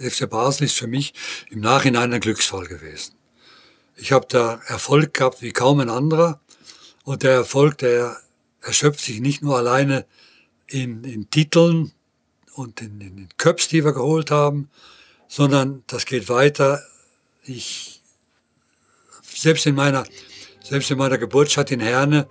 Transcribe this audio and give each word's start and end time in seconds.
FC 0.00 0.28
Basel 0.28 0.64
ist 0.64 0.76
für 0.76 0.86
mich 0.86 1.12
im 1.50 1.60
Nachhinein 1.60 2.12
ein 2.12 2.20
Glücksfall 2.20 2.66
gewesen. 2.66 3.14
Ich 3.96 4.12
habe 4.12 4.26
da 4.28 4.60
Erfolg 4.66 5.14
gehabt 5.14 5.42
wie 5.42 5.52
kaum 5.52 5.80
ein 5.80 5.90
anderer. 5.90 6.40
Und 7.04 7.22
der 7.22 7.32
Erfolg, 7.32 7.78
der 7.78 8.16
erschöpft 8.62 9.00
sich 9.00 9.20
nicht 9.20 9.42
nur 9.42 9.56
alleine 9.58 10.06
in, 10.66 11.04
in 11.04 11.28
Titeln 11.30 11.92
und 12.54 12.80
in, 12.80 13.00
in 13.00 13.16
den 13.16 13.28
Cups, 13.36 13.68
die 13.68 13.84
wir 13.84 13.92
geholt 13.92 14.30
haben, 14.30 14.70
sondern 15.28 15.82
das 15.86 16.06
geht 16.06 16.28
weiter. 16.28 16.82
Ich, 17.44 18.00
selbst 19.22 19.66
in 19.66 19.74
meiner, 19.74 20.04
selbst 20.62 20.90
in 20.90 20.98
meiner 20.98 21.18
Geburtsstadt 21.18 21.70
in 21.70 21.80
Herne, 21.80 22.28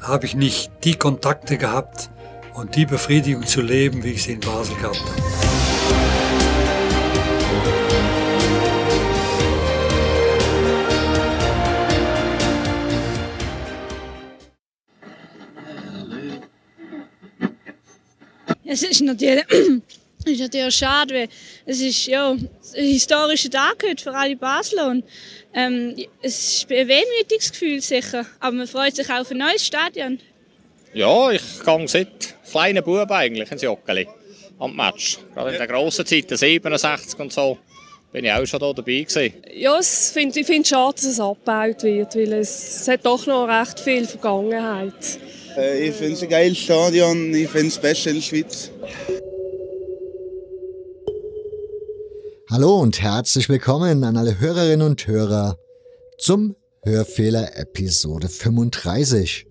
habe 0.00 0.26
ich 0.26 0.34
nicht 0.34 0.70
die 0.84 0.94
Kontakte 0.94 1.58
gehabt 1.58 2.10
und 2.54 2.76
die 2.76 2.86
Befriedigung 2.86 3.46
zu 3.46 3.60
leben, 3.60 4.04
wie 4.04 4.12
ich 4.12 4.22
sie 4.22 4.32
in 4.32 4.40
Basel 4.40 4.76
gehabt 4.76 5.00
habe. 5.00 5.37
Es 18.70 18.82
ist 18.82 19.00
natürlich, 19.00 19.44
ist 20.26 20.40
natürlich 20.40 20.74
schade, 20.74 21.14
weil 21.14 21.28
es 21.64 21.80
ist 21.80 22.06
ja 22.06 22.32
ein 22.32 22.48
historischer 22.74 23.48
Tag 23.48 23.82
heute 23.82 24.02
für 24.02 24.14
alle 24.14 24.36
Basler 24.36 24.88
und 24.88 25.04
ähm, 25.54 25.96
es 26.20 26.52
ist 26.52 26.70
ein 26.70 26.86
wehmütiges 26.86 27.50
Gefühl 27.50 27.80
sicher, 27.80 28.26
aber 28.38 28.56
man 28.56 28.66
freut 28.66 28.94
sich 28.94 29.08
auch 29.08 29.20
auf 29.20 29.30
ein 29.30 29.38
neues 29.38 29.64
Stadion. 29.66 30.20
Ja, 30.92 31.30
ich 31.30 31.42
gehe 31.64 31.88
seit 31.88 32.34
kleinen 32.50 32.84
Buben 32.84 33.10
eigentlich 33.10 33.50
ins 33.50 33.62
Joggeli 33.62 34.06
am 34.58 34.76
Match. 34.76 35.18
Gerade 35.34 35.52
in 35.52 35.56
der 35.56 35.66
grossen 35.66 36.04
Zeit, 36.04 36.28
der 36.30 36.36
67 36.36 37.18
und 37.20 37.32
so, 37.32 37.56
bin 38.12 38.26
ich 38.26 38.32
auch 38.32 38.44
schon 38.44 38.60
da 38.60 38.70
dabei 38.74 39.00
gewesen. 39.00 39.32
Ja, 39.54 39.80
ich 39.80 39.86
finde 39.86 40.40
es 40.40 40.68
schade, 40.68 40.94
dass 40.94 41.04
es 41.04 41.20
abgebaut 41.20 41.82
wird, 41.84 42.14
weil 42.14 42.32
es, 42.34 42.82
es 42.82 42.88
hat 42.88 43.06
doch 43.06 43.26
noch 43.26 43.46
recht 43.46 43.80
viel 43.80 44.06
Vergangenheit. 44.06 44.92
Äh, 44.92 45.37
ich 45.58 45.94
finde 45.94 46.12
es 46.12 46.22
ein 46.22 46.28
geiles 46.28 46.58
Stadion, 46.58 47.34
ich 47.34 47.48
finde 47.48 47.68
es 47.68 47.78
Beste 47.78 48.10
in 48.10 48.16
der 48.16 48.22
Schweiz. 48.22 48.70
Hallo 52.50 52.78
und 52.78 53.02
herzlich 53.02 53.48
willkommen 53.48 54.04
an 54.04 54.16
alle 54.16 54.38
Hörerinnen 54.38 54.86
und 54.86 55.06
Hörer 55.06 55.58
zum 56.18 56.54
Hörfehler 56.84 57.56
Episode 57.56 58.28
35. 58.28 59.46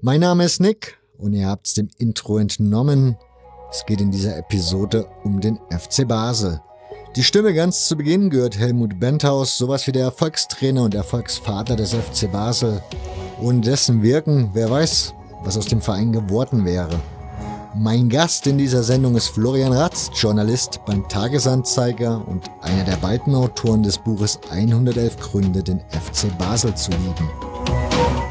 Mein 0.00 0.20
Name 0.20 0.44
ist 0.44 0.60
Nick 0.60 0.98
und 1.18 1.34
ihr 1.34 1.48
habt 1.48 1.66
es 1.66 1.74
dem 1.74 1.90
Intro 1.98 2.38
entnommen. 2.38 3.16
Es 3.70 3.84
geht 3.84 4.00
in 4.00 4.10
dieser 4.10 4.36
Episode 4.38 5.06
um 5.24 5.40
den 5.40 5.58
FC 5.70 6.06
Basel. 6.06 6.60
Die 7.16 7.22
Stimme 7.22 7.52
ganz 7.52 7.88
zu 7.88 7.96
Beginn 7.96 8.30
gehört 8.30 8.58
Helmut 8.58 8.98
Benthaus, 8.98 9.58
sowas 9.58 9.86
wie 9.86 9.92
der 9.92 10.04
Erfolgstrainer 10.04 10.84
und 10.84 10.94
Erfolgsvater 10.94 11.76
des 11.76 11.92
FC 11.92 12.30
Basel. 12.30 12.82
Ohne 13.40 13.60
dessen 13.60 14.02
Wirken, 14.02 14.50
wer 14.54 14.70
weiß, 14.70 15.14
was 15.44 15.56
aus 15.56 15.66
dem 15.66 15.80
Verein 15.80 16.12
geworden 16.12 16.64
wäre. 16.64 17.00
Mein 17.74 18.10
Gast 18.10 18.46
in 18.46 18.58
dieser 18.58 18.82
Sendung 18.82 19.16
ist 19.16 19.28
Florian 19.28 19.72
Ratz, 19.72 20.10
Journalist 20.14 20.80
beim 20.84 21.08
Tagesanzeiger 21.08 22.22
und 22.26 22.50
einer 22.60 22.84
der 22.84 22.96
beiden 22.96 23.34
Autoren 23.34 23.82
des 23.82 23.96
Buches 23.96 24.38
111 24.50 25.16
Gründe, 25.18 25.62
den 25.62 25.80
FC 25.88 26.36
Basel 26.38 26.74
zu 26.74 26.90
lieben. 26.90 27.30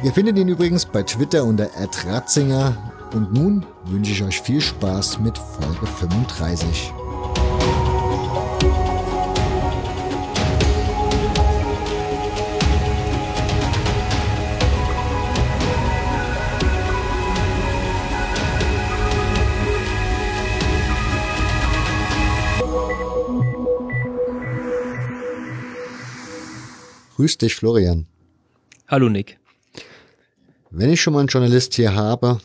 Ihr 0.04 0.14
findet 0.14 0.38
ihn 0.38 0.48
übrigens 0.48 0.86
bei 0.86 1.02
Twitter 1.02 1.44
unter 1.44 1.70
@ratzinger 2.08 2.78
und 3.14 3.34
nun 3.34 3.66
wünsche 3.86 4.12
ich 4.12 4.23
euch 4.23 4.42
viel 4.42 4.62
Spaß 4.62 5.20
mit 5.20 5.38
Folge 5.38 5.88
35. 5.88 6.94
Grüß 27.21 27.37
dich, 27.37 27.54
Florian. 27.54 28.08
Hallo, 28.87 29.08
Nick. 29.08 29.37
Wenn 30.71 30.89
ich 30.89 30.99
schon 30.99 31.14
mal 31.14 31.20
einen 31.20 31.27
Journalist 31.27 31.76
hier 31.76 31.93
habe, 31.93 32.42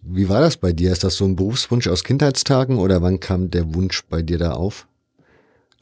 wie 0.00 0.28
war 0.28 0.40
das 0.40 0.56
bei 0.56 0.72
dir? 0.72 0.92
Ist 0.92 1.02
das 1.02 1.16
so 1.16 1.24
ein 1.24 1.34
Berufswunsch 1.34 1.88
aus 1.88 2.04
Kindheitstagen 2.04 2.78
oder 2.78 3.02
wann 3.02 3.18
kam 3.18 3.50
der 3.50 3.74
Wunsch 3.74 4.04
bei 4.08 4.22
dir 4.22 4.38
da 4.38 4.52
auf, 4.52 4.86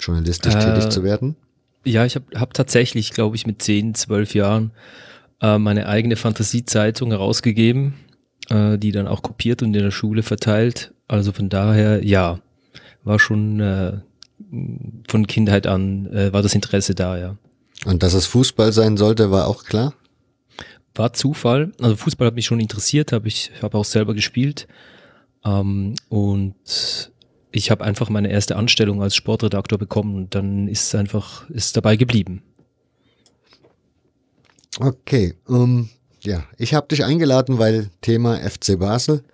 journalistisch 0.00 0.54
äh, 0.54 0.58
tätig 0.58 0.88
zu 0.88 1.04
werden? 1.04 1.36
Ja, 1.84 2.06
ich 2.06 2.14
habe 2.14 2.40
hab 2.40 2.54
tatsächlich, 2.54 3.10
glaube 3.10 3.36
ich, 3.36 3.46
mit 3.46 3.60
10, 3.60 3.94
12 3.94 4.34
Jahren 4.34 4.70
äh, 5.42 5.58
meine 5.58 5.86
eigene 5.86 6.16
Fantasiezeitung 6.16 7.10
herausgegeben, 7.10 7.92
äh, 8.48 8.78
die 8.78 8.92
dann 8.92 9.06
auch 9.06 9.20
kopiert 9.20 9.62
und 9.62 9.76
in 9.76 9.82
der 9.82 9.90
Schule 9.90 10.22
verteilt. 10.22 10.94
Also 11.08 11.32
von 11.32 11.50
daher, 11.50 12.02
ja, 12.02 12.40
war 13.04 13.18
schon 13.18 13.60
äh, 13.60 13.98
von 15.08 15.26
Kindheit 15.26 15.66
an, 15.66 16.06
äh, 16.06 16.32
war 16.32 16.40
das 16.40 16.54
Interesse 16.54 16.94
da, 16.94 17.18
ja. 17.18 17.36
Und 17.84 18.02
dass 18.02 18.14
es 18.14 18.26
Fußball 18.26 18.72
sein 18.72 18.96
sollte, 18.96 19.30
war 19.30 19.46
auch 19.46 19.64
klar? 19.64 19.94
War 20.94 21.12
Zufall. 21.12 21.72
Also 21.80 21.96
Fußball 21.96 22.26
hat 22.26 22.34
mich 22.34 22.46
schon 22.46 22.60
interessiert, 22.60 23.12
habe 23.12 23.28
ich 23.28 23.52
habe 23.62 23.78
auch 23.78 23.84
selber 23.84 24.14
gespielt. 24.14 24.66
Ähm, 25.44 25.94
und 26.08 27.10
ich 27.52 27.70
habe 27.70 27.84
einfach 27.84 28.10
meine 28.10 28.30
erste 28.30 28.56
Anstellung 28.56 29.02
als 29.02 29.14
Sportredakteur 29.14 29.78
bekommen 29.78 30.14
und 30.14 30.34
dann 30.34 30.68
ist 30.68 30.88
es 30.88 30.94
einfach 30.94 31.48
ist 31.50 31.76
dabei 31.76 31.96
geblieben. 31.96 32.42
Okay, 34.78 35.34
um, 35.46 35.56
ähm, 35.56 35.88
ja, 36.22 36.44
ich 36.58 36.74
habe 36.74 36.88
dich 36.88 37.04
eingeladen, 37.04 37.58
weil 37.58 37.90
Thema 38.02 38.36
FC 38.36 38.78
Basel 38.78 39.24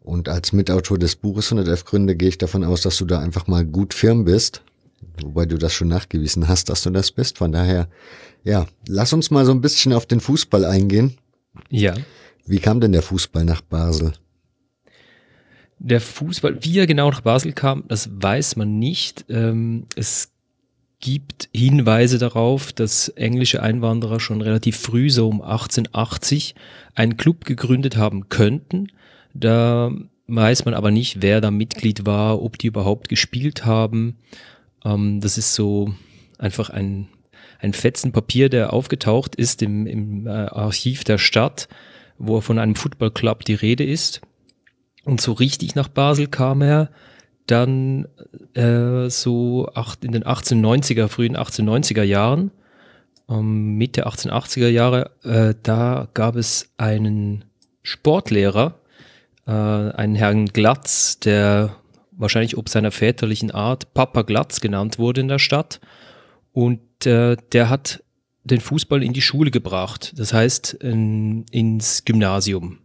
und 0.00 0.28
als 0.28 0.52
Mitautor 0.52 0.98
des 0.98 1.16
Buches 1.16 1.46
111 1.46 1.84
Gründe 1.84 2.16
gehe 2.16 2.28
ich 2.28 2.38
davon 2.38 2.62
aus, 2.62 2.82
dass 2.82 2.98
du 2.98 3.04
da 3.04 3.18
einfach 3.18 3.46
mal 3.46 3.64
gut 3.64 3.94
firm 3.94 4.24
bist. 4.24 4.62
Wobei 5.22 5.46
du 5.46 5.58
das 5.58 5.72
schon 5.72 5.88
nachgewiesen 5.88 6.48
hast, 6.48 6.68
dass 6.68 6.82
du 6.82 6.90
das 6.90 7.12
bist. 7.12 7.38
Von 7.38 7.52
daher, 7.52 7.88
ja, 8.44 8.66
lass 8.86 9.12
uns 9.12 9.30
mal 9.30 9.44
so 9.44 9.52
ein 9.52 9.60
bisschen 9.60 9.92
auf 9.92 10.06
den 10.06 10.20
Fußball 10.20 10.64
eingehen. 10.64 11.16
Ja. 11.68 11.94
Wie 12.46 12.58
kam 12.58 12.80
denn 12.80 12.92
der 12.92 13.02
Fußball 13.02 13.44
nach 13.44 13.60
Basel? 13.60 14.12
Der 15.78 16.00
Fußball, 16.00 16.58
wie 16.62 16.78
er 16.78 16.86
genau 16.86 17.10
nach 17.10 17.22
Basel 17.22 17.52
kam, 17.52 17.84
das 17.88 18.10
weiß 18.12 18.56
man 18.56 18.78
nicht. 18.78 19.24
Ähm, 19.28 19.86
es 19.96 20.30
gibt 21.00 21.48
Hinweise 21.54 22.18
darauf, 22.18 22.72
dass 22.72 23.08
englische 23.08 23.62
Einwanderer 23.62 24.20
schon 24.20 24.42
relativ 24.42 24.76
früh, 24.76 25.10
so 25.10 25.28
um 25.28 25.40
1880, 25.40 26.54
einen 26.94 27.16
Club 27.16 27.46
gegründet 27.46 27.96
haben 27.96 28.28
könnten. 28.28 28.88
Da 29.32 29.90
weiß 30.26 30.64
man 30.64 30.74
aber 30.74 30.90
nicht, 30.90 31.22
wer 31.22 31.40
da 31.40 31.50
Mitglied 31.50 32.06
war, 32.06 32.42
ob 32.42 32.58
die 32.58 32.68
überhaupt 32.68 33.08
gespielt 33.08 33.64
haben. 33.64 34.18
Ähm, 34.84 35.20
das 35.20 35.38
ist 35.38 35.54
so 35.54 35.94
einfach 36.38 36.70
ein, 36.70 37.08
ein 37.58 37.72
Fetzen 37.72 38.12
Papier, 38.12 38.48
der 38.48 38.72
aufgetaucht 38.72 39.34
ist 39.36 39.62
im, 39.62 39.86
im 39.86 40.26
äh, 40.26 40.30
Archiv 40.30 41.04
der 41.04 41.18
Stadt, 41.18 41.68
wo 42.18 42.40
von 42.40 42.58
einem 42.58 42.74
Football 42.74 43.10
Club 43.10 43.44
die 43.44 43.54
Rede 43.54 43.84
ist. 43.84 44.20
Und 45.04 45.20
so 45.20 45.32
richtig 45.32 45.74
nach 45.74 45.88
Basel 45.88 46.26
kam 46.26 46.62
er 46.62 46.90
dann 47.46 48.06
äh, 48.54 49.08
so 49.08 49.68
acht, 49.74 50.04
in 50.04 50.12
den 50.12 50.24
1890er, 50.24 51.08
frühen 51.08 51.36
1890er 51.36 52.02
Jahren, 52.02 52.52
ähm, 53.28 53.76
Mitte 53.76 54.06
1880er 54.06 54.68
Jahre, 54.68 55.10
äh, 55.24 55.54
da 55.62 56.08
gab 56.14 56.36
es 56.36 56.72
einen 56.76 57.44
Sportlehrer, 57.82 58.80
äh, 59.46 59.50
einen 59.50 60.14
Herrn 60.14 60.46
Glatz, 60.46 61.18
der 61.18 61.76
wahrscheinlich 62.20 62.56
ob 62.56 62.68
seiner 62.68 62.90
väterlichen 62.90 63.50
Art, 63.50 63.94
Papa 63.94 64.22
Glatz 64.22 64.60
genannt 64.60 64.98
wurde 64.98 65.22
in 65.22 65.28
der 65.28 65.38
Stadt. 65.38 65.80
Und 66.52 67.06
äh, 67.06 67.36
der 67.52 67.68
hat 67.68 68.02
den 68.44 68.60
Fußball 68.60 69.02
in 69.02 69.12
die 69.12 69.22
Schule 69.22 69.50
gebracht, 69.50 70.12
das 70.16 70.32
heißt 70.32 70.74
in, 70.74 71.44
ins 71.50 72.04
Gymnasium. 72.04 72.78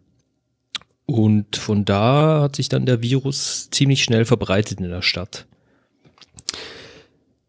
Und 1.06 1.56
von 1.56 1.86
da 1.86 2.42
hat 2.42 2.56
sich 2.56 2.70
dann 2.70 2.86
der 2.86 3.02
Virus 3.02 3.70
ziemlich 3.70 4.04
schnell 4.04 4.26
verbreitet 4.26 4.80
in 4.80 4.90
der 4.90 5.02
Stadt. 5.02 5.46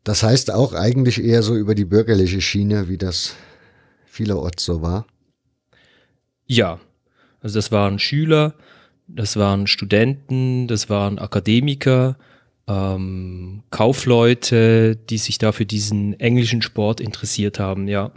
Das 0.05 0.23
heißt 0.23 0.53
auch 0.53 0.73
eigentlich 0.73 1.23
eher 1.23 1.43
so 1.43 1.57
über 1.57 1.75
die 1.75 1.85
bürgerliche 1.85 2.41
Schiene, 2.41 2.89
wie 2.89 2.99
das 2.99 3.35
vielerorts 4.05 4.65
so 4.65 4.83
war? 4.83 5.07
Ja, 6.47 6.79
also 7.41 7.59
das 7.59 7.73
waren 7.73 7.99
Schüler, 7.99 8.55
das 9.09 9.37
waren 9.37 9.67
Studenten, 9.67 10.67
das 10.67 10.89
waren 10.91 11.19
Akademiker, 11.19 12.17
ähm, 12.67 13.63
Kaufleute, 13.71 14.97
die 14.97 15.19
sich 15.19 15.39
da 15.39 15.53
für 15.53 15.67
diesen 15.67 16.19
englischen 16.19 16.63
Sport 16.63 17.01
interessiert 17.01 17.59
haben, 17.59 17.89
ja. 17.89 18.11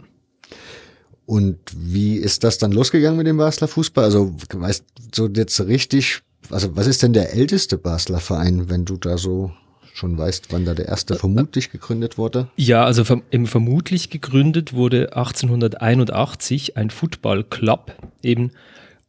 Und 1.26 1.58
wie 1.76 2.16
ist 2.16 2.42
das 2.42 2.58
dann 2.58 2.72
losgegangen 2.72 3.16
mit 3.16 3.26
dem 3.26 3.36
Basler 3.36 3.68
Fußball? 3.68 4.04
Also, 4.04 4.34
weißt 4.52 4.84
du 5.14 5.28
jetzt 5.28 5.60
richtig, 5.60 6.22
also 6.50 6.74
was 6.74 6.88
ist 6.88 7.04
denn 7.04 7.12
der 7.12 7.32
älteste 7.32 7.78
Basler 7.78 8.18
Verein, 8.18 8.68
wenn 8.68 8.84
du 8.84 8.96
da 8.96 9.16
so 9.16 9.52
schon 9.92 10.18
weißt, 10.18 10.52
wann 10.52 10.64
da 10.64 10.74
der 10.74 10.88
erste 10.88 11.14
vermutlich 11.14 11.70
gegründet 11.70 12.18
wurde? 12.18 12.48
Ja, 12.56 12.84
also 12.84 13.04
eben 13.30 13.46
vermutlich 13.46 14.10
gegründet 14.10 14.72
wurde 14.72 15.14
1881 15.14 16.76
ein 16.76 16.90
Football 16.90 17.44
Club 17.44 17.94
eben, 18.22 18.50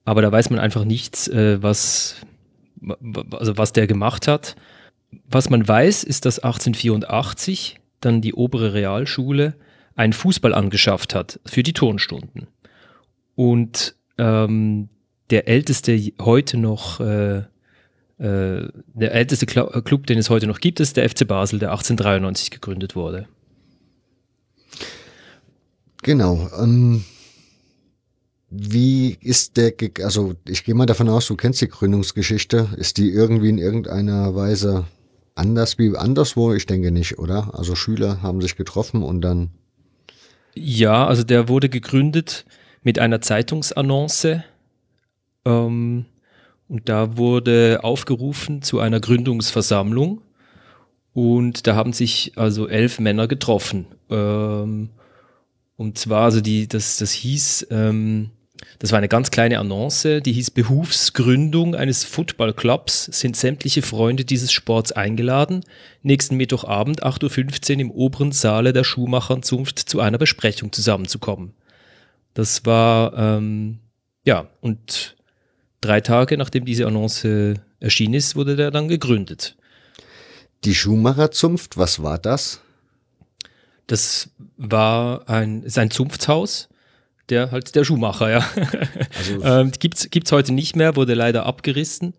aber 0.06 0.22
da 0.22 0.32
weiß 0.32 0.50
man 0.50 0.60
einfach 0.60 0.84
nichts, 0.84 1.28
äh, 1.28 1.62
was, 1.62 2.16
also 3.32 3.58
was 3.58 3.74
der 3.74 3.88
gemacht 3.88 4.28
hat. 4.28 4.56
Was 5.30 5.50
man 5.50 5.68
weiß, 5.68 6.04
ist, 6.04 6.26
dass 6.26 6.40
1884 6.40 7.80
dann 8.00 8.22
die 8.22 8.34
obere 8.34 8.74
Realschule 8.74 9.56
einen 9.96 10.14
Fußball 10.14 10.54
angeschafft 10.54 11.14
hat 11.14 11.40
für 11.46 11.64
die 11.64 11.74
Turnstunden. 11.74 12.48
Und 13.36 13.96
ähm, 14.18 14.90
der 15.30 15.48
älteste 15.48 15.98
heute 16.20 16.58
noch, 16.58 17.00
äh, 17.00 17.38
äh, 17.38 17.44
der 18.18 19.14
älteste 19.14 19.46
Club, 19.46 20.08
den 20.08 20.18
es 20.18 20.30
heute 20.30 20.48
noch 20.48 20.60
gibt, 20.60 20.80
ist 20.80 20.98
der 20.98 21.10
FC 21.10 21.28
Basel, 21.28 21.60
der 21.60 21.72
1893 21.72 22.52
gegründet 22.52 22.96
wurde. 22.96 23.28
Genau. 26.04 26.50
Ähm, 26.60 27.04
wie 28.54 29.18
ist 29.22 29.56
der, 29.56 29.74
also 30.04 30.34
ich 30.46 30.66
gehe 30.66 30.76
mal 30.76 30.86
davon 30.86 31.08
aus, 31.08 31.26
du 31.28 31.38
kennst 31.38 31.62
die 31.62 31.70
Gründungsgeschichte. 31.70 32.68
Ist 32.76 32.98
die 32.98 33.10
irgendwie 33.10 33.48
in 33.48 33.58
irgendeiner 33.58 34.36
Weise 34.36 34.86
anders 35.36 35.78
wie 35.78 35.96
anderswo? 35.96 36.54
Ich 36.54 36.66
denke 36.66 36.92
nicht, 36.92 37.18
oder? 37.18 37.58
Also 37.58 37.76
Schüler 37.76 38.22
haben 38.22 38.42
sich 38.42 38.58
getroffen 38.58 39.04
und 39.04 39.22
dann. 39.22 39.52
Ja, 40.54 41.08
also 41.08 41.24
der 41.24 41.48
wurde 41.48 41.70
gegründet 41.70 42.46
mit 42.84 43.00
einer 43.00 43.22
Zeitungsannonce. 43.22 44.44
Ähm, 45.46 46.06
und 46.68 46.90
da 46.90 47.16
wurde 47.16 47.80
aufgerufen 47.84 48.62
zu 48.62 48.80
einer 48.80 49.00
Gründungsversammlung. 49.00 50.22
Und 51.14 51.68
da 51.68 51.76
haben 51.76 51.94
sich 51.94 52.34
also 52.36 52.68
elf 52.68 53.00
Männer 53.00 53.30
getroffen. 53.30 53.86
Ähm, 54.10 54.90
und 55.78 55.98
zwar, 55.98 56.26
also 56.26 56.42
die, 56.42 56.68
das, 56.68 56.98
das 56.98 57.14
hieß, 57.14 57.68
ähm, 57.72 58.32
das 58.80 58.92
war 58.92 58.98
eine 58.98 59.08
ganz 59.08 59.30
kleine 59.30 59.60
Annonce, 59.60 60.22
die 60.26 60.34
hieß 60.34 60.52
Behufsgründung 60.52 61.76
eines 61.76 62.04
Footballclubs. 62.04 63.06
Sind 63.06 63.38
sämtliche 63.38 63.82
Freunde 63.82 64.26
dieses 64.26 64.52
Sports 64.52 64.92
eingeladen, 64.92 65.64
nächsten 66.02 66.36
Mittwochabend 66.36 67.04
8.15 67.04 67.76
Uhr 67.76 67.82
im 67.82 67.92
oberen 67.92 68.32
Saale 68.32 68.74
der 68.74 68.84
Schuhmachernzunft 68.84 69.78
zu 69.78 70.00
einer 70.00 70.18
Besprechung 70.18 70.72
zusammenzukommen. 70.72 71.54
Das 72.34 72.66
war, 72.66 73.18
ähm, 73.18 73.80
ja, 74.26 74.48
und 74.62 75.16
drei 75.82 76.02
Tage 76.02 76.38
nachdem 76.38 76.66
diese 76.66 76.88
Annonce 76.88 77.56
erschienen 77.80 78.14
ist, 78.14 78.36
wurde 78.36 78.56
der 78.56 78.72
dann 78.72 78.88
gegründet. 78.88 79.56
Die 80.64 80.76
Schuhmacherzunft, 80.76 81.78
was 81.78 82.02
war 82.02 82.20
das? 82.20 82.62
Das 83.88 84.30
war 84.58 85.28
ein, 85.28 85.64
ist 85.64 85.78
ein 85.78 85.92
Zunftshaus, 85.92 86.70
der 87.32 87.52
halt 87.52 87.74
der 87.76 87.84
Schuhmacher, 87.84 88.30
ja. 88.30 88.46
Also 89.18 89.44
ähm, 89.44 89.72
gibt's, 89.80 90.10
gibt's 90.10 90.32
heute 90.32 90.54
nicht 90.54 90.76
mehr, 90.76 90.96
wurde 90.96 91.14
leider 91.14 91.46
abgerissen, 91.46 92.14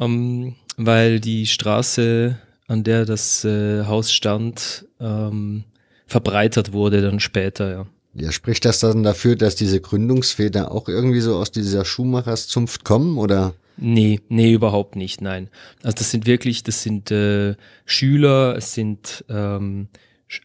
ähm, 0.00 0.54
weil 0.76 1.20
die 1.20 1.46
Straße, 1.46 2.38
an 2.68 2.84
der 2.84 3.04
das 3.04 3.44
äh, 3.44 3.84
Haus 3.84 4.12
stand, 4.12 4.86
ähm, 5.00 5.64
verbreitert 6.06 6.72
wurde 6.72 7.02
dann 7.02 7.20
später, 7.20 7.70
ja. 7.70 7.86
Ja, 8.18 8.32
spricht 8.32 8.64
das 8.64 8.80
dann 8.80 9.02
dafür, 9.02 9.36
dass 9.36 9.56
diese 9.56 9.78
Gründungsväter 9.78 10.72
auch 10.72 10.88
irgendwie 10.88 11.20
so 11.20 11.36
aus 11.36 11.50
dieser 11.50 11.84
Schuhmacherszunft 11.84 12.82
kommen 12.82 13.18
oder? 13.18 13.52
Nee, 13.76 14.20
nee, 14.30 14.52
überhaupt 14.52 14.96
nicht, 14.96 15.20
nein. 15.20 15.50
Also 15.82 15.96
das 15.98 16.10
sind 16.12 16.24
wirklich, 16.24 16.62
das 16.62 16.82
sind 16.82 17.10
äh, 17.10 17.56
Schüler, 17.84 18.56
es 18.56 18.72
sind 18.72 19.22
ähm, 19.28 19.88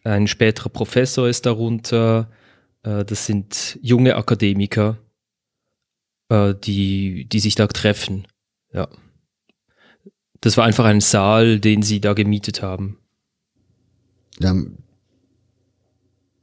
ein 0.04 0.26
späterer 0.28 0.68
Professor 0.68 1.28
ist 1.28 1.46
darunter, 1.46 2.28
das 2.82 3.26
sind 3.26 3.78
junge 3.82 4.16
Akademiker, 4.16 4.98
äh, 6.28 6.54
die, 6.54 7.26
die 7.26 7.40
sich 7.40 7.54
da 7.54 7.66
treffen. 7.66 8.26
Ja. 8.72 8.88
Das 10.40 10.56
war 10.56 10.64
einfach 10.64 10.84
ein 10.84 11.00
Saal, 11.00 11.60
den 11.60 11.82
sie 11.82 12.00
da 12.00 12.14
gemietet 12.14 12.62
haben. 12.62 12.98
Ja, 14.40 14.56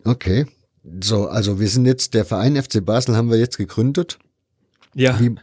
okay. 0.06 0.46
So, 1.04 1.28
also 1.28 1.60
wir 1.60 1.68
sind 1.68 1.86
jetzt, 1.86 2.14
der 2.14 2.24
Verein 2.24 2.62
FC 2.62 2.84
Basel 2.84 3.16
haben 3.18 3.30
wir 3.30 3.38
jetzt 3.38 3.58
gegründet. 3.58 4.18
Ja. 4.94 5.20
Wie, 5.20 5.36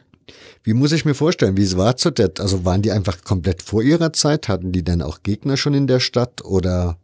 wie 0.64 0.75
muss 0.75 0.92
ich 0.92 1.04
mir 1.04 1.14
vorstellen, 1.14 1.56
wie 1.56 1.62
es 1.62 1.76
war 1.76 1.96
zu 1.96 2.10
der, 2.10 2.32
also 2.38 2.64
waren 2.64 2.82
die 2.82 2.92
einfach 2.92 3.22
komplett 3.22 3.62
vor 3.62 3.82
ihrer 3.82 4.12
Zeit? 4.12 4.49
Hatten 4.49 4.72
die 4.72 4.82
dann 4.82 5.02
auch 5.02 5.22
Gegner 5.22 5.56
schon 5.56 5.75
in 5.75 5.87
der 5.87 6.00
Stadt 6.00 6.44
oder? 6.44 6.99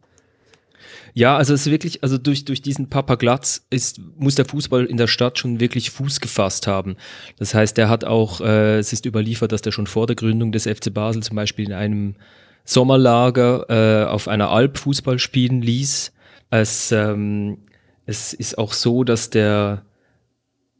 Ja, 1.13 1.37
also 1.37 1.53
es 1.53 1.67
ist 1.67 1.71
wirklich, 1.71 2.03
also 2.03 2.17
durch, 2.17 2.45
durch 2.45 2.61
diesen 2.61 2.89
Papa 2.89 3.15
Glatz 3.15 3.65
ist, 3.69 3.99
muss 4.17 4.35
der 4.35 4.45
Fußball 4.45 4.85
in 4.85 4.97
der 4.97 5.07
Stadt 5.07 5.37
schon 5.37 5.59
wirklich 5.59 5.91
Fuß 5.91 6.19
gefasst 6.19 6.65
haben. 6.65 6.95
Das 7.37 7.53
heißt, 7.53 7.77
er 7.77 7.89
hat 7.89 8.03
auch, 8.03 8.41
äh, 8.41 8.79
es 8.79 8.93
ist 8.93 9.05
überliefert, 9.05 9.51
dass 9.51 9.61
der 9.61 9.71
schon 9.71 9.87
vor 9.87 10.07
der 10.07 10.15
Gründung 10.15 10.51
des 10.51 10.63
FC 10.63 10.93
Basel 10.93 11.21
zum 11.21 11.35
Beispiel 11.35 11.65
in 11.65 11.73
einem 11.73 12.15
Sommerlager 12.65 13.65
äh, 13.69 14.05
auf 14.09 14.27
einer 14.27 14.49
Alp 14.49 14.77
Fußball 14.77 15.19
spielen 15.19 15.61
ließ. 15.61 16.13
Es 16.49 16.91
ähm, 16.91 17.57
es 18.05 18.33
ist 18.33 18.57
auch 18.57 18.73
so, 18.73 19.03
dass 19.03 19.29
der, 19.29 19.83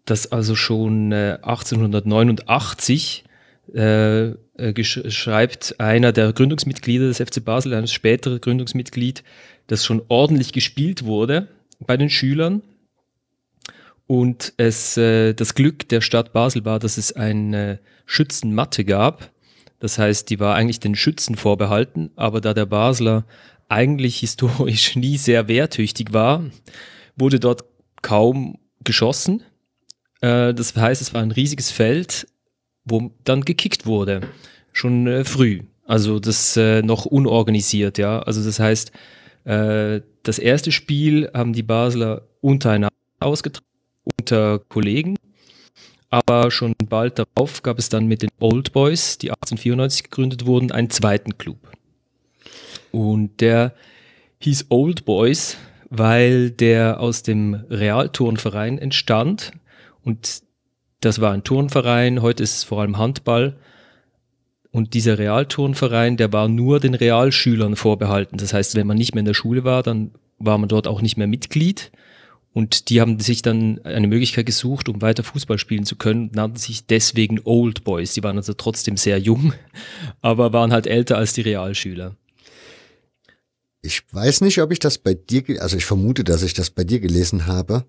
dass 0.05 0.31
also 0.31 0.55
schon 0.55 1.11
äh, 1.11 1.37
1889 1.41 3.23
äh, 3.73 4.27
äh, 4.27 4.83
schreibt 4.83 5.79
einer 5.79 6.11
der 6.11 6.33
Gründungsmitglieder 6.33 7.07
des 7.07 7.19
FC 7.19 7.43
Basel, 7.43 7.73
ein 7.73 7.87
späteres 7.87 8.41
Gründungsmitglied, 8.41 9.23
das 9.67 9.85
schon 9.85 10.01
ordentlich 10.07 10.53
gespielt 10.53 11.05
wurde 11.05 11.47
bei 11.79 11.97
den 11.97 12.09
Schülern. 12.09 12.61
Und 14.07 14.53
es, 14.57 14.97
äh, 14.97 15.33
das 15.33 15.55
Glück 15.55 15.87
der 15.89 16.01
Stadt 16.01 16.33
Basel 16.33 16.65
war, 16.65 16.79
dass 16.79 16.97
es 16.97 17.13
eine 17.13 17.79
Schützenmatte 18.05 18.83
gab. 18.83 19.31
Das 19.79 19.97
heißt, 19.97 20.29
die 20.29 20.39
war 20.39 20.55
eigentlich 20.55 20.79
den 20.79 20.95
Schützen 20.95 21.35
vorbehalten, 21.35 22.11
aber 22.15 22.41
da 22.41 22.53
der 22.53 22.65
Basler 22.65 23.25
eigentlich 23.69 24.19
historisch 24.19 24.95
nie 24.95 25.17
sehr 25.17 25.47
wehrtüchtig 25.47 26.13
war, 26.13 26.43
wurde 27.15 27.39
dort 27.39 27.63
kaum 28.01 28.59
geschossen. 28.83 29.43
Äh, 30.21 30.53
das 30.53 30.75
heißt, 30.75 31.01
es 31.01 31.13
war 31.13 31.21
ein 31.21 31.31
riesiges 31.31 31.71
Feld, 31.71 32.27
wo 32.85 33.11
dann 33.23 33.41
gekickt 33.41 33.85
wurde. 33.85 34.21
Schon 34.71 35.07
äh, 35.07 35.23
früh. 35.23 35.61
Also 35.85 36.19
das 36.19 36.55
äh, 36.57 36.81
noch 36.81 37.05
unorganisiert, 37.05 37.97
ja. 37.97 38.19
Also 38.19 38.43
das 38.43 38.59
heißt, 38.59 38.91
äh, 39.45 40.01
das 40.23 40.39
erste 40.39 40.71
Spiel 40.71 41.29
haben 41.33 41.53
die 41.53 41.63
Basler 41.63 42.23
untereinander 42.41 42.93
ausgetragen, 43.19 43.65
unter 44.19 44.59
Kollegen. 44.59 45.15
Aber 46.09 46.51
schon 46.51 46.75
bald 46.85 47.17
darauf 47.17 47.63
gab 47.63 47.79
es 47.79 47.89
dann 47.89 48.05
mit 48.05 48.21
den 48.21 48.29
Old 48.39 48.71
Boys, 48.71 49.17
die 49.17 49.31
1894 49.31 50.03
gegründet 50.03 50.45
wurden, 50.45 50.71
einen 50.71 50.91
zweiten 50.91 51.37
Club. 51.37 51.57
Und 52.91 53.41
der 53.41 53.73
hieß 54.39 54.67
Old 54.69 55.05
Boys, 55.05 55.57
weil 55.89 56.51
der 56.51 56.99
aus 56.99 57.23
dem 57.23 57.55
Realturnverein 57.69 58.77
entstand 58.77 59.53
und 60.03 60.43
das 61.01 61.19
war 61.19 61.33
ein 61.33 61.43
Turnverein, 61.43 62.21
heute 62.21 62.43
ist 62.43 62.57
es 62.57 62.63
vor 62.63 62.81
allem 62.81 62.97
Handball. 62.97 63.57
Und 64.73 64.95
dieser 64.95 65.19
Realturnverein, 65.19 66.17
der 66.17 66.33
war 66.33 66.47
nur 66.47 66.79
den 66.79 66.95
Realschülern 66.95 67.75
vorbehalten. 67.75 68.37
Das 68.37 68.55
heißt, 68.55 68.73
wenn 68.73 68.87
man 68.87 68.97
nicht 68.97 69.13
mehr 69.13 69.19
in 69.19 69.27
der 69.27 69.35
Schule 69.35 69.63
war, 69.63 69.83
dann 69.83 70.09
war 70.39 70.57
man 70.57 70.67
dort 70.67 70.87
auch 70.87 71.03
nicht 71.03 71.15
mehr 71.15 71.27
Mitglied. 71.27 71.91
Und 72.53 72.89
die 72.89 72.99
haben 72.99 73.19
sich 73.19 73.43
dann 73.43 73.81
eine 73.83 74.07
Möglichkeit 74.07 74.47
gesucht, 74.47 74.89
um 74.89 74.99
weiter 75.03 75.23
Fußball 75.23 75.59
spielen 75.59 75.85
zu 75.85 75.95
können 75.95 76.31
nannten 76.33 76.57
sich 76.57 76.87
deswegen 76.87 77.39
Old 77.43 77.83
Boys. 77.83 78.15
Die 78.15 78.23
waren 78.23 78.37
also 78.37 78.53
trotzdem 78.53 78.97
sehr 78.97 79.19
jung, 79.19 79.53
aber 80.21 80.53
waren 80.53 80.73
halt 80.73 80.87
älter 80.87 81.17
als 81.17 81.33
die 81.33 81.41
Realschüler. 81.41 82.15
Ich 83.83 84.01
weiß 84.11 84.41
nicht, 84.41 84.59
ob 84.59 84.71
ich 84.71 84.79
das 84.79 84.97
bei 84.97 85.13
dir, 85.13 85.43
also 85.61 85.77
ich 85.77 85.85
vermute, 85.85 86.23
dass 86.23 86.41
ich 86.41 86.55
das 86.55 86.71
bei 86.71 86.83
dir 86.83 86.99
gelesen 86.99 87.45
habe. 87.45 87.85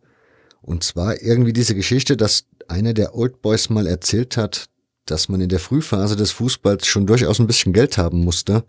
Und 0.61 0.85
zwar 0.85 1.23
irgendwie 1.23 1.55
diese 1.55 1.75
Geschichte, 1.75 2.19
dass 2.19 2.45
einer 2.69 2.93
der 2.93 3.15
Old 3.15 3.41
Boys 3.41 3.71
mal 3.71 3.87
erzählt 3.87 4.37
hat, 4.37 4.69
dass 5.07 5.29
man 5.29 5.41
in 5.41 5.49
der 5.49 5.61
Frühphase 5.61 6.17
des 6.17 6.31
Fußballs 6.33 6.87
schon 6.87 7.07
durchaus 7.07 7.39
ein 7.39 7.47
bisschen 7.47 7.73
Geld 7.73 7.99
haben 7.99 8.25
musste, 8.25 8.65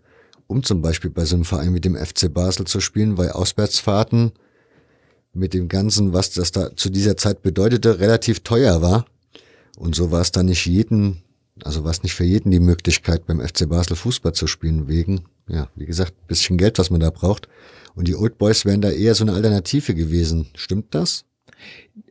um 0.46 0.62
zum 0.62 0.82
Beispiel 0.82 1.10
bei 1.10 1.24
so 1.24 1.36
einem 1.36 1.44
Verein 1.44 1.74
wie 1.74 1.80
dem 1.80 1.96
FC 1.96 2.32
Basel 2.32 2.66
zu 2.66 2.80
spielen, 2.80 3.18
weil 3.18 3.30
Auswärtsfahrten 3.30 4.32
mit 5.32 5.54
dem 5.54 5.68
Ganzen, 5.68 6.12
was 6.12 6.30
das 6.30 6.52
da 6.52 6.74
zu 6.74 6.90
dieser 6.90 7.16
Zeit 7.16 7.42
bedeutete, 7.42 8.00
relativ 8.00 8.40
teuer 8.40 8.80
war. 8.82 9.06
Und 9.76 9.94
so 9.94 10.10
war 10.10 10.22
es 10.22 10.32
dann 10.32 10.46
nicht 10.46 10.66
jeden, 10.66 11.22
also 11.62 11.84
war 11.84 11.90
es 11.90 12.02
nicht 12.02 12.14
für 12.14 12.24
jeden 12.24 12.50
die 12.50 12.60
Möglichkeit, 12.60 13.26
beim 13.26 13.40
FC 13.40 13.68
Basel 13.68 13.96
Fußball 13.96 14.32
zu 14.32 14.46
spielen, 14.46 14.88
wegen 14.88 15.24
ja, 15.48 15.68
wie 15.76 15.86
gesagt, 15.86 16.26
bisschen 16.26 16.58
Geld, 16.58 16.78
was 16.78 16.90
man 16.90 17.00
da 17.00 17.10
braucht. 17.10 17.48
Und 17.94 18.08
die 18.08 18.16
Old 18.16 18.38
Boys 18.38 18.64
wären 18.64 18.80
da 18.80 18.90
eher 18.90 19.14
so 19.14 19.24
eine 19.24 19.32
Alternative 19.32 19.94
gewesen. 19.94 20.48
Stimmt 20.54 20.94
das? 20.94 21.24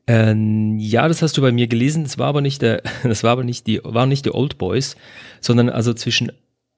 Ähm, 0.07 0.77
ja, 0.79 1.07
das 1.07 1.21
hast 1.21 1.37
du 1.37 1.41
bei 1.41 1.51
mir 1.51 1.67
gelesen. 1.67 2.03
Das 2.03 2.17
war 2.17 2.27
aber 2.27 2.41
nicht 2.41 2.61
der, 2.61 2.81
das 3.03 3.23
war 3.23 3.31
aber 3.31 3.43
nicht 3.43 3.67
die, 3.67 3.81
waren 3.83 4.09
nicht 4.09 4.25
die 4.25 4.33
Old 4.33 4.57
Boys, 4.57 4.95
sondern 5.41 5.69
also 5.69 5.93
zwischen 5.93 6.31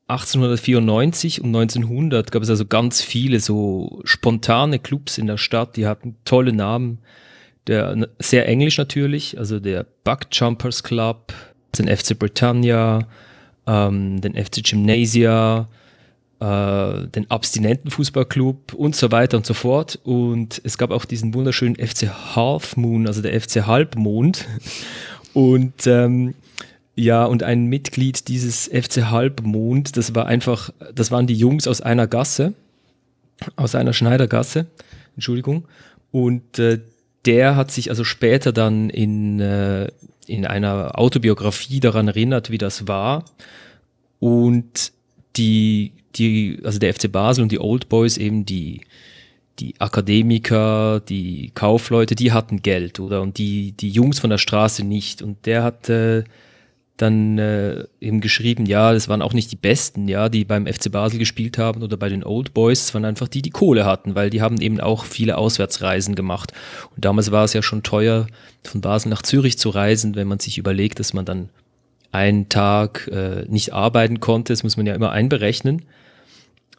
1894 0.07 1.41
und 1.41 1.47
1900 1.47 2.31
gab 2.31 2.41
es 2.41 2.50
also 2.50 2.65
ganz 2.65 3.01
viele 3.01 3.41
so 3.41 4.01
spontane 4.05 4.79
Clubs 4.79 5.17
in 5.17 5.27
der 5.27 5.38
Stadt, 5.38 5.75
die 5.75 5.86
hatten 5.86 6.15
tolle 6.24 6.53
Namen. 6.53 7.00
Der, 7.67 8.07
sehr 8.17 8.47
englisch 8.47 8.77
natürlich, 8.77 9.38
also 9.38 9.59
der 9.59 9.86
Buck 10.05 10.21
Jumpers 10.31 10.83
Club, 10.83 11.33
den 11.77 11.93
FC 11.93 12.17
Britannia, 12.17 13.07
ähm, 13.67 14.21
den 14.21 14.36
FC 14.36 14.63
Gymnasia, 14.63 15.67
äh, 16.39 17.08
den 17.08 17.29
Abstinentenfußballclub 17.29 18.74
und 18.74 18.96
so 18.96 19.12
weiter 19.12 19.38
und 19.38 19.46
so 19.46 19.53
fort. 19.53 20.00
Und 20.03 20.62
es 20.63 20.77
gab 20.77 20.91
auch 20.91 21.06
diesen 21.06 21.34
wunderschönen 21.34 21.75
FC 21.75 22.36
Half 22.36 22.77
Moon, 22.77 23.08
also 23.08 23.22
der 23.22 23.39
FC 23.39 23.65
Halbmond. 23.65 24.46
Und 25.34 25.88
ähm, 25.88 26.36
ja, 26.96 27.25
und 27.25 27.44
ein 27.44 27.65
Mitglied 27.65 28.27
dieses 28.27 28.67
FC 28.67 29.12
Halbmond, 29.12 29.98
das 29.98 30.15
war 30.15 30.25
einfach, 30.25 30.72
das 30.94 31.12
waren 31.12 31.27
die 31.27 31.36
Jungs 31.36 31.67
aus 31.67 31.79
einer 31.82 32.08
Gasse, 32.08 32.53
aus 33.56 33.75
einer 33.75 33.94
Schneidergasse, 33.94 34.65
Entschuldigung. 35.15 35.65
Und 36.12 36.58
äh, 36.58 36.79
der 37.25 37.56
hat 37.56 37.72
sich 37.72 37.89
also 37.89 38.03
später 38.03 38.51
dann 38.51 38.89
in, 38.89 39.39
äh, 39.39 39.89
in 40.25 40.46
einer 40.46 40.98
Autobiografie 40.98 41.79
daran 41.79 42.08
erinnert, 42.08 42.50
wie 42.50 42.58
das 42.58 42.88
war. 42.88 43.25
Und 44.20 44.91
die, 45.36 45.94
die, 46.19 46.59
also 46.63 46.79
der 46.79 46.93
FC 46.93 47.12
Basel 47.12 47.43
und 47.43 47.51
die 47.51 47.59
Old 47.59 47.89
Boys 47.89 48.17
eben 48.17 48.45
die, 48.45 48.81
die 49.59 49.74
Akademiker, 49.79 51.00
die 51.00 51.51
Kaufleute, 51.53 52.15
die 52.15 52.31
hatten 52.31 52.62
Geld, 52.62 53.00
oder? 53.00 53.21
Und 53.21 53.38
die, 53.38 53.71
die 53.74 53.89
Jungs 53.89 54.19
von 54.19 54.29
der 54.29 54.38
Straße 54.38 54.83
nicht. 54.83 55.21
Und 55.21 55.45
der 55.45 55.63
hat 55.63 55.89
dann 56.97 57.38
äh, 57.38 57.86
eben 58.01 58.21
geschrieben, 58.21 58.65
ja, 58.65 58.91
das 58.91 59.07
waren 59.07 59.21
auch 59.21 59.33
nicht 59.33 59.51
die 59.51 59.55
Besten, 59.55 60.07
ja, 60.07 60.29
die 60.29 60.45
beim 60.45 60.65
FC 60.65 60.91
Basel 60.91 61.19
gespielt 61.19 61.57
haben 61.57 61.83
oder 61.83 61.95
bei 61.95 62.09
den 62.09 62.24
Old 62.24 62.53
Boys, 62.53 62.86
es 62.86 62.93
waren 62.93 63.05
einfach 63.05 63.27
die, 63.27 63.43
die 63.43 63.51
Kohle 63.51 63.86
hatten, 63.86 64.15
weil 64.15 64.29
die 64.29 64.41
haben 64.41 64.59
eben 64.59 64.79
auch 64.79 65.05
viele 65.05 65.38
Auswärtsreisen 65.38 66.15
gemacht. 66.15 66.53
Und 66.95 67.05
damals 67.05 67.31
war 67.31 67.45
es 67.45 67.53
ja 67.53 67.62
schon 67.62 67.83
teuer, 67.83 68.27
von 68.63 68.81
Basel 68.81 69.09
nach 69.09 69.21
Zürich 69.21 69.57
zu 69.57 69.69
reisen, 69.69 70.15
wenn 70.15 70.27
man 70.27 70.39
sich 70.39 70.57
überlegt, 70.57 71.00
dass 71.00 71.13
man 71.13 71.25
dann 71.25 71.50
einen 72.12 72.50
Tag 72.50 73.07
äh, 73.12 73.45
nicht 73.47 73.74
arbeiten 73.74 74.19
konnte, 74.19 74.53
das 74.53 74.63
muss 74.63 74.77
man 74.77 74.88
ja 74.88 74.95
immer 74.95 75.12
einberechnen. 75.12 75.83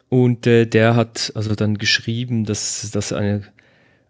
Und 0.09 0.47
äh, 0.47 0.65
der 0.65 0.95
hat 0.95 1.31
also 1.35 1.53
dann 1.55 1.77
geschrieben, 1.77 2.45
dass 2.45 2.89
das 2.91 3.13
eine 3.13 3.43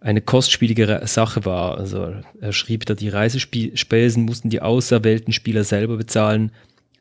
eine 0.02 0.22
kostspielige 0.22 1.02
Sache 1.06 1.46
war. 1.46 1.78
Also 1.78 2.14
er 2.40 2.54
schrieb 2.54 2.86
da, 2.86 2.94
die 2.94 3.10
Reisespesen 3.10 4.24
mussten 4.24 4.50
die 4.50 4.62
auserwählten 4.62 5.34
Spieler 5.34 5.64
selber 5.64 5.98
bezahlen. 5.98 6.52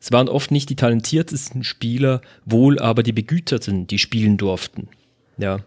Es 0.00 0.12
waren 0.12 0.28
oft 0.28 0.50
nicht 0.50 0.70
die 0.70 0.76
talentiertesten 0.76 1.64
Spieler, 1.64 2.20
wohl 2.44 2.78
aber 2.78 3.02
die 3.02 3.12
Begüterten, 3.12 3.86
die 3.86 3.98
spielen 3.98 4.36
durften. 4.36 4.88
Ja. 5.38 5.60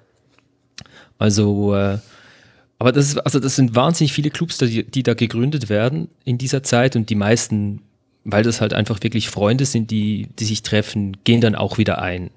Also, 1.18 1.76
äh, 1.76 2.00
aber 2.80 2.92
das 2.92 3.10
ist, 3.10 3.18
also 3.20 3.40
das 3.40 3.56
sind 3.56 3.76
wahnsinnig 3.76 4.14
viele 4.14 4.32
Clubs, 4.32 4.58
die, 4.58 4.84
die 4.84 5.04
da 5.04 5.14
gegründet 5.14 5.70
werden 5.70 6.10
in 6.26 6.38
dieser 6.38 6.64
Zeit 6.64 6.96
und 6.96 7.10
die 7.10 7.16
meisten, 7.16 7.82
weil 8.24 8.44
das 8.44 8.60
halt 8.60 8.74
einfach 8.74 9.04
wirklich 9.04 9.30
Freunde 9.30 9.66
sind, 9.66 9.92
die, 9.92 10.28
die 10.40 10.46
sich 10.46 10.64
treffen, 10.64 11.18
gehen 11.24 11.42
dann 11.42 11.56
auch 11.56 11.78
wieder 11.78 12.02
ein. 12.02 12.32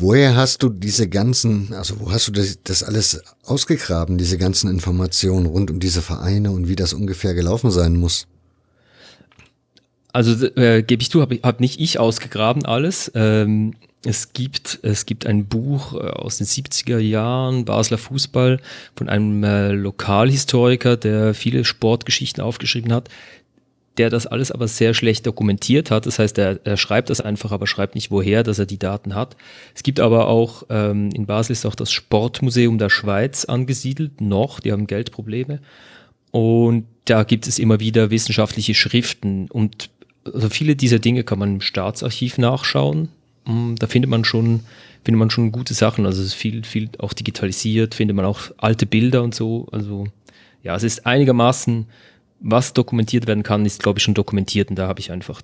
Woher 0.00 0.34
hast 0.34 0.62
du 0.62 0.70
diese 0.70 1.08
ganzen, 1.08 1.74
also 1.74 2.00
wo 2.00 2.10
hast 2.10 2.28
du 2.28 2.32
das, 2.32 2.58
das, 2.64 2.82
alles 2.82 3.22
ausgegraben, 3.44 4.16
diese 4.16 4.38
ganzen 4.38 4.70
Informationen 4.70 5.44
rund 5.44 5.70
um 5.70 5.78
diese 5.78 6.00
Vereine 6.00 6.52
und 6.52 6.68
wie 6.68 6.76
das 6.76 6.94
ungefähr 6.94 7.34
gelaufen 7.34 7.70
sein 7.70 7.96
muss? 7.96 8.26
Also 10.12 10.46
äh, 10.56 10.82
gebe 10.82 11.02
ich 11.02 11.10
zu, 11.10 11.20
habe 11.20 11.38
hab 11.42 11.60
nicht 11.60 11.78
ich 11.80 11.98
ausgegraben 12.00 12.64
alles. 12.64 13.12
Ähm, 13.14 13.74
es 14.02 14.32
gibt, 14.32 14.80
es 14.82 15.04
gibt 15.04 15.26
ein 15.26 15.44
Buch 15.46 15.92
äh, 15.92 15.98
aus 15.98 16.38
den 16.38 16.46
70er 16.46 16.98
Jahren, 16.98 17.66
Basler 17.66 17.98
Fußball, 17.98 18.58
von 18.96 19.10
einem 19.10 19.44
äh, 19.44 19.72
Lokalhistoriker, 19.72 20.96
der 20.96 21.34
viele 21.34 21.64
Sportgeschichten 21.64 22.42
aufgeschrieben 22.42 22.92
hat 22.92 23.10
der 24.00 24.08
das 24.08 24.26
alles 24.26 24.50
aber 24.50 24.66
sehr 24.66 24.94
schlecht 24.94 25.26
dokumentiert 25.26 25.90
hat. 25.90 26.06
Das 26.06 26.18
heißt, 26.18 26.38
er, 26.38 26.58
er 26.64 26.78
schreibt 26.78 27.10
das 27.10 27.20
einfach, 27.20 27.52
aber 27.52 27.66
schreibt 27.66 27.94
nicht 27.94 28.10
woher, 28.10 28.42
dass 28.42 28.58
er 28.58 28.64
die 28.64 28.78
Daten 28.78 29.14
hat. 29.14 29.36
Es 29.74 29.82
gibt 29.82 30.00
aber 30.00 30.26
auch, 30.26 30.62
ähm, 30.70 31.10
in 31.12 31.26
Basel 31.26 31.52
ist 31.52 31.66
auch 31.66 31.74
das 31.74 31.92
Sportmuseum 31.92 32.78
der 32.78 32.88
Schweiz 32.88 33.44
angesiedelt, 33.44 34.22
noch, 34.22 34.60
die 34.60 34.72
haben 34.72 34.86
Geldprobleme. 34.86 35.60
Und 36.30 36.86
da 37.04 37.24
gibt 37.24 37.46
es 37.46 37.58
immer 37.58 37.78
wieder 37.78 38.10
wissenschaftliche 38.10 38.72
Schriften 38.72 39.48
und 39.50 39.90
also 40.24 40.48
viele 40.48 40.76
dieser 40.76 40.98
Dinge 40.98 41.22
kann 41.22 41.38
man 41.38 41.56
im 41.56 41.60
Staatsarchiv 41.60 42.38
nachschauen. 42.38 43.08
Mm, 43.44 43.74
da 43.78 43.86
findet 43.86 44.10
man 44.10 44.24
schon, 44.24 44.60
findet 45.04 45.18
man 45.18 45.28
schon 45.28 45.52
gute 45.52 45.74
Sachen. 45.74 46.06
Also 46.06 46.22
es 46.22 46.28
ist 46.28 46.34
viel, 46.34 46.64
viel 46.64 46.88
auch 46.98 47.12
digitalisiert, 47.12 47.94
findet 47.94 48.16
man 48.16 48.24
auch 48.24 48.40
alte 48.56 48.86
Bilder 48.86 49.22
und 49.22 49.34
so. 49.34 49.66
Also 49.72 50.06
ja, 50.62 50.74
es 50.74 50.84
ist 50.84 51.04
einigermaßen 51.04 51.86
was 52.40 52.72
dokumentiert 52.72 53.26
werden 53.26 53.42
kann, 53.42 53.66
ist, 53.66 53.82
glaube 53.82 53.98
ich, 53.98 54.04
schon 54.04 54.14
dokumentiert 54.14 54.70
und 54.70 54.76
da 54.76 54.88
habe 54.88 55.00
ich 55.00 55.12
einfach 55.12 55.42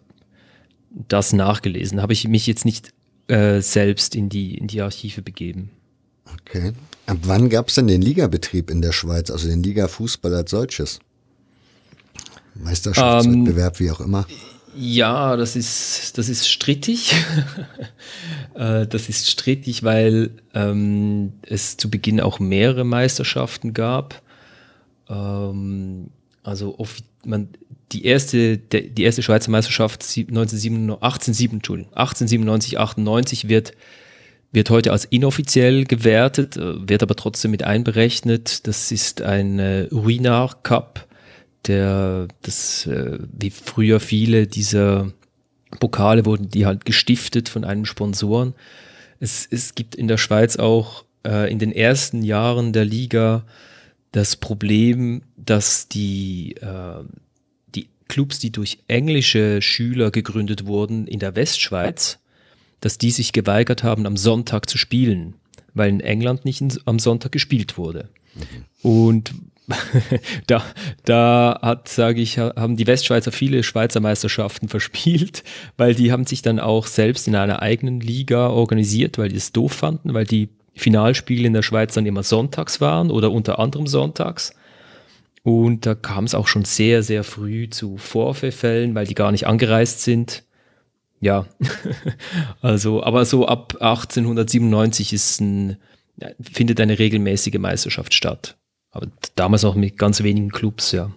das 0.91 1.33
nachgelesen. 1.33 2.01
Habe 2.01 2.15
ich 2.15 2.27
mich 2.27 2.47
jetzt 2.47 2.65
nicht 2.65 2.93
äh, 3.29 3.61
selbst 3.61 4.15
in 4.15 4.29
die, 4.29 4.57
in 4.57 4.67
die 4.67 4.81
Archive 4.81 5.23
begeben. 5.23 5.71
Okay. 6.41 6.73
Ab 7.07 7.19
wann 7.23 7.49
gab 7.49 7.69
es 7.69 7.75
denn 7.75 7.87
den 7.87 8.03
Ligabetrieb 8.03 8.71
in 8.71 8.83
der 8.83 8.93
Schweiz, 8.93 9.31
also 9.31 9.49
den 9.49 9.63
Liga-Fußball 9.63 10.35
als 10.35 10.51
solches? 10.51 10.99
Meisterschaftswettbewerb, 12.55 13.81
ähm, 13.81 13.87
wie 13.87 13.91
auch 13.91 14.01
immer. 14.01 14.27
Ja, 14.75 15.37
das 15.37 15.57
ist, 15.57 16.19
das 16.19 16.29
ist 16.29 16.49
strittig. 16.49 17.15
Äh, 18.55 18.87
das 18.87 19.11
ist 19.11 19.31
strittig, 19.31 19.83
weil 19.83 20.31
ähm, 20.55 21.35
es 21.43 21.77
zu 21.77 21.91
Beginn 21.91 22.23
auch 22.23 22.39
mehrere 22.39 22.85
Meisterschaften 22.85 23.75
gab. 23.75 24.23
Ähm, 25.11 26.09
also 26.47 26.77
man, 27.25 27.49
die 27.93 28.05
erste, 28.05 28.59
die 28.59 29.03
erste 29.03 29.23
Schweizer 29.23 29.51
Meisterschaft 29.51 30.03
1897, 30.03 30.99
1897, 31.93 32.79
98 32.79 33.49
wird, 33.49 33.73
wird 34.53 34.71
heute 34.71 34.93
als 34.93 35.05
inoffiziell 35.05 35.85
gewertet, 35.85 36.57
äh, 36.57 36.89
wird 36.89 37.03
aber 37.03 37.17
trotzdem 37.17 37.51
mit 37.51 37.65
einberechnet. 37.65 38.67
Das 38.67 38.93
ist 38.93 39.23
ein 39.23 39.59
äh, 39.59 39.89
Ruinar 39.93 40.63
Cup, 40.63 41.07
der, 41.67 42.29
das, 42.43 42.87
äh, 42.87 43.19
wie 43.33 43.51
früher 43.51 44.01
viele 44.01 44.47
dieser 44.47 45.13
Pokale 45.81 46.25
wurden, 46.25 46.49
die 46.49 46.65
halt 46.65 46.85
gestiftet 46.85 47.49
von 47.49 47.65
einem 47.65 47.85
Sponsoren. 47.85 48.55
Es, 49.21 49.47
es 49.51 49.75
gibt 49.75 49.95
in 49.95 50.09
der 50.09 50.19
Schweiz 50.19 50.57
auch 50.57 51.05
äh, 51.27 51.51
in 51.51 51.59
den 51.59 51.73
ersten 51.73 52.23
Jahren 52.23 52.73
der 52.73 52.85
Liga 52.85 53.45
das 54.17 54.35
Problem, 54.35 55.21
dass 55.37 55.89
die, 55.89 56.57
äh, 56.63 57.05
die 57.75 57.89
Clubs, 58.09 58.39
die 58.39 58.51
durch 58.51 58.79
englische 58.89 59.61
Schüler 59.61 60.11
gegründet 60.11 60.65
wurden 60.65 61.07
in 61.07 61.19
der 61.19 61.37
Westschweiz, 61.37 62.19
dass 62.81 62.97
die 62.97 63.11
sich 63.11 63.35
geweigert 63.35 63.83
haben, 63.83 64.07
am 64.07 64.17
Sonntag 64.17 64.71
zu 64.71 64.79
spielen, 64.79 65.35
weil 65.75 65.91
in 65.91 66.01
England 66.01 66.47
nicht 66.47 66.63
am 66.87 66.99
Sonntag 66.99 67.31
gespielt 67.31 67.77
wurde. 67.77 68.09
Mhm. 68.35 68.91
Und 68.91 69.35
da, 70.47 70.65
da 71.05 71.59
hat, 71.61 71.89
sage 71.89 72.23
ich, 72.23 72.39
haben 72.39 72.77
die 72.79 72.87
Westschweizer 72.87 73.33
viele 73.33 73.63
Schweizer 73.63 74.01
Meisterschaften 74.01 74.69
verspielt, 74.71 75.45
weil 75.77 75.95
die 75.95 76.11
haben 76.11 76.25
sich 76.25 76.41
dann 76.41 76.59
auch 76.59 76.87
selbst 76.87 77.29
in 77.29 77.35
einer 77.35 77.61
eigenen 77.61 78.01
Liga 78.01 78.49
organisiert, 78.49 79.19
weil 79.19 79.29
die 79.29 79.37
es 79.37 79.53
doof 79.53 79.75
fanden, 79.75 80.15
weil 80.15 80.25
die 80.25 80.49
Finalspiele 80.77 81.47
in 81.47 81.55
der 81.55 81.63
Schweiz 81.63 81.95
dann 81.95 82.07
immer 82.07 82.23
sonntags 82.23 82.81
waren 82.81 83.11
oder 83.11 83.33
unter 83.33 83.59
anderem 83.59 83.87
sonntags. 83.87 84.55
Und 85.43 85.87
da 85.87 85.95
kam 85.95 86.25
es 86.25 86.35
auch 86.35 86.49
schon 86.49 86.65
sehr, 86.65 87.03
sehr 87.03 87.25
früh 87.25 87.71
zu 87.71 87.97
Vorfällen, 87.97 88.95
weil 88.95 89.07
die 89.07 89.15
gar 89.15 89.33
nicht 89.33 89.47
angereist 89.47 90.03
sind. 90.03 90.45
Ja, 91.21 91.47
also, 92.61 93.03
aber 93.03 93.25
so 93.25 93.47
ab 93.47 93.75
1897 93.81 95.13
ist 95.13 95.41
ein, 95.41 95.77
findet 96.41 96.81
eine 96.81 96.99
regelmäßige 96.99 97.59
Meisterschaft 97.59 98.13
statt. 98.13 98.57
Aber 98.91 99.09
damals 99.35 99.63
noch 99.63 99.77
mit 99.77 99.97
ganz 99.99 100.23
wenigen 100.23 100.51
Clubs, 100.51 100.93
ja. 100.93 101.11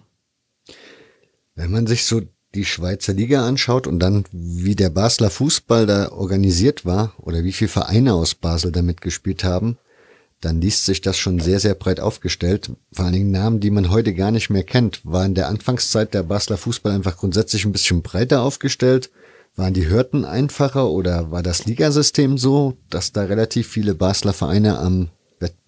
Wenn 1.54 1.70
man 1.70 1.86
sich 1.86 2.04
so 2.04 2.22
die 2.54 2.64
Schweizer 2.64 3.12
Liga 3.12 3.46
anschaut 3.46 3.86
und 3.86 4.00
dann, 4.00 4.24
wie 4.32 4.74
der 4.74 4.90
Basler 4.90 5.30
Fußball 5.30 5.86
da 5.86 6.10
organisiert 6.10 6.84
war 6.84 7.14
oder 7.18 7.44
wie 7.44 7.52
viele 7.52 7.68
Vereine 7.68 8.14
aus 8.14 8.34
Basel 8.34 8.72
da 8.72 8.82
mitgespielt 8.82 9.44
haben, 9.44 9.78
dann 10.40 10.60
liest 10.60 10.86
sich 10.86 11.00
das 11.00 11.18
schon 11.18 11.38
sehr, 11.38 11.60
sehr 11.60 11.74
breit 11.74 12.00
aufgestellt. 12.00 12.70
Vor 12.92 13.04
allen 13.04 13.14
Dingen 13.14 13.30
Namen, 13.30 13.60
die 13.60 13.70
man 13.70 13.90
heute 13.90 14.14
gar 14.14 14.30
nicht 14.30 14.50
mehr 14.50 14.64
kennt. 14.64 15.00
War 15.04 15.26
in 15.26 15.34
der 15.34 15.48
Anfangszeit 15.48 16.14
der 16.14 16.22
Basler 16.22 16.56
Fußball 16.56 16.92
einfach 16.92 17.18
grundsätzlich 17.18 17.64
ein 17.64 17.72
bisschen 17.72 18.02
breiter 18.02 18.42
aufgestellt? 18.42 19.10
Waren 19.56 19.74
die 19.74 19.88
Hürden 19.88 20.24
einfacher 20.24 20.88
oder 20.88 21.30
war 21.30 21.42
das 21.42 21.66
Ligasystem 21.66 22.38
so, 22.38 22.78
dass 22.88 23.12
da 23.12 23.24
relativ 23.24 23.68
viele 23.68 23.94
Basler 23.94 24.32
Vereine 24.32 24.78
am 24.78 25.10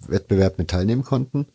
Wettbewerb 0.06 0.58
mit 0.58 0.68
teilnehmen 0.68 1.04
konnten? 1.04 1.46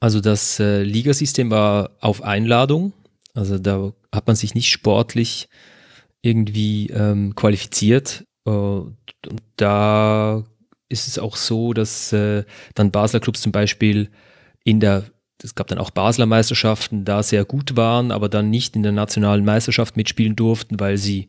Also 0.00 0.20
das 0.20 0.60
äh, 0.60 0.82
Ligasystem 0.82 1.50
war 1.50 1.90
auf 2.00 2.22
Einladung 2.22 2.92
also 3.34 3.58
da 3.58 3.92
hat 4.12 4.26
man 4.26 4.36
sich 4.36 4.54
nicht 4.54 4.70
sportlich 4.70 5.48
irgendwie 6.22 6.88
ähm, 6.88 7.34
qualifiziert. 7.34 8.24
Äh, 8.46 8.50
und 8.50 9.42
da 9.56 10.44
ist 10.88 11.08
es 11.08 11.18
auch 11.18 11.36
so, 11.36 11.72
dass 11.72 12.12
äh, 12.12 12.44
dann 12.74 12.90
Basler 12.90 13.20
Clubs 13.20 13.40
zum 13.40 13.52
Beispiel 13.52 14.10
in 14.64 14.80
der, 14.80 15.04
es 15.42 15.54
gab 15.54 15.68
dann 15.68 15.78
auch 15.78 15.90
Basler 15.90 16.26
Meisterschaften, 16.26 17.04
da 17.04 17.22
sehr 17.22 17.44
gut 17.44 17.76
waren, 17.76 18.10
aber 18.10 18.28
dann 18.28 18.50
nicht 18.50 18.76
in 18.76 18.82
der 18.82 18.92
nationalen 18.92 19.44
Meisterschaft 19.44 19.96
mitspielen 19.96 20.36
durften, 20.36 20.80
weil 20.80 20.96
sie 20.96 21.28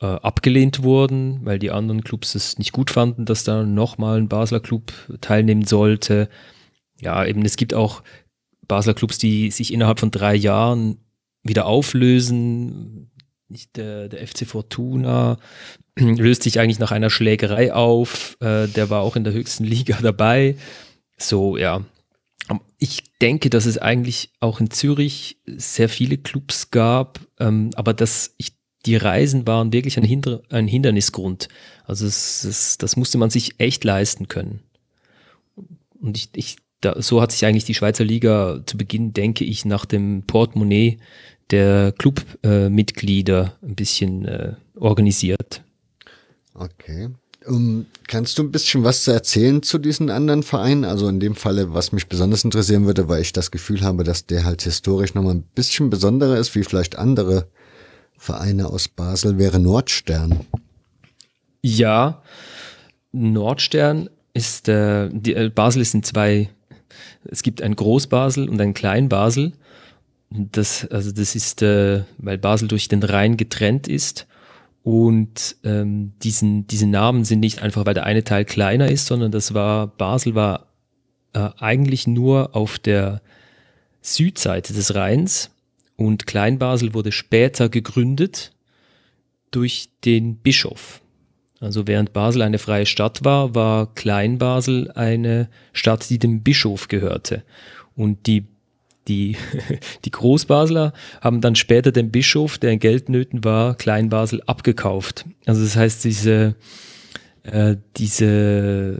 äh, 0.00 0.06
abgelehnt 0.06 0.82
wurden, 0.82 1.44
weil 1.44 1.58
die 1.58 1.70
anderen 1.70 2.04
Clubs 2.04 2.34
es 2.34 2.58
nicht 2.58 2.72
gut 2.72 2.90
fanden, 2.90 3.24
dass 3.24 3.44
da 3.44 3.62
nochmal 3.64 4.18
ein 4.18 4.28
Basler 4.28 4.60
Club 4.60 4.92
teilnehmen 5.20 5.64
sollte. 5.64 6.28
Ja, 7.00 7.24
eben 7.24 7.44
es 7.44 7.56
gibt 7.56 7.74
auch 7.74 8.02
Basler 8.66 8.94
Clubs, 8.94 9.18
die 9.18 9.50
sich 9.50 9.72
innerhalb 9.72 10.00
von 10.00 10.10
drei 10.10 10.34
Jahren 10.34 10.98
wieder 11.48 11.66
auflösen. 11.66 13.10
Nicht 13.48 13.76
der, 13.76 14.08
der 14.08 14.26
FC 14.26 14.46
Fortuna 14.46 15.38
löst 15.98 16.42
sich 16.42 16.60
eigentlich 16.60 16.78
nach 16.78 16.92
einer 16.92 17.10
Schlägerei 17.10 17.72
auf. 17.72 18.36
Äh, 18.40 18.68
der 18.68 18.90
war 18.90 19.02
auch 19.02 19.16
in 19.16 19.24
der 19.24 19.32
höchsten 19.32 19.64
Liga 19.64 19.98
dabei. 20.00 20.56
So, 21.16 21.56
ja. 21.56 21.84
Ich 22.78 23.02
denke, 23.20 23.50
dass 23.50 23.66
es 23.66 23.76
eigentlich 23.76 24.30
auch 24.40 24.60
in 24.60 24.70
Zürich 24.70 25.38
sehr 25.46 25.88
viele 25.88 26.16
Clubs 26.16 26.70
gab, 26.70 27.20
ähm, 27.38 27.70
aber 27.74 27.92
dass 27.92 28.34
ich 28.38 28.52
die 28.86 28.96
Reisen 28.96 29.46
waren 29.46 29.72
wirklich 29.72 29.98
ein, 29.98 30.04
Hinder 30.04 30.40
ein 30.48 30.68
Hindernisgrund. 30.68 31.48
Also 31.84 32.06
es, 32.06 32.44
es, 32.44 32.78
das 32.78 32.96
musste 32.96 33.18
man 33.18 33.30
sich 33.30 33.58
echt 33.58 33.84
leisten 33.84 34.28
können. 34.28 34.62
Und 36.00 36.16
ich, 36.16 36.30
ich, 36.34 36.56
da, 36.80 37.00
so 37.02 37.20
hat 37.20 37.32
sich 37.32 37.44
eigentlich 37.44 37.64
die 37.64 37.74
Schweizer 37.74 38.04
Liga 38.04 38.62
zu 38.64 38.78
Beginn, 38.78 39.12
denke 39.12 39.44
ich, 39.44 39.64
nach 39.64 39.84
dem 39.84 40.22
Portemonnaie 40.26 40.98
der 41.50 41.92
Clubmitglieder 41.92 43.54
äh, 43.62 43.66
ein 43.66 43.74
bisschen 43.74 44.24
äh, 44.24 44.52
organisiert. 44.76 45.62
Okay. 46.54 47.08
Um, 47.46 47.86
kannst 48.08 48.36
du 48.36 48.42
ein 48.42 48.50
bisschen 48.50 48.84
was 48.84 49.04
zu 49.04 49.12
erzählen 49.12 49.62
zu 49.62 49.78
diesen 49.78 50.10
anderen 50.10 50.42
Vereinen? 50.42 50.84
Also 50.84 51.08
in 51.08 51.20
dem 51.20 51.34
Falle, 51.34 51.72
was 51.72 51.92
mich 51.92 52.08
besonders 52.08 52.44
interessieren 52.44 52.84
würde, 52.84 53.08
weil 53.08 53.22
ich 53.22 53.32
das 53.32 53.50
Gefühl 53.50 53.80
habe, 53.82 54.04
dass 54.04 54.26
der 54.26 54.44
halt 54.44 54.62
historisch 54.62 55.14
nochmal 55.14 55.34
ein 55.34 55.44
bisschen 55.54 55.88
besonderer 55.88 56.36
ist, 56.36 56.54
wie 56.54 56.64
vielleicht 56.64 56.96
andere 56.96 57.46
Vereine 58.18 58.66
aus 58.66 58.88
Basel, 58.88 59.38
wäre 59.38 59.60
Nordstern. 59.60 60.40
Ja, 61.62 62.22
Nordstern 63.12 64.10
ist, 64.34 64.68
äh, 64.68 65.08
die, 65.12 65.34
äh, 65.34 65.48
Basel 65.48 65.82
ist 65.82 65.94
in 65.94 66.02
zwei, 66.02 66.50
es 67.24 67.42
gibt 67.42 67.62
ein 67.62 67.76
Groß-Basel 67.76 68.48
und 68.48 68.60
ein 68.60 68.74
Klein-Basel. 68.74 69.52
Das, 70.30 70.86
also 70.88 71.10
das 71.10 71.34
ist, 71.34 71.62
äh, 71.62 72.04
weil 72.18 72.38
Basel 72.38 72.68
durch 72.68 72.88
den 72.88 73.02
Rhein 73.02 73.36
getrennt 73.36 73.88
ist 73.88 74.26
und 74.82 75.56
ähm, 75.64 76.12
diesen, 76.22 76.66
diese 76.66 76.86
Namen 76.86 77.24
sind 77.24 77.40
nicht 77.40 77.62
einfach, 77.62 77.86
weil 77.86 77.94
der 77.94 78.04
eine 78.04 78.24
Teil 78.24 78.44
kleiner 78.44 78.88
ist, 78.88 79.06
sondern 79.06 79.32
das 79.32 79.54
war, 79.54 79.86
Basel 79.86 80.34
war 80.34 80.66
äh, 81.32 81.50
eigentlich 81.58 82.06
nur 82.06 82.54
auf 82.54 82.78
der 82.78 83.22
Südseite 84.00 84.72
des 84.72 84.94
Rheins 84.94 85.50
und 85.96 86.26
Kleinbasel 86.26 86.94
wurde 86.94 87.12
später 87.12 87.68
gegründet 87.68 88.52
durch 89.50 89.90
den 90.04 90.36
Bischof. 90.36 91.02
Also 91.60 91.86
während 91.86 92.12
Basel 92.12 92.42
eine 92.42 92.58
freie 92.58 92.86
Stadt 92.86 93.24
war, 93.24 93.54
war 93.54 93.92
Kleinbasel 93.94 94.90
eine 94.92 95.48
Stadt, 95.72 96.08
die 96.08 96.18
dem 96.18 96.42
Bischof 96.42 96.88
gehörte. 96.88 97.42
Und 97.96 98.26
die 98.26 98.46
die, 99.08 99.36
die 100.04 100.10
Großbasler 100.10 100.92
haben 101.20 101.40
dann 101.40 101.56
später 101.56 101.92
den 101.92 102.10
Bischof, 102.10 102.58
der 102.58 102.72
in 102.72 102.78
Geldnöten 102.78 103.44
war, 103.44 103.74
Kleinbasel 103.74 104.42
abgekauft. 104.46 105.24
Also 105.46 105.62
das 105.62 105.76
heißt, 105.76 106.04
diese, 106.04 106.54
äh, 107.42 107.76
diese, 107.96 108.98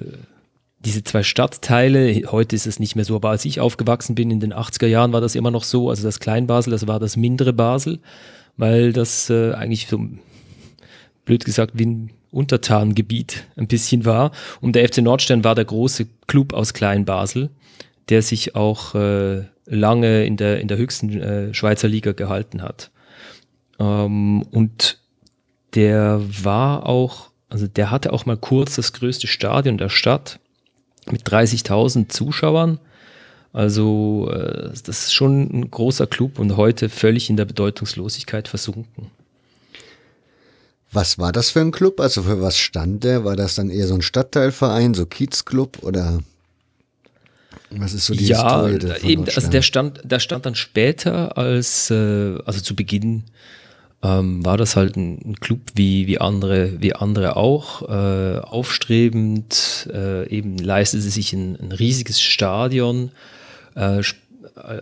diese 0.81 1.05
zwei 1.05 1.23
Stadtteile, 1.23 2.23
heute 2.31 2.57
ist 2.57 2.67
es 2.67 2.81
nicht 2.81 2.97
mehr 2.97 3.05
so, 3.05 3.17
aber 3.17 3.31
als 3.31 3.45
ich 3.45 3.61
aufgewachsen 3.61 4.15
bin 4.15 4.31
in 4.31 4.41
den 4.41 4.55
80er 4.55 4.87
Jahren 4.87 5.13
war 5.13 5.21
das 5.21 5.35
immer 5.35 5.51
noch 5.51 5.65
so, 5.65 5.91
also 5.91 6.03
das 6.03 6.21
Kleinbasel, 6.21 6.71
das 6.71 6.87
war 6.87 6.99
das 6.99 7.17
mindere 7.17 7.53
Basel, 7.53 8.01
weil 8.57 8.93
das 8.93 9.31
äh, 9.31 9.53
eigentlich 9.53 9.87
so, 9.89 10.01
blöd 11.25 11.45
gesagt, 11.45 11.73
wie 11.75 11.87
ein 11.87 12.11
Untertanengebiet 12.31 13.45
ein 13.57 13.69
bisschen 13.69 14.05
war. 14.05 14.33
Und 14.61 14.75
der 14.75 14.89
FC 14.89 14.99
Nordstern 14.99 15.45
war 15.45 15.55
der 15.55 15.65
große 15.65 16.07
Club 16.27 16.53
aus 16.53 16.75
Kleinbasel, 16.75 17.51
der 18.09 18.23
sich 18.23 18.55
auch 18.55 18.95
äh, 18.95 19.45
lange 19.67 20.25
in 20.25 20.37
der, 20.37 20.61
in 20.61 20.69
der 20.69 20.79
höchsten 20.79 21.21
äh, 21.21 21.55
Schweizer 21.55 21.89
Liga 21.89 22.13
gehalten 22.13 22.63
hat. 22.63 22.91
Ähm, 23.79 24.43
und 24.51 24.99
der 25.75 26.21
war 26.43 26.87
auch, 26.87 27.31
also 27.49 27.67
der 27.67 27.91
hatte 27.91 28.13
auch 28.13 28.27
mal 28.27 28.37
kurz 28.37 28.77
das 28.77 28.93
größte 28.93 29.27
Stadion 29.27 29.79
der 29.79 29.89
Stadt 29.89 30.41
mit 31.11 31.27
30.000 31.29 32.09
Zuschauern. 32.09 32.81
Also 33.53 34.31
äh, 34.33 34.71
das 34.71 34.89
ist 34.89 35.15
schon 35.15 35.43
ein 35.53 35.71
großer 35.71 36.07
Club 36.07 36.39
und 36.39 36.57
heute 36.57 36.89
völlig 36.89 37.31
in 37.31 37.37
der 37.37 37.45
Bedeutungslosigkeit 37.45 38.49
versunken. 38.49 39.11
Was 40.91 41.19
war 41.19 41.33
das 41.33 41.51
für 41.51 41.61
ein 41.61 41.71
Club? 41.71 42.01
Also 42.01 42.23
für 42.23 42.41
was 42.41 42.57
stand 42.57 43.05
der? 43.05 43.25
War 43.25 43.37
das 43.37 43.57
dann 43.57 43.69
eher 43.69 43.87
so 43.87 43.95
ein 43.95 44.03
Stadtteilverein, 44.03 44.95
so 44.95 45.05
Kiezclub 45.05 45.83
oder? 45.83 46.21
Was 47.71 47.93
ist 47.93 48.07
so 48.07 48.15
die 48.15 48.27
ja, 48.27 48.67
Historie 48.67 49.09
eben, 49.11 49.25
also 49.25 49.51
der 49.51 49.63
stand, 49.63 50.01
der 50.05 50.21
stand 50.21 50.47
dann 50.47 50.55
später 50.55 51.37
als, 51.37 51.91
äh, 51.91 52.39
also 52.45 52.61
zu 52.61 52.75
Beginn 52.75 53.25
ähm, 54.03 54.45
war 54.45 54.57
das 54.57 54.77
halt 54.77 54.97
ein, 54.97 55.19
ein, 55.25 55.41
Club 55.41 55.61
wie, 55.75 56.07
wie 56.07 56.21
andere, 56.21 56.81
wie 56.81 56.95
andere 56.95 57.37
auch, 57.37 57.83
äh, 57.89 58.39
aufstrebend, 58.39 59.89
äh, 59.93 60.29
eben 60.29 60.57
leistete 60.57 61.03
sich 61.03 61.33
ein, 61.33 61.59
ein 61.61 61.73
riesiges 61.73 62.21
Stadion. 62.21 63.11
Äh, 63.75 64.03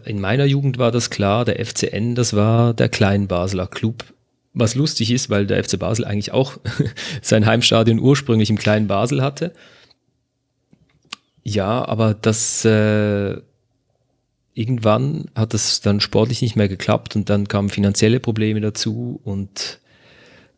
in 0.05 0.21
meiner 0.21 0.45
Jugend 0.45 0.79
war 0.79 0.91
das 0.91 1.11
klar, 1.11 1.45
der 1.45 1.65
FCN, 1.65 2.15
das 2.15 2.35
war 2.35 2.75
der 2.75 2.89
Kleinbasler 2.89 3.67
Club. 3.67 4.05
Was 4.53 4.75
lustig 4.75 5.11
ist, 5.11 5.29
weil 5.29 5.47
der 5.47 5.63
FC 5.63 5.79
Basel 5.79 6.05
eigentlich 6.05 6.33
auch 6.33 6.59
sein 7.23 7.47
Heimstadion 7.47 7.99
ursprünglich 7.99 8.49
im 8.49 8.59
kleinen 8.59 8.87
Basel 8.87 9.23
hatte. 9.23 9.53
Ja, 11.49 11.87
aber 11.87 12.13
das 12.13 12.65
äh, 12.65 13.41
irgendwann 14.53 15.27
hat 15.37 15.55
das 15.55 15.81
dann 15.81 16.01
sportlich 16.01 16.43
nicht 16.43 16.57
mehr 16.57 16.67
geklappt 16.67 17.15
und 17.15 17.31
dann 17.31 17.47
kamen 17.47 17.69
finanzielle 17.69 18.19
Probleme 18.19 18.61
dazu 18.61 19.21
und 19.23 19.79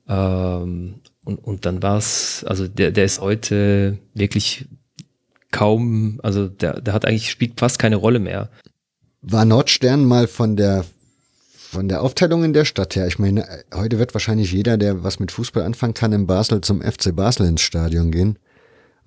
ähm, 0.09 0.95
und, 1.25 1.45
und 1.45 1.67
dann 1.67 1.83
war 1.83 1.99
es, 1.99 2.43
also 2.49 2.67
der, 2.67 2.91
der 2.91 3.05
ist 3.05 3.21
heute 3.21 3.99
wirklich 4.15 4.65
kaum, 5.51 6.21
also 6.23 6.49
der, 6.49 6.81
der 6.81 6.95
hat 6.95 7.05
eigentlich, 7.05 7.29
spielt 7.29 7.61
fast 7.61 7.79
keine 7.79 7.97
Rolle 7.97 8.19
mehr. 8.19 8.49
War 9.21 9.45
Nordstern 9.45 10.07
mal 10.07 10.27
von 10.27 10.57
der 10.57 10.87
von 11.53 11.87
der 11.87 12.01
Aufteilung 12.01 12.45
in 12.45 12.55
der 12.55 12.65
Stadt 12.65 12.97
her, 12.97 13.07
ich 13.07 13.19
meine, 13.19 13.47
heute 13.75 13.99
wird 13.99 14.15
wahrscheinlich 14.15 14.53
jeder, 14.53 14.79
der 14.79 15.05
was 15.05 15.21
mit 15.21 15.33
Fußball 15.33 15.65
anfangen 15.65 15.93
kann, 15.93 16.15
in 16.15 16.27
Basel 16.27 16.63
zum 16.63 16.81
FC 16.81 17.15
Basel 17.15 17.47
ins 17.47 17.61
Stadion 17.61 18.11
gehen. 18.11 18.39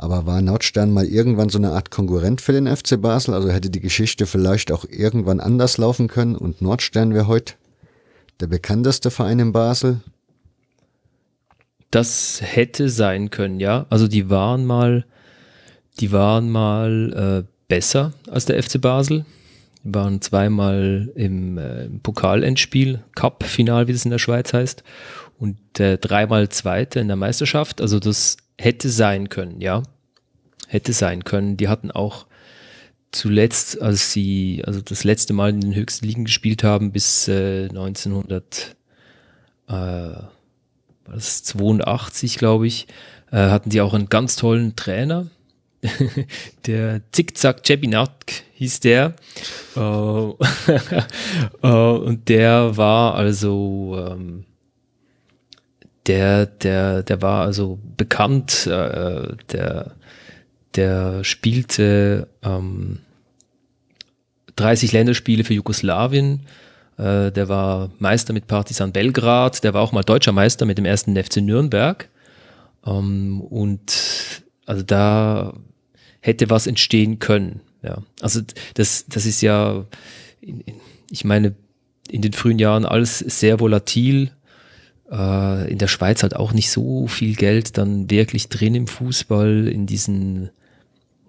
Aber 0.01 0.25
war 0.25 0.41
Nordstern 0.41 0.91
mal 0.91 1.05
irgendwann 1.05 1.49
so 1.49 1.59
eine 1.59 1.73
Art 1.73 1.91
Konkurrent 1.91 2.41
für 2.41 2.53
den 2.53 2.65
FC 2.65 2.99
Basel? 2.99 3.35
Also 3.35 3.51
hätte 3.51 3.69
die 3.69 3.79
Geschichte 3.79 4.25
vielleicht 4.25 4.71
auch 4.71 4.83
irgendwann 4.89 5.39
anders 5.39 5.77
laufen 5.77 6.07
können 6.07 6.35
und 6.35 6.59
Nordstern 6.59 7.13
wäre 7.13 7.27
heute 7.27 7.53
der 8.39 8.47
bekannteste 8.47 9.11
Verein 9.11 9.37
in 9.37 9.51
Basel? 9.51 10.01
Das 11.91 12.41
hätte 12.43 12.89
sein 12.89 13.29
können, 13.29 13.59
ja. 13.59 13.85
Also 13.91 14.07
die 14.07 14.31
waren 14.31 14.65
mal, 14.65 15.05
die 15.99 16.11
waren 16.11 16.49
mal 16.49 17.45
äh, 17.45 17.51
besser 17.67 18.13
als 18.27 18.45
der 18.45 18.61
FC 18.61 18.81
Basel. 18.81 19.23
Die 19.83 19.93
waren 19.93 20.19
zweimal 20.19 21.11
im, 21.13 21.59
äh, 21.59 21.85
im 21.85 21.99
Pokalendspiel, 21.99 23.03
Cup-Final, 23.13 23.87
wie 23.87 23.93
das 23.93 24.05
in 24.05 24.11
der 24.11 24.17
Schweiz 24.17 24.51
heißt, 24.51 24.83
und 25.37 25.79
äh, 25.79 25.99
dreimal 25.99 26.49
Zweite 26.49 26.99
in 26.99 27.07
der 27.07 27.17
Meisterschaft. 27.17 27.81
Also 27.81 27.99
das 27.99 28.37
hätte 28.61 28.89
sein 28.89 29.29
können, 29.29 29.59
ja. 29.59 29.83
Hätte 30.67 30.93
sein 30.93 31.23
können. 31.23 31.57
Die 31.57 31.67
hatten 31.67 31.91
auch 31.91 32.27
zuletzt, 33.11 33.81
als 33.81 34.13
sie, 34.13 34.63
also 34.65 34.81
das 34.81 35.03
letzte 35.03 35.33
Mal 35.33 35.49
in 35.49 35.61
den 35.61 35.75
höchsten 35.75 36.05
Ligen 36.05 36.25
gespielt 36.25 36.63
haben, 36.63 36.91
bis 36.91 37.27
äh, 37.27 37.67
1900, 37.69 38.75
äh, 39.67 39.73
was 41.05 41.43
82, 41.43 42.37
glaube 42.37 42.67
ich, 42.67 42.87
äh, 43.31 43.37
hatten 43.37 43.69
die 43.69 43.81
auch 43.81 43.93
einen 43.93 44.09
ganz 44.09 44.35
tollen 44.35 44.75
Trainer. 44.75 45.27
der 46.67 47.01
Zickzack 47.11 47.65
Cebinak 47.65 48.13
hieß 48.53 48.81
der. 48.81 49.15
Uh, 49.75 50.35
uh, 51.63 51.67
und 52.05 52.29
der 52.29 52.77
war 52.77 53.15
also 53.15 53.97
ähm, 53.97 54.45
der, 56.07 56.45
der, 56.45 57.03
der 57.03 57.21
war 57.21 57.45
also 57.45 57.79
bekannt, 57.97 58.67
äh, 58.67 59.35
der, 59.51 59.95
der 60.75 61.23
spielte 61.23 62.27
ähm, 62.41 62.99
30 64.55 64.91
Länderspiele 64.91 65.43
für 65.43 65.53
Jugoslawien, 65.53 66.41
Äh, 66.97 67.31
der 67.31 67.47
war 67.47 67.89
Meister 67.99 68.33
mit 68.33 68.47
Partizan 68.47 68.91
Belgrad, 68.91 69.63
der 69.63 69.73
war 69.73 69.81
auch 69.81 69.91
mal 69.91 70.03
deutscher 70.03 70.33
Meister 70.33 70.65
mit 70.65 70.77
dem 70.77 70.85
ersten 70.85 71.15
FC 71.15 71.37
Nürnberg. 71.37 72.09
Ähm, 72.85 73.41
und 73.41 74.43
also 74.65 74.83
da 74.83 75.53
hätte 76.19 76.49
was 76.49 76.67
entstehen 76.67 77.17
können. 77.17 77.61
Ja. 77.81 78.03
Also 78.21 78.41
das, 78.75 79.05
das 79.07 79.25
ist 79.25 79.41
ja, 79.41 79.85
ich 81.09 81.23
meine, 81.23 81.55
in 82.09 82.21
den 82.21 82.33
frühen 82.33 82.59
Jahren 82.59 82.85
alles 82.85 83.19
sehr 83.19 83.59
volatil. 83.59 84.31
Äh, 85.11 85.69
in 85.69 85.77
der 85.77 85.87
Schweiz 85.87 86.23
halt 86.23 86.35
auch 86.35 86.53
nicht 86.53 86.71
so 86.71 87.07
viel 87.07 87.35
Geld 87.35 87.77
dann 87.77 88.09
wirklich 88.09 88.47
drin 88.47 88.75
im 88.75 88.87
Fußball 88.87 89.67
in 89.67 89.85
diesen 89.85 90.49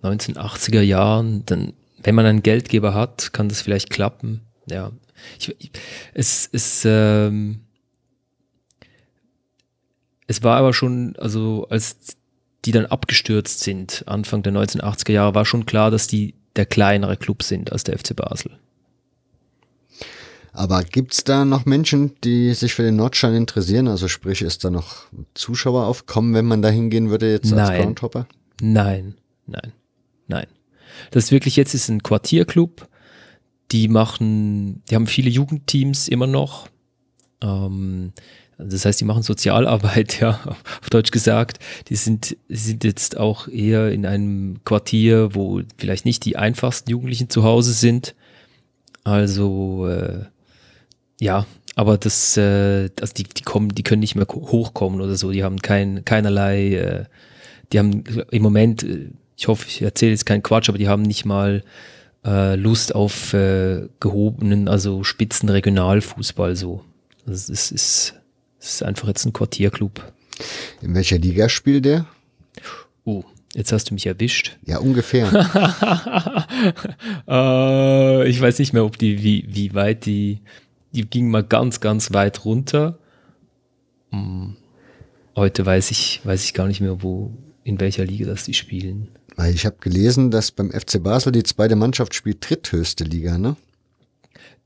1980er 0.03 0.83
Jahren. 0.83 1.45
Dann, 1.47 1.73
wenn 2.03 2.15
man 2.15 2.27
einen 2.27 2.43
Geldgeber 2.43 2.95
hat, 2.95 3.33
kann 3.33 3.49
das 3.49 3.61
vielleicht 3.61 3.91
klappen. 3.91 4.43
Ja, 4.71 4.93
ich, 5.39 5.73
es, 6.15 6.49
es, 6.53 6.85
ähm, 6.85 7.61
es 10.29 10.43
war 10.45 10.57
aber 10.57 10.73
schon, 10.73 11.17
also 11.17 11.67
als 11.69 12.17
die 12.65 12.71
dann 12.71 12.87
abgestürzt 12.87 13.61
sind, 13.61 14.05
Anfang 14.07 14.45
der 14.45 14.53
1980er 14.53 15.13
Jahre, 15.13 15.35
war 15.35 15.45
schon 15.45 15.67
klar, 15.67 15.91
dass 15.91 16.07
die 16.07 16.35
der 16.55 16.67
kleinere 16.67 17.17
Club 17.17 17.43
sind 17.43 17.73
als 17.73 17.83
der 17.83 17.99
FC 17.99 18.15
Basel. 18.15 18.53
Aber 20.53 20.83
gibt's 20.85 21.25
da 21.25 21.45
noch 21.45 21.65
Menschen, 21.65 22.13
die 22.25 22.53
sich 22.53 22.75
für 22.75 22.83
den 22.83 22.97
Nordstein 22.97 23.35
interessieren? 23.35 23.89
Also 23.89 24.07
sprich, 24.09 24.43
ist 24.43 24.65
da 24.65 24.71
noch 24.71 25.07
Zuschauer 25.35 25.87
aufkommen, 25.87 26.35
wenn 26.35 26.45
man 26.45 26.61
da 26.61 26.69
hingehen 26.69 27.09
würde 27.09 27.31
jetzt 27.31 27.51
Nein. 27.51 27.59
als 27.59 27.83
Groundhopper? 27.83 28.27
Nein, 28.61 29.15
nein, 29.47 29.73
nein. 30.29 30.47
Das 31.11 31.25
ist 31.25 31.33
wirklich 31.33 31.57
jetzt 31.57 31.75
ist 31.75 31.89
ein 31.89 32.03
Quartierclub. 32.03 32.87
Die 33.71 33.89
machen, 33.89 34.83
die 34.91 34.95
haben 34.95 35.07
viele 35.07 35.31
Jugendteams 35.31 36.09
immer 36.09 36.27
noch. 36.27 36.69
Ähm, 37.43 38.13
das 38.59 38.85
heißt, 38.85 39.01
die 39.01 39.07
machen 39.07 39.23
Sozialarbeit, 39.23 40.21
ja, 40.21 40.39
auf 40.45 40.91
Deutsch 40.91 41.11
gesagt. 41.11 41.59
Die 41.89 41.97
sind, 41.97 42.37
sind 42.49 42.85
jetzt 42.85 43.17
auch 43.17 43.49
eher 43.49 43.91
in 43.91 44.05
einem 44.05 44.61
Quartier, 44.65 45.35
wo 45.35 45.63
vielleicht 45.79 46.05
nicht 46.05 46.27
die 46.27 46.37
einfachsten 46.37 46.91
Jugendlichen 46.91 47.31
zu 47.31 47.43
Hause 47.43 47.73
sind. 47.73 48.15
Also, 49.05 49.89
äh, 49.89 50.27
ja, 51.23 51.47
aber 51.77 51.99
das, 51.99 52.37
äh, 52.37 52.91
also 53.01 53.15
die, 53.17 53.23
die 53.23 53.45
kommen, 53.45 53.69
die 53.69 53.85
können 53.85 54.01
nicht 54.01 54.17
mehr 54.17 54.27
hochkommen 54.27 55.01
oder 55.01 55.15
so. 55.15 55.31
Die 55.31 55.45
haben 55.45 55.63
kein, 55.63 56.05
keinerlei, 56.05 56.75
äh, 56.75 57.05
die 57.73 57.79
haben 57.79 58.03
im 58.33 58.43
Moment, 58.43 58.83
äh, 58.83 59.11
ich 59.37 59.47
hoffe, 59.47 59.67
ich 59.69 59.81
erzähle 59.83 60.11
jetzt 60.11 60.27
keinen 60.27 60.43
Quatsch, 60.43 60.69
aber 60.69 60.79
die 60.79 60.89
haben 60.89 61.03
nicht 61.03 61.25
mal 61.25 61.63
äh, 62.25 62.57
Lust 62.57 62.93
auf 62.97 63.35
äh, 63.35 63.87
gehobenen, 64.01 64.67
also 64.67 65.05
spitzen 65.05 65.49
Regionalfußball 65.49 66.57
so. 66.57 66.83
Also 67.25 67.53
es 67.53 67.71
ist, 67.71 68.15
es 68.59 68.75
ist 68.75 68.83
einfach 68.83 69.07
jetzt 69.07 69.25
ein 69.25 69.33
Quartierclub. 69.33 70.13
In 70.81 70.93
welcher 70.97 71.19
Liga 71.19 71.49
spielt 71.49 71.85
der? 71.85 72.07
Oh, 73.05 73.23
jetzt 73.55 73.71
hast 73.71 73.91
du 73.91 73.95
mich 73.95 74.07
erwischt. 74.07 74.57
Ja, 74.67 74.79
ungefähr. 74.79 75.29
äh, 77.29 78.29
ich 78.29 78.41
weiß 78.41 78.59
nicht 78.59 78.73
mehr, 78.73 78.85
ob 78.85 78.99
die, 78.99 79.23
wie, 79.23 79.47
wie 79.49 79.73
weit 79.73 80.05
die, 80.05 80.41
die 80.93 81.09
ging 81.09 81.29
mal 81.29 81.43
ganz, 81.43 81.81
ganz 81.81 82.13
weit 82.13 82.45
runter. 82.45 82.99
Hm. 84.11 84.57
Heute 85.35 85.65
weiß 85.65 85.91
ich, 85.91 86.21
weiß 86.25 86.45
ich 86.45 86.55
gar 86.55 86.67
nicht 86.67 86.81
mehr, 86.81 87.03
wo, 87.03 87.33
in 87.65 87.81
welcher 87.81 88.05
Liga 88.05 88.27
das 88.27 88.45
die 88.45 88.55
spielen. 88.55 89.09
Weil 89.37 89.55
ich 89.55 89.65
habe 89.65 89.77
gelesen, 89.81 90.31
dass 90.31 90.51
beim 90.51 90.71
FC 90.71 91.03
Basel 91.03 91.33
die 91.33 91.43
zweite 91.43 91.77
Mannschaft 91.77 92.15
spielt 92.15 92.49
dritthöchste 92.49 93.05
Liga, 93.05 93.39
ne? 93.39 93.57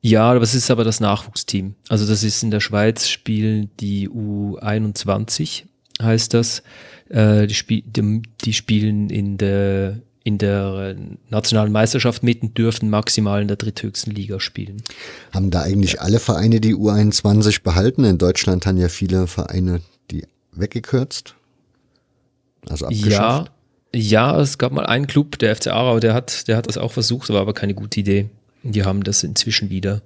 Ja, 0.01 0.31
aber 0.31 0.43
es 0.43 0.55
ist 0.55 0.71
aber 0.71 0.85
das 0.85 1.01
Nachwuchsteam. 1.01 1.75
Also 1.89 2.07
das 2.07 2.23
ist 2.23 2.43
in 2.43 2.51
der 2.51 2.61
Schweiz 2.61 3.09
spielen 3.09 3.71
die 3.81 4.09
U21, 4.09 5.65
heißt 6.01 6.35
das. 6.35 6.63
Äh, 7.09 7.47
die, 7.47 7.55
Spie 7.55 7.83
die, 7.83 8.23
die, 8.43 8.53
spielen 8.53 9.11
in 9.11 9.39
der, 9.39 10.01
in 10.27 10.39
der 10.39 10.97
nationalen 11.31 11.71
Meisterschaft 11.71 12.25
mit 12.25 12.43
und 12.43 12.59
dürfen 12.59 12.91
maximal 12.91 13.41
in 13.41 13.47
der 13.47 13.57
dritthöchsten 13.57 14.13
Liga 14.13 14.41
spielen. 14.41 14.83
Haben 15.33 15.53
da 15.53 15.63
eigentlich 15.63 15.93
ja. 15.93 16.01
alle 16.01 16.19
Vereine 16.19 16.61
die 16.61 16.75
U21 16.75 17.63
behalten? 17.63 18.03
In 18.03 18.19
Deutschland 18.19 18.67
haben 18.67 18.77
ja 18.77 18.89
viele 18.89 19.29
Vereine 19.29 19.83
die 20.11 20.27
weggekürzt. 20.51 21.37
Also 22.69 22.87
abgeschafft. 22.87 23.53
Ja, 23.95 24.33
ja, 24.35 24.41
es 24.41 24.59
gab 24.59 24.73
mal 24.73 24.85
einen 24.85 25.07
Club, 25.07 25.39
der 25.39 25.55
FC 25.55 25.69
Aarau, 25.69 26.01
der 26.01 26.13
hat, 26.13 26.49
der 26.49 26.57
hat 26.57 26.67
das 26.67 26.77
auch 26.77 26.91
versucht, 26.91 27.29
war 27.29 27.41
aber 27.41 27.55
keine 27.55 27.75
gute 27.75 28.01
Idee. 28.01 28.29
Die 28.65 28.83
haben 28.83 29.05
das 29.05 29.23
inzwischen 29.23 29.71
wieder. 29.71 30.03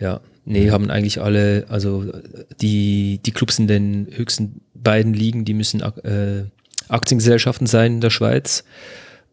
Ja, 0.00 0.20
nee, 0.46 0.72
haben 0.72 0.90
eigentlich 0.90 1.20
alle, 1.20 1.66
also 1.68 2.12
die, 2.60 3.20
die 3.24 3.30
Clubs 3.30 3.60
in 3.60 3.68
den 3.68 4.08
höchsten 4.10 4.62
beiden 4.74 5.14
Ligen, 5.14 5.44
die 5.44 5.54
müssen 5.54 5.80
äh, 5.80 6.42
Aktiengesellschaften 6.88 7.68
sein 7.68 7.94
in 7.94 8.00
der 8.00 8.10
Schweiz. 8.10 8.64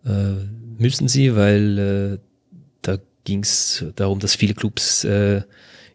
Äh, 0.05 0.45
müssen 0.77 1.07
sie, 1.07 1.35
weil 1.35 1.77
äh, 1.77 2.17
da 2.81 2.97
ging 3.23 3.41
es 3.41 3.85
darum, 3.95 4.19
dass 4.19 4.35
viele 4.35 4.53
Clubs 4.53 5.03
äh, 5.03 5.41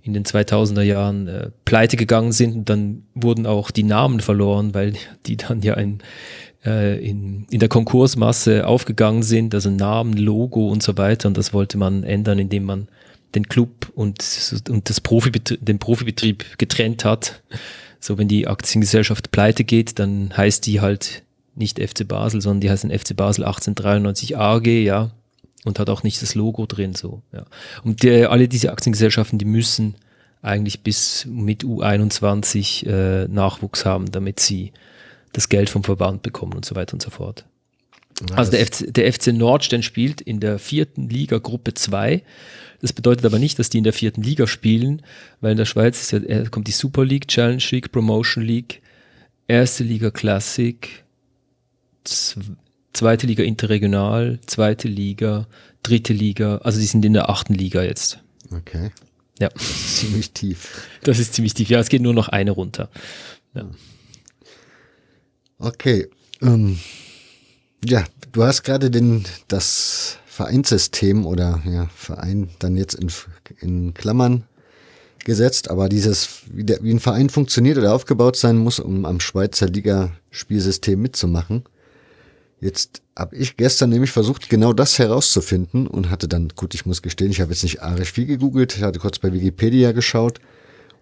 in 0.02 0.14
den 0.14 0.24
2000er 0.24 0.82
Jahren 0.82 1.28
äh, 1.28 1.50
pleite 1.64 1.96
gegangen 1.96 2.32
sind 2.32 2.54
und 2.54 2.68
dann 2.70 3.02
wurden 3.14 3.46
auch 3.46 3.70
die 3.70 3.82
Namen 3.82 4.20
verloren, 4.20 4.74
weil 4.74 4.94
die 5.26 5.36
dann 5.36 5.62
ja 5.62 5.74
ein 5.74 6.02
äh, 6.64 6.98
in, 7.04 7.46
in 7.50 7.60
der 7.60 7.68
Konkursmasse 7.68 8.66
aufgegangen 8.66 9.22
sind, 9.22 9.54
also 9.54 9.70
Namen, 9.70 10.14
Logo 10.14 10.68
und 10.68 10.82
so 10.82 10.96
weiter. 10.96 11.28
Und 11.28 11.36
das 11.36 11.52
wollte 11.52 11.78
man 11.78 12.04
ändern, 12.04 12.38
indem 12.38 12.64
man 12.64 12.88
den 13.34 13.48
Club 13.48 13.90
und, 13.94 14.22
und 14.68 14.88
das 14.90 15.00
Profibetrieb, 15.00 15.64
den 15.64 15.78
Profibetrieb 15.78 16.58
getrennt 16.58 17.04
hat. 17.04 17.42
So, 18.00 18.18
wenn 18.18 18.28
die 18.28 18.46
Aktiengesellschaft 18.46 19.30
pleite 19.30 19.64
geht, 19.64 19.98
dann 19.98 20.36
heißt 20.36 20.66
die 20.66 20.80
halt 20.80 21.22
nicht 21.60 21.78
FC 21.78 22.06
Basel, 22.06 22.40
sondern 22.40 22.60
die 22.60 22.70
heißt 22.70 22.84
ein 22.84 22.90
FC 22.90 23.14
Basel 23.14 23.44
1893 23.44 24.36
AG, 24.36 24.66
ja, 24.66 25.12
und 25.64 25.78
hat 25.78 25.90
auch 25.90 26.02
nicht 26.02 26.20
das 26.22 26.34
Logo 26.34 26.66
drin, 26.66 26.94
so, 26.94 27.22
ja. 27.32 27.44
Und 27.84 28.02
die, 28.02 28.26
alle 28.26 28.48
diese 28.48 28.72
Aktiengesellschaften, 28.72 29.38
die 29.38 29.44
müssen 29.44 29.94
eigentlich 30.42 30.82
bis 30.82 31.26
mit 31.26 31.64
U21 31.64 32.86
äh, 32.86 33.28
Nachwuchs 33.28 33.84
haben, 33.84 34.10
damit 34.10 34.40
sie 34.40 34.72
das 35.32 35.48
Geld 35.48 35.70
vom 35.70 35.84
Verband 35.84 36.22
bekommen 36.22 36.54
und 36.54 36.64
so 36.64 36.74
weiter 36.74 36.94
und 36.94 37.02
so 37.02 37.10
fort. 37.10 37.44
Ja, 38.28 38.36
also 38.36 38.50
der 38.50 38.66
FC, 38.66 38.92
der 38.92 39.12
FC 39.12 39.28
Nordstein 39.28 39.82
spielt 39.82 40.20
in 40.20 40.40
der 40.40 40.58
vierten 40.58 41.08
Liga 41.08 41.38
Gruppe 41.38 41.74
2. 41.74 42.22
Das 42.80 42.92
bedeutet 42.92 43.24
aber 43.24 43.38
nicht, 43.38 43.58
dass 43.58 43.70
die 43.70 43.78
in 43.78 43.84
der 43.84 43.92
vierten 43.92 44.22
Liga 44.22 44.46
spielen, 44.46 45.02
weil 45.40 45.52
in 45.52 45.56
der 45.58 45.66
Schweiz 45.66 46.10
ja, 46.10 46.48
kommt 46.48 46.66
die 46.66 46.72
Super 46.72 47.04
League, 47.04 47.28
Challenge 47.28 47.62
League, 47.70 47.92
Promotion 47.92 48.42
League, 48.42 48.82
erste 49.46 49.84
Liga 49.84 50.10
Classic, 50.10 51.04
zweite 52.04 53.26
Liga 53.26 53.42
Interregional, 53.44 54.38
zweite 54.46 54.88
Liga, 54.88 55.46
dritte 55.82 56.12
Liga, 56.12 56.58
also 56.58 56.78
die 56.78 56.86
sind 56.86 57.04
in 57.04 57.12
der 57.12 57.30
achten 57.30 57.54
Liga 57.54 57.82
jetzt. 57.82 58.18
Okay. 58.50 58.90
Ja. 59.38 59.48
ziemlich 59.56 60.32
tief. 60.32 60.88
Das 61.02 61.18
ist 61.18 61.34
ziemlich 61.34 61.54
tief. 61.54 61.70
Ja, 61.70 61.80
es 61.80 61.88
geht 61.88 62.02
nur 62.02 62.12
noch 62.12 62.28
eine 62.28 62.50
runter. 62.50 62.90
Ja. 63.54 63.64
Okay. 65.58 66.08
Ähm, 66.42 66.78
ja, 67.84 68.04
du 68.32 68.44
hast 68.44 68.62
gerade 68.62 68.90
den 68.90 69.24
das 69.48 70.18
Vereinssystem 70.26 71.26
oder 71.26 71.62
ja, 71.66 71.88
Verein 71.94 72.50
dann 72.58 72.76
jetzt 72.76 72.94
in, 72.94 73.10
in 73.60 73.94
Klammern 73.94 74.44
gesetzt, 75.24 75.70
aber 75.70 75.88
dieses, 75.88 76.42
wie, 76.50 76.64
der, 76.64 76.82
wie 76.82 76.90
ein 76.92 77.00
Verein 77.00 77.28
funktioniert 77.28 77.78
oder 77.78 77.94
aufgebaut 77.94 78.36
sein 78.36 78.56
muss, 78.56 78.78
um 78.78 79.04
am 79.04 79.20
Schweizer 79.20 79.66
Liga-Spielsystem 79.66 81.00
mitzumachen. 81.00 81.64
Jetzt 82.60 83.02
habe 83.16 83.36
ich 83.36 83.56
gestern 83.56 83.90
nämlich 83.90 84.10
versucht, 84.10 84.50
genau 84.50 84.72
das 84.72 84.98
herauszufinden 84.98 85.86
und 85.86 86.10
hatte 86.10 86.28
dann, 86.28 86.48
gut, 86.54 86.74
ich 86.74 86.84
muss 86.84 87.00
gestehen, 87.00 87.30
ich 87.30 87.40
habe 87.40 87.52
jetzt 87.52 87.62
nicht 87.62 87.82
arisch 87.82 88.12
viel 88.12 88.26
gegoogelt, 88.26 88.76
ich 88.76 88.82
hatte 88.82 88.98
kurz 88.98 89.18
bei 89.18 89.32
Wikipedia 89.32 89.92
geschaut 89.92 90.40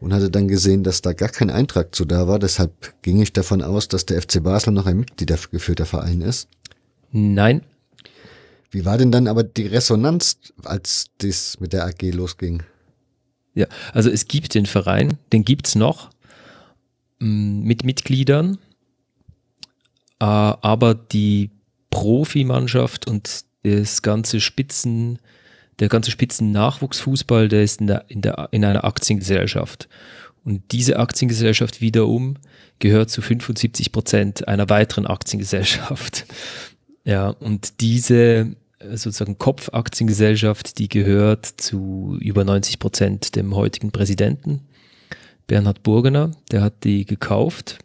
und 0.00 0.14
hatte 0.14 0.30
dann 0.30 0.46
gesehen, 0.46 0.84
dass 0.84 1.02
da 1.02 1.12
gar 1.12 1.28
kein 1.28 1.50
Eintrag 1.50 1.94
zu 1.94 2.04
da 2.04 2.28
war. 2.28 2.38
Deshalb 2.38 2.94
ging 3.02 3.20
ich 3.20 3.32
davon 3.32 3.62
aus, 3.62 3.88
dass 3.88 4.06
der 4.06 4.22
FC 4.22 4.42
Basel 4.42 4.72
noch 4.72 4.86
ein 4.86 4.98
mitgliedergeführter 4.98 5.86
Verein 5.86 6.20
ist. 6.20 6.48
Nein. 7.10 7.62
Wie 8.70 8.84
war 8.84 8.98
denn 8.98 9.10
dann 9.10 9.26
aber 9.26 9.42
die 9.42 9.66
Resonanz, 9.66 10.36
als 10.62 11.06
das 11.18 11.58
mit 11.58 11.72
der 11.72 11.86
AG 11.86 12.02
losging? 12.12 12.62
Ja, 13.54 13.66
also 13.92 14.10
es 14.10 14.28
gibt 14.28 14.54
den 14.54 14.66
Verein, 14.66 15.18
den 15.32 15.42
gibt's 15.44 15.74
noch 15.74 16.10
mm, 17.18 17.62
mit 17.62 17.84
Mitgliedern, 17.84 18.58
aber 20.18 20.94
die 20.94 21.50
Profimannschaft 21.90 23.07
und 23.07 23.44
das 23.62 24.02
ganze 24.02 24.40
Spitzen, 24.40 25.18
der 25.78 25.88
ganze 25.88 26.11
Spitzen-Nachwuchsfußball, 26.11 27.48
der 27.48 27.62
ist 27.62 27.81
in, 27.81 27.87
der, 27.87 28.04
in, 28.09 28.22
der, 28.22 28.48
in 28.50 28.64
einer 28.64 28.85
Aktiengesellschaft. 28.85 29.88
Und 30.44 30.72
diese 30.72 30.98
Aktiengesellschaft 30.98 31.81
wiederum 31.81 32.37
gehört 32.78 33.11
zu 33.11 33.20
75 33.20 33.92
Prozent 33.92 34.48
einer 34.48 34.68
weiteren 34.68 35.07
Aktiengesellschaft. 35.07 36.26
Ja, 37.04 37.31
und 37.31 37.81
diese 37.81 38.54
äh, 38.81 38.96
sozusagen 38.96 39.38
Kopfaktiengesellschaft, 39.38 40.78
die 40.78 40.88
gehört 40.88 41.46
zu 41.46 42.18
über 42.20 42.44
90 42.44 42.78
Prozent 42.78 43.35
dem 43.35 43.54
heutigen 43.54 43.92
Präsidenten, 43.92 44.61
Bernhard 45.46 45.83
Burgener. 45.83 46.33
Der 46.50 46.61
hat 46.61 46.85
die 46.85 47.07
gekauft. 47.07 47.78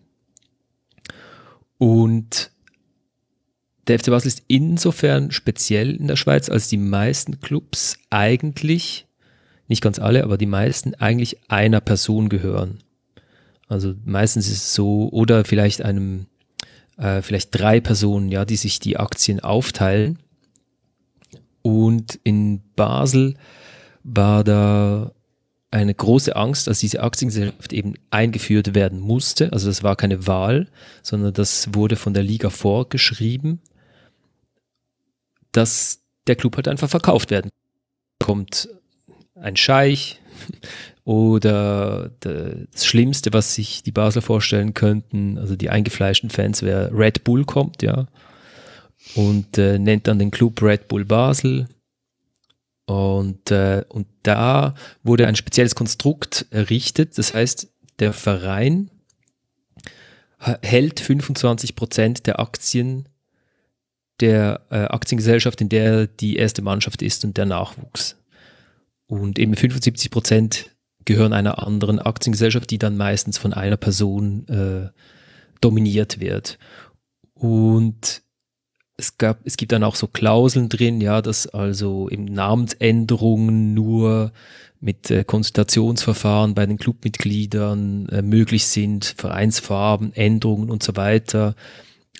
Und 1.83 2.49
der 3.89 3.99
FC 3.99 4.05
Basel 4.05 4.29
ist 4.29 4.43
insofern 4.47 5.31
speziell 5.31 5.93
in 5.93 6.07
der 6.07 6.15
Schweiz, 6.15 6.47
als 6.47 6.69
die 6.69 6.77
meisten 6.77 7.41
Clubs 7.41 7.97
eigentlich, 8.09 9.05
nicht 9.67 9.83
ganz 9.83 9.99
alle, 9.99 10.23
aber 10.23 10.37
die 10.37 10.45
meisten 10.45 10.95
eigentlich 10.95 11.51
einer 11.51 11.81
Person 11.81 12.29
gehören. 12.29 12.79
Also 13.67 13.95
meistens 14.05 14.47
ist 14.47 14.63
es 14.63 14.73
so, 14.73 15.09
oder 15.11 15.43
vielleicht 15.43 15.81
einem, 15.81 16.27
äh, 16.95 17.21
vielleicht 17.21 17.49
drei 17.51 17.81
Personen, 17.81 18.29
ja, 18.29 18.45
die 18.45 18.55
sich 18.55 18.79
die 18.79 18.95
Aktien 18.95 19.41
aufteilen. 19.41 20.19
Und 21.63 22.17
in 22.23 22.61
Basel 22.77 23.35
war 24.03 24.45
da 24.45 25.11
eine 25.73 25.93
große 25.93 26.35
Angst, 26.35 26.67
dass 26.67 26.79
diese 26.79 27.01
Aktiengesellschaft 27.01 27.73
eben 27.73 27.95
eingeführt 28.11 28.75
werden 28.75 28.99
musste. 28.99 29.51
Also 29.51 29.67
das 29.67 29.81
war 29.81 29.95
keine 29.95 30.27
Wahl, 30.27 30.67
sondern 31.01 31.33
das 31.33 31.73
wurde 31.73 31.95
von 31.95 32.13
der 32.13 32.21
Liga 32.21 32.51
vorgeschrieben, 32.51 33.59
dass 35.51 35.99
der 36.27 36.35
Club 36.35 36.57
halt 36.57 36.67
einfach 36.67 36.89
verkauft 36.89 37.31
werden. 37.31 37.49
Kommt 38.19 38.69
ein 39.33 39.55
Scheich 39.55 40.21
oder 41.05 42.11
das 42.19 42.85
Schlimmste, 42.85 43.33
was 43.33 43.55
sich 43.55 43.81
die 43.81 43.91
Basler 43.91 44.21
vorstellen 44.21 44.75
könnten, 44.75 45.39
also 45.39 45.55
die 45.55 45.71
eingefleischten 45.71 46.29
Fans, 46.29 46.61
wäre 46.61 46.91
Red 46.93 47.23
Bull 47.23 47.45
kommt, 47.45 47.81
ja, 47.81 48.07
und 49.15 49.57
äh, 49.57 49.79
nennt 49.79 50.07
dann 50.07 50.19
den 50.19 50.31
Club 50.31 50.61
Red 50.61 50.87
Bull 50.87 51.03
Basel 51.03 51.67
und, 52.85 53.51
äh, 53.51 53.83
und 53.87 54.07
da 54.23 54.75
wurde 55.03 55.27
ein 55.27 55.35
spezielles 55.35 55.75
Konstrukt 55.75 56.45
errichtet. 56.49 57.17
Das 57.17 57.33
heißt, 57.33 57.69
der 57.99 58.13
Verein 58.13 58.89
hält 60.61 60.99
25 60.99 61.75
Prozent 61.75 62.27
der 62.27 62.39
Aktien 62.39 63.07
der 64.19 64.61
äh, 64.69 64.75
Aktiengesellschaft, 64.75 65.61
in 65.61 65.69
der 65.69 66.07
die 66.07 66.35
erste 66.35 66.61
Mannschaft 66.61 67.01
ist 67.01 67.25
und 67.25 67.37
der 67.37 67.45
Nachwuchs. 67.45 68.17
Und 69.07 69.39
eben 69.39 69.55
75 69.55 70.11
Prozent 70.11 70.71
gehören 71.05 71.33
einer 71.33 71.65
anderen 71.65 71.99
Aktiengesellschaft, 71.99 72.69
die 72.69 72.77
dann 72.77 72.97
meistens 72.97 73.37
von 73.37 73.53
einer 73.53 73.77
Person 73.77 74.47
äh, 74.47 74.89
dominiert 75.61 76.19
wird. 76.19 76.57
Und 77.33 78.22
es, 78.97 79.17
gab, 79.17 79.39
es 79.43 79.57
gibt 79.57 79.71
dann 79.71 79.83
auch 79.83 79.95
so 79.95 80.07
Klauseln 80.07 80.69
drin, 80.69 81.01
ja, 81.01 81.21
dass 81.21 81.47
also 81.47 82.09
eben 82.09 82.25
Namensänderungen 82.25 83.73
nur 83.73 84.31
mit 84.79 85.09
äh, 85.09 85.23
Konsultationsverfahren 85.23 86.53
bei 86.53 86.65
den 86.65 86.77
Clubmitgliedern 86.77 88.09
äh, 88.09 88.21
möglich 88.21 88.67
sind, 88.67 89.15
Vereinsfarben, 89.17 90.13
Änderungen 90.13 90.69
und 90.69 90.83
so 90.83 90.95
weiter. 90.95 91.55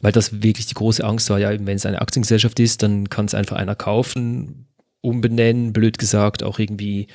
Weil 0.02 0.14
das 0.14 0.42
wirklich 0.42 0.66
die 0.68 0.74
große 0.74 1.04
Angst 1.04 1.30
war, 1.30 1.40
ja, 1.40 1.52
wenn 1.52 1.76
es 1.76 1.86
eine 1.86 2.02
Aktiengesellschaft 2.02 2.60
ist, 2.60 2.82
dann 2.82 3.10
kann 3.10 3.26
es 3.26 3.36
einfach 3.36 3.58
einer 3.58 3.76
kaufen, 3.76 4.68
umbenennen, 5.02 5.74
blöd 5.74 5.98
gesagt, 5.98 6.44
auch 6.44 6.58
irgendwie 6.58 7.08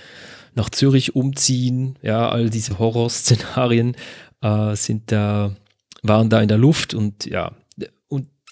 nach 0.54 0.70
Zürich 0.70 1.16
umziehen. 1.16 1.98
Ja, 2.02 2.28
all 2.28 2.50
diese 2.50 2.78
Horrorszenarien 2.78 3.96
äh, 4.42 4.76
sind 4.76 5.10
da, 5.10 5.56
waren 6.02 6.30
da 6.30 6.40
in 6.40 6.48
der 6.48 6.58
Luft 6.58 6.94
und 6.94 7.24
ja, 7.24 7.52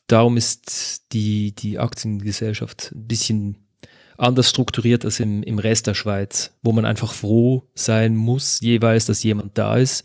Darum 0.07 0.37
ist 0.37 1.12
die, 1.12 1.53
die 1.55 1.79
Aktiengesellschaft 1.79 2.92
ein 2.95 3.07
bisschen 3.07 3.66
anders 4.19 4.49
strukturiert 4.49 5.05
als 5.05 5.21
im, 5.21 5.42
im 5.42 5.59
Rest 5.59 5.87
der 5.87 5.95
Schweiz, 5.95 6.53
wo 6.62 6.73
man 6.73 6.85
einfach 6.85 7.12
froh 7.12 7.69
sein 7.75 8.16
muss, 8.16 8.61
jeweils, 8.61 9.07
dass 9.07 9.23
jemand 9.23 9.59
da 9.59 9.77
ist, 9.77 10.05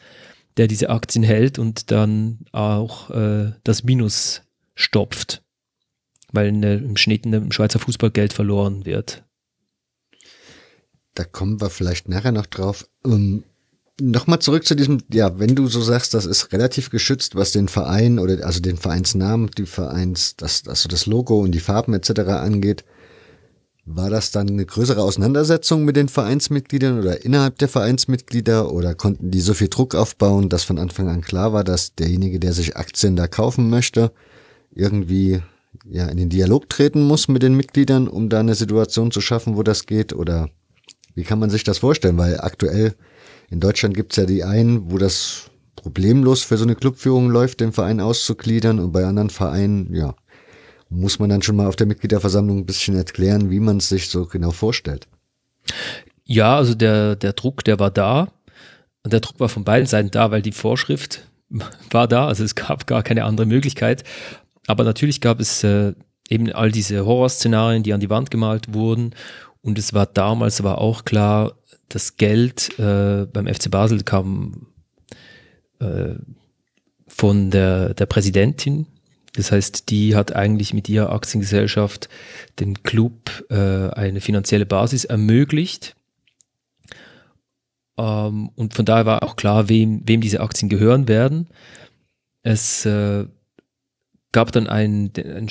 der 0.57 0.67
diese 0.67 0.89
Aktien 0.89 1.23
hält 1.23 1.59
und 1.59 1.91
dann 1.91 2.39
auch 2.51 3.09
äh, 3.11 3.53
das 3.63 3.83
Minus 3.83 4.41
stopft, 4.75 5.43
weil 6.31 6.51
der, 6.59 6.79
im 6.79 6.97
Schnitt 6.97 7.25
im 7.25 7.51
Schweizer 7.51 7.79
Fußball 7.79 8.11
Geld 8.11 8.33
verloren 8.33 8.85
wird. 8.85 9.23
Da 11.13 11.23
kommen 11.25 11.59
wir 11.61 11.69
vielleicht 11.69 12.09
nachher 12.09 12.31
noch 12.31 12.45
drauf. 12.45 12.87
Ähm, 13.05 13.43
Nochmal 13.99 14.39
zurück 14.39 14.65
zu 14.65 14.75
diesem, 14.75 14.99
ja, 15.11 15.37
wenn 15.37 15.55
du 15.55 15.67
so 15.67 15.81
sagst, 15.81 16.13
das 16.13 16.25
ist 16.25 16.53
relativ 16.53 16.89
geschützt, 16.89 17.35
was 17.35 17.51
den 17.51 17.67
Verein 17.67 18.19
oder 18.19 18.45
also 18.45 18.59
den 18.59 18.77
Vereinsnamen, 18.77 19.51
die 19.57 19.65
Vereins, 19.65 20.35
das, 20.37 20.67
also 20.67 20.87
das 20.87 21.05
Logo 21.05 21.39
und 21.39 21.51
die 21.51 21.59
Farben 21.59 21.93
etc. 21.93 22.21
angeht, 22.21 22.83
war 23.85 24.09
das 24.09 24.31
dann 24.31 24.47
eine 24.47 24.65
größere 24.65 25.01
Auseinandersetzung 25.01 25.83
mit 25.83 25.95
den 25.95 26.07
Vereinsmitgliedern 26.07 26.99
oder 26.99 27.25
innerhalb 27.25 27.57
der 27.57 27.67
Vereinsmitglieder 27.67 28.71
oder 28.71 28.95
konnten 28.95 29.31
die 29.31 29.41
so 29.41 29.53
viel 29.53 29.69
Druck 29.69 29.95
aufbauen, 29.95 30.49
dass 30.49 30.63
von 30.63 30.77
Anfang 30.77 31.09
an 31.09 31.21
klar 31.21 31.51
war, 31.51 31.63
dass 31.63 31.95
derjenige, 31.95 32.39
der 32.39 32.53
sich 32.53 32.77
Aktien 32.77 33.15
da 33.15 33.27
kaufen 33.27 33.69
möchte, 33.69 34.11
irgendwie 34.73 35.41
ja 35.85 36.07
in 36.07 36.17
den 36.17 36.29
Dialog 36.29 36.69
treten 36.69 37.01
muss 37.01 37.27
mit 37.27 37.43
den 37.43 37.55
Mitgliedern, 37.55 38.07
um 38.07 38.29
da 38.29 38.39
eine 38.39 38.55
Situation 38.55 39.11
zu 39.11 39.21
schaffen, 39.21 39.57
wo 39.57 39.63
das 39.63 39.85
geht? 39.85 40.13
Oder 40.13 40.49
wie 41.15 41.23
kann 41.23 41.39
man 41.39 41.49
sich 41.49 41.63
das 41.63 41.79
vorstellen? 41.79 42.17
Weil 42.17 42.39
aktuell 42.39 42.95
in 43.51 43.59
Deutschland 43.59 43.95
gibt's 43.95 44.15
ja 44.15 44.25
die 44.25 44.43
einen, 44.43 44.91
wo 44.91 44.97
das 44.97 45.51
problemlos 45.75 46.43
für 46.43 46.57
so 46.57 46.63
eine 46.63 46.75
Clubführung 46.75 47.29
läuft, 47.29 47.59
den 47.59 47.73
Verein 47.73 47.99
auszugliedern 47.99 48.79
und 48.79 48.91
bei 48.91 49.05
anderen 49.05 49.29
Vereinen, 49.29 49.93
ja, 49.93 50.15
muss 50.89 51.19
man 51.19 51.29
dann 51.29 51.41
schon 51.41 51.55
mal 51.55 51.67
auf 51.67 51.75
der 51.75 51.87
Mitgliederversammlung 51.87 52.59
ein 52.59 52.65
bisschen 52.65 52.95
erklären, 52.95 53.49
wie 53.49 53.59
man 53.59 53.77
es 53.77 53.89
sich 53.89 54.09
so 54.09 54.25
genau 54.25 54.51
vorstellt. 54.51 55.07
Ja, 56.23 56.57
also 56.57 56.75
der, 56.75 57.15
der 57.15 57.33
Druck, 57.33 57.63
der 57.63 57.79
war 57.79 57.91
da. 57.91 58.31
Und 59.03 59.13
der 59.13 59.19
Druck 59.19 59.39
war 59.39 59.49
von 59.49 59.63
beiden 59.63 59.87
Seiten 59.87 60.11
da, 60.11 60.31
weil 60.31 60.41
die 60.41 60.51
Vorschrift 60.51 61.27
war 61.91 62.07
da. 62.07 62.27
Also 62.27 62.43
es 62.43 62.55
gab 62.55 62.87
gar 62.87 63.03
keine 63.03 63.23
andere 63.25 63.47
Möglichkeit. 63.47 64.03
Aber 64.67 64.83
natürlich 64.83 65.21
gab 65.21 65.39
es 65.39 65.63
äh, 65.63 65.93
eben 66.29 66.51
all 66.51 66.71
diese 66.71 67.05
Horrorszenarien, 67.05 67.83
die 67.83 67.93
an 67.93 67.99
die 67.99 68.09
Wand 68.09 68.31
gemalt 68.31 68.73
wurden. 68.73 69.15
Und 69.61 69.77
es 69.77 69.93
war 69.93 70.05
damals 70.05 70.59
aber 70.59 70.79
auch 70.79 71.05
klar, 71.05 71.53
das 71.93 72.17
Geld 72.17 72.77
äh, 72.79 73.25
beim 73.25 73.47
FC 73.47 73.69
Basel 73.69 74.03
kam 74.03 74.67
äh, 75.79 76.15
von 77.07 77.51
der, 77.51 77.93
der 77.93 78.05
Präsidentin. 78.05 78.87
Das 79.33 79.51
heißt, 79.51 79.89
die 79.89 80.15
hat 80.15 80.35
eigentlich 80.35 80.73
mit 80.73 80.89
ihrer 80.89 81.11
Aktiengesellschaft 81.11 82.09
dem 82.59 82.83
Club 82.83 83.45
äh, 83.49 83.89
eine 83.89 84.21
finanzielle 84.21 84.65
Basis 84.65 85.05
ermöglicht. 85.05 85.95
Ähm, 87.97 88.49
und 88.55 88.73
von 88.73 88.85
daher 88.85 89.05
war 89.05 89.23
auch 89.23 89.35
klar, 89.35 89.69
wem, 89.69 90.01
wem 90.05 90.21
diese 90.21 90.41
Aktien 90.41 90.69
gehören 90.69 91.07
werden. 91.07 91.47
Es 92.43 92.85
äh, 92.85 93.25
gab 94.31 94.51
dann 94.51 94.67
einen, 94.67 95.11
einen, 95.17 95.47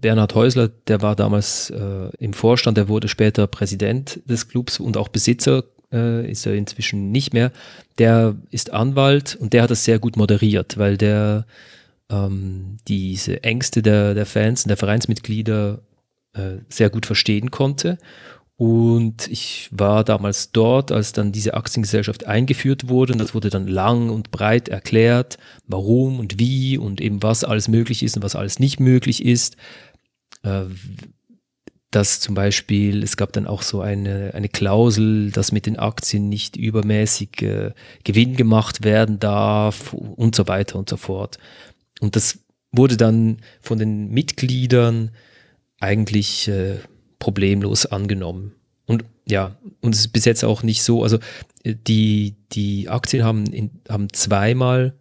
Bernhard 0.00 0.34
Häusler, 0.34 0.68
der 0.88 1.02
war 1.02 1.16
damals 1.16 1.70
äh, 1.70 2.08
im 2.18 2.32
Vorstand, 2.32 2.76
der 2.76 2.88
wurde 2.88 3.08
später 3.08 3.46
Präsident 3.46 4.20
des 4.24 4.48
Clubs 4.48 4.80
und 4.80 4.96
auch 4.96 5.08
Besitzer, 5.08 5.64
äh, 5.92 6.30
ist 6.30 6.46
er 6.46 6.54
inzwischen 6.54 7.12
nicht 7.12 7.34
mehr. 7.34 7.52
Der 7.98 8.36
ist 8.50 8.72
Anwalt 8.72 9.36
und 9.40 9.52
der 9.52 9.62
hat 9.62 9.70
das 9.70 9.84
sehr 9.84 9.98
gut 9.98 10.16
moderiert, 10.16 10.78
weil 10.78 10.96
der 10.96 11.46
ähm, 12.10 12.78
diese 12.88 13.42
Ängste 13.42 13.82
der, 13.82 14.14
der 14.14 14.26
Fans 14.26 14.64
und 14.64 14.68
der 14.68 14.76
Vereinsmitglieder 14.76 15.80
äh, 16.34 16.58
sehr 16.68 16.90
gut 16.90 17.06
verstehen 17.06 17.50
konnte 17.50 17.98
und 18.58 19.28
ich 19.28 19.68
war 19.70 20.02
damals 20.02 20.50
dort, 20.50 20.90
als 20.90 21.12
dann 21.12 21.30
diese 21.30 21.54
Aktiengesellschaft 21.54 22.26
eingeführt 22.26 22.88
wurde. 22.88 23.12
Und 23.12 23.18
das 23.18 23.34
wurde 23.34 23.50
dann 23.50 23.66
lang 23.66 24.08
und 24.08 24.30
breit 24.30 24.68
erklärt, 24.70 25.36
warum 25.66 26.18
und 26.18 26.38
wie 26.38 26.78
und 26.78 27.02
eben 27.02 27.22
was 27.22 27.44
alles 27.44 27.68
möglich 27.68 28.02
ist 28.02 28.16
und 28.16 28.22
was 28.22 28.34
alles 28.34 28.58
nicht 28.58 28.80
möglich 28.80 29.24
ist. 29.24 29.56
Äh, 30.42 30.64
dass 31.90 32.20
zum 32.20 32.34
Beispiel, 32.34 33.02
es 33.02 33.16
gab 33.16 33.32
dann 33.32 33.46
auch 33.46 33.62
so 33.62 33.80
eine, 33.80 34.32
eine 34.34 34.48
Klausel, 34.48 35.30
dass 35.30 35.52
mit 35.52 35.66
den 35.66 35.78
Aktien 35.78 36.28
nicht 36.28 36.56
übermäßig 36.56 37.42
äh, 37.42 37.72
Gewinn 38.04 38.36
gemacht 38.36 38.84
werden 38.84 39.18
darf 39.18 39.92
und 39.92 40.34
so 40.34 40.48
weiter 40.48 40.78
und 40.78 40.88
so 40.88 40.96
fort. 40.96 41.38
Und 42.00 42.16
das 42.16 42.38
wurde 42.72 42.96
dann 42.96 43.38
von 43.60 43.78
den 43.78 44.08
Mitgliedern 44.10 45.10
eigentlich 45.78 46.48
äh, 46.48 46.78
problemlos 47.18 47.86
angenommen. 47.86 48.52
Und 48.86 49.04
ja, 49.28 49.56
und 49.80 49.94
es 49.94 50.00
ist 50.00 50.08
bis 50.08 50.24
jetzt 50.24 50.44
auch 50.44 50.62
nicht 50.62 50.82
so, 50.82 51.02
also 51.02 51.18
äh, 51.64 51.74
die, 51.74 52.36
die 52.52 52.88
Aktien 52.88 53.24
haben, 53.24 53.46
in, 53.46 53.70
haben 53.88 54.12
zweimal 54.12 54.94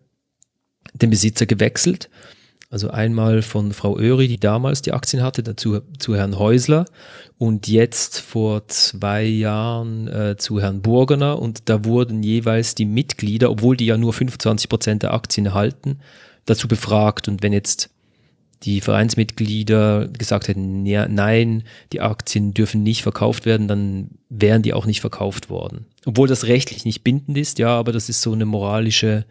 den 0.94 1.10
Besitzer 1.10 1.46
gewechselt. 1.46 2.10
Also 2.72 2.90
einmal 2.90 3.42
von 3.42 3.74
Frau 3.74 3.98
Öri, 3.98 4.28
die 4.28 4.40
damals 4.40 4.82
die 4.82 4.92
Aktien 4.92 5.22
hatte, 5.22 5.44
dazu 5.44 5.82
zu 6.00 6.16
Herrn 6.16 6.40
Häusler 6.40 6.86
und 7.38 7.68
jetzt 7.68 8.20
vor 8.20 8.68
zwei 8.68 9.24
Jahren 9.24 10.08
äh, 10.08 10.36
zu 10.38 10.60
Herrn 10.60 10.82
Burgener 10.82 11.40
und 11.40 11.70
da 11.70 11.86
wurden 11.86 12.24
jeweils 12.24 12.74
die 12.74 12.86
Mitglieder, 12.86 13.52
obwohl 13.52 13.78
die 13.78 13.86
ja 13.86 13.98
nur 13.98 14.14
25 14.14 14.68
Prozent 14.68 15.04
der 15.04 15.14
Aktien 15.14 15.46
erhalten, 15.46 16.00
dazu 16.46 16.68
befragt 16.68 17.28
und 17.28 17.44
wenn 17.44 17.54
jetzt 17.54 17.92
die 18.66 18.82
Vereinsmitglieder 18.82 20.08
gesagt 20.08 20.48
hätten, 20.48 20.86
ja, 20.86 21.08
nein, 21.08 21.64
die 21.94 22.02
Aktien 22.02 22.54
dürfen 22.54 22.82
nicht 22.84 23.04
verkauft 23.04 23.46
werden, 23.46 23.68
dann 23.68 24.10
wären 24.30 24.64
die 24.64 24.74
auch 24.74 24.88
nicht 24.88 25.02
verkauft 25.02 25.50
worden. 25.50 25.86
Obwohl 26.06 26.28
das 26.28 26.46
rechtlich 26.46 26.84
nicht 26.84 27.04
bindend 27.04 27.38
ist, 27.38 27.60
ja, 27.60 27.70
aber 27.70 27.92
das 27.92 28.10
ist 28.10 28.22
so 28.22 28.34
eine 28.34 28.46
moralische, 28.46 29.26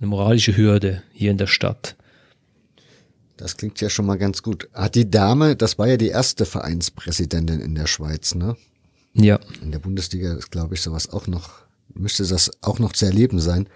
eine 0.00 0.08
moralische 0.08 0.56
Hürde 0.56 1.02
hier 1.12 1.30
in 1.30 1.38
der 1.38 1.46
Stadt. 1.46 1.96
Das 3.36 3.56
klingt 3.56 3.80
ja 3.80 3.90
schon 3.90 4.06
mal 4.06 4.18
ganz 4.18 4.42
gut. 4.42 4.68
Hat 4.72 4.94
die 4.94 5.10
Dame, 5.10 5.54
das 5.54 5.78
war 5.78 5.86
ja 5.86 5.96
die 5.96 6.08
erste 6.08 6.44
Vereinspräsidentin 6.44 7.60
in 7.60 7.74
der 7.74 7.86
Schweiz, 7.86 8.34
ne? 8.34 8.56
Ja. 9.14 9.38
In 9.62 9.72
der 9.72 9.78
Bundesliga 9.78 10.34
ist, 10.34 10.50
glaube 10.50 10.74
ich, 10.74 10.80
sowas 10.80 11.10
auch 11.10 11.26
noch, 11.26 11.50
müsste 11.94 12.26
das 12.26 12.50
auch 12.62 12.78
noch 12.78 12.92
zu 12.92 13.06
erleben 13.06 13.40
sein. 13.40 13.68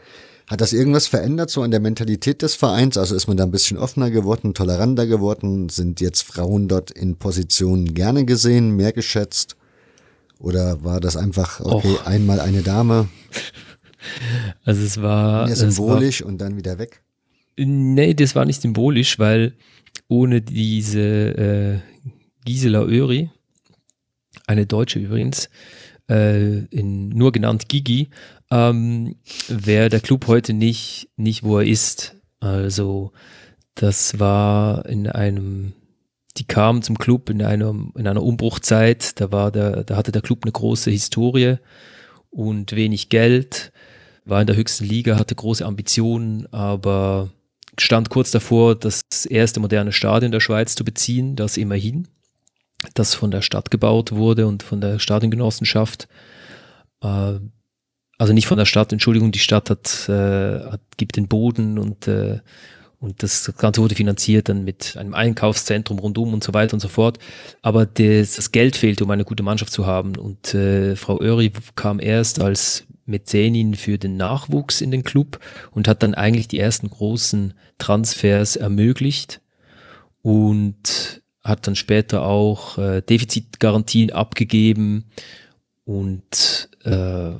Hat 0.48 0.60
das 0.60 0.72
irgendwas 0.72 1.06
verändert 1.06 1.50
so 1.50 1.62
an 1.62 1.70
der 1.70 1.80
Mentalität 1.80 2.42
des 2.42 2.54
Vereins? 2.54 2.98
Also 2.98 3.14
ist 3.14 3.28
man 3.28 3.36
da 3.36 3.44
ein 3.44 3.50
bisschen 3.50 3.78
offener 3.78 4.10
geworden, 4.10 4.54
toleranter 4.54 5.06
geworden? 5.06 5.68
Sind 5.68 6.00
jetzt 6.00 6.22
Frauen 6.22 6.68
dort 6.68 6.90
in 6.90 7.16
Positionen 7.16 7.94
gerne 7.94 8.24
gesehen, 8.24 8.70
mehr 8.76 8.92
geschätzt? 8.92 9.56
Oder 10.38 10.82
war 10.82 11.00
das 11.00 11.16
einfach, 11.16 11.60
okay, 11.60 11.94
Och. 11.94 12.06
einmal 12.06 12.40
eine 12.40 12.62
Dame? 12.62 13.08
Also 14.64 14.82
es 14.82 15.00
war. 15.00 15.46
Mehr 15.46 15.54
symbolisch 15.54 16.22
war, 16.22 16.28
und 16.28 16.38
dann 16.38 16.56
wieder 16.56 16.76
weg? 16.76 17.02
Nee, 17.56 18.14
das 18.14 18.34
war 18.34 18.44
nicht 18.44 18.60
symbolisch, 18.60 19.20
weil 19.20 19.54
ohne 20.08 20.42
diese 20.42 21.00
äh, 21.00 21.78
Gisela 22.44 22.82
Öri, 22.82 23.30
eine 24.48 24.66
Deutsche 24.66 24.98
übrigens, 24.98 25.48
äh, 26.10 26.64
in, 26.66 27.10
nur 27.10 27.32
genannt 27.32 27.68
Gigi, 27.68 28.08
ähm, 28.52 29.16
wäre 29.48 29.88
der 29.88 30.00
Club 30.00 30.26
heute 30.26 30.52
nicht, 30.52 31.08
nicht, 31.16 31.42
wo 31.42 31.58
er 31.58 31.66
ist. 31.66 32.16
Also 32.38 33.12
das 33.74 34.20
war 34.20 34.84
in 34.86 35.08
einem, 35.08 35.72
die 36.36 36.44
kam 36.44 36.82
zum 36.82 36.98
Club 36.98 37.30
in, 37.30 37.42
einem, 37.42 37.94
in 37.96 38.06
einer 38.06 38.22
Umbruchzeit, 38.22 39.18
da, 39.20 39.32
war 39.32 39.50
der, 39.50 39.84
da 39.84 39.96
hatte 39.96 40.12
der 40.12 40.20
Club 40.20 40.40
eine 40.42 40.52
große 40.52 40.90
Historie 40.90 41.56
und 42.28 42.72
wenig 42.72 43.08
Geld, 43.08 43.72
war 44.26 44.42
in 44.42 44.46
der 44.46 44.56
höchsten 44.56 44.84
Liga, 44.84 45.16
hatte 45.16 45.34
große 45.34 45.64
Ambitionen, 45.64 46.46
aber 46.52 47.30
stand 47.78 48.10
kurz 48.10 48.32
davor, 48.32 48.74
das 48.74 49.00
erste 49.24 49.60
moderne 49.60 49.92
Stadion 49.92 50.30
der 50.30 50.40
Schweiz 50.40 50.74
zu 50.74 50.84
beziehen, 50.84 51.36
das 51.36 51.56
immerhin, 51.56 52.06
das 52.92 53.14
von 53.14 53.30
der 53.30 53.40
Stadt 53.40 53.70
gebaut 53.70 54.12
wurde 54.12 54.46
und 54.46 54.62
von 54.62 54.82
der 54.82 54.98
Stadiongenossenschaft. 54.98 56.06
Äh, 57.00 57.38
also 58.22 58.32
nicht 58.32 58.46
von 58.46 58.56
der 58.56 58.66
Stadt, 58.66 58.92
Entschuldigung, 58.92 59.32
die 59.32 59.40
Stadt 59.40 59.68
hat, 59.68 60.08
äh, 60.08 60.60
hat 60.70 60.80
gibt 60.96 61.16
den 61.16 61.26
Boden 61.26 61.76
und, 61.76 62.06
äh, 62.06 62.38
und 63.00 63.20
das 63.24 63.52
Ganze 63.58 63.82
wurde 63.82 63.96
finanziert 63.96 64.48
dann 64.48 64.62
mit 64.62 64.96
einem 64.96 65.12
Einkaufszentrum 65.12 65.98
rundum 65.98 66.32
und 66.32 66.44
so 66.44 66.54
weiter 66.54 66.74
und 66.74 66.78
so 66.78 66.86
fort. 66.86 67.18
Aber 67.62 67.84
das, 67.84 68.36
das 68.36 68.52
Geld 68.52 68.76
fehlte, 68.76 69.02
um 69.02 69.10
eine 69.10 69.24
gute 69.24 69.42
Mannschaft 69.42 69.72
zu 69.72 69.86
haben. 69.86 70.14
Und 70.14 70.54
äh, 70.54 70.94
Frau 70.94 71.20
Öri 71.20 71.50
kam 71.74 71.98
erst 71.98 72.40
als 72.40 72.84
Mäzenin 73.06 73.74
für 73.74 73.98
den 73.98 74.16
Nachwuchs 74.16 74.82
in 74.82 74.92
den 74.92 75.02
Club 75.02 75.40
und 75.72 75.88
hat 75.88 76.04
dann 76.04 76.14
eigentlich 76.14 76.46
die 76.46 76.60
ersten 76.60 76.90
großen 76.90 77.54
Transfers 77.78 78.54
ermöglicht 78.54 79.40
und 80.22 81.22
hat 81.42 81.66
dann 81.66 81.74
später 81.74 82.22
auch 82.22 82.78
äh, 82.78 83.00
Defizitgarantien 83.00 84.12
abgegeben 84.12 85.10
und 85.84 86.70
äh, 86.84 87.32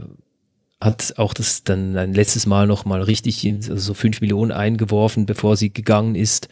hat 0.83 1.15
auch 1.17 1.33
das 1.33 1.63
dann 1.63 1.97
ein 1.97 2.13
letztes 2.13 2.47
Mal 2.47 2.67
noch 2.67 2.85
mal 2.85 3.03
richtig 3.03 3.47
also 3.47 3.77
so 3.77 3.95
fünf 3.95 4.21
Millionen 4.21 4.51
eingeworfen, 4.51 5.27
bevor 5.27 5.57
sie 5.57 5.73
gegangen 5.73 6.17
ist. 6.17 6.49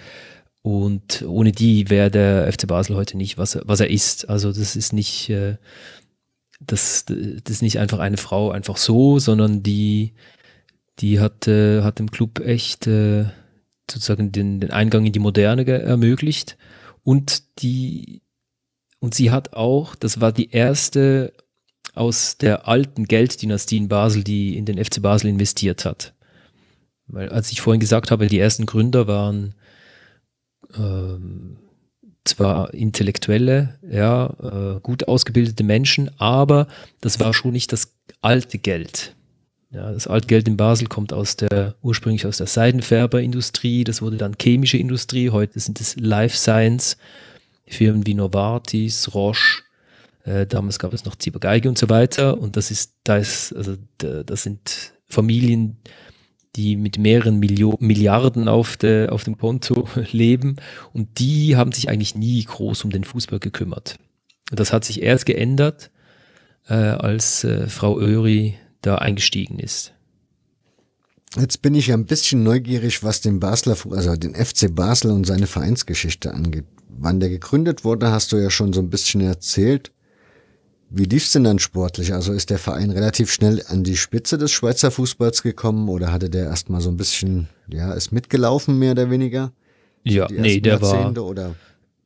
Und 0.62 1.22
ohne 1.26 1.52
die 1.52 1.90
wäre 1.90 2.10
der 2.10 2.52
FC 2.52 2.66
Basel 2.66 2.94
heute 2.94 3.16
nicht, 3.16 3.38
was 3.38 3.56
er, 3.56 3.62
was 3.64 3.80
er 3.80 3.90
ist. 3.90 4.28
Also 4.28 4.52
das 4.52 4.76
ist 4.76 4.92
nicht, 4.92 5.30
äh, 5.30 5.56
das, 6.60 7.06
das 7.06 7.50
ist 7.56 7.62
nicht 7.62 7.78
einfach 7.78 7.98
eine 7.98 8.18
Frau 8.18 8.50
einfach 8.50 8.76
so, 8.76 9.18
sondern 9.18 9.62
die, 9.62 10.12
die 11.00 11.18
hat, 11.18 11.48
äh, 11.48 11.82
hat 11.82 11.98
dem 11.98 12.10
Club 12.10 12.40
echt 12.40 12.86
äh, 12.86 13.24
sozusagen 13.90 14.30
den, 14.30 14.60
den 14.60 14.70
Eingang 14.70 15.06
in 15.06 15.12
die 15.12 15.18
Moderne 15.18 15.66
ermöglicht. 15.66 16.56
Und 17.02 17.62
die, 17.62 18.22
und 19.00 19.14
sie 19.14 19.30
hat 19.30 19.54
auch, 19.54 19.96
das 19.96 20.20
war 20.20 20.30
die 20.30 20.50
erste 20.50 21.32
aus 21.94 22.36
der 22.36 22.68
alten 22.68 23.06
Gelddynastie 23.06 23.76
in 23.76 23.88
Basel, 23.88 24.24
die 24.24 24.56
in 24.56 24.64
den 24.64 24.82
FC 24.82 25.02
Basel 25.02 25.28
investiert 25.28 25.84
hat. 25.84 26.14
Weil, 27.06 27.28
als 27.30 27.50
ich 27.50 27.60
vorhin 27.60 27.80
gesagt 27.80 28.10
habe, 28.10 28.28
die 28.28 28.38
ersten 28.38 28.66
Gründer 28.66 29.06
waren 29.06 29.54
ähm, 30.76 31.56
zwar 32.24 32.72
Intellektuelle, 32.74 33.78
ja, 33.88 34.76
äh, 34.76 34.80
gut 34.80 35.08
ausgebildete 35.08 35.64
Menschen, 35.64 36.10
aber 36.18 36.68
das 37.00 37.18
war 37.18 37.34
schon 37.34 37.52
nicht 37.52 37.72
das 37.72 37.94
alte 38.20 38.58
Geld. 38.58 39.14
Ja, 39.72 39.92
das 39.92 40.08
Altgeld 40.08 40.48
in 40.48 40.56
Basel 40.56 40.88
kommt 40.88 41.12
aus 41.12 41.36
der, 41.36 41.76
ursprünglich 41.80 42.26
aus 42.26 42.38
der 42.38 42.48
Seidenfärberindustrie, 42.48 43.84
das 43.84 44.02
wurde 44.02 44.16
dann 44.16 44.36
chemische 44.40 44.76
Industrie, 44.76 45.30
heute 45.30 45.60
sind 45.60 45.80
es 45.80 45.96
Life 45.96 46.36
Science, 46.36 46.96
Firmen 47.66 48.04
wie 48.04 48.14
Novartis, 48.14 49.14
Roche, 49.14 49.62
äh, 50.24 50.46
damals 50.46 50.78
gab 50.78 50.92
es 50.92 51.04
noch 51.04 51.16
Ziebergeige 51.16 51.68
und 51.68 51.78
so 51.78 51.88
weiter. 51.88 52.38
Und 52.38 52.56
das 52.56 52.70
ist, 52.70 52.94
da 53.04 53.16
ist, 53.16 53.54
also 53.54 53.76
da, 53.98 54.22
das 54.22 54.42
sind 54.42 54.92
Familien, 55.06 55.78
die 56.56 56.76
mit 56.76 56.98
mehreren 56.98 57.38
Milio 57.38 57.76
Milliarden 57.80 58.48
auf, 58.48 58.76
de, 58.76 59.08
auf 59.08 59.24
dem 59.24 59.38
Konto 59.38 59.88
leben. 60.10 60.56
Und 60.92 61.18
die 61.18 61.56
haben 61.56 61.72
sich 61.72 61.88
eigentlich 61.88 62.14
nie 62.14 62.42
groß 62.44 62.84
um 62.84 62.90
den 62.90 63.04
Fußball 63.04 63.38
gekümmert. 63.38 63.96
Und 64.50 64.58
das 64.58 64.72
hat 64.72 64.84
sich 64.84 65.02
erst 65.02 65.26
geändert, 65.26 65.90
äh, 66.68 66.74
als 66.74 67.44
äh, 67.44 67.66
Frau 67.68 67.98
Öri 67.98 68.56
da 68.82 68.96
eingestiegen 68.96 69.58
ist. 69.58 69.92
Jetzt 71.38 71.62
bin 71.62 71.76
ich 71.76 71.86
ja 71.86 71.94
ein 71.94 72.06
bisschen 72.06 72.42
neugierig, 72.42 73.04
was 73.04 73.20
den 73.20 73.38
Basler, 73.38 73.76
also 73.90 74.16
den 74.16 74.34
FC 74.34 74.74
Basel 74.74 75.12
und 75.12 75.24
seine 75.24 75.46
Vereinsgeschichte 75.46 76.34
angeht. 76.34 76.64
Wann 76.88 77.20
der 77.20 77.28
gegründet 77.28 77.84
wurde, 77.84 78.10
hast 78.10 78.32
du 78.32 78.36
ja 78.36 78.50
schon 78.50 78.72
so 78.72 78.80
ein 78.80 78.90
bisschen 78.90 79.20
erzählt. 79.20 79.92
Wie 80.92 81.04
lief's 81.04 81.30
denn 81.30 81.44
dann 81.44 81.60
sportlich? 81.60 82.12
Also 82.12 82.32
ist 82.32 82.50
der 82.50 82.58
Verein 82.58 82.90
relativ 82.90 83.32
schnell 83.32 83.62
an 83.68 83.84
die 83.84 83.96
Spitze 83.96 84.38
des 84.38 84.50
Schweizer 84.50 84.90
Fußballs 84.90 85.42
gekommen 85.42 85.88
oder 85.88 86.12
hatte 86.12 86.30
der 86.30 86.46
erstmal 86.46 86.80
so 86.80 86.90
ein 86.90 86.96
bisschen, 86.96 87.48
ja, 87.68 87.92
ist 87.92 88.10
mitgelaufen 88.10 88.76
mehr 88.76 88.92
oder 88.92 89.08
weniger? 89.08 89.52
Ja, 90.02 90.26
nee, 90.30 90.60
der 90.60 90.82
war. 90.82 91.16
Oder? 91.16 91.54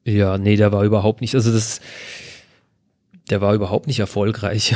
Ja, 0.05 0.37
nee, 0.37 0.57
der 0.57 0.71
war 0.71 0.85
überhaupt 0.85 1.23
nicht. 1.23 1.35
Also 1.35 1.51
das, 1.51 1.81
der 3.31 3.41
war 3.41 3.55
überhaupt 3.55 3.87
nicht 3.87 4.01
erfolgreich. 4.01 4.75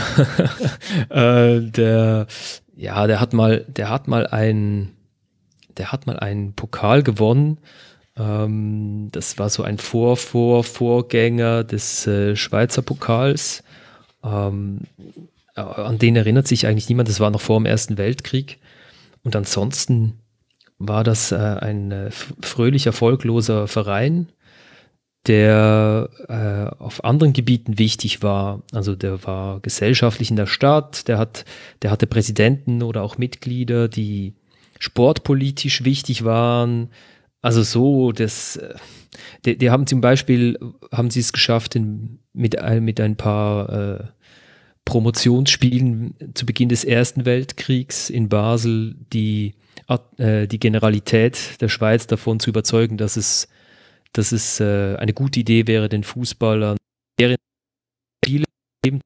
äh, 1.10 1.60
der, 1.60 2.26
ja, 2.76 3.06
der 3.06 3.20
hat 3.20 3.34
mal, 3.34 3.66
der 3.68 3.90
hat 3.90 4.08
mal 4.08 4.26
ein, 4.26 4.92
der 5.76 5.92
hat 5.92 6.06
mal 6.06 6.18
einen 6.18 6.54
Pokal 6.54 7.02
gewonnen. 7.02 7.58
Ähm, 8.16 9.10
das 9.12 9.38
war 9.38 9.50
so 9.50 9.64
ein 9.64 9.76
Vor, 9.76 10.16
Vor, 10.16 10.64
Vorgänger 10.64 11.62
des 11.62 12.06
äh, 12.06 12.36
Schweizer 12.36 12.80
Pokals. 12.80 13.62
Ähm, 14.24 14.80
äh, 15.54 15.60
an 15.60 15.98
den 15.98 16.16
erinnert 16.16 16.48
sich 16.48 16.66
eigentlich 16.66 16.88
niemand, 16.88 17.08
das 17.08 17.20
war 17.20 17.30
noch 17.30 17.40
vor 17.40 17.58
dem 17.58 17.66
Ersten 17.66 17.98
Weltkrieg. 17.98 18.58
Und 19.22 19.36
ansonsten 19.36 20.20
war 20.78 21.04
das 21.04 21.32
äh, 21.32 21.36
ein 21.36 21.90
äh, 21.90 22.10
fröhlich 22.10 22.86
erfolgloser 22.86 23.66
Verein, 23.66 24.28
der 25.26 26.08
äh, 26.28 26.82
auf 26.82 27.04
anderen 27.04 27.32
Gebieten 27.32 27.78
wichtig 27.78 28.22
war. 28.22 28.62
Also 28.72 28.94
der 28.94 29.24
war 29.24 29.60
gesellschaftlich 29.60 30.30
in 30.30 30.36
der 30.36 30.46
Stadt, 30.46 31.08
der, 31.08 31.18
hat, 31.18 31.44
der 31.82 31.90
hatte 31.90 32.06
Präsidenten 32.06 32.82
oder 32.82 33.02
auch 33.02 33.18
Mitglieder, 33.18 33.88
die 33.88 34.34
sportpolitisch 34.78 35.84
wichtig 35.84 36.24
waren. 36.24 36.90
Also 37.40 37.62
so, 37.62 38.12
das, 38.12 38.56
äh, 38.56 38.74
die, 39.44 39.56
die 39.56 39.70
haben 39.70 39.86
zum 39.86 40.00
Beispiel, 40.00 40.58
haben 40.92 41.10
sie 41.10 41.20
es 41.20 41.32
geschafft, 41.32 41.76
in, 41.76 42.18
mit, 42.32 42.56
mit 42.80 43.00
ein 43.00 43.16
paar 43.16 43.68
äh, 43.68 44.04
Promotionsspielen 44.84 46.14
zu 46.34 46.46
Beginn 46.46 46.68
des 46.68 46.84
Ersten 46.84 47.26
Weltkriegs 47.26 48.10
in 48.10 48.28
Basel 48.28 48.96
die, 49.12 49.54
äh, 50.16 50.46
die 50.46 50.58
Generalität 50.58 51.60
der 51.60 51.68
Schweiz 51.68 52.06
davon 52.06 52.40
zu 52.40 52.50
überzeugen, 52.50 52.96
dass 52.96 53.16
es, 53.16 53.48
dass 54.12 54.32
es 54.32 54.60
äh, 54.60 54.96
eine 54.96 55.12
gute 55.12 55.40
Idee 55.40 55.66
wäre, 55.66 55.88
den 55.88 56.04
Fußballern 56.04 56.76
Spiele 58.24 58.44
geben 58.82 59.00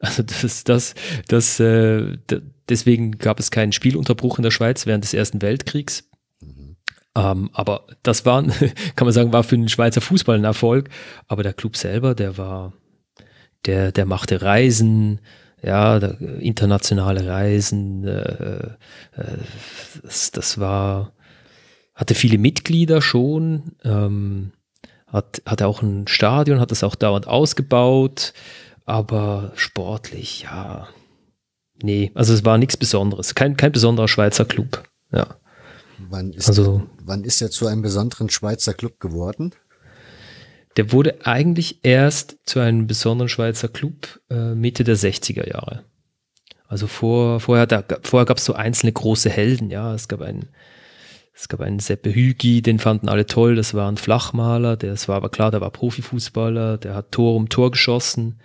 also 0.00 0.22
das, 0.22 0.64
das, 0.64 0.94
das, 1.26 1.60
äh, 1.60 2.18
deswegen 2.68 3.12
gab 3.18 3.40
es 3.40 3.50
keinen 3.50 3.72
Spielunterbruch 3.72 4.38
in 4.38 4.44
der 4.44 4.50
Schweiz 4.50 4.86
während 4.86 5.04
des 5.04 5.14
Ersten 5.14 5.42
Weltkriegs. 5.42 6.07
Ähm, 7.18 7.50
aber 7.52 7.86
das 8.02 8.24
war, 8.26 8.42
kann 8.96 9.06
man 9.06 9.12
sagen, 9.12 9.32
war 9.32 9.42
für 9.44 9.56
den 9.56 9.68
Schweizer 9.68 10.00
Fußball 10.00 10.36
ein 10.36 10.44
Erfolg. 10.44 10.88
Aber 11.26 11.42
der 11.42 11.52
Club 11.52 11.76
selber, 11.76 12.14
der 12.14 12.38
war, 12.38 12.72
der, 13.66 13.92
der 13.92 14.06
machte 14.06 14.42
Reisen, 14.42 15.20
ja, 15.62 15.96
internationale 15.98 17.26
Reisen. 17.26 18.06
Äh, 18.06 18.66
äh, 19.16 19.38
das, 20.02 20.30
das 20.30 20.58
war 20.58 21.12
hatte 21.98 22.14
viele 22.14 22.38
Mitglieder 22.38 23.02
schon, 23.02 23.72
ähm, 23.82 24.52
hat, 25.08 25.42
hatte 25.44 25.66
auch 25.66 25.82
ein 25.82 26.06
Stadion, 26.06 26.60
hat 26.60 26.70
das 26.70 26.84
auch 26.84 26.94
dauernd 26.94 27.26
ausgebaut, 27.26 28.32
aber 28.86 29.50
sportlich, 29.56 30.42
ja, 30.42 30.86
nee, 31.82 32.12
also 32.14 32.32
es 32.32 32.44
war 32.44 32.56
nichts 32.56 32.76
Besonderes, 32.76 33.34
kein, 33.34 33.56
kein 33.56 33.72
besonderer 33.72 34.06
Schweizer 34.06 34.44
Club, 34.44 34.84
ja. 35.10 35.26
Wann 35.98 36.32
ist, 36.32 36.48
Also- 36.48 36.78
der, 36.78 36.86
wann 37.04 37.24
ist 37.24 37.40
er 37.42 37.50
zu 37.50 37.66
einem 37.66 37.82
besonderen 37.82 38.30
Schweizer 38.30 38.74
Club 38.74 39.00
geworden? 39.00 39.52
Der 40.76 40.92
wurde 40.92 41.26
eigentlich 41.26 41.80
erst 41.82 42.36
zu 42.44 42.60
einem 42.60 42.86
besonderen 42.86 43.28
Schweizer 43.28 43.68
Club 43.68 44.20
äh, 44.30 44.54
Mitte 44.54 44.84
der 44.84 44.96
60er 44.96 45.48
Jahre. 45.48 45.84
Also 46.68 46.86
vor, 46.86 47.40
vorher, 47.40 47.66
da, 47.66 47.82
vorher 48.02 48.26
gab 48.26 48.36
es 48.36 48.44
so 48.44 48.52
einzelne 48.52 48.92
große 48.92 49.30
Helden, 49.30 49.70
ja. 49.70 49.94
Es 49.94 50.06
gab 50.06 50.20
einen, 50.20 50.50
es 51.34 51.48
gab 51.48 51.60
einen 51.60 51.80
Seppe 51.80 52.14
Hügi, 52.14 52.62
den 52.62 52.78
fanden 52.78 53.08
alle 53.08 53.26
toll, 53.26 53.56
das 53.56 53.74
war 53.74 53.90
ein 53.90 53.96
Flachmaler, 53.96 54.76
das 54.76 55.08
war 55.08 55.16
aber 55.16 55.30
klar, 55.30 55.50
der 55.50 55.60
war 55.62 55.70
Profifußballer, 55.70 56.78
der 56.78 56.94
hat 56.94 57.10
Tor 57.10 57.34
um 57.34 57.48
Tor 57.48 57.70
geschossen. 57.70 58.40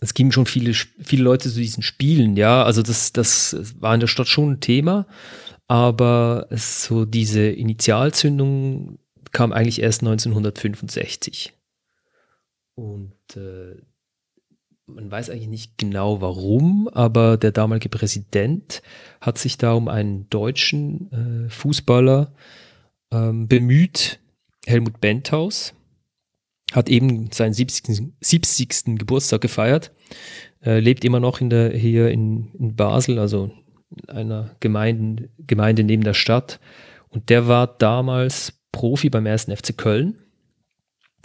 Es 0.00 0.14
gingen 0.14 0.32
schon 0.32 0.46
viele, 0.46 0.72
viele 0.72 1.22
Leute 1.24 1.50
zu 1.50 1.58
diesen 1.58 1.82
Spielen, 1.82 2.36
ja. 2.36 2.62
Also 2.62 2.80
das, 2.80 3.12
das 3.12 3.56
war 3.78 3.92
in 3.92 4.00
der 4.00 4.06
Stadt 4.06 4.28
schon 4.28 4.52
ein 4.52 4.60
Thema, 4.60 5.06
aber 5.70 6.48
so 6.50 7.04
diese 7.04 7.48
Initialzündung 7.48 8.98
kam 9.30 9.52
eigentlich 9.52 9.80
erst 9.80 10.02
1965. 10.02 11.52
Und 12.74 13.14
äh, 13.36 13.76
man 14.86 15.08
weiß 15.08 15.30
eigentlich 15.30 15.46
nicht 15.46 15.78
genau 15.78 16.20
warum, 16.20 16.88
aber 16.88 17.36
der 17.36 17.52
damalige 17.52 17.88
Präsident 17.88 18.82
hat 19.20 19.38
sich 19.38 19.58
da 19.58 19.74
um 19.74 19.86
einen 19.86 20.28
deutschen 20.28 21.46
äh, 21.46 21.48
Fußballer 21.48 22.32
ähm, 23.12 23.46
bemüht, 23.46 24.18
Helmut 24.66 25.00
Benthaus, 25.00 25.74
hat 26.72 26.88
eben 26.88 27.30
seinen 27.30 27.54
70. 27.54 28.12
70. 28.20 28.98
Geburtstag 28.98 29.40
gefeiert, 29.40 29.92
äh, 30.64 30.80
lebt 30.80 31.04
immer 31.04 31.20
noch 31.20 31.40
in 31.40 31.48
der, 31.48 31.70
hier 31.70 32.10
in, 32.10 32.50
in 32.58 32.74
Basel, 32.74 33.20
also 33.20 33.52
einer 34.06 34.50
Gemeinde, 34.60 35.28
Gemeinde 35.46 35.84
neben 35.84 36.04
der 36.04 36.14
Stadt. 36.14 36.60
Und 37.08 37.28
der 37.30 37.48
war 37.48 37.66
damals 37.66 38.52
Profi 38.72 39.10
beim 39.10 39.26
ersten 39.26 39.54
FC 39.54 39.76
Köln 39.76 40.18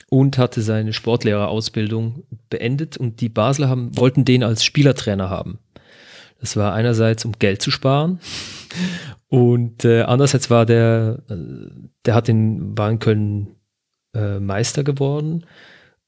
und 0.10 0.38
hatte 0.38 0.62
seine 0.62 0.94
Sportlehrerausbildung 0.94 2.24
beendet 2.50 2.98
und 2.98 3.22
die 3.22 3.30
Basler 3.30 3.70
haben, 3.70 3.96
wollten 3.98 4.26
den 4.26 4.44
als 4.44 4.64
Spielertrainer 4.64 5.30
haben. 5.30 5.60
Das 6.40 6.58
war 6.58 6.74
einerseits, 6.74 7.26
um 7.26 7.34
Geld 7.34 7.62
zu 7.62 7.72
sparen 7.72 8.20
und 9.28 9.86
äh, 9.86 10.02
andererseits 10.02 10.50
war 10.50 10.66
der, 10.66 11.24
äh, 11.30 11.36
der 12.06 12.16
hat 12.16 12.30
in, 12.30 12.78
war 12.78 12.90
in 12.90 13.00
Köln 13.00 13.56
äh, 14.14 14.40
Meister 14.40 14.84
geworden 14.84 15.46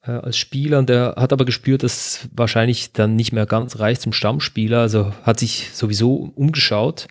äh, 0.08 0.12
als 0.12 0.38
Spieler 0.38 0.80
und 0.80 0.89
der 0.89 1.16
hat 1.18 1.34
aber 1.34 1.45
gespürt, 1.45 1.84
dass 1.84 2.30
wahrscheinlich 2.32 2.93
dann 2.93 3.16
nicht 3.16 3.34
mehr 3.34 3.45
ganz 3.45 3.80
reicht 3.80 4.01
zum 4.01 4.14
Stammspieler, 4.14 4.80
also 4.80 5.14
hat 5.24 5.39
sich 5.39 5.72
sowieso 5.74 6.32
umgeschaut 6.36 7.08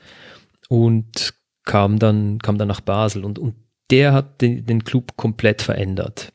und 0.69 1.35
kam 1.65 1.99
dann, 1.99 2.39
kam 2.39 2.59
dann 2.59 2.69
nach 2.69 2.81
Basel 2.81 3.25
und, 3.25 3.39
und 3.39 3.55
der 3.91 4.13
hat 4.13 4.41
den, 4.41 4.67
den 4.67 4.85
Club 4.85 5.17
komplett 5.17 5.63
verändert. 5.63 6.33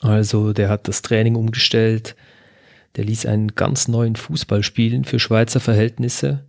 Also 0.00 0.52
der 0.52 0.68
hat 0.68 0.88
das 0.88 1.02
Training 1.02 1.34
umgestellt, 1.34 2.14
der 2.96 3.04
ließ 3.04 3.26
einen 3.26 3.54
ganz 3.54 3.88
neuen 3.88 4.16
Fußball 4.16 4.62
spielen 4.62 5.04
für 5.04 5.18
Schweizer 5.18 5.60
Verhältnisse. 5.60 6.46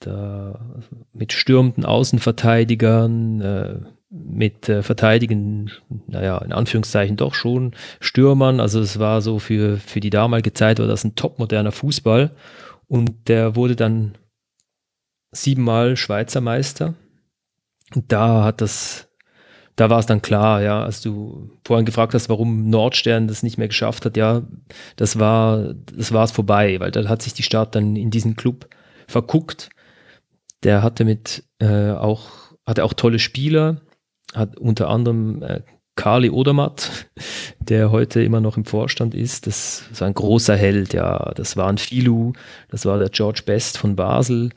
Da 0.00 0.80
mit 1.12 1.32
stürmenden 1.32 1.84
Außenverteidigern, 1.84 3.40
äh, 3.40 3.80
mit 4.10 4.68
äh, 4.68 4.82
Verteidigen, 4.82 5.70
naja, 6.08 6.38
in 6.38 6.52
Anführungszeichen 6.52 7.16
doch 7.16 7.34
schon 7.34 7.74
Stürmern. 8.00 8.58
Also 8.58 8.80
es 8.80 8.98
war 8.98 9.22
so 9.22 9.38
für, 9.38 9.76
für 9.78 10.00
die 10.00 10.10
damalige 10.10 10.52
Zeit 10.52 10.80
war 10.80 10.88
das 10.88 11.04
ein 11.04 11.14
topmoderner 11.14 11.72
Fußball. 11.72 12.32
Und 12.88 13.28
der 13.28 13.54
wurde 13.54 13.76
dann 13.76 14.14
siebenmal 15.30 15.96
Schweizer 15.96 16.40
Meister. 16.40 16.94
Und 17.94 18.10
da 18.10 18.42
hat 18.42 18.60
das, 18.60 19.08
da 19.76 19.90
war 19.90 20.00
es 20.00 20.06
dann 20.06 20.22
klar, 20.22 20.60
ja, 20.60 20.82
als 20.82 21.00
du 21.00 21.50
vorhin 21.64 21.86
gefragt 21.86 22.12
hast, 22.14 22.28
warum 22.28 22.68
Nordstern 22.68 23.28
das 23.28 23.44
nicht 23.44 23.58
mehr 23.58 23.68
geschafft 23.68 24.04
hat, 24.04 24.16
ja, 24.16 24.42
das 24.96 25.20
war, 25.20 25.74
das 25.74 26.12
war 26.12 26.24
es 26.24 26.32
vorbei, 26.32 26.80
weil 26.80 26.90
da 26.90 27.08
hat 27.08 27.22
sich 27.22 27.32
die 27.32 27.44
Stadt 27.44 27.76
dann 27.76 27.94
in 27.94 28.10
diesen 28.10 28.34
Club 28.34 28.68
verguckt. 29.06 29.70
Der 30.64 30.82
hatte 30.82 31.04
mit 31.04 31.44
äh, 31.60 31.92
auch, 31.92 32.54
hatte 32.66 32.84
auch 32.84 32.92
tolle 32.92 33.20
Spieler, 33.20 33.80
hat 34.34 34.56
unter 34.58 34.88
anderem 34.88 35.42
äh, 35.42 35.60
Carly 35.96 36.30
Odermatt, 36.30 37.06
der 37.60 37.90
heute 37.90 38.22
immer 38.22 38.40
noch 38.40 38.56
im 38.56 38.64
Vorstand 38.64 39.14
ist. 39.14 39.46
Das 39.46 39.84
ist 39.90 40.02
ein 40.02 40.14
großer 40.14 40.56
Held, 40.56 40.92
ja. 40.94 41.32
Das 41.34 41.56
war 41.56 41.68
ein 41.68 41.78
Filou, 41.78 42.32
das 42.68 42.86
war 42.86 42.98
der 42.98 43.10
George 43.10 43.42
Best 43.44 43.78
von 43.78 43.96
Basel. 43.96 44.50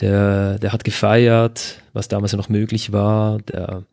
Der, 0.00 0.58
der 0.58 0.72
hat 0.72 0.84
gefeiert, 0.84 1.82
was 1.92 2.08
damals 2.08 2.32
ja 2.32 2.38
noch 2.38 2.50
möglich 2.50 2.92
war. 2.92 3.38
Der 3.38 3.84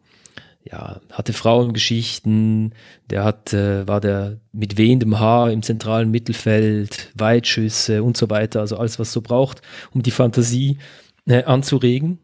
ja, 0.66 1.02
hatte 1.12 1.34
Frauengeschichten, 1.34 2.74
der 3.10 3.24
hat, 3.24 3.54
äh, 3.54 3.88
war 3.88 4.00
der 4.00 4.38
mit 4.52 4.78
wehendem 4.78 5.20
Haar 5.20 5.52
im 5.52 5.62
zentralen 5.62 6.10
Mittelfeld, 6.12 7.12
Weitschüsse 7.16 8.04
und 8.04 8.16
so 8.16 8.30
weiter, 8.30 8.62
also 8.62 8.78
alles, 8.78 9.00
was 9.00 9.12
so 9.12 9.22
braucht, 9.22 9.62
um 9.94 10.04
die 10.04 10.12
Fantasie 10.12 10.78
äh, 11.26 11.44
anzuregen. 11.44 12.20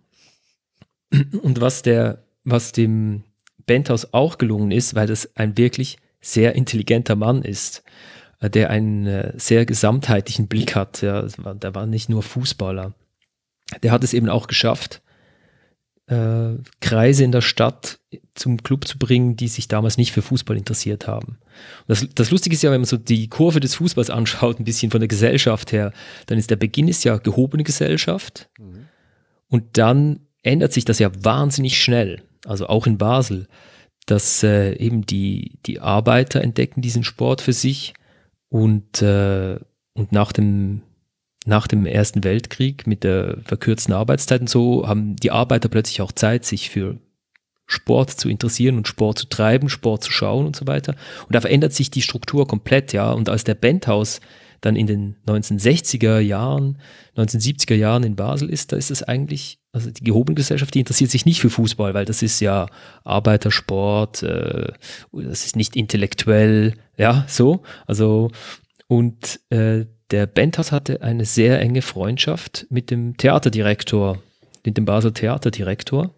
Und 1.42 1.60
was 1.60 1.82
der, 1.82 2.24
was 2.52 2.72
dem 2.72 3.24
Benthaus 3.66 4.14
auch 4.14 4.38
gelungen 4.38 4.72
ist, 4.72 4.96
weil 4.96 5.08
das 5.08 5.36
ein 5.36 5.58
wirklich 5.58 5.98
sehr 6.22 6.56
intelligenter 6.56 7.16
Mann 7.16 7.42
ist, 7.44 7.84
äh, 8.40 8.50
der 8.50 8.70
einen 8.70 9.06
äh, 9.08 9.34
sehr 9.38 9.66
gesamtheitlichen 9.66 10.48
Blick 10.48 10.76
hat. 10.76 11.02
Ja, 11.02 11.24
der 11.24 11.76
war 11.76 11.86
nicht 11.86 12.10
nur 12.10 12.24
Fußballer. 12.24 12.94
Der 13.84 13.92
hat 13.92 14.04
es 14.04 14.14
eben 14.14 14.30
auch 14.30 14.48
geschafft, 14.48 15.02
äh, 16.08 16.56
Kreise 16.82 17.24
in 17.24 17.32
der 17.32 17.42
Stadt 17.42 18.00
zum 18.34 18.64
Club 18.64 18.88
zu 18.88 18.98
bringen, 18.98 19.36
die 19.36 19.48
sich 19.48 19.68
damals 19.68 19.98
nicht 19.98 20.12
für 20.12 20.24
Fußball 20.24 20.58
interessiert 20.58 21.08
haben. 21.08 21.38
Das, 21.88 22.08
das 22.16 22.32
Lustige 22.32 22.56
ist 22.56 22.64
ja, 22.64 22.72
wenn 22.72 22.82
man 22.82 22.88
so 22.88 22.98
die 22.98 23.28
Kurve 23.28 23.60
des 23.60 23.76
Fußballs 23.76 24.10
anschaut, 24.10 24.60
ein 24.60 24.64
bisschen 24.64 24.90
von 24.90 25.02
der 25.02 25.08
Gesellschaft 25.08 25.72
her, 25.72 25.94
dann 26.26 26.40
ist 26.40 26.50
der 26.50 26.56
Beginn 26.56 26.88
ist 26.88 27.04
ja 27.04 27.18
gehobene 27.18 27.64
Gesellschaft 27.64 28.50
und 29.50 29.78
dann 29.78 30.22
ändert 30.42 30.74
sich 30.74 30.86
das 30.86 30.98
ja 30.98 31.12
wahnsinnig 31.22 31.80
schnell, 31.80 32.24
also 32.46 32.68
auch 32.68 32.88
in 32.88 32.98
Basel, 32.98 33.48
dass 34.06 34.44
äh, 34.44 34.74
eben 34.74 35.06
die, 35.06 35.60
die 35.66 35.80
Arbeiter 35.80 36.42
entdecken 36.42 36.82
diesen 36.82 37.04
Sport 37.04 37.42
für 37.42 37.54
sich 37.54 37.94
und, 38.50 39.02
äh, 39.02 39.60
und 39.94 40.12
nach 40.12 40.32
dem 40.32 40.82
nach 41.46 41.68
dem 41.68 41.86
Ersten 41.86 42.24
Weltkrieg 42.24 42.86
mit 42.86 43.04
der 43.04 43.38
verkürzten 43.44 43.94
Arbeitszeit 43.94 44.42
und 44.42 44.50
so 44.50 44.88
haben 44.88 45.16
die 45.16 45.32
Arbeiter 45.32 45.70
plötzlich 45.70 46.02
auch 46.02 46.12
Zeit, 46.12 46.46
sich 46.46 46.70
für 46.70 47.00
Sport 47.66 48.10
zu 48.12 48.30
interessieren 48.30 48.78
und 48.78 48.88
Sport 48.88 49.20
zu 49.20 49.30
treiben, 49.30 49.70
Sport 49.70 50.04
zu 50.04 50.12
schauen 50.12 50.48
und 50.48 50.56
so 50.56 50.66
weiter. 50.66 50.96
Und 51.28 51.36
da 51.36 51.42
verändert 51.42 51.72
sich 51.74 51.92
die 51.92 52.02
Struktur 52.02 52.48
komplett, 52.48 52.94
ja. 52.94 53.12
Und 53.12 53.30
als 53.30 53.44
der 53.44 53.54
Bandhaus 53.54 54.22
dann 54.60 54.76
in 54.76 54.88
den 54.88 55.16
1960er 55.28 56.20
Jahren, 56.20 56.80
1970er 57.16 57.76
Jahren 57.76 58.04
in 58.04 58.16
Basel 58.16 58.50
ist, 58.50 58.72
da 58.72 58.78
ist 58.78 58.90
es 58.90 59.04
eigentlich, 59.04 59.59
also 59.72 59.92
die 59.92 60.04
gehobene 60.04 60.36
Gesellschaft, 60.36 60.74
die 60.74 60.80
interessiert 60.80 61.12
sich 61.12 61.26
nicht 61.26 61.42
für 61.42 61.50
Fußball, 61.50 61.94
weil 61.94 62.06
das 62.06 62.22
ist 62.22 62.40
ja 62.40 62.68
Arbeitersport, 63.04 64.24
äh, 64.24 64.72
das 65.12 65.46
ist 65.46 65.56
nicht 65.56 65.76
intellektuell, 65.76 66.74
ja, 66.98 67.26
so. 67.28 67.62
Also, 67.86 68.32
und 68.88 69.40
äh, 69.50 69.86
der 70.12 70.26
Benthaus 70.26 70.72
hatte 70.72 71.02
eine 71.04 71.26
sehr 71.26 71.60
enge 71.62 71.84
Freundschaft 71.84 72.66
mit 72.70 72.90
dem 72.90 73.16
Theaterdirektor, 73.18 74.22
mit 74.66 74.78
dem 74.78 74.86
Basel 74.86 75.14
Theaterdirektor, 75.14 76.16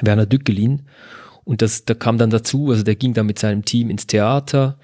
Werner 0.00 0.26
Dückelin. 0.26 0.88
Und 1.44 1.62
das, 1.62 1.84
da 1.84 1.94
kam 1.94 2.18
dann 2.18 2.30
dazu, 2.30 2.70
also 2.70 2.82
der 2.82 2.96
ging 2.96 3.14
dann 3.14 3.26
mit 3.26 3.38
seinem 3.38 3.64
Team 3.64 3.90
ins 3.90 4.06
Theater 4.06 4.76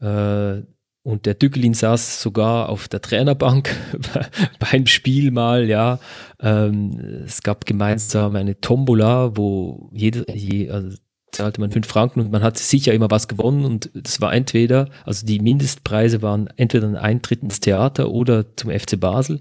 äh, 0.00 0.62
und 1.04 1.26
der 1.26 1.34
Dückelin 1.34 1.74
saß 1.74 2.22
sogar 2.22 2.68
auf 2.68 2.88
der 2.88 3.02
Trainerbank 3.02 3.74
beim 4.58 4.86
Spiel 4.86 5.30
mal, 5.30 5.68
ja. 5.68 5.98
Ähm, 6.40 7.24
es 7.26 7.42
gab 7.42 7.66
gemeinsam 7.66 8.36
eine 8.36 8.60
Tombola, 8.60 9.36
wo 9.36 9.88
jede, 9.92 10.24
je, 10.32 10.70
also 10.70 10.96
zahlte 11.32 11.60
man 11.60 11.72
fünf 11.72 11.88
Franken 11.88 12.20
und 12.20 12.30
man 12.30 12.42
hat 12.42 12.58
sicher 12.58 12.92
immer 12.92 13.10
was 13.10 13.26
gewonnen 13.26 13.64
und 13.64 13.90
es 14.04 14.20
war 14.20 14.32
entweder, 14.32 14.90
also 15.04 15.26
die 15.26 15.40
Mindestpreise 15.40 16.22
waren 16.22 16.48
entweder 16.56 16.86
ein 16.86 16.96
Eintritt 16.96 17.42
ins 17.42 17.58
Theater 17.58 18.10
oder 18.10 18.54
zum 18.56 18.70
FC 18.70 19.00
Basel. 19.00 19.40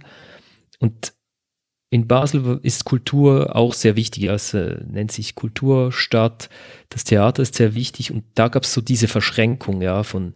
Und 0.79 1.13
in 1.91 2.07
Basel 2.07 2.59
ist 2.63 2.85
Kultur 2.85 3.55
auch 3.55 3.73
sehr 3.73 3.97
wichtig, 3.97 4.23
äh, 4.23 4.77
nennt 4.89 5.11
sich 5.11 5.35
Kulturstadt, 5.35 6.49
das 6.89 7.03
Theater 7.03 7.43
ist 7.43 7.55
sehr 7.55 7.75
wichtig 7.75 8.11
und 8.11 8.23
da 8.35 8.47
gab 8.47 8.63
es 8.63 8.73
so 8.73 8.81
diese 8.81 9.09
Verschränkung, 9.09 9.81
ja, 9.81 10.03
von 10.03 10.33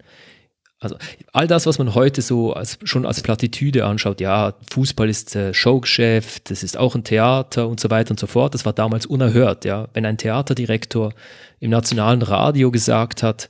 Also 0.85 0.97
all 1.33 1.47
das, 1.47 1.65
was 1.65 1.79
man 1.79 1.95
heute 1.95 2.21
so 2.21 2.53
als, 2.53 2.77
schon 2.83 3.07
als 3.07 3.21
Plattitüde 3.21 3.85
anschaut, 3.85 4.21
ja, 4.21 4.53
Fußball 4.71 5.09
ist 5.09 5.35
äh, 5.35 5.51
Showgeschäft, 5.51 6.51
das 6.51 6.61
ist 6.61 6.77
auch 6.77 6.93
ein 6.93 7.03
Theater 7.03 7.67
und 7.67 7.79
so 7.79 7.89
weiter 7.89 8.11
und 8.11 8.19
so 8.19 8.27
fort, 8.27 8.53
das 8.53 8.65
war 8.65 8.73
damals 8.73 9.07
unerhört, 9.07 9.65
ja. 9.65 9.87
Wenn 9.93 10.05
ein 10.05 10.19
Theaterdirektor 10.19 11.13
im 11.59 11.71
nationalen 11.71 12.21
Radio 12.21 12.69
gesagt 12.69 13.23
hat, 13.23 13.49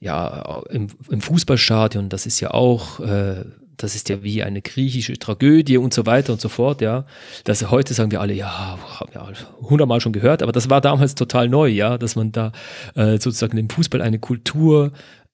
ja, 0.00 0.62
im, 0.70 0.88
im 1.08 1.20
Fußballstadion, 1.20 2.08
das 2.08 2.26
ist 2.26 2.40
ja 2.40 2.50
auch, 2.50 2.98
äh, 2.98 3.44
das 3.76 3.94
ist 3.94 4.08
ja 4.08 4.24
wie 4.24 4.42
eine 4.42 4.60
griechische 4.60 5.16
Tragödie 5.16 5.78
und 5.78 5.94
so 5.94 6.06
weiter 6.06 6.32
und 6.32 6.40
so 6.40 6.48
fort, 6.48 6.80
ja. 6.80 7.04
Das 7.44 7.70
heute 7.70 7.94
sagen 7.94 8.10
wir 8.10 8.20
alle, 8.20 8.34
ja, 8.34 8.78
haben 8.98 9.10
ja 9.14 9.28
hundertmal 9.60 10.00
schon 10.00 10.12
gehört, 10.12 10.42
aber 10.42 10.50
das 10.50 10.68
war 10.70 10.80
damals 10.80 11.14
total 11.14 11.48
neu, 11.48 11.68
ja, 11.68 11.98
dass 11.98 12.16
man 12.16 12.32
da 12.32 12.50
äh, 12.96 13.18
sozusagen 13.20 13.58
im 13.58 13.70
Fußball 13.70 14.02
eine 14.02 14.18
Kultur 14.18 14.90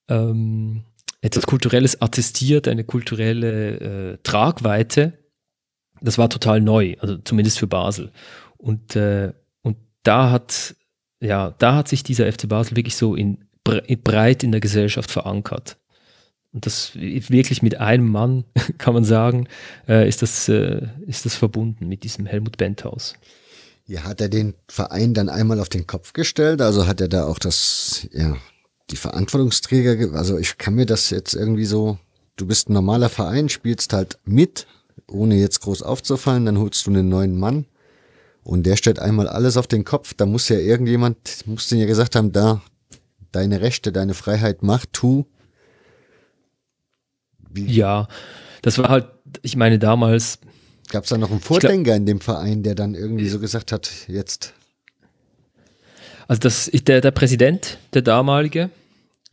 ähm, 0.07 0.83
etwas 1.21 1.45
Kulturelles 1.45 2.01
attestiert, 2.01 2.67
eine 2.67 2.83
kulturelle 2.83 4.13
äh, 4.13 4.17
Tragweite. 4.23 5.13
Das 6.01 6.17
war 6.17 6.29
total 6.29 6.61
neu, 6.61 6.95
also 6.99 7.17
zumindest 7.17 7.59
für 7.59 7.67
Basel. 7.67 8.11
Und, 8.57 8.95
äh, 8.95 9.33
und 9.61 9.77
da 10.03 10.29
hat, 10.29 10.75
ja, 11.19 11.55
da 11.57 11.75
hat 11.75 11.87
sich 11.87 12.03
dieser 12.03 12.31
FC 12.31 12.47
Basel 12.47 12.75
wirklich 12.75 12.95
so 12.95 13.15
in, 13.15 13.45
breit 13.63 14.43
in 14.43 14.51
der 14.51 14.61
Gesellschaft 14.61 15.09
verankert. 15.09 15.77
Und 16.55 16.65
das 16.65 16.95
wirklich 16.95 17.61
mit 17.61 17.79
einem 17.81 18.07
Mann, 18.07 18.45
kann 18.77 18.93
man 18.93 19.03
sagen, 19.03 19.47
äh, 19.89 20.07
ist, 20.07 20.21
das, 20.21 20.47
äh, 20.47 20.87
ist 21.05 21.25
das 21.25 21.35
verbunden 21.35 21.87
mit 21.87 22.03
diesem 22.03 22.25
Helmut 22.25 22.57
Benthaus. 22.57 23.15
Ja, 23.87 24.03
hat 24.03 24.21
er 24.21 24.29
den 24.29 24.55
Verein 24.67 25.13
dann 25.13 25.29
einmal 25.29 25.59
auf 25.59 25.69
den 25.69 25.85
Kopf 25.85 26.13
gestellt? 26.13 26.61
Also 26.61 26.87
hat 26.87 27.01
er 27.01 27.07
da 27.07 27.25
auch 27.25 27.39
das, 27.39 28.07
ja, 28.11 28.37
die 28.91 28.95
Verantwortungsträger, 28.95 30.13
also 30.13 30.37
ich 30.37 30.57
kann 30.57 30.75
mir 30.75 30.85
das 30.85 31.09
jetzt 31.09 31.33
irgendwie 31.33 31.65
so, 31.65 31.97
du 32.35 32.45
bist 32.45 32.69
ein 32.69 32.73
normaler 32.73 33.09
Verein, 33.09 33.49
spielst 33.49 33.93
halt 33.93 34.19
mit, 34.25 34.67
ohne 35.07 35.35
jetzt 35.35 35.61
groß 35.61 35.81
aufzufallen, 35.81 36.45
dann 36.45 36.59
holst 36.59 36.85
du 36.85 36.91
einen 36.91 37.09
neuen 37.09 37.37
Mann 37.37 37.65
und 38.43 38.65
der 38.65 38.75
stellt 38.75 38.99
einmal 38.99 39.27
alles 39.27 39.57
auf 39.57 39.67
den 39.67 39.85
Kopf, 39.85 40.13
da 40.13 40.25
muss 40.25 40.49
ja 40.49 40.57
irgendjemand, 40.57 41.47
muss 41.47 41.67
den 41.67 41.79
ja 41.79 41.85
gesagt 41.87 42.15
haben, 42.15 42.31
da, 42.31 42.61
deine 43.31 43.61
Rechte, 43.61 43.91
deine 43.91 44.13
Freiheit, 44.13 44.61
mach, 44.61 44.85
tu. 44.91 45.25
Wie? 47.49 47.65
Ja, 47.71 48.07
das 48.61 48.77
war 48.77 48.89
halt, 48.89 49.07
ich 49.41 49.55
meine 49.55 49.79
damals. 49.79 50.39
Gab 50.89 51.03
es 51.03 51.09
da 51.09 51.17
noch 51.17 51.31
einen 51.31 51.39
Vordenker 51.39 51.83
glaub, 51.83 51.97
in 51.97 52.05
dem 52.05 52.19
Verein, 52.19 52.61
der 52.61 52.75
dann 52.75 52.93
irgendwie 52.93 53.27
so 53.27 53.39
gesagt 53.39 53.71
hat, 53.71 53.89
jetzt 54.07 54.53
also 56.27 56.39
das, 56.39 56.65
der, 56.65 57.01
der 57.01 57.11
Präsident, 57.11 57.77
der 57.93 58.01
damalige, 58.01 58.69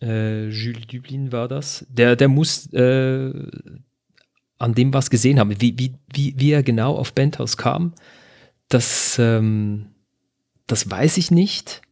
äh, 0.01 0.49
Jules 0.49 0.87
Dublin 0.87 1.33
war 1.33 1.49
das, 1.49 1.87
der, 1.89 2.17
der 2.17 2.29
muss 2.29 2.73
äh, 2.73 3.33
an 4.59 4.75
dem 4.75 4.93
was 4.93 5.11
gesehen 5.11 5.39
haben. 5.39 5.61
Wie, 5.61 5.79
wie, 5.79 5.95
wie, 6.13 6.35
wie 6.37 6.53
er 6.53 6.63
genau 6.63 6.97
auf 6.97 7.13
Benthaus 7.15 7.57
kam, 7.57 7.95
das, 8.69 9.19
ähm, 9.19 9.87
das 10.67 10.91
weiß 10.91 11.17
ich 11.17 11.31
nicht. 11.31 11.83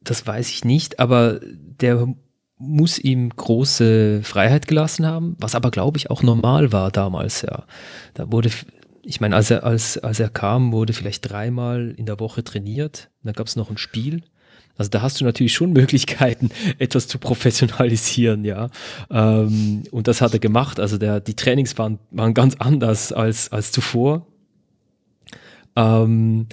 Das 0.00 0.26
weiß 0.26 0.50
ich 0.50 0.64
nicht, 0.64 1.00
aber 1.00 1.40
der 1.42 2.14
muss 2.58 2.98
ihm 2.98 3.30
große 3.30 4.22
Freiheit 4.22 4.68
gelassen 4.68 5.04
haben, 5.04 5.36
was 5.38 5.54
aber, 5.54 5.70
glaube 5.70 5.98
ich, 5.98 6.10
auch 6.10 6.22
normal 6.22 6.72
war 6.72 6.90
damals, 6.90 7.42
ja. 7.42 7.64
Da 8.14 8.30
wurde 8.30 8.50
ich 9.06 9.20
meine, 9.20 9.36
als 9.36 9.50
er, 9.52 9.62
als, 9.62 9.98
als 9.98 10.18
er 10.18 10.28
kam, 10.28 10.72
wurde 10.72 10.92
vielleicht 10.92 11.30
dreimal 11.30 11.94
in 11.96 12.06
der 12.06 12.18
Woche 12.18 12.42
trainiert. 12.42 13.08
Dann 13.22 13.34
gab 13.34 13.46
es 13.46 13.54
noch 13.54 13.70
ein 13.70 13.78
Spiel. 13.78 14.22
Also 14.76 14.90
da 14.90 15.00
hast 15.00 15.20
du 15.20 15.24
natürlich 15.24 15.54
schon 15.54 15.72
Möglichkeiten, 15.72 16.50
etwas 16.78 17.06
zu 17.06 17.18
professionalisieren, 17.18 18.44
ja. 18.44 18.68
Ähm, 19.08 19.84
und 19.92 20.08
das 20.08 20.20
hat 20.20 20.32
er 20.32 20.40
gemacht. 20.40 20.80
Also 20.80 20.98
der, 20.98 21.20
die 21.20 21.34
Trainings 21.34 21.78
waren, 21.78 22.00
waren 22.10 22.34
ganz 22.34 22.56
anders 22.56 23.12
als, 23.12 23.52
als 23.52 23.70
zuvor. 23.70 24.26
Ähm, 25.76 26.48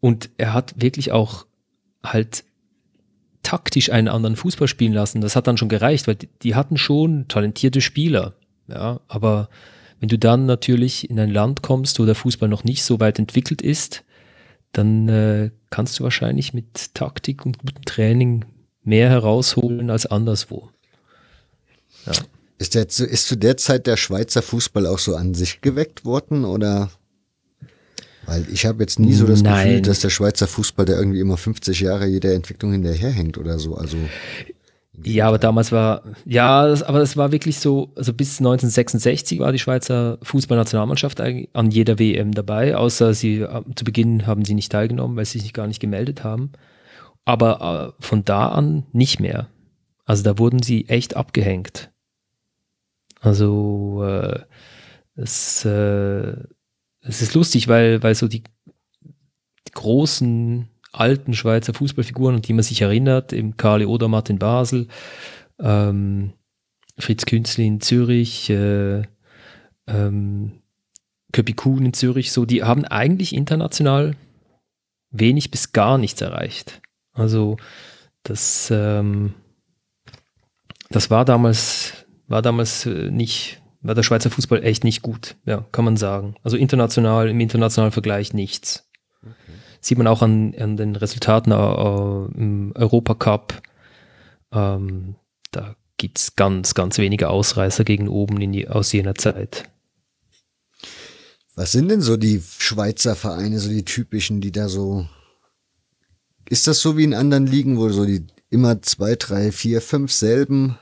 und 0.00 0.28
er 0.38 0.54
hat 0.54 0.74
wirklich 0.76 1.12
auch 1.12 1.46
halt 2.04 2.42
taktisch 3.44 3.90
einen 3.90 4.08
anderen 4.08 4.34
Fußball 4.34 4.66
spielen 4.66 4.92
lassen. 4.92 5.20
Das 5.20 5.36
hat 5.36 5.46
dann 5.46 5.56
schon 5.56 5.68
gereicht, 5.68 6.08
weil 6.08 6.16
die, 6.16 6.28
die 6.42 6.56
hatten 6.56 6.76
schon 6.76 7.28
talentierte 7.28 7.80
Spieler, 7.80 8.34
ja. 8.66 8.98
Aber 9.06 9.48
wenn 10.02 10.08
du 10.08 10.18
dann 10.18 10.46
natürlich 10.46 11.08
in 11.08 11.20
ein 11.20 11.30
Land 11.30 11.62
kommst, 11.62 12.00
wo 12.00 12.04
der 12.04 12.16
Fußball 12.16 12.48
noch 12.48 12.64
nicht 12.64 12.82
so 12.82 12.98
weit 12.98 13.20
entwickelt 13.20 13.62
ist, 13.62 14.02
dann 14.72 15.08
äh, 15.08 15.52
kannst 15.70 16.00
du 16.00 16.02
wahrscheinlich 16.02 16.52
mit 16.52 16.92
Taktik 16.92 17.46
und 17.46 17.60
gutem 17.60 17.84
Training 17.84 18.44
mehr 18.82 19.08
herausholen 19.08 19.90
als 19.90 20.06
anderswo. 20.06 20.70
Ja. 22.04 22.14
Ist, 22.58 22.74
der, 22.74 22.82
ist 22.82 23.28
zu 23.28 23.36
der 23.36 23.56
Zeit 23.58 23.86
der 23.86 23.96
Schweizer 23.96 24.42
Fußball 24.42 24.88
auch 24.88 24.98
so 24.98 25.14
an 25.14 25.34
sich 25.34 25.60
geweckt 25.60 26.04
worden 26.04 26.44
oder? 26.44 26.90
Weil 28.26 28.44
ich 28.52 28.66
habe 28.66 28.82
jetzt 28.82 28.98
nie 28.98 29.12
so 29.12 29.24
das 29.24 29.42
Nein. 29.42 29.68
Gefühl, 29.68 29.82
dass 29.82 30.00
der 30.00 30.10
Schweizer 30.10 30.48
Fußball 30.48 30.84
da 30.84 30.94
irgendwie 30.94 31.20
immer 31.20 31.36
50 31.36 31.78
Jahre 31.78 32.06
jeder 32.06 32.34
Entwicklung 32.34 32.72
hinterherhängt 32.72 33.38
oder 33.38 33.60
so. 33.60 33.76
Also 33.76 33.98
ja, 34.94 35.26
aber 35.26 35.38
damals 35.38 35.72
war, 35.72 36.02
ja, 36.26 36.66
das, 36.66 36.82
aber 36.82 37.00
es 37.00 37.16
war 37.16 37.32
wirklich 37.32 37.58
so, 37.58 37.92
also 37.96 38.12
bis 38.12 38.38
1966 38.40 39.38
war 39.38 39.50
die 39.50 39.58
Schweizer 39.58 40.18
Fußballnationalmannschaft 40.22 41.20
an 41.20 41.70
jeder 41.70 41.98
WM 41.98 42.32
dabei, 42.32 42.76
außer 42.76 43.14
sie 43.14 43.40
äh, 43.40 43.62
zu 43.74 43.84
Beginn 43.84 44.26
haben 44.26 44.44
sie 44.44 44.54
nicht 44.54 44.70
teilgenommen, 44.70 45.16
weil 45.16 45.24
sie 45.24 45.38
sich 45.38 45.54
gar 45.54 45.66
nicht 45.66 45.80
gemeldet 45.80 46.24
haben. 46.24 46.52
Aber 47.24 47.94
äh, 47.98 48.02
von 48.04 48.24
da 48.24 48.48
an 48.48 48.84
nicht 48.92 49.18
mehr. 49.18 49.48
Also 50.04 50.24
da 50.24 50.38
wurden 50.38 50.62
sie 50.62 50.88
echt 50.88 51.16
abgehängt. 51.16 51.90
Also 53.20 54.02
äh, 54.04 54.40
es, 55.14 55.64
äh, 55.64 56.36
es 57.00 57.22
ist 57.22 57.34
lustig, 57.34 57.68
weil, 57.68 58.02
weil 58.02 58.14
so 58.14 58.28
die, 58.28 58.42
die 59.02 59.72
großen 59.72 60.68
alten 60.92 61.34
Schweizer 61.34 61.74
Fußballfiguren, 61.74 62.36
an 62.36 62.42
die 62.42 62.52
man 62.52 62.62
sich 62.62 62.82
erinnert, 62.82 63.32
im 63.32 63.56
Karli 63.56 63.86
Odermatt 63.86 64.30
in 64.30 64.38
Basel, 64.38 64.88
ähm, 65.58 66.32
Fritz 66.98 67.24
Künzli 67.24 67.66
in 67.66 67.80
Zürich, 67.80 68.50
äh, 68.50 69.02
ähm, 69.86 70.62
Köpi 71.32 71.54
Kuhn 71.54 71.84
in 71.84 71.94
Zürich, 71.94 72.30
so, 72.30 72.44
die 72.44 72.62
haben 72.62 72.84
eigentlich 72.84 73.34
international 73.34 74.14
wenig 75.10 75.50
bis 75.50 75.72
gar 75.72 75.98
nichts 75.98 76.20
erreicht. 76.20 76.80
Also 77.14 77.56
das, 78.22 78.70
ähm, 78.70 79.34
das 80.90 81.10
war 81.10 81.24
damals, 81.24 82.06
war 82.28 82.42
damals 82.42 82.86
äh, 82.86 83.10
nicht, 83.10 83.62
war 83.80 83.94
der 83.94 84.02
Schweizer 84.02 84.30
Fußball 84.30 84.62
echt 84.62 84.84
nicht 84.84 85.02
gut, 85.02 85.36
ja, 85.44 85.64
kann 85.72 85.84
man 85.84 85.96
sagen. 85.96 86.36
Also 86.42 86.56
international, 86.56 87.28
im 87.30 87.40
internationalen 87.40 87.92
Vergleich 87.92 88.34
nichts. 88.34 88.90
Sieht 89.82 89.98
man 89.98 90.06
auch 90.06 90.22
an, 90.22 90.54
an 90.58 90.76
den 90.76 90.96
Resultaten 90.96 91.50
äh, 91.50 92.38
im 92.40 92.72
Europacup. 92.74 93.60
Ähm, 94.52 95.16
da 95.50 95.74
gibt 95.98 96.18
es 96.18 96.36
ganz, 96.36 96.74
ganz 96.74 96.98
wenige 96.98 97.28
Ausreißer 97.28 97.84
gegen 97.84 98.08
oben 98.08 98.38
die, 98.52 98.68
aus 98.68 98.92
jener 98.92 99.16
Zeit. 99.16 99.68
Was 101.56 101.72
sind 101.72 101.88
denn 101.88 102.00
so 102.00 102.16
die 102.16 102.42
Schweizer 102.58 103.16
Vereine, 103.16 103.58
so 103.58 103.68
die 103.68 103.84
typischen, 103.84 104.40
die 104.40 104.52
da 104.52 104.68
so. 104.68 105.06
Ist 106.48 106.66
das 106.66 106.80
so 106.80 106.96
wie 106.96 107.04
in 107.04 107.14
anderen 107.14 107.46
Ligen, 107.46 107.76
wo 107.76 107.88
so 107.88 108.06
die 108.06 108.26
immer 108.50 108.80
zwei, 108.82 109.16
drei, 109.16 109.52
vier, 109.52 109.80
fünf 109.80 110.12
selben 110.12 110.78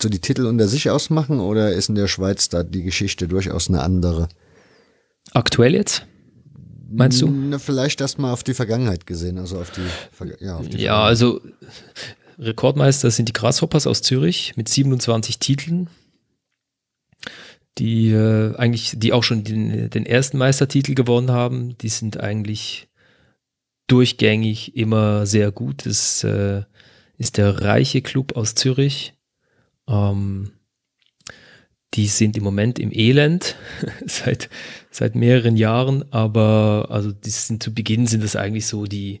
so 0.00 0.10
die 0.10 0.20
Titel 0.20 0.44
unter 0.44 0.68
sich 0.68 0.90
ausmachen 0.90 1.40
oder 1.40 1.72
ist 1.72 1.88
in 1.88 1.94
der 1.94 2.08
Schweiz 2.08 2.50
da 2.50 2.62
die 2.62 2.82
Geschichte 2.82 3.28
durchaus 3.28 3.68
eine 3.68 3.82
andere? 3.82 4.28
Aktuell 5.32 5.74
jetzt? 5.74 6.06
Meinst 6.88 7.20
du? 7.22 7.28
Na, 7.28 7.58
vielleicht 7.58 8.00
erstmal 8.00 8.32
auf 8.32 8.44
die 8.44 8.54
Vergangenheit 8.54 9.06
gesehen, 9.06 9.38
also 9.38 9.58
auf 9.58 9.70
die, 9.70 10.44
ja, 10.44 10.56
auf 10.56 10.68
die 10.68 10.78
ja 10.78 11.02
also 11.02 11.40
Rekordmeister 12.38 13.10
sind 13.10 13.28
die 13.28 13.32
Grasshoppers 13.32 13.86
aus 13.86 14.02
Zürich 14.02 14.56
mit 14.56 14.68
27 14.68 15.38
Titeln, 15.38 15.88
die 17.78 18.10
äh, 18.10 18.54
eigentlich, 18.56 18.94
die 18.96 19.12
auch 19.12 19.22
schon 19.22 19.44
den, 19.44 19.90
den 19.90 20.06
ersten 20.06 20.38
Meistertitel 20.38 20.94
gewonnen 20.94 21.30
haben. 21.30 21.76
Die 21.78 21.88
sind 21.88 22.18
eigentlich 22.20 22.88
durchgängig 23.86 24.76
immer 24.76 25.26
sehr 25.26 25.50
gut. 25.52 25.86
Das 25.86 26.24
äh, 26.24 26.62
ist 27.16 27.38
der 27.38 27.62
reiche 27.62 28.02
Club 28.02 28.36
aus 28.36 28.54
Zürich. 28.54 29.14
Ähm, 29.88 30.52
die 31.94 32.08
sind 32.08 32.36
im 32.36 32.44
Moment 32.44 32.78
im 32.78 32.92
Elend 32.92 33.56
seit, 34.06 34.50
seit 34.96 35.14
mehreren 35.14 35.58
Jahren, 35.58 36.10
aber 36.10 36.86
also 36.88 37.12
die 37.12 37.28
sind, 37.28 37.62
zu 37.62 37.74
Beginn 37.74 38.06
sind 38.06 38.24
das 38.24 38.34
eigentlich 38.34 38.66
so 38.66 38.86
die, 38.86 39.20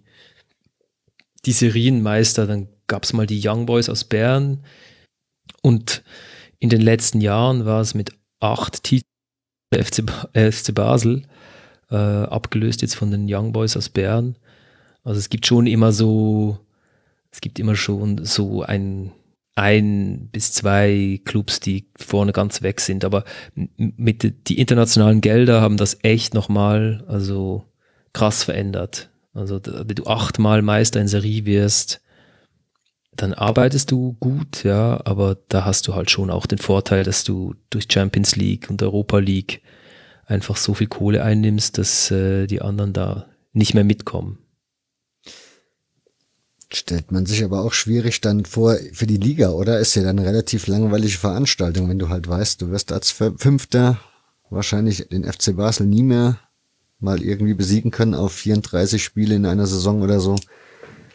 die 1.44 1.52
Serienmeister. 1.52 2.46
Dann 2.46 2.68
gab 2.86 3.04
es 3.04 3.12
mal 3.12 3.26
die 3.26 3.46
Young 3.46 3.66
Boys 3.66 3.90
aus 3.90 4.04
Bern 4.04 4.64
und 5.60 6.02
in 6.60 6.70
den 6.70 6.80
letzten 6.80 7.20
Jahren 7.20 7.66
war 7.66 7.82
es 7.82 7.92
mit 7.92 8.12
acht 8.40 8.84
Titeln 8.84 9.04
FC, 9.70 10.02
FC 10.32 10.74
Basel, 10.74 11.24
äh, 11.90 11.96
abgelöst 11.96 12.80
jetzt 12.80 12.94
von 12.94 13.10
den 13.10 13.26
Young 13.28 13.52
Boys 13.52 13.76
aus 13.76 13.90
Bern. 13.90 14.36
Also 15.04 15.18
es 15.18 15.28
gibt 15.28 15.46
schon 15.46 15.66
immer 15.66 15.92
so, 15.92 16.58
es 17.30 17.42
gibt 17.42 17.58
immer 17.58 17.76
schon 17.76 18.24
so 18.24 18.62
ein 18.62 19.12
ein 19.56 20.28
bis 20.30 20.52
zwei 20.52 21.20
Clubs, 21.24 21.60
die 21.60 21.88
vorne 21.96 22.32
ganz 22.32 22.62
weg 22.62 22.80
sind. 22.80 23.04
Aber 23.04 23.24
mit 23.76 24.48
die 24.48 24.58
internationalen 24.60 25.20
Gelder 25.20 25.60
haben 25.60 25.78
das 25.78 25.98
echt 26.02 26.34
nochmal 26.34 27.04
also 27.08 27.64
krass 28.12 28.44
verändert. 28.44 29.10
Also 29.32 29.60
wenn 29.64 29.88
du 29.88 30.06
achtmal 30.06 30.62
Meister 30.62 31.00
in 31.00 31.08
Serie 31.08 31.46
wirst, 31.46 32.00
dann 33.14 33.32
arbeitest 33.32 33.90
du 33.90 34.14
gut, 34.20 34.62
ja, 34.62 35.00
aber 35.04 35.38
da 35.48 35.64
hast 35.64 35.88
du 35.88 35.94
halt 35.94 36.10
schon 36.10 36.30
auch 36.30 36.44
den 36.44 36.58
Vorteil, 36.58 37.02
dass 37.02 37.24
du 37.24 37.54
durch 37.70 37.86
Champions 37.90 38.36
League 38.36 38.68
und 38.68 38.82
Europa 38.82 39.18
League 39.18 39.62
einfach 40.26 40.56
so 40.56 40.74
viel 40.74 40.86
Kohle 40.86 41.22
einnimmst, 41.22 41.78
dass 41.78 42.10
äh, 42.10 42.46
die 42.46 42.60
anderen 42.60 42.92
da 42.92 43.26
nicht 43.52 43.72
mehr 43.72 43.84
mitkommen. 43.84 44.38
Stellt 46.68 47.12
man 47.12 47.26
sich 47.26 47.44
aber 47.44 47.62
auch 47.62 47.72
schwierig 47.72 48.20
dann 48.20 48.44
vor 48.44 48.76
für 48.92 49.06
die 49.06 49.18
Liga, 49.18 49.50
oder? 49.50 49.78
Ist 49.78 49.94
ja 49.94 50.02
dann 50.02 50.18
eine 50.18 50.28
relativ 50.28 50.66
langweilige 50.66 51.16
Veranstaltung, 51.16 51.88
wenn 51.88 51.98
du 51.98 52.08
halt 52.08 52.28
weißt, 52.28 52.60
du 52.60 52.70
wirst 52.70 52.90
als 52.90 53.12
Fünfter 53.12 54.00
wahrscheinlich 54.50 55.08
den 55.08 55.24
FC 55.24 55.56
Basel 55.56 55.86
nie 55.86 56.02
mehr 56.02 56.38
mal 56.98 57.22
irgendwie 57.22 57.54
besiegen 57.54 57.90
können 57.90 58.14
auf 58.14 58.32
34 58.32 59.02
Spiele 59.02 59.36
in 59.36 59.46
einer 59.46 59.66
Saison 59.66 60.02
oder 60.02 60.18
so. 60.18 60.36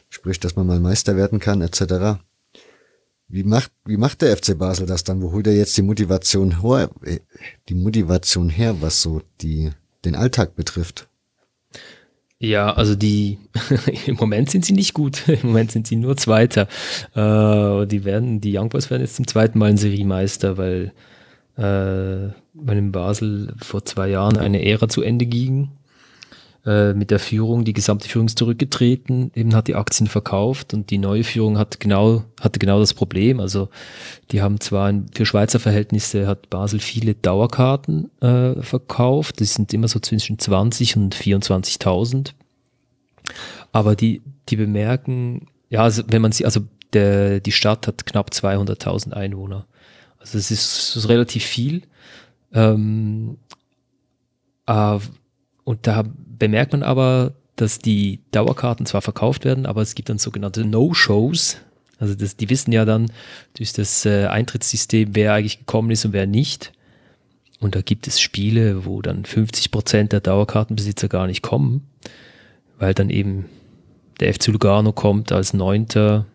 Sprich, 0.10 0.40
dass 0.40 0.56
man 0.56 0.68
mal 0.68 0.80
Meister 0.80 1.16
werden 1.16 1.40
kann, 1.40 1.62
etc. 1.62 2.22
Wie 3.28 3.44
macht, 3.44 3.72
wie 3.86 3.98
macht 3.98 4.22
der 4.22 4.36
FC 4.36 4.58
Basel 4.58 4.86
das 4.86 5.04
dann? 5.04 5.22
Wo 5.22 5.32
holt 5.32 5.48
er 5.48 5.56
jetzt 5.56 5.76
die 5.78 5.82
Motivation 5.82 6.62
her, 6.62 6.90
äh, 7.04 7.20
die 7.70 7.76
Motivation 7.76 8.50
her, 8.50 8.82
was 8.82 9.02
so 9.02 9.22
die, 9.42 9.72
den 10.04 10.16
Alltag 10.16 10.56
betrifft? 10.56 11.08
Ja, 12.44 12.74
also 12.74 12.96
die 12.96 13.38
im 14.08 14.16
Moment 14.16 14.50
sind 14.50 14.66
sie 14.66 14.74
nicht 14.74 14.96
gut. 14.96 15.28
Im 15.30 15.50
Moment 15.50 15.72
sind 15.72 15.86
sie 15.86 15.96
nur 15.96 16.18
Zweiter. 16.18 16.68
Äh, 17.14 17.86
die 17.86 18.04
werden, 18.04 18.42
die 18.42 18.58
Young 18.58 18.70
Boys 18.70 18.90
werden 18.90 19.04
jetzt 19.04 19.16
zum 19.16 19.28
zweiten 19.28 19.60
Mal 19.60 19.70
ein 19.70 19.78
Seriemeister, 19.78 20.58
weil 20.58 20.92
äh, 21.56 22.34
weil 22.54 22.78
in 22.78 22.92
Basel 22.92 23.54
vor 23.62 23.86
zwei 23.86 24.10
Jahren 24.10 24.38
eine 24.38 24.66
Ära 24.66 24.90
zu 24.90 25.04
Ende 25.04 25.28
ging 25.28 25.70
äh, 26.66 26.94
mit 26.94 27.12
der 27.12 27.20
Führung. 27.20 27.66
Die 27.66 27.74
gesamte 27.74 28.08
Führung 28.08 28.28
ist 28.28 28.38
zurückgetreten, 28.38 29.32
eben 29.34 29.56
hat 29.56 29.68
die 29.68 29.76
Aktien 29.76 30.08
verkauft 30.08 30.74
und 30.74 30.90
die 30.90 30.98
neue 30.98 31.24
Führung 31.24 31.58
hat 31.58 31.80
genau, 31.80 32.24
hatte 32.40 32.60
genau 32.60 32.80
das 32.80 32.94
Problem. 32.94 33.40
Also 33.40 33.70
die 34.32 34.42
haben 34.42 34.60
zwar 34.60 34.94
für 35.14 35.26
Schweizer 35.26 35.60
Verhältnisse 35.60 36.28
hat 36.28 36.50
Basel 36.50 36.80
viele 36.80 37.16
Dauerkarten 37.16 38.12
äh, 38.22 38.62
verkauft, 38.62 39.40
die 39.40 39.46
sind 39.46 39.74
immer 39.74 39.88
so 39.88 40.00
zwischen 40.00 40.38
20 40.38 40.98
und 40.98 41.16
24.000. 41.16 42.34
Aber 43.72 43.96
die, 43.96 44.22
die 44.50 44.56
bemerken, 44.56 45.48
ja, 45.70 45.84
also 45.84 46.04
wenn 46.10 46.22
man 46.22 46.32
sie, 46.32 46.46
also 46.46 46.62
der, 46.94 47.40
die 47.40 47.52
Stadt 47.52 47.88
hat 47.88 48.06
knapp 48.06 48.30
200.000 48.32 49.14
Einwohner. 49.14 49.66
Also 50.20 50.38
es 50.38 50.52
ist, 50.52 50.78
das 50.78 50.96
ist 50.98 51.10
relativ 51.10 51.44
viel. 51.44 51.84
Ähm, 52.54 53.38
äh, 54.68 55.00
und 55.72 55.88
da 55.88 56.04
bemerkt 56.38 56.74
man 56.74 56.84
aber, 56.84 57.32
dass 57.56 57.80
die 57.80 58.20
Dauerkarten 58.32 58.86
zwar 58.86 59.02
verkauft 59.02 59.46
werden, 59.46 59.66
aber 59.66 59.82
es 59.82 59.96
gibt 59.96 60.10
dann 60.10 60.18
sogenannte 60.18 60.66
No-Shows. 60.66 61.60
Also 61.98 62.14
das, 62.14 62.36
die 62.36 62.50
wissen 62.50 62.74
ja 62.74 62.84
dann 62.84 63.10
durch 63.56 63.72
das 63.72 64.06
äh, 64.06 64.26
Eintrittssystem, 64.26 65.16
wer 65.16 65.34
eigentlich 65.34 65.60
gekommen 65.60 65.90
ist 65.92 66.04
und 66.04 66.12
wer 66.12 66.28
nicht. 66.28 66.74
Und 67.62 67.74
da 67.76 67.82
gibt 67.82 68.06
es 68.06 68.20
Spiele, 68.20 68.86
wo 68.86 69.02
dann 69.02 69.24
50 69.24 69.72
Prozent 69.72 70.12
der 70.12 70.20
Dauerkartenbesitzer 70.20 71.08
gar 71.08 71.26
nicht 71.26 71.42
kommen, 71.42 71.88
weil 72.78 72.94
dann 72.94 73.10
eben 73.10 73.46
der 74.20 74.34
FC 74.34 74.48
Lugano 74.48 74.92
kommt 74.92 75.32
als 75.32 75.54
Neunter, 75.54 76.26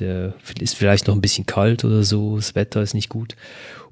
der 0.00 0.34
ist 0.58 0.76
vielleicht 0.76 1.06
noch 1.06 1.14
ein 1.14 1.20
bisschen 1.20 1.46
kalt 1.46 1.84
oder 1.84 2.02
so, 2.02 2.36
das 2.36 2.54
Wetter 2.54 2.82
ist 2.82 2.94
nicht 2.94 3.08
gut. 3.08 3.36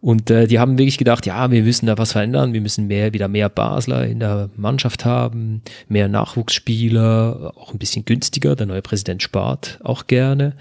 Und 0.00 0.30
äh, 0.30 0.48
die 0.48 0.58
haben 0.58 0.78
wirklich 0.78 0.98
gedacht, 0.98 1.26
ja, 1.26 1.50
wir 1.52 1.62
müssen 1.62 1.86
da 1.86 1.96
was 1.96 2.12
verändern, 2.12 2.52
wir 2.52 2.60
müssen 2.60 2.88
mehr, 2.88 3.12
wieder 3.12 3.28
mehr 3.28 3.48
Basler 3.48 4.04
in 4.06 4.18
der 4.18 4.50
Mannschaft 4.56 5.04
haben, 5.04 5.62
mehr 5.88 6.08
Nachwuchsspieler, 6.08 7.52
auch 7.56 7.72
ein 7.72 7.78
bisschen 7.78 8.04
günstiger. 8.04 8.56
Der 8.56 8.66
neue 8.66 8.82
Präsident 8.82 9.22
spart 9.22 9.78
auch 9.84 10.08
gerne. 10.08 10.54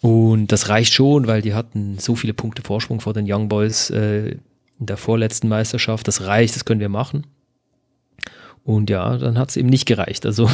Und 0.00 0.52
das 0.52 0.68
reicht 0.68 0.92
schon, 0.92 1.26
weil 1.26 1.42
die 1.42 1.54
hatten 1.54 1.98
so 1.98 2.14
viele 2.14 2.34
Punkte 2.34 2.62
Vorsprung 2.62 3.00
vor 3.00 3.14
den 3.14 3.26
Young 3.28 3.48
Boys 3.48 3.90
äh, 3.90 4.36
in 4.78 4.86
der 4.86 4.96
vorletzten 4.96 5.48
Meisterschaft. 5.48 6.06
Das 6.06 6.26
reicht, 6.26 6.54
das 6.54 6.64
können 6.64 6.80
wir 6.80 6.88
machen. 6.88 7.26
Und 8.64 8.90
ja, 8.90 9.16
dann 9.16 9.38
hat 9.38 9.50
es 9.50 9.56
eben 9.56 9.68
nicht 9.68 9.86
gereicht. 9.86 10.24
Also 10.24 10.48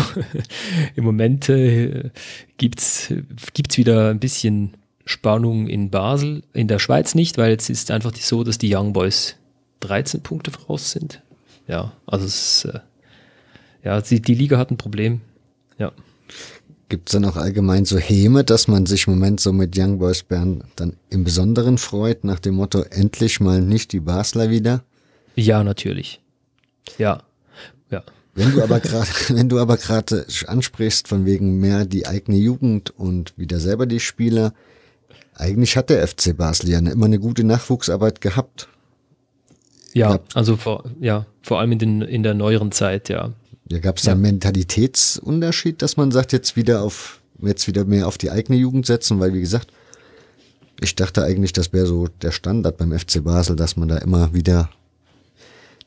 im 0.94 1.04
Moment 1.04 1.48
äh, 1.48 2.10
gibt's 2.56 3.12
gibt's 3.52 3.76
wieder 3.76 4.10
ein 4.10 4.18
bisschen 4.18 4.76
Spannung 5.04 5.68
in 5.68 5.90
Basel, 5.90 6.42
in 6.52 6.68
der 6.68 6.78
Schweiz 6.78 7.14
nicht, 7.14 7.38
weil 7.38 7.50
jetzt 7.50 7.70
ist 7.70 7.90
einfach 7.90 8.14
so, 8.14 8.44
dass 8.44 8.58
die 8.58 8.74
Young 8.74 8.92
Boys 8.92 9.36
13 9.80 10.22
Punkte 10.22 10.50
voraus 10.50 10.90
sind. 10.90 11.22
Ja, 11.66 11.92
also 12.06 12.26
es 12.26 12.64
ist, 12.64 12.74
äh, 12.74 12.80
ja, 13.84 14.00
die, 14.00 14.20
die 14.20 14.34
Liga 14.34 14.58
hat 14.58 14.70
ein 14.70 14.76
Problem. 14.76 15.20
Ja. 15.78 15.92
Gibt 16.88 17.08
es 17.08 17.12
dann 17.12 17.26
auch 17.26 17.36
allgemein 17.36 17.84
so 17.84 17.98
Häme, 17.98 18.44
dass 18.44 18.68
man 18.68 18.86
sich 18.86 19.06
im 19.06 19.14
Moment 19.14 19.40
so 19.40 19.52
mit 19.52 19.78
Young 19.78 19.98
Boys 19.98 20.22
Bern 20.22 20.64
dann 20.76 20.96
im 21.10 21.24
Besonderen 21.24 21.76
freut, 21.76 22.24
nach 22.24 22.38
dem 22.38 22.54
Motto, 22.54 22.82
endlich 22.82 23.40
mal 23.40 23.60
nicht 23.60 23.92
die 23.92 24.00
Basler 24.00 24.48
wieder? 24.48 24.82
Ja, 25.36 25.62
natürlich. 25.62 26.20
Ja. 26.96 27.22
Ja. 27.90 28.02
Wenn 28.34 28.52
du 28.52 28.62
aber 28.62 28.80
gerade, 28.80 29.08
wenn 29.30 29.48
du 29.48 29.58
aber 29.58 29.76
gerade 29.76 30.26
ansprichst, 30.46 31.08
von 31.08 31.26
wegen 31.26 31.58
mehr 31.58 31.84
die 31.84 32.06
eigene 32.06 32.38
Jugend 32.38 32.90
und 32.90 33.36
wieder 33.36 33.60
selber 33.60 33.86
die 33.86 34.00
Spieler, 34.00 34.52
eigentlich 35.34 35.76
hat 35.76 35.90
der 35.90 36.06
FC 36.06 36.36
Basel 36.36 36.70
ja 36.70 36.78
immer 36.78 37.06
eine 37.06 37.18
gute 37.18 37.44
Nachwuchsarbeit 37.44 38.20
gehabt. 38.20 38.68
Ja, 39.94 40.12
Gab, 40.12 40.36
also 40.36 40.56
vor, 40.56 40.84
ja, 41.00 41.26
vor 41.42 41.60
allem 41.60 41.72
in, 41.72 41.78
den, 41.78 42.02
in 42.02 42.22
der 42.22 42.34
neueren 42.34 42.72
Zeit, 42.72 43.08
ja. 43.08 43.32
Ja, 43.70 43.78
gab 43.80 43.98
es 43.98 44.04
da 44.04 44.12
einen 44.12 44.22
Mentalitätsunterschied, 44.22 45.82
dass 45.82 45.96
man 45.96 46.10
sagt, 46.10 46.32
jetzt 46.32 46.56
wieder 46.56 46.82
auf, 46.82 47.20
jetzt 47.40 47.66
wieder 47.66 47.84
mehr 47.84 48.06
auf 48.06 48.18
die 48.18 48.30
eigene 48.30 48.58
Jugend 48.58 48.86
setzen, 48.86 49.20
weil 49.20 49.34
wie 49.34 49.40
gesagt, 49.40 49.68
ich 50.80 50.94
dachte 50.94 51.24
eigentlich, 51.24 51.52
das 51.52 51.72
wäre 51.72 51.86
so 51.86 52.08
der 52.22 52.30
Standard 52.30 52.76
beim 52.78 52.96
FC 52.96 53.22
Basel, 53.22 53.56
dass 53.56 53.76
man 53.76 53.88
da 53.88 53.98
immer 53.98 54.32
wieder 54.32 54.70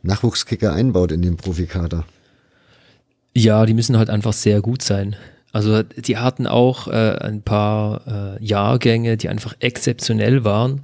Nachwuchskicker 0.03 0.73
einbaut 0.73 1.11
in 1.11 1.21
den 1.21 1.37
Profikader. 1.37 2.05
Ja, 3.33 3.65
die 3.65 3.73
müssen 3.73 3.97
halt 3.97 4.09
einfach 4.09 4.33
sehr 4.33 4.61
gut 4.61 4.81
sein. 4.81 5.15
Also 5.53 5.83
die 5.83 6.17
hatten 6.17 6.47
auch 6.47 6.87
äh, 6.87 7.17
ein 7.19 7.41
paar 7.41 8.37
äh, 8.39 8.43
Jahrgänge, 8.43 9.17
die 9.17 9.29
einfach 9.29 9.55
exzeptionell 9.59 10.43
waren. 10.43 10.81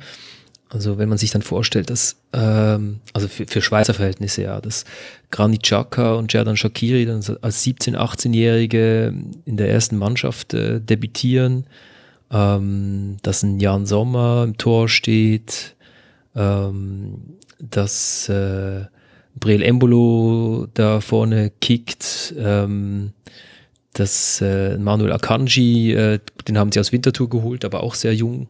Also 0.70 0.98
wenn 0.98 1.08
man 1.08 1.18
sich 1.18 1.32
dann 1.32 1.42
vorstellt, 1.42 1.90
dass, 1.90 2.18
ähm, 2.34 3.00
also 3.14 3.30
für, 3.30 3.48
für 3.48 3.62
Schweizer 3.62 3.94
Verhältnisse 3.94 4.44
ja, 4.44 4.60
dass 4.60 4.84
Granit 5.32 5.64
Xhaka 5.64 6.16
und 6.16 6.34
Jerdan 6.34 6.58
Shakiri 6.58 7.06
dann 7.06 7.24
als 7.42 7.66
17-, 7.66 7.96
18-Jährige 7.96 9.14
in 9.46 9.58
der 9.58 9.70
ersten 9.70 9.98
Mannschaft 9.98 10.54
äh, 10.54 10.82
debütieren, 10.82 11.66
ähm, 12.30 13.18
dass 13.24 13.44
ein 13.44 13.62
Jan 13.62 13.86
Sommer 13.86 14.44
im 14.44 14.58
Tor 14.58 14.90
steht, 14.90 15.76
ähm, 16.36 17.38
dass 17.60 18.28
äh, 18.28 18.86
Breel 19.40 19.62
Embolo 19.62 20.68
da 20.74 21.02
vorne 21.02 21.52
kickt, 21.62 22.34
ähm, 22.38 23.14
dass 23.94 24.42
äh, 24.42 24.78
Manuel 24.78 25.12
Akanji, 25.12 25.94
äh, 25.94 26.20
den 26.48 26.58
haben 26.58 26.72
sie 26.72 26.80
aus 26.80 26.92
Winterthur 26.92 27.30
geholt, 27.30 27.66
aber 27.66 27.84
auch 27.84 27.96
sehr 27.96 28.14
jung. 28.14 28.48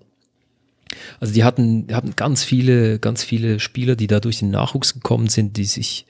Also 1.19 1.33
die 1.33 1.43
hatten, 1.43 1.87
hatten 1.91 2.15
ganz 2.15 2.43
viele, 2.43 2.99
ganz 2.99 3.23
viele 3.23 3.59
Spieler, 3.59 3.95
die 3.95 4.07
da 4.07 4.19
durch 4.19 4.39
den 4.39 4.51
Nachwuchs 4.51 4.93
gekommen 4.93 5.27
sind, 5.27 5.57
die 5.57 5.65
sich, 5.65 6.05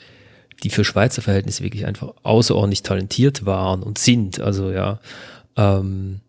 die 0.64 0.70
für 0.70 0.84
Schweizer 0.84 1.22
Verhältnisse 1.22 1.64
wirklich 1.64 1.86
einfach 1.86 2.14
außerordentlich 2.24 2.84
talentiert 2.84 3.46
waren 3.46 3.84
und 3.84 3.98
sind. 3.98 4.40
Also 4.40 4.72
ja. 4.72 5.00
Ähm, 5.56 6.22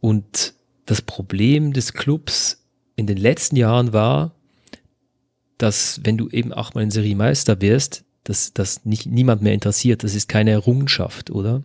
und 0.00 0.54
das 0.86 1.02
Problem 1.02 1.72
des 1.72 1.92
Clubs 1.92 2.64
in 2.96 3.06
den 3.06 3.16
letzten 3.16 3.56
Jahren 3.56 3.92
war, 3.92 4.35
dass 5.58 6.00
wenn 6.04 6.16
du 6.16 6.28
eben 6.28 6.52
achtmal 6.52 6.84
in 6.84 6.90
Serie 6.90 7.16
Meister 7.16 7.60
wirst, 7.60 8.04
dass 8.24 8.52
das 8.52 8.84
nicht 8.84 9.06
niemand 9.06 9.42
mehr 9.42 9.54
interessiert. 9.54 10.02
Das 10.02 10.14
ist 10.14 10.28
keine 10.28 10.50
Errungenschaft, 10.50 11.30
oder? 11.30 11.62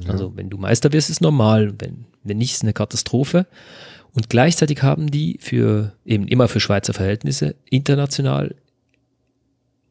Ja. 0.00 0.10
Also 0.10 0.36
wenn 0.36 0.50
du 0.50 0.56
Meister 0.56 0.92
wirst, 0.92 1.10
ist 1.10 1.20
normal. 1.20 1.74
Wenn, 1.78 2.06
wenn 2.24 2.38
nicht, 2.38 2.54
ist 2.54 2.62
eine 2.62 2.72
Katastrophe. 2.72 3.46
Und 4.12 4.30
gleichzeitig 4.30 4.82
haben 4.82 5.10
die 5.10 5.38
für 5.40 5.92
eben 6.04 6.26
immer 6.26 6.48
für 6.48 6.60
Schweizer 6.60 6.94
Verhältnisse 6.94 7.54
international 7.68 8.54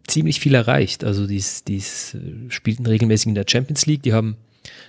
ziemlich 0.08 0.40
viel 0.40 0.56
erreicht. 0.56 1.04
Also 1.04 1.28
die, 1.28 1.44
die 1.68 1.78
äh, 1.78 2.50
spielten 2.50 2.86
regelmäßig 2.86 3.28
in 3.28 3.36
der 3.36 3.46
Champions 3.48 3.86
League. 3.86 4.04
Die 4.04 4.14
haben 4.14 4.38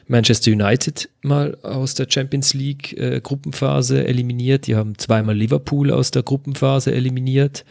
Manchester 0.07 0.51
United 0.51 1.11
mal 1.23 1.57
aus 1.63 1.95
der 1.95 2.07
Champions 2.09 2.55
League 2.55 2.97
äh, 2.97 3.21
Gruppenphase 3.21 4.07
eliminiert. 4.07 4.67
Die 4.67 4.77
haben 4.77 4.97
zweimal 4.97 5.37
Liverpool 5.37 5.91
aus 5.91 6.11
der 6.11 6.23
Gruppenphase 6.23 6.93
eliminiert. 6.95 7.65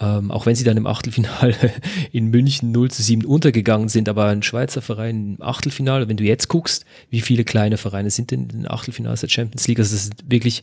Ähm, 0.00 0.30
auch 0.30 0.46
wenn 0.46 0.54
sie 0.54 0.62
dann 0.62 0.76
im 0.76 0.86
Achtelfinale 0.86 1.56
in 2.12 2.26
München 2.26 2.70
0 2.70 2.90
zu 2.90 3.02
7 3.02 3.24
untergegangen 3.24 3.88
sind, 3.88 4.08
aber 4.08 4.26
ein 4.26 4.44
Schweizer 4.44 4.80
Verein 4.80 5.36
im 5.36 5.42
Achtelfinale, 5.42 6.08
wenn 6.08 6.16
du 6.16 6.24
jetzt 6.24 6.48
guckst, 6.48 6.84
wie 7.10 7.20
viele 7.20 7.44
kleine 7.44 7.78
Vereine 7.78 8.10
sind 8.10 8.30
denn 8.30 8.42
in 8.42 8.48
den 8.48 8.70
Achtelfinals 8.70 9.22
der 9.22 9.28
Champions 9.28 9.66
League, 9.66 9.80
also 9.80 9.94
das 9.94 10.04
ist 10.04 10.12
wirklich 10.30 10.62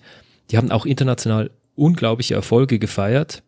die 0.52 0.58
haben 0.58 0.72
auch 0.72 0.86
international 0.86 1.52
unglaubliche 1.76 2.36
Erfolge 2.36 2.80
gefeiert, 2.80 3.44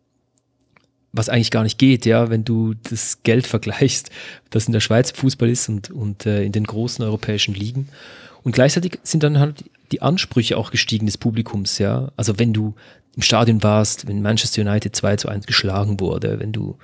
was 1.12 1.28
eigentlich 1.28 1.50
gar 1.50 1.62
nicht 1.62 1.78
geht, 1.78 2.04
ja, 2.04 2.28
wenn 2.28 2.44
du 2.44 2.74
das 2.74 3.22
Geld 3.22 3.46
vergleichst, 3.46 4.10
das 4.50 4.66
in 4.66 4.72
der 4.72 4.80
Schweiz 4.80 5.10
Fußball 5.12 5.48
ist 5.48 5.68
und, 5.68 5.90
und 5.90 6.26
äh, 6.26 6.42
in 6.42 6.52
den 6.52 6.64
großen 6.64 7.04
europäischen 7.04 7.54
Ligen. 7.54 7.88
Und 8.42 8.52
gleichzeitig 8.52 8.98
sind 9.02 9.22
dann 9.22 9.38
halt 9.38 9.64
die 9.90 10.02
Ansprüche 10.02 10.56
auch 10.58 10.70
gestiegen 10.70 11.06
des 11.06 11.18
Publikums, 11.18 11.78
ja. 11.78 12.12
Also 12.16 12.38
wenn 12.38 12.52
du 12.52 12.74
im 13.18 13.22
Stadion 13.22 13.64
warst, 13.64 14.06
wenn 14.06 14.22
Manchester 14.22 14.62
United 14.62 14.94
2 14.94 15.16
zu 15.16 15.28
1 15.28 15.46
geschlagen 15.46 15.98
wurde, 15.98 16.38
wenn 16.38 16.52
du 16.52 16.76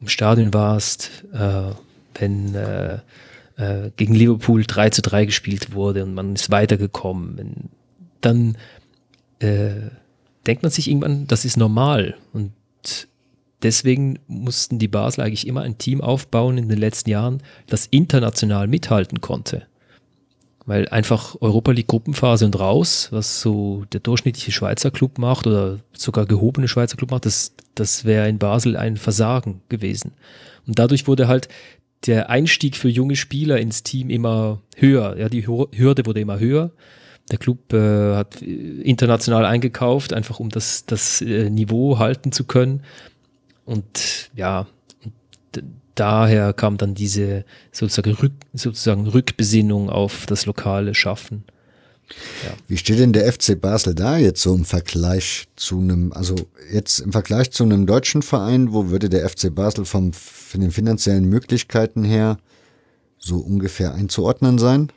im 0.00 0.08
Stadion 0.08 0.52
warst, 0.52 1.24
äh, 1.32 1.70
wenn 2.16 2.52
äh, 2.56 2.98
äh, 3.58 3.92
gegen 3.96 4.12
Liverpool 4.12 4.64
3 4.64 4.90
zu 4.90 5.02
3 5.02 5.26
gespielt 5.26 5.74
wurde 5.74 6.02
und 6.02 6.14
man 6.14 6.34
ist 6.34 6.50
weitergekommen, 6.50 7.70
dann 8.20 8.58
äh, 9.38 9.90
denkt 10.48 10.64
man 10.64 10.72
sich 10.72 10.88
irgendwann, 10.88 11.28
das 11.28 11.44
ist 11.44 11.56
normal. 11.56 12.16
Und 12.32 12.50
deswegen 13.62 14.18
mussten 14.26 14.80
die 14.80 14.88
Basel 14.88 15.22
eigentlich 15.22 15.46
immer 15.46 15.62
ein 15.62 15.78
Team 15.78 16.00
aufbauen 16.00 16.58
in 16.58 16.68
den 16.68 16.78
letzten 16.78 17.10
Jahren, 17.10 17.40
das 17.68 17.86
international 17.86 18.66
mithalten 18.66 19.20
konnte. 19.20 19.67
Weil 20.68 20.86
einfach 20.90 21.34
Europa 21.40 21.72
League 21.72 21.86
Gruppenphase 21.86 22.44
und 22.44 22.60
raus, 22.60 23.08
was 23.10 23.40
so 23.40 23.86
der 23.90 24.00
durchschnittliche 24.00 24.52
Schweizer 24.52 24.90
Club 24.90 25.16
macht 25.16 25.46
oder 25.46 25.78
sogar 25.94 26.26
gehobene 26.26 26.68
Schweizer 26.68 26.98
Club 26.98 27.10
macht, 27.10 27.24
das, 27.24 27.54
das 27.74 28.04
wäre 28.04 28.28
in 28.28 28.36
Basel 28.36 28.76
ein 28.76 28.98
Versagen 28.98 29.62
gewesen. 29.70 30.12
Und 30.66 30.78
dadurch 30.78 31.06
wurde 31.06 31.26
halt 31.26 31.48
der 32.04 32.28
Einstieg 32.28 32.76
für 32.76 32.90
junge 32.90 33.16
Spieler 33.16 33.58
ins 33.58 33.82
Team 33.82 34.10
immer 34.10 34.60
höher. 34.76 35.16
Ja, 35.16 35.30
die 35.30 35.46
Hürde 35.46 36.04
wurde 36.04 36.20
immer 36.20 36.38
höher. 36.38 36.70
Der 37.30 37.38
Club 37.38 37.72
äh, 37.72 38.16
hat 38.16 38.42
international 38.42 39.46
eingekauft, 39.46 40.12
einfach 40.12 40.38
um 40.38 40.50
das, 40.50 40.84
das 40.84 41.22
äh, 41.22 41.48
Niveau 41.48 41.98
halten 41.98 42.30
zu 42.30 42.44
können. 42.44 42.82
Und 43.64 44.28
ja, 44.34 44.66
daher 45.98 46.52
kam 46.52 46.76
dann 46.76 46.94
diese 46.94 47.44
sozusagen, 47.72 48.12
Rück, 48.12 48.32
sozusagen 48.52 49.06
Rückbesinnung 49.06 49.90
auf 49.90 50.26
das 50.26 50.46
lokale 50.46 50.94
Schaffen. 50.94 51.44
Ja. 52.44 52.54
Wie 52.66 52.76
steht 52.76 52.98
denn 52.98 53.12
der 53.12 53.30
FC 53.30 53.60
Basel 53.60 53.94
da 53.94 54.16
jetzt 54.16 54.40
so 54.42 54.54
im 54.54 54.64
Vergleich 54.64 55.46
zu 55.56 55.78
einem, 55.78 56.12
also 56.12 56.36
jetzt 56.72 57.00
im 57.00 57.12
Vergleich 57.12 57.50
zu 57.50 57.64
einem 57.64 57.86
deutschen 57.86 58.22
Verein, 58.22 58.72
wo 58.72 58.88
würde 58.88 59.08
der 59.08 59.28
FC 59.28 59.54
Basel 59.54 59.84
vom, 59.84 60.12
von 60.12 60.60
den 60.60 60.70
finanziellen 60.70 61.28
Möglichkeiten 61.28 62.04
her 62.04 62.38
so 63.18 63.36
ungefähr 63.38 63.94
einzuordnen 63.94 64.58
sein? 64.58 64.90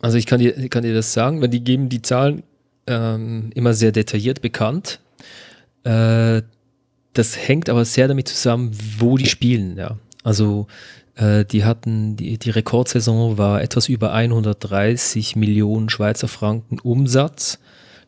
Also 0.00 0.18
ich 0.18 0.26
kann 0.26 0.40
dir, 0.40 0.68
kann 0.68 0.82
dir 0.82 0.94
das 0.94 1.12
sagen, 1.12 1.40
weil 1.40 1.48
die 1.48 1.62
geben 1.62 1.88
die 1.88 2.02
Zahlen 2.02 2.42
ähm, 2.86 3.50
immer 3.54 3.74
sehr 3.74 3.92
detailliert 3.92 4.42
bekannt. 4.42 5.00
Äh, 5.84 6.42
das 7.14 7.36
hängt 7.36 7.68
aber 7.68 7.84
sehr 7.84 8.08
damit 8.08 8.28
zusammen, 8.28 8.76
wo 8.98 9.16
die 9.16 9.26
spielen. 9.26 9.76
Ja. 9.78 9.96
Also 10.22 10.66
äh, 11.16 11.44
die 11.44 11.64
hatten, 11.64 12.16
die, 12.16 12.38
die 12.38 12.50
Rekordsaison 12.50 13.38
war 13.38 13.62
etwas 13.62 13.88
über 13.88 14.12
130 14.12 15.36
Millionen 15.36 15.88
Schweizer 15.88 16.28
Franken 16.28 16.78
Umsatz. 16.80 17.58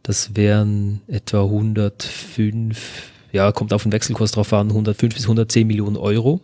Das 0.02 0.36
wären 0.36 1.00
etwa 1.09 1.42
105, 1.42 3.12
ja, 3.32 3.52
kommt 3.52 3.72
auf 3.72 3.84
den 3.84 3.92
Wechselkurs 3.92 4.32
drauf 4.32 4.52
an, 4.52 4.68
105 4.68 5.14
bis 5.14 5.24
110 5.24 5.66
Millionen 5.66 5.96
Euro. 5.96 6.40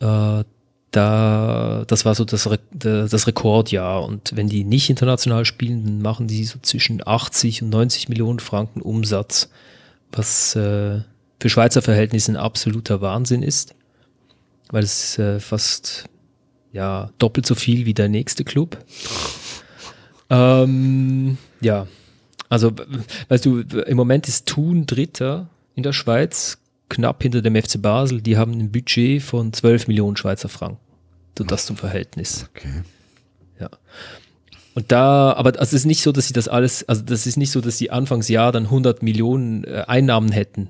Äh, 0.00 0.44
da, 0.90 1.84
das 1.86 2.04
war 2.04 2.14
so 2.14 2.24
das, 2.24 2.48
das 2.72 3.26
Rekordjahr. 3.26 4.04
Und 4.04 4.36
wenn 4.36 4.48
die 4.48 4.64
nicht 4.64 4.90
international 4.90 5.44
spielen, 5.46 5.84
dann 5.84 6.02
machen 6.02 6.28
die 6.28 6.44
so 6.44 6.58
zwischen 6.60 7.06
80 7.06 7.62
und 7.62 7.70
90 7.70 8.10
Millionen 8.10 8.40
Franken 8.40 8.82
Umsatz, 8.82 9.48
was 10.12 10.54
äh, 10.54 11.00
für 11.42 11.48
Schweizer 11.48 11.82
Verhältnisse 11.82 12.30
ein 12.30 12.36
absoluter 12.36 13.00
Wahnsinn 13.00 13.42
ist, 13.42 13.74
weil 14.70 14.84
es 14.84 15.18
äh, 15.18 15.40
fast 15.40 16.04
ja, 16.70 17.10
doppelt 17.18 17.46
so 17.46 17.56
viel 17.56 17.84
wie 17.84 17.94
der 17.94 18.08
nächste 18.08 18.44
Club. 18.44 18.78
Ähm, 20.30 21.36
ja, 21.60 21.88
also, 22.48 22.70
weißt 23.28 23.44
du, 23.44 23.58
im 23.58 23.96
Moment 23.96 24.28
ist 24.28 24.46
Thun 24.46 24.86
Dritter 24.86 25.50
in 25.74 25.82
der 25.82 25.92
Schweiz, 25.92 26.58
knapp 26.88 27.20
hinter 27.24 27.42
dem 27.42 27.60
FC 27.60 27.82
Basel. 27.82 28.22
Die 28.22 28.36
haben 28.36 28.52
ein 28.52 28.70
Budget 28.70 29.20
von 29.20 29.52
12 29.52 29.88
Millionen 29.88 30.16
Schweizer 30.16 30.48
Franken. 30.48 30.78
So 31.36 31.42
das 31.42 31.66
zum 31.66 31.76
Verhältnis. 31.76 32.48
Okay. 32.54 32.82
Ja. 33.58 33.68
Und 34.74 34.92
da, 34.92 35.32
aber 35.32 35.60
es 35.60 35.72
ist 35.72 35.86
nicht 35.86 36.02
so, 36.02 36.12
dass 36.12 36.28
sie 36.28 36.34
das 36.34 36.46
alles, 36.46 36.88
also 36.88 37.02
das 37.02 37.26
ist 37.26 37.36
nicht 37.36 37.50
so, 37.50 37.60
dass 37.60 37.78
sie 37.78 37.90
Anfangsjahr 37.90 38.52
dann 38.52 38.66
100 38.66 39.02
Millionen 39.02 39.64
äh, 39.64 39.82
Einnahmen 39.88 40.30
hätten. 40.30 40.68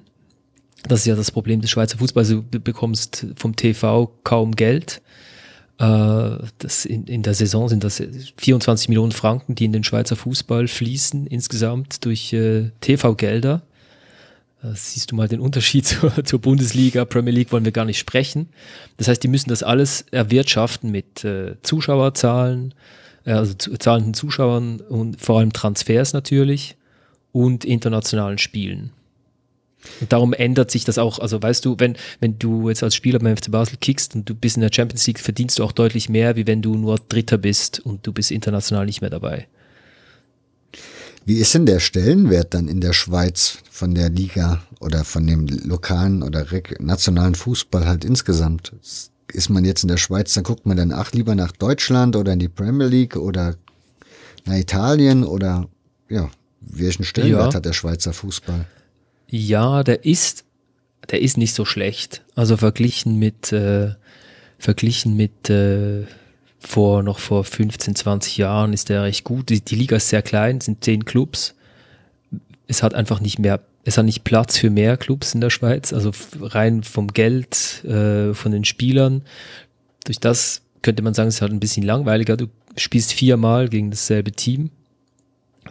Das 0.89 1.01
ist 1.01 1.07
ja 1.07 1.15
das 1.15 1.31
Problem 1.31 1.61
des 1.61 1.71
Schweizer 1.71 1.99
Fußballs. 1.99 2.29
Du 2.29 2.43
bekommst 2.43 3.27
vom 3.37 3.55
TV 3.55 4.13
kaum 4.25 4.57
Geld. 4.57 5.01
Äh, 5.79 6.39
das 6.59 6.85
in, 6.85 7.07
in 7.07 7.23
der 7.23 7.35
Saison 7.35 7.69
sind 7.69 7.85
das 7.85 8.03
24 8.39 8.89
Millionen 8.89 9.13
Franken, 9.13 9.55
die 9.55 9.65
in 9.65 9.73
den 9.73 9.85
Schweizer 9.85 10.17
Fußball 10.17 10.69
fließen 10.69 11.27
insgesamt 11.27 12.05
durch 12.05 12.33
äh, 12.33 12.71
TV-Gelder. 12.81 13.63
Äh, 14.63 14.69
siehst 14.75 15.11
du 15.11 15.17
mal 15.17 15.29
den 15.29 15.41
Unterschied 15.41 15.87
zur, 15.87 16.25
zur, 16.25 16.41
Bundesliga, 16.41 17.05
Premier 17.05 17.33
League 17.33 17.53
wollen 17.53 17.65
wir 17.65 17.73
gar 17.73 17.85
nicht 17.85 17.99
sprechen. 17.99 18.49
Das 18.97 19.09
heißt, 19.09 19.23
die 19.23 19.29
müssen 19.29 19.49
das 19.51 19.63
alles 19.63 20.07
erwirtschaften 20.11 20.91
mit 20.91 21.25
äh, 21.25 21.57
Zuschauerzahlen, 21.63 22.75
äh, 23.25 23.33
also 23.33 23.55
zu, 23.55 23.77
zahlenden 23.77 24.15
Zuschauern 24.15 24.81
und 24.81 25.21
vor 25.21 25.39
allem 25.39 25.53
Transfers 25.53 26.13
natürlich 26.13 26.77
und 27.33 27.65
internationalen 27.65 28.39
Spielen. 28.39 28.93
Und 30.01 30.13
darum 30.13 30.33
ändert 30.33 30.71
sich 30.71 30.85
das 30.85 30.99
auch. 30.99 31.19
Also 31.19 31.43
weißt 31.43 31.65
du, 31.65 31.77
wenn, 31.79 31.97
wenn 32.21 32.39
du 32.39 32.69
jetzt 32.69 32.83
als 32.83 32.95
Spieler 32.95 33.19
beim 33.19 33.37
FC 33.37 33.51
Basel 33.51 33.77
kickst 33.81 34.15
und 34.15 34.29
du 34.29 34.35
bist 34.35 34.57
in 34.57 34.63
der 34.63 34.71
Champions 34.73 35.07
League, 35.07 35.19
verdienst 35.19 35.59
du 35.59 35.65
auch 35.65 35.73
deutlich 35.73 36.09
mehr, 36.09 36.37
wie 36.37 36.47
wenn 36.47 36.63
du 36.63 36.75
nur 36.75 36.99
Dritter 37.09 37.39
bist 37.39 37.81
und 37.81 38.07
du 38.07 38.13
bist 38.13 38.31
international 38.31 38.87
nicht 38.87 39.01
mehr 39.01 39.11
dabei. 39.11 39.49
Wie 41.25 41.37
ist 41.37 41.55
denn 41.55 41.67
der 41.67 41.79
Stellenwert 41.79 42.53
dann 42.55 42.69
in 42.69 42.81
der 42.81 42.93
Schweiz 42.93 43.59
von 43.71 43.95
der 43.95 44.11
Liga 44.11 44.63
oder 44.81 45.05
von 45.05 45.27
dem 45.27 45.47
lokalen 45.47 46.23
oder 46.23 46.45
nationalen 46.81 47.37
Fußball 47.37 47.87
halt 47.87 48.05
insgesamt? 48.05 48.73
Ist 49.33 49.49
man 49.49 49.65
jetzt 49.65 49.85
in 49.85 49.89
der 49.89 49.99
Schweiz, 49.99 50.35
dann 50.35 50.45
guckt 50.45 50.67
man 50.67 50.77
dann 50.77 50.93
ach 50.93 51.13
lieber 51.13 51.35
nach 51.35 51.53
Deutschland 51.53 52.17
oder 52.17 52.33
in 52.33 52.41
die 52.41 52.49
Premier 52.49 52.89
League 52.89 53.17
oder 53.17 53.57
nach 54.45 54.57
Italien 54.57 55.25
oder 55.25 55.69
ja, 56.09 56.29
welchen 56.61 57.05
Stellenwert 57.05 57.53
ja. 57.53 57.57
hat 57.57 57.65
der 57.65 57.73
Schweizer 57.73 58.13
Fußball? 58.13 58.67
Ja, 59.35 59.83
der 59.83 60.05
ist, 60.05 60.45
der 61.11 61.23
ist 61.23 61.39
nicht 61.39 61.55
so 61.55 61.65
schlecht. 61.65 62.21
Also 62.35 62.59
verglichen 62.59 63.19
mit, 63.19 63.51
äh, 63.51 63.95
verglichen 64.59 65.17
mit 65.17 65.49
äh, 65.49 66.03
vor 66.59 67.03
noch 67.03 67.19
vor 67.19 67.43
15, 67.43 67.97
20 67.97 68.37
Jahren 68.37 68.75
ist 68.75 68.91
der 68.91 69.05
recht 69.05 69.25
gut. 69.25 69.49
Die, 69.49 69.63
die 69.63 69.75
Liga 69.75 69.97
ist 69.97 70.11
sehr 70.11 70.21
klein, 70.21 70.61
sind 70.61 70.85
zehn 70.85 71.07
Clubs. 71.07 71.55
Es 72.67 72.83
hat 72.83 72.93
einfach 72.93 73.21
nicht 73.21 73.39
mehr, 73.39 73.61
es 73.85 73.97
hat 73.97 74.05
nicht 74.05 74.23
Platz 74.23 74.59
für 74.59 74.69
mehr 74.69 74.99
Clubs 74.99 75.33
in 75.33 75.41
der 75.41 75.49
Schweiz, 75.49 75.95
also 75.95 76.11
rein 76.43 76.83
vom 76.83 77.09
Geld, 77.09 77.85
äh, 77.87 78.35
von 78.35 78.53
den 78.53 78.67
Spielern. 78.67 79.23
Durch 80.05 80.21
das 80.21 80.61
könnte 80.83 81.03
man 81.03 81.15
sagen, 81.15 81.31
es 81.31 81.37
ist 81.37 81.41
halt 81.41 81.53
ein 81.53 81.61
bisschen 81.61 81.85
langweiliger. 81.85 82.37
Du 82.37 82.49
spielst 82.77 83.15
viermal 83.15 83.71
gegen 83.71 83.91
dasselbe 83.91 84.33
Team. 84.33 84.69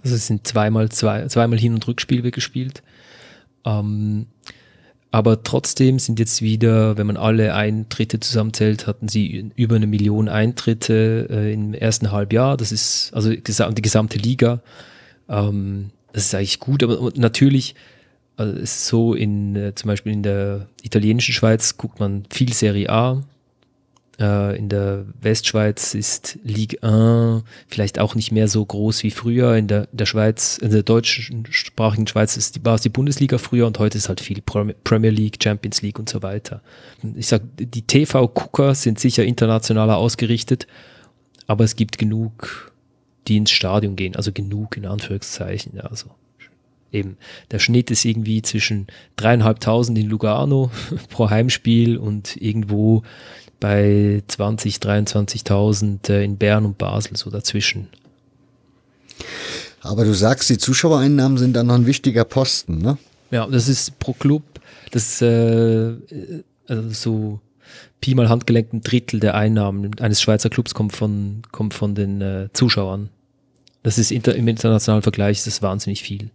Also 0.02 0.16
es 0.16 0.26
sind 0.26 0.48
zweimal, 0.48 0.90
zwei, 0.90 1.28
zweimal 1.28 1.60
Hin- 1.60 1.76
und 1.76 1.88
Rückspiel 1.88 2.24
gespielt. 2.32 2.82
Ähm, 3.66 4.28
aber 5.12 5.44
trotzdem 5.44 6.00
sind 6.00 6.20
jetzt 6.20 6.42
wieder, 6.42 6.98
wenn 6.98 7.08
man 7.08 7.18
alle 7.18 7.54
Eintritte 7.54 8.22
zusammenzählt, 8.22 8.88
hatten 8.88 9.10
sie 9.10 9.52
über 9.56 9.76
eine 9.76 9.88
Million 9.88 10.30
Eintritte 10.30 11.28
äh, 11.30 11.54
im 11.54 11.74
ersten 11.74 12.12
Halbjahr. 12.12 12.56
Das 12.56 12.72
ist 12.72 13.12
also 13.14 13.30
die 13.30 13.82
gesamte 13.82 14.18
Liga. 14.18 14.62
Ähm, 15.28 15.90
das 16.14 16.26
ist 16.26 16.36
eigentlich 16.36 16.60
gut, 16.60 16.82
aber 16.82 17.12
natürlich 17.16 17.76
also 18.38 18.58
ist 18.58 18.88
so 18.88 19.14
in 19.14 19.56
äh, 19.56 19.76
zum 19.76 19.90
Beispiel 19.90 20.14
in 20.14 20.24
der 20.24 20.68
italienischen 20.82 21.34
Schweiz 21.34 21.78
guckt 21.78 22.00
man 22.00 22.24
viel 22.30 22.54
Serie 22.54 22.90
A, 22.90 23.22
äh, 24.22 24.56
in 24.56 24.70
der 24.70 25.06
Westschweiz 25.20 25.96
ist 25.96 26.38
Ligue 26.44 26.82
1 26.84 27.44
vielleicht 27.68 28.00
auch 28.00 28.16
nicht 28.16 28.32
mehr 28.32 28.48
so 28.48 28.64
groß 28.64 29.04
wie 29.04 29.12
früher. 29.12 29.56
In 29.56 29.68
der, 29.68 29.88
der 29.92 30.06
Schweiz, 30.06 30.58
in 30.58 30.72
der 30.72 30.84
deutschsprachigen 30.84 32.08
Schweiz 32.08 32.38
ist 32.38 32.56
die, 32.56 32.66
war 32.66 32.76
es 32.76 32.82
die 32.82 32.90
Bundesliga 32.90 33.38
früher 33.38 33.66
und 33.68 33.80
heute 33.80 33.98
ist 33.98 34.08
halt 34.08 34.22
viel 34.22 34.42
Premier 34.42 35.10
League, 35.10 35.40
Champions 35.44 35.82
League 35.82 35.98
und 35.98 36.08
so 36.08 36.22
weiter. 36.22 36.62
Ich 37.16 37.28
sag, 37.28 37.42
die 37.58 37.82
TV-Gucker 37.82 38.76
sind 38.76 39.00
sicher 39.00 39.26
internationaler 39.26 39.98
ausgerichtet, 39.98 40.68
aber 41.48 41.64
es 41.64 41.76
gibt 41.76 41.98
genug, 41.98 42.72
die 43.28 43.38
ins 43.38 43.52
Stadion 43.52 43.96
gehen, 43.96 44.16
also 44.16 44.32
genug 44.32 44.78
in 44.78 44.86
Anführungszeichen, 44.86 45.80
also 45.82 46.12
eben 46.92 47.18
der 47.52 47.60
Schnitt 47.60 47.92
ist 47.92 48.06
irgendwie 48.06 48.42
zwischen 48.42 48.88
dreieinhalbtausend 49.16 49.98
in 49.98 50.10
Lugano 50.10 50.72
pro 51.10 51.30
Heimspiel 51.30 51.98
und 51.98 52.36
irgendwo 52.38 53.04
bei 53.62 54.22
20, 54.28 54.78
23.000 54.78 56.10
äh, 56.10 56.26
in 56.26 56.36
Bern 56.36 56.66
und 56.66 56.78
Basel, 56.78 57.16
so 57.16 57.30
dazwischen. 57.30 57.88
Aber 59.80 60.04
du 60.04 60.14
sagst, 60.14 60.50
die 60.50 60.58
Zuschauereinnahmen 60.58 61.38
sind 61.38 61.54
dann 61.54 61.68
noch 61.68 61.76
ein 61.76 61.86
wichtiger 61.86 62.26
Posten, 62.26 62.80
ne? 62.80 62.98
Ja, 63.30 63.48
das 63.48 63.70
ist 63.70 63.98
pro 64.00 64.12
Club, 64.12 64.44
das 64.92 65.22
äh, 65.22 65.94
also 66.68 66.90
so 66.90 67.40
Pi 68.02 68.16
mal 68.16 68.28
Handgelenk 68.28 68.74
ein 68.74 68.82
Drittel 68.82 69.20
der 69.20 69.36
Einnahmen 69.36 69.98
eines 70.00 70.22
Schweizer 70.22 70.50
Clubs 70.50 70.74
kommt 70.74 70.94
von, 70.94 71.44
kommt 71.52 71.74
von 71.74 71.96
den 71.96 72.20
äh, 72.20 72.50
Zuschauern. 72.52 73.10
Das 73.84 73.98
ist 73.98 74.12
inter, 74.12 74.36
im 74.36 74.48
internationalen 74.48 75.04
Vergleich 75.04 75.38
ist 75.38 75.48
das 75.48 75.62
wahnsinnig 75.62 76.04
viel. 76.04 76.30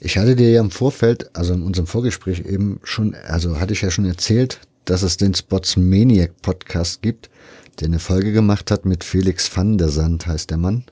Ich 0.00 0.16
hatte 0.16 0.36
dir 0.36 0.50
ja 0.50 0.60
im 0.60 0.70
Vorfeld, 0.70 1.34
also 1.34 1.52
in 1.54 1.62
unserem 1.62 1.86
Vorgespräch 1.86 2.40
eben 2.40 2.80
schon, 2.84 3.14
also 3.14 3.58
hatte 3.58 3.72
ich 3.72 3.82
ja 3.82 3.90
schon 3.90 4.06
erzählt, 4.06 4.60
dass 4.84 5.02
es 5.02 5.16
den 5.16 5.34
Spots 5.34 5.76
Maniac 5.76 6.42
Podcast 6.42 7.02
gibt, 7.02 7.30
der 7.78 7.88
eine 7.88 7.98
Folge 7.98 8.32
gemacht 8.32 8.70
hat 8.70 8.84
mit 8.84 9.04
Felix 9.04 9.54
van 9.54 9.78
der 9.78 9.88
Sand, 9.88 10.26
heißt 10.26 10.50
der 10.50 10.58
Mann. 10.58 10.84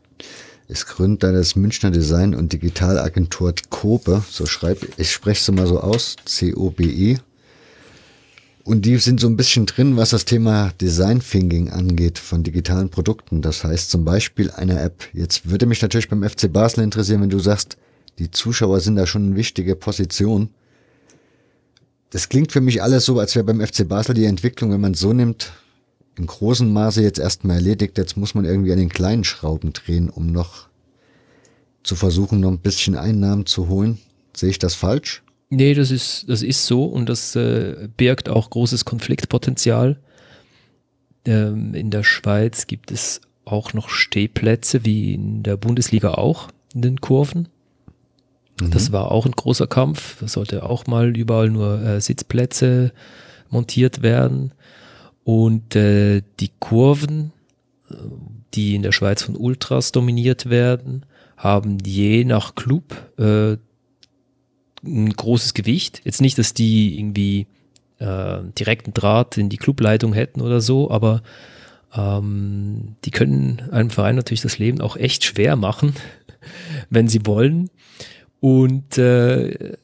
Ist 0.69 0.87
Gründer 0.87 1.33
des 1.33 1.57
Münchner 1.57 1.91
Design- 1.91 2.35
und 2.35 2.53
Digitalagentur 2.53 3.55
Kobe, 3.71 4.23
so 4.31 4.47
schreibe 4.47 4.87
ich, 4.99 5.11
spreche 5.11 5.41
es 5.41 5.57
mal 5.57 5.67
so 5.67 5.81
aus, 5.81 6.17
C-O-B-E. 6.25 7.19
Und 8.65 8.85
die 8.85 8.99
sind 8.99 9.19
so 9.19 9.29
ein 9.29 9.37
bisschen 9.39 9.65
drin, 9.65 9.97
was 9.97 10.11
das 10.11 10.27
Thema 10.27 10.73
Design 10.79 11.21
Thinking 11.21 11.71
angeht 11.71 12.19
von 12.19 12.43
digitalen 12.43 12.91
Produkten. 12.91 13.41
Das 13.41 13.65
heißt 13.65 13.91
zum 13.91 14.05
Beispiel 14.05 14.51
einer 14.51 14.83
App. 14.83 15.09
Jetzt 15.15 15.49
würde 15.49 15.65
mich 15.65 15.81
natürlich 15.81 16.11
beim 16.11 16.23
FC 16.23 16.53
Basel 16.53 16.85
interessieren, 16.85 17.23
wenn 17.23 17.31
du 17.31 17.39
sagst, 17.39 17.79
die 18.19 18.31
Zuschauer 18.31 18.81
sind 18.81 18.97
da 18.97 19.07
schon 19.07 19.25
eine 19.25 19.37
wichtige 19.37 19.75
Position. 19.75 20.51
Das 22.11 22.29
klingt 22.29 22.53
für 22.53 22.61
mich 22.61 22.83
alles 22.83 23.05
so, 23.05 23.19
als 23.19 23.35
wäre 23.35 23.45
beim 23.45 23.61
FC 23.61 23.87
Basel 23.87 24.15
die 24.15 24.25
Entwicklung, 24.25 24.73
wenn 24.73 24.81
man 24.81 24.95
so 24.95 25.13
nimmt, 25.13 25.53
im 26.17 26.27
großen 26.27 26.73
Maße 26.73 27.03
jetzt 27.03 27.19
erstmal 27.19 27.57
erledigt. 27.57 27.99
Jetzt 27.99 28.17
muss 28.17 28.35
man 28.35 28.45
irgendwie 28.45 28.73
an 28.73 28.79
den 28.79 28.89
kleinen 28.89 29.25
Schrauben 29.25 29.73
drehen, 29.73 30.09
um 30.11 30.27
noch 30.27 30.69
zu 31.83 31.97
versuchen, 31.97 32.41
noch 32.41 32.51
ein 32.51 32.59
bisschen 32.59 32.97
Einnahmen 32.97 33.47
zu 33.47 33.69
holen. 33.69 33.99
Sehe 34.35 34.51
ich 34.51 34.59
das 34.59 34.75
falsch? 34.75 35.23
Nee, 35.51 35.75
das 35.75 35.91
ist, 35.91 36.29
das 36.29 36.43
ist 36.43 36.67
so 36.67 36.85
und 36.85 37.09
das 37.09 37.35
äh, 37.35 37.89
birgt 37.97 38.29
auch 38.29 38.51
großes 38.51 38.85
Konfliktpotenzial. 38.85 39.99
Ähm, 41.25 41.75
in 41.75 41.91
der 41.91 42.05
Schweiz 42.05 42.67
gibt 42.67 42.91
es 42.91 43.21
auch 43.45 43.73
noch 43.73 43.89
Stehplätze, 43.89 44.85
wie 44.85 45.15
in 45.15 45.43
der 45.43 45.57
Bundesliga 45.57 46.13
auch, 46.13 46.49
in 46.75 46.83
den 46.83 47.01
Kurven. 47.01 47.49
Mhm. 48.61 48.71
Das 48.71 48.93
war 48.93 49.11
auch 49.11 49.27
ein 49.27 49.33
großer 49.33 49.67
Kampf. 49.67 50.17
Da 50.21 50.29
sollte 50.29 50.65
auch 50.65 50.87
mal 50.87 51.17
überall 51.17 51.51
nur 51.51 51.83
äh, 51.83 52.01
Sitzplätze 52.01 52.93
montiert 53.51 54.03
werden. 54.03 54.53
Und 55.25 55.77
äh, 55.77 56.23
die 56.41 56.51
Kurven, 56.59 57.33
äh, 57.91 57.95
die 58.55 58.75
in 58.75 58.83
der 58.83 58.93
Schweiz 58.93 59.23
von 59.23 59.37
Ultras 59.37 59.93
dominiert 59.93 60.49
werden, 60.49 61.05
haben 61.37 61.79
je 61.85 62.25
nach 62.25 62.55
Club 62.55 62.97
äh, 63.19 63.57
ein 64.85 65.11
großes 65.11 65.55
Gewicht. 65.55 66.01
Jetzt 66.05 66.21
nicht, 66.21 66.39
dass 66.39 66.55
die 66.55 66.99
irgendwie 66.99 67.47
äh, 67.99 68.39
direkten 68.59 68.95
Draht 68.95 69.39
in 69.39 69.49
die 69.49 69.57
Clubleitung 69.57 70.13
hätten 70.13 70.41
oder 70.41 70.61
so, 70.61 70.91
aber 70.91 71.23
ähm, 71.95 72.97
die 73.05 73.11
können 73.11 73.63
einem 73.71 73.91
Verein 73.91 74.17
natürlich 74.17 74.43
das 74.43 74.59
Leben 74.59 74.81
auch 74.81 74.97
echt 74.97 75.25
schwer 75.25 75.57
machen, 75.57 75.95
wenn 76.91 77.09
sie 77.09 77.27
wollen. 77.27 77.71
Und 78.41 78.99
äh, 78.99 79.77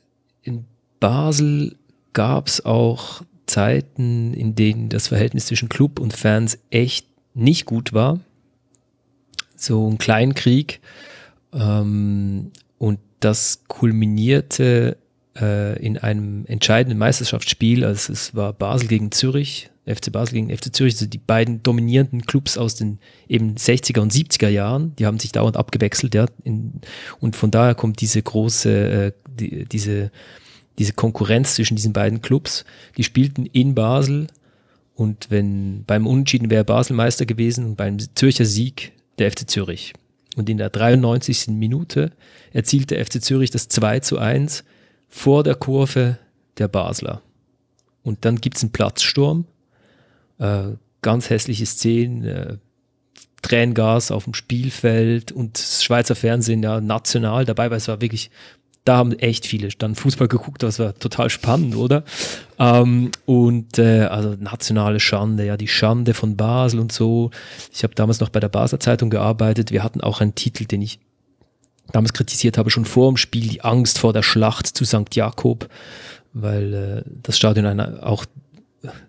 in 0.42 0.64
Basel 1.00 1.76
gab 2.12 2.46
es 2.46 2.64
auch 2.64 3.22
Zeiten, 3.46 4.32
in 4.32 4.54
denen 4.54 4.88
das 4.88 5.08
Verhältnis 5.08 5.46
zwischen 5.46 5.68
Club 5.68 5.98
und 5.98 6.14
Fans 6.14 6.58
echt 6.70 7.06
nicht 7.34 7.66
gut 7.66 7.92
war. 7.92 8.20
So 9.56 9.88
ein 9.88 9.98
Kleinkrieg. 9.98 10.80
Ähm, 11.52 12.52
und 12.78 12.98
das 13.20 13.64
kulminierte 13.68 14.96
äh, 15.36 15.78
in 15.84 15.98
einem 15.98 16.46
entscheidenden 16.46 16.98
Meisterschaftsspiel. 16.98 17.84
Also 17.84 18.12
es 18.12 18.34
war 18.34 18.52
Basel 18.52 18.88
gegen 18.88 19.10
Zürich, 19.12 19.70
FC 19.86 20.10
Basel 20.10 20.34
gegen 20.34 20.56
FC 20.56 20.74
Zürich, 20.74 20.94
also 20.94 21.06
die 21.06 21.18
beiden 21.18 21.62
dominierenden 21.62 22.22
Clubs 22.22 22.56
aus 22.56 22.74
den 22.74 22.98
eben 23.28 23.56
60er 23.56 24.00
und 24.00 24.12
70er 24.12 24.48
Jahren, 24.48 24.96
die 24.96 25.06
haben 25.06 25.18
sich 25.18 25.32
dauernd 25.32 25.56
abgewechselt, 25.56 26.14
ja, 26.14 26.26
in, 26.42 26.80
und 27.20 27.36
von 27.36 27.50
daher 27.50 27.74
kommt 27.74 28.00
diese 28.00 28.22
große, 28.22 28.70
äh, 28.70 29.12
die, 29.28 29.66
diese, 29.66 30.10
diese 30.78 30.92
Konkurrenz 30.92 31.54
zwischen 31.54 31.76
diesen 31.76 31.92
beiden 31.92 32.22
Clubs. 32.22 32.64
Die 32.96 33.04
spielten 33.04 33.46
in 33.46 33.74
Basel 33.74 34.28
und 34.94 35.30
wenn 35.30 35.84
beim 35.84 36.06
Unentschieden 36.06 36.50
wäre 36.50 36.64
Basel 36.64 36.96
Meister 36.96 37.26
gewesen 37.26 37.64
und 37.64 37.76
beim 37.76 37.98
Zürcher 38.14 38.44
Sieg 38.44 38.92
der 39.18 39.30
FC 39.30 39.48
Zürich. 39.48 39.92
Und 40.36 40.48
in 40.48 40.58
der 40.58 40.70
93. 40.70 41.48
Minute 41.48 42.12
erzielte 42.52 43.02
FC 43.02 43.22
Zürich 43.22 43.50
das 43.50 43.68
2 43.68 44.00
zu 44.00 44.18
1 44.18 44.64
vor 45.08 45.44
der 45.44 45.54
Kurve 45.54 46.18
der 46.58 46.68
Basler. 46.68 47.22
Und 48.02 48.24
dann 48.24 48.40
gibt 48.40 48.56
es 48.56 48.62
einen 48.62 48.72
Platzsturm, 48.72 49.46
äh, 50.38 50.72
ganz 51.02 51.30
hässliche 51.30 51.66
Szenen, 51.66 52.24
äh, 52.24 52.56
Tränengas 53.42 54.10
auf 54.10 54.24
dem 54.24 54.34
Spielfeld 54.34 55.30
und 55.32 55.58
Schweizer 55.58 56.14
Fernsehen 56.14 56.62
ja 56.62 56.80
national 56.80 57.44
dabei, 57.44 57.70
weil 57.70 57.76
es 57.76 57.88
war 57.88 58.00
wirklich 58.00 58.30
da 58.84 58.98
haben 58.98 59.18
echt 59.18 59.46
viele 59.46 59.68
dann 59.78 59.94
Fußball 59.94 60.28
geguckt, 60.28 60.62
das 60.62 60.78
war 60.78 60.94
total 60.94 61.30
spannend, 61.30 61.74
oder? 61.74 62.04
Ähm, 62.58 63.10
und 63.24 63.78
äh, 63.78 64.02
also 64.02 64.36
nationale 64.38 65.00
Schande, 65.00 65.46
ja, 65.46 65.56
die 65.56 65.68
Schande 65.68 66.12
von 66.12 66.36
Basel 66.36 66.80
und 66.80 66.92
so. 66.92 67.30
Ich 67.72 67.82
habe 67.82 67.94
damals 67.94 68.20
noch 68.20 68.28
bei 68.28 68.40
der 68.40 68.50
Basler 68.50 68.80
Zeitung 68.80 69.08
gearbeitet. 69.08 69.70
Wir 69.70 69.82
hatten 69.82 70.02
auch 70.02 70.20
einen 70.20 70.34
Titel, 70.34 70.66
den 70.66 70.82
ich 70.82 71.00
damals 71.92 72.12
kritisiert 72.12 72.58
habe, 72.58 72.70
schon 72.70 72.84
vor 72.84 73.10
dem 73.10 73.16
Spiel, 73.16 73.48
die 73.48 73.62
Angst 73.62 73.98
vor 73.98 74.12
der 74.12 74.22
Schlacht 74.22 74.66
zu 74.66 74.84
St. 74.84 75.14
Jakob, 75.14 75.68
weil 76.34 76.74
äh, 76.74 77.10
das 77.22 77.38
Stadion 77.38 77.64
einer, 77.64 78.06
auch 78.06 78.26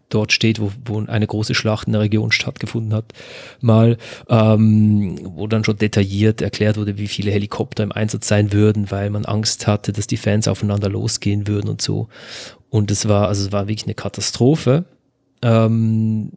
dort 0.09 0.31
steht, 0.31 0.59
wo, 0.59 0.71
wo 0.85 1.03
eine 1.05 1.27
große 1.27 1.55
Schlacht 1.55 1.87
in 1.87 1.93
der 1.93 2.01
Region 2.01 2.31
stattgefunden 2.31 2.93
hat, 2.93 3.13
mal, 3.61 3.97
ähm, 4.29 5.17
wo 5.23 5.47
dann 5.47 5.63
schon 5.63 5.77
detailliert 5.77 6.41
erklärt 6.41 6.77
wurde, 6.77 6.97
wie 6.97 7.07
viele 7.07 7.31
Helikopter 7.31 7.83
im 7.83 7.91
Einsatz 7.91 8.27
sein 8.27 8.53
würden, 8.53 8.91
weil 8.91 9.09
man 9.09 9.25
Angst 9.25 9.67
hatte, 9.67 9.93
dass 9.93 10.07
die 10.07 10.17
Fans 10.17 10.47
aufeinander 10.47 10.89
losgehen 10.89 11.47
würden 11.47 11.69
und 11.69 11.81
so. 11.81 12.07
Und 12.69 12.91
es 12.91 13.07
war, 13.07 13.27
also 13.27 13.45
es 13.45 13.51
war 13.51 13.67
wirklich 13.67 13.85
eine 13.85 13.95
Katastrophe. 13.95 14.85
Ähm, 15.41 16.31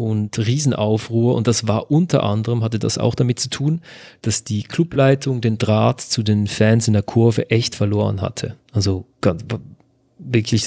und 0.00 0.38
Riesenaufruhr. 0.38 1.34
Und 1.34 1.46
das 1.46 1.68
war 1.68 1.90
unter 1.90 2.22
anderem, 2.22 2.64
hatte 2.64 2.78
das 2.78 2.96
auch 2.96 3.14
damit 3.14 3.38
zu 3.38 3.50
tun, 3.50 3.82
dass 4.22 4.44
die 4.44 4.62
Clubleitung 4.62 5.40
den 5.40 5.58
Draht 5.58 6.00
zu 6.00 6.22
den 6.22 6.46
Fans 6.46 6.86
in 6.86 6.94
der 6.94 7.02
Kurve 7.02 7.50
echt 7.50 7.74
verloren 7.74 8.22
hatte. 8.22 8.56
Also 8.72 9.04
wirklich 10.18 10.66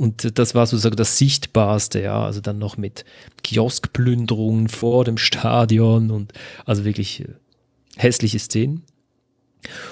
und 0.00 0.38
das 0.38 0.54
war 0.54 0.64
sozusagen 0.64 0.96
das 0.96 1.18
Sichtbarste, 1.18 2.00
ja, 2.00 2.24
also 2.24 2.40
dann 2.40 2.56
noch 2.56 2.78
mit 2.78 3.04
Kioskplünderungen 3.42 4.70
vor 4.70 5.04
dem 5.04 5.18
Stadion 5.18 6.10
und 6.10 6.32
also 6.64 6.86
wirklich 6.86 7.20
äh, 7.20 7.34
hässliche 7.96 8.38
Szenen. 8.38 8.82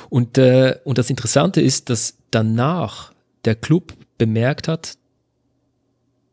Und, 0.09 0.38
äh, 0.38 0.78
und 0.84 0.96
das 0.96 1.11
Interessante 1.11 1.61
ist, 1.61 1.90
dass 1.90 2.16
danach 2.30 3.12
der 3.44 3.54
Club 3.54 3.92
bemerkt 4.16 4.66
hat, 4.66 4.96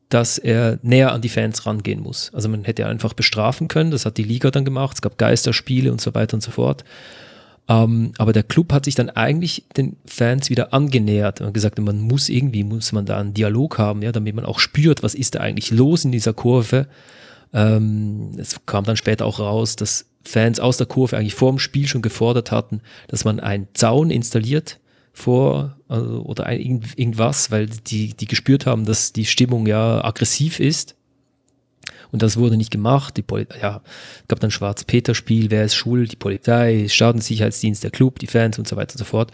dass 0.07 0.37
er 0.37 0.79
näher 0.81 1.11
an 1.11 1.19
die 1.19 1.27
Fans 1.27 1.65
rangehen 1.65 2.01
muss. 2.01 2.33
Also 2.33 2.47
man 2.47 2.63
hätte 2.63 2.85
einfach 2.85 3.11
bestrafen 3.11 3.67
können, 3.67 3.91
das 3.91 4.05
hat 4.05 4.15
die 4.15 4.23
Liga 4.23 4.51
dann 4.51 4.63
gemacht, 4.63 4.95
es 4.95 5.01
gab 5.01 5.17
Geisterspiele 5.17 5.91
und 5.91 5.99
so 5.99 6.15
weiter 6.15 6.35
und 6.35 6.41
so 6.41 6.51
fort. 6.51 6.85
Ähm, 7.67 8.11
aber 8.17 8.31
der 8.31 8.43
Club 8.43 8.71
hat 8.71 8.85
sich 8.85 8.95
dann 8.95 9.09
eigentlich 9.09 9.65
den 9.75 9.97
Fans 10.05 10.49
wieder 10.49 10.73
angenähert 10.73 11.41
und 11.41 11.53
gesagt, 11.53 11.79
man 11.79 11.99
muss 11.99 12.29
irgendwie, 12.29 12.63
muss 12.63 12.91
man 12.91 13.05
da 13.05 13.17
einen 13.17 13.33
Dialog 13.33 13.77
haben, 13.77 14.01
ja, 14.03 14.11
damit 14.11 14.35
man 14.35 14.45
auch 14.45 14.59
spürt, 14.59 15.01
was 15.01 15.15
ist 15.15 15.35
da 15.35 15.39
eigentlich 15.39 15.71
los 15.71 16.05
in 16.05 16.11
dieser 16.11 16.33
Kurve. 16.33 16.87
Ähm, 17.53 18.31
es 18.37 18.59
kam 18.65 18.83
dann 18.83 18.97
später 18.97 19.25
auch 19.25 19.39
raus, 19.39 19.75
dass 19.75 20.05
Fans 20.23 20.59
aus 20.59 20.77
der 20.77 20.87
Kurve 20.87 21.17
eigentlich 21.17 21.35
vor 21.35 21.51
dem 21.51 21.59
Spiel 21.59 21.87
schon 21.87 22.01
gefordert 22.01 22.51
hatten, 22.51 22.81
dass 23.07 23.25
man 23.25 23.39
einen 23.39 23.67
Zaun 23.73 24.11
installiert 24.11 24.79
vor 25.13 25.77
also, 25.87 26.21
oder 26.23 26.45
ein, 26.45 26.83
irgendwas, 26.95 27.49
weil 27.49 27.67
die, 27.67 28.13
die 28.13 28.27
gespürt 28.27 28.65
haben, 28.65 28.85
dass 28.85 29.13
die 29.13 29.25
Stimmung 29.25 29.65
ja 29.65 30.03
aggressiv 30.03 30.59
ist 30.59 30.94
und 32.11 32.21
das 32.21 32.37
wurde 32.37 32.57
nicht 32.57 32.71
gemacht. 32.71 33.17
Die 33.17 33.21
Poli 33.21 33.47
ja, 33.61 33.81
gab 34.27 34.39
dann 34.39 34.51
Schwarz-Peter-Spiel, 34.51 35.51
wer 35.51 35.65
ist 35.65 35.75
schuld? 35.75 36.11
Die 36.11 36.17
Polizei, 36.17 36.87
Schadenssicherheitsdienst, 36.87 37.83
der 37.83 37.91
Club, 37.91 38.19
die 38.19 38.27
Fans 38.27 38.59
und 38.59 38.67
so 38.67 38.75
weiter 38.75 38.95
und 38.95 38.99
so 38.99 39.05
fort. 39.05 39.31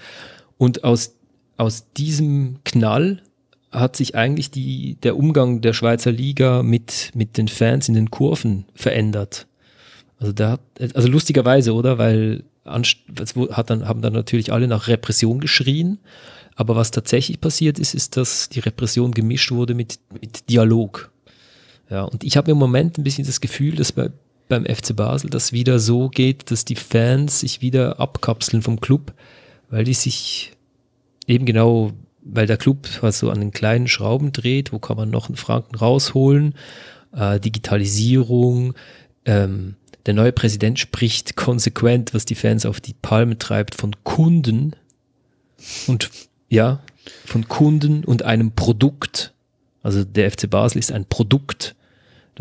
Und 0.57 0.84
aus, 0.84 1.15
aus 1.57 1.91
diesem 1.93 2.59
Knall 2.63 3.22
hat 3.72 3.95
sich 3.95 4.15
eigentlich 4.15 4.51
die, 4.51 4.97
der 5.01 5.17
Umgang 5.17 5.61
der 5.61 5.74
Schweizer 5.74 6.11
Liga 6.11 6.61
mit, 6.61 7.11
mit 7.13 7.38
den 7.38 7.47
Fans 7.47 7.88
in 7.88 7.95
den 7.95 8.11
Kurven 8.11 8.65
verändert. 8.76 9.47
Also 10.19 10.34
da 10.34 10.51
hat, 10.51 10.61
also 10.93 11.07
lustigerweise, 11.07 11.74
oder? 11.74 11.97
Weil 11.97 12.43
hat 12.65 13.69
dann, 13.69 13.88
haben 13.88 14.01
dann 14.01 14.13
natürlich 14.13 14.53
alle 14.53 14.67
nach 14.67 14.88
Repression 14.88 15.39
geschrien. 15.39 15.99
Aber 16.55 16.76
was 16.76 16.91
tatsächlich 16.91 17.41
passiert 17.41 17.80
ist, 17.80 17.95
ist, 17.95 18.17
dass 18.17 18.49
die 18.49 18.59
Repression 18.59 19.11
gemischt 19.11 19.51
wurde 19.51 19.74
mit, 19.74 19.99
mit 20.19 20.49
Dialog. 20.49 21.11
Ja, 21.91 22.03
und 22.03 22.23
ich 22.23 22.37
habe 22.37 22.49
im 22.49 22.57
Moment 22.57 22.97
ein 22.97 23.03
bisschen 23.03 23.25
das 23.25 23.41
Gefühl, 23.41 23.75
dass 23.75 23.91
bei, 23.91 24.09
beim 24.47 24.65
FC 24.65 24.95
Basel 24.95 25.29
das 25.29 25.51
wieder 25.51 25.77
so 25.77 26.07
geht, 26.07 26.49
dass 26.49 26.63
die 26.63 26.77
Fans 26.77 27.41
sich 27.41 27.61
wieder 27.61 27.99
abkapseln 27.99 28.63
vom 28.63 28.79
Club, 28.79 29.13
weil 29.69 29.83
die 29.83 29.93
sich 29.93 30.53
eben 31.27 31.45
genau, 31.45 31.91
weil 32.23 32.47
der 32.47 32.55
Club 32.55 32.87
was 33.01 33.19
so 33.19 33.29
an 33.29 33.41
den 33.41 33.51
kleinen 33.51 33.89
Schrauben 33.89 34.31
dreht, 34.31 34.71
wo 34.71 34.79
kann 34.79 34.95
man 34.95 35.09
noch 35.09 35.27
einen 35.27 35.35
Franken 35.35 35.75
rausholen, 35.75 36.55
äh, 37.13 37.41
Digitalisierung, 37.41 38.73
ähm, 39.25 39.75
der 40.05 40.13
neue 40.13 40.31
Präsident 40.31 40.79
spricht 40.79 41.35
konsequent, 41.35 42.13
was 42.13 42.23
die 42.23 42.35
Fans 42.35 42.65
auf 42.65 42.79
die 42.79 42.95
Palme 43.01 43.37
treibt, 43.37 43.75
von 43.75 43.91
Kunden 44.05 44.77
und 45.87 46.09
ja, 46.47 46.79
von 47.25 47.49
Kunden 47.49 48.05
und 48.05 48.23
einem 48.23 48.53
Produkt. 48.53 49.33
Also 49.83 50.05
der 50.05 50.31
FC 50.31 50.49
Basel 50.49 50.79
ist 50.79 50.93
ein 50.93 51.05
Produkt, 51.05 51.75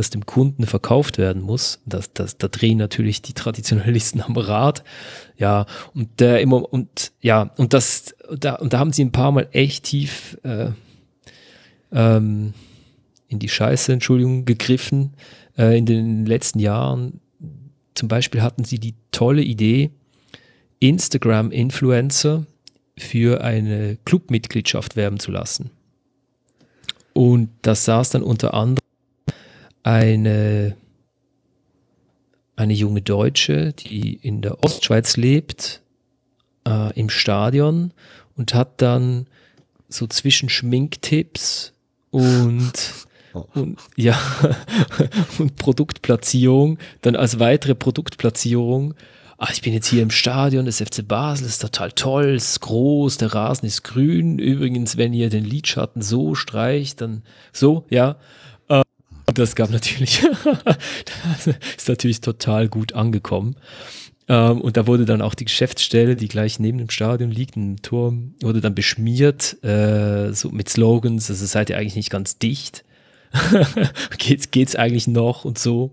das 0.01 0.11
dem 0.11 0.27
Kunden 0.27 0.67
verkauft 0.67 1.19
werden 1.19 1.43
muss. 1.43 1.81
Das, 1.87 2.13
das, 2.13 2.39
da 2.39 2.49
drehen 2.49 2.79
natürlich 2.79 3.23
die 3.23 3.35
Traditionalisten 3.35 4.21
am 4.21 4.37
Rad. 4.37 4.83
Ja, 5.37 5.67
und 5.95 6.21
der 6.21 6.41
immer, 6.41 6.73
und 6.73 7.13
ja, 7.21 7.51
und 7.57 7.73
das, 7.73 8.15
da, 8.37 8.57
und 8.57 8.73
da 8.73 8.79
haben 8.79 8.93
sie 8.93 9.05
ein 9.05 9.13
paar 9.13 9.33
Mal 9.33 9.49
echt 9.53 9.85
tief 9.85 10.39
äh, 10.43 10.71
ähm, 11.93 12.55
in 13.29 13.39
die 13.39 13.49
Scheiße, 13.49 13.93
Entschuldigung, 13.93 14.45
gegriffen 14.45 15.15
äh, 15.57 15.79
in 15.79 15.87
den 15.87 16.27
letzten 16.27 16.59
Jahren 16.59 17.21
zum 17.95 18.09
Beispiel 18.09 18.43
hatten 18.43 18.65
sie 18.65 18.79
die 18.79 18.95
tolle 19.13 19.43
Idee, 19.43 19.91
Instagram-Influencer 20.79 22.47
für 22.97 23.43
eine 23.43 23.99
Clubmitgliedschaft 24.07 24.97
werben 24.97 25.19
zu 25.19 25.31
lassen. 25.31 25.71
Und 27.13 27.51
das 27.63 27.85
saß 27.85 28.11
dann 28.11 28.23
unter 28.23 28.55
anderem 28.55 28.79
eine, 29.83 30.77
eine 32.57 32.73
junge 32.73 33.03
Deutsche, 33.03 33.73
die 33.73 34.15
in 34.15 34.43
der 34.43 34.63
Ostschweiz 34.63 35.17
lebt, 35.17 35.83
äh, 36.67 36.99
im 36.99 37.11
Stadion 37.11 37.93
und 38.37 38.55
hat 38.55 38.83
dann 38.83 39.27
so 39.89 40.07
zwischen 40.07 40.49
Schminktipps 40.49 41.73
und 42.11 42.73
Oh. 43.33 43.45
Und, 43.55 43.79
ja, 43.97 44.19
und 45.39 45.57
Produktplatzierung, 45.57 46.79
dann 47.03 47.17
als 47.17 47.39
weitere 47.39 47.75
Produktplatzierung. 47.75 48.95
Ah, 49.39 49.49
ich 49.53 49.63
bin 49.63 49.73
jetzt 49.73 49.87
hier 49.87 50.03
im 50.03 50.11
Stadion 50.11 50.67
des 50.67 50.83
FC 50.83 51.07
Basel, 51.07 51.47
ist 51.47 51.63
total 51.63 51.93
toll, 51.93 52.35
ist 52.35 52.61
groß, 52.61 53.19
der 53.19 53.33
Rasen 53.33 53.67
ist 53.67 53.85
grün. 53.85 54.39
Übrigens, 54.39 54.97
wenn 54.97 55.15
ihr 55.15 55.31
den 55.31 55.45
Lidschatten 55.45 56.03
so 56.03 56.35
streicht, 56.35 57.01
dann 57.01 57.23
so, 57.53 57.87
ja. 57.89 58.17
Das 59.35 59.55
gab 59.55 59.71
natürlich, 59.71 60.23
das 60.65 61.47
ist 61.77 61.89
natürlich 61.89 62.21
total 62.21 62.69
gut 62.69 62.93
angekommen. 62.95 63.57
Ähm, 64.29 64.61
und 64.61 64.77
da 64.77 64.87
wurde 64.87 65.05
dann 65.05 65.23
auch 65.23 65.35
die 65.35 65.45
Geschäftsstelle, 65.45 66.15
die 66.15 66.29
gleich 66.29 66.61
neben 66.61 66.79
dem 66.79 66.91
Stadion 66.91 67.31
liegt, 67.31 67.57
im 67.57 67.83
Turm, 67.83 68.35
wurde 68.41 68.61
dann 68.61 68.75
beschmiert, 68.75 69.63
äh, 69.65 70.33
so 70.33 70.51
mit 70.51 70.69
Slogans, 70.69 71.31
also 71.31 71.45
seid 71.47 71.69
ihr 71.69 71.77
eigentlich 71.77 71.97
nicht 71.97 72.11
ganz 72.11 72.39
dicht. 72.39 72.85
geht's, 74.19 74.51
geht's 74.51 74.77
eigentlich 74.77 75.09
noch 75.09 75.45
und 75.45 75.59
so. 75.59 75.93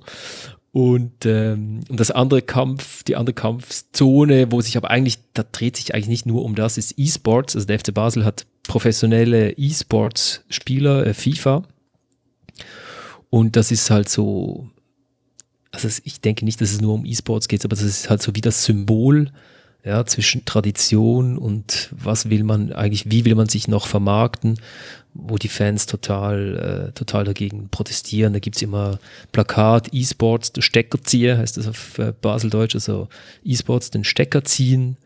Und, 0.72 1.26
ähm, 1.26 1.80
und 1.90 2.00
das 2.00 2.12
andere 2.12 2.44
Kampf, 2.44 3.04
die 3.04 3.16
andere 3.16 3.34
Kampfzone, 3.34 4.52
wo 4.52 4.62
sich 4.62 4.78
aber 4.78 4.92
eigentlich, 4.92 5.18
da 5.34 5.44
dreht 5.44 5.76
sich 5.76 5.96
eigentlich 5.96 6.08
nicht 6.08 6.26
nur 6.28 6.44
um 6.44 6.54
das, 6.54 6.78
ist 6.78 6.94
E-Sports. 6.98 7.56
Also 7.56 7.66
der 7.66 7.80
FC 7.80 7.92
Basel 7.92 8.24
hat 8.24 8.46
professionelle 8.62 9.54
E-Sports-Spieler, 9.54 11.08
äh, 11.08 11.14
FIFA. 11.16 11.64
Und 13.30 13.56
das 13.56 13.72
ist 13.72 13.90
halt 13.90 14.10
so, 14.10 14.70
also 15.72 15.88
ich 16.04 16.22
denke 16.22 16.46
nicht, 16.46 16.62
dass 16.62 16.72
es 16.72 16.82
nur 16.82 16.94
um 16.94 17.06
E-Sports 17.06 17.48
geht, 17.48 17.66
aber 17.66 17.76
das 17.76 17.86
ist 17.86 18.10
halt 18.10 18.22
so 18.22 18.36
wie 18.36 18.42
das 18.42 18.64
Symbol 18.64 19.32
ja, 19.88 20.06
zwischen 20.06 20.44
Tradition 20.44 21.38
und 21.38 21.90
was 21.92 22.30
will 22.30 22.44
man 22.44 22.74
eigentlich, 22.74 23.10
wie 23.10 23.24
will 23.24 23.36
man 23.36 23.48
sich 23.48 23.68
noch 23.70 23.88
vermarkten, 23.88 24.60
wo 25.14 25.38
die 25.38 25.48
Fans 25.48 25.86
total, 25.86 26.90
äh, 26.90 26.92
total 26.92 27.24
dagegen 27.24 27.70
protestieren. 27.70 28.34
Da 28.34 28.40
gibt 28.40 28.58
es 28.58 28.62
immer 28.62 29.00
Plakat, 29.32 29.94
E-Sports, 29.94 30.52
der 30.52 30.62
Steckerzieher, 30.62 31.38
heißt 31.38 31.56
das 31.56 31.68
auf 31.68 31.98
äh, 32.00 32.14
Baseldeutsch, 32.22 32.76
also 32.76 33.08
E-Sports, 33.46 33.90
den 33.92 34.04
Stecker 34.04 34.44
ziehen. 34.44 34.98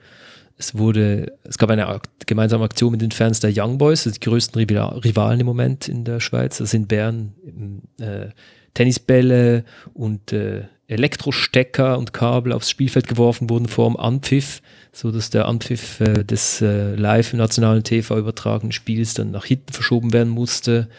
Es 0.62 0.78
wurde, 0.78 1.40
es 1.44 1.58
gab 1.58 1.72
eine 1.72 2.00
gemeinsame 2.28 2.64
Aktion 2.64 2.92
mit 2.92 3.02
den 3.02 3.10
Fans 3.10 3.40
der 3.40 3.52
Young 3.52 3.80
Boys, 3.80 4.04
die 4.04 4.20
größten 4.20 4.62
Rivalen 4.62 5.40
im 5.40 5.46
Moment 5.48 5.88
in 5.88 6.06
der 6.06 6.20
Schweiz. 6.20 6.60
Das 6.60 6.70
sind 6.70 6.88
Bern, 6.88 7.34
äh, 8.00 8.28
Tennisbälle 8.76 9.66
und 9.96 10.32
äh, 10.34 10.66
Elektrostecker 10.86 11.98
und 11.98 12.14
Kabel 12.14 12.54
aufs 12.54 12.70
Spielfeld 12.70 13.08
geworfen 13.08 13.50
wurden 13.50 13.68
vor 13.68 13.90
dem 13.90 13.98
Anpfiff, 13.98 14.62
so 14.92 15.12
dass 15.12 15.32
der 15.32 15.48
Anpfiff 15.48 16.00
äh, 16.00 16.24
des 16.24 16.62
äh, 16.62 16.94
live 16.94 17.34
im 17.34 17.40
nationalen 17.40 17.84
TV 17.84 18.20
übertragenen 18.20 18.72
Spiels 18.72 19.16
dann 19.16 19.32
nach 19.32 19.46
hinten 19.46 19.74
verschoben 19.74 20.14
werden 20.14 20.30
musste. 20.30 20.90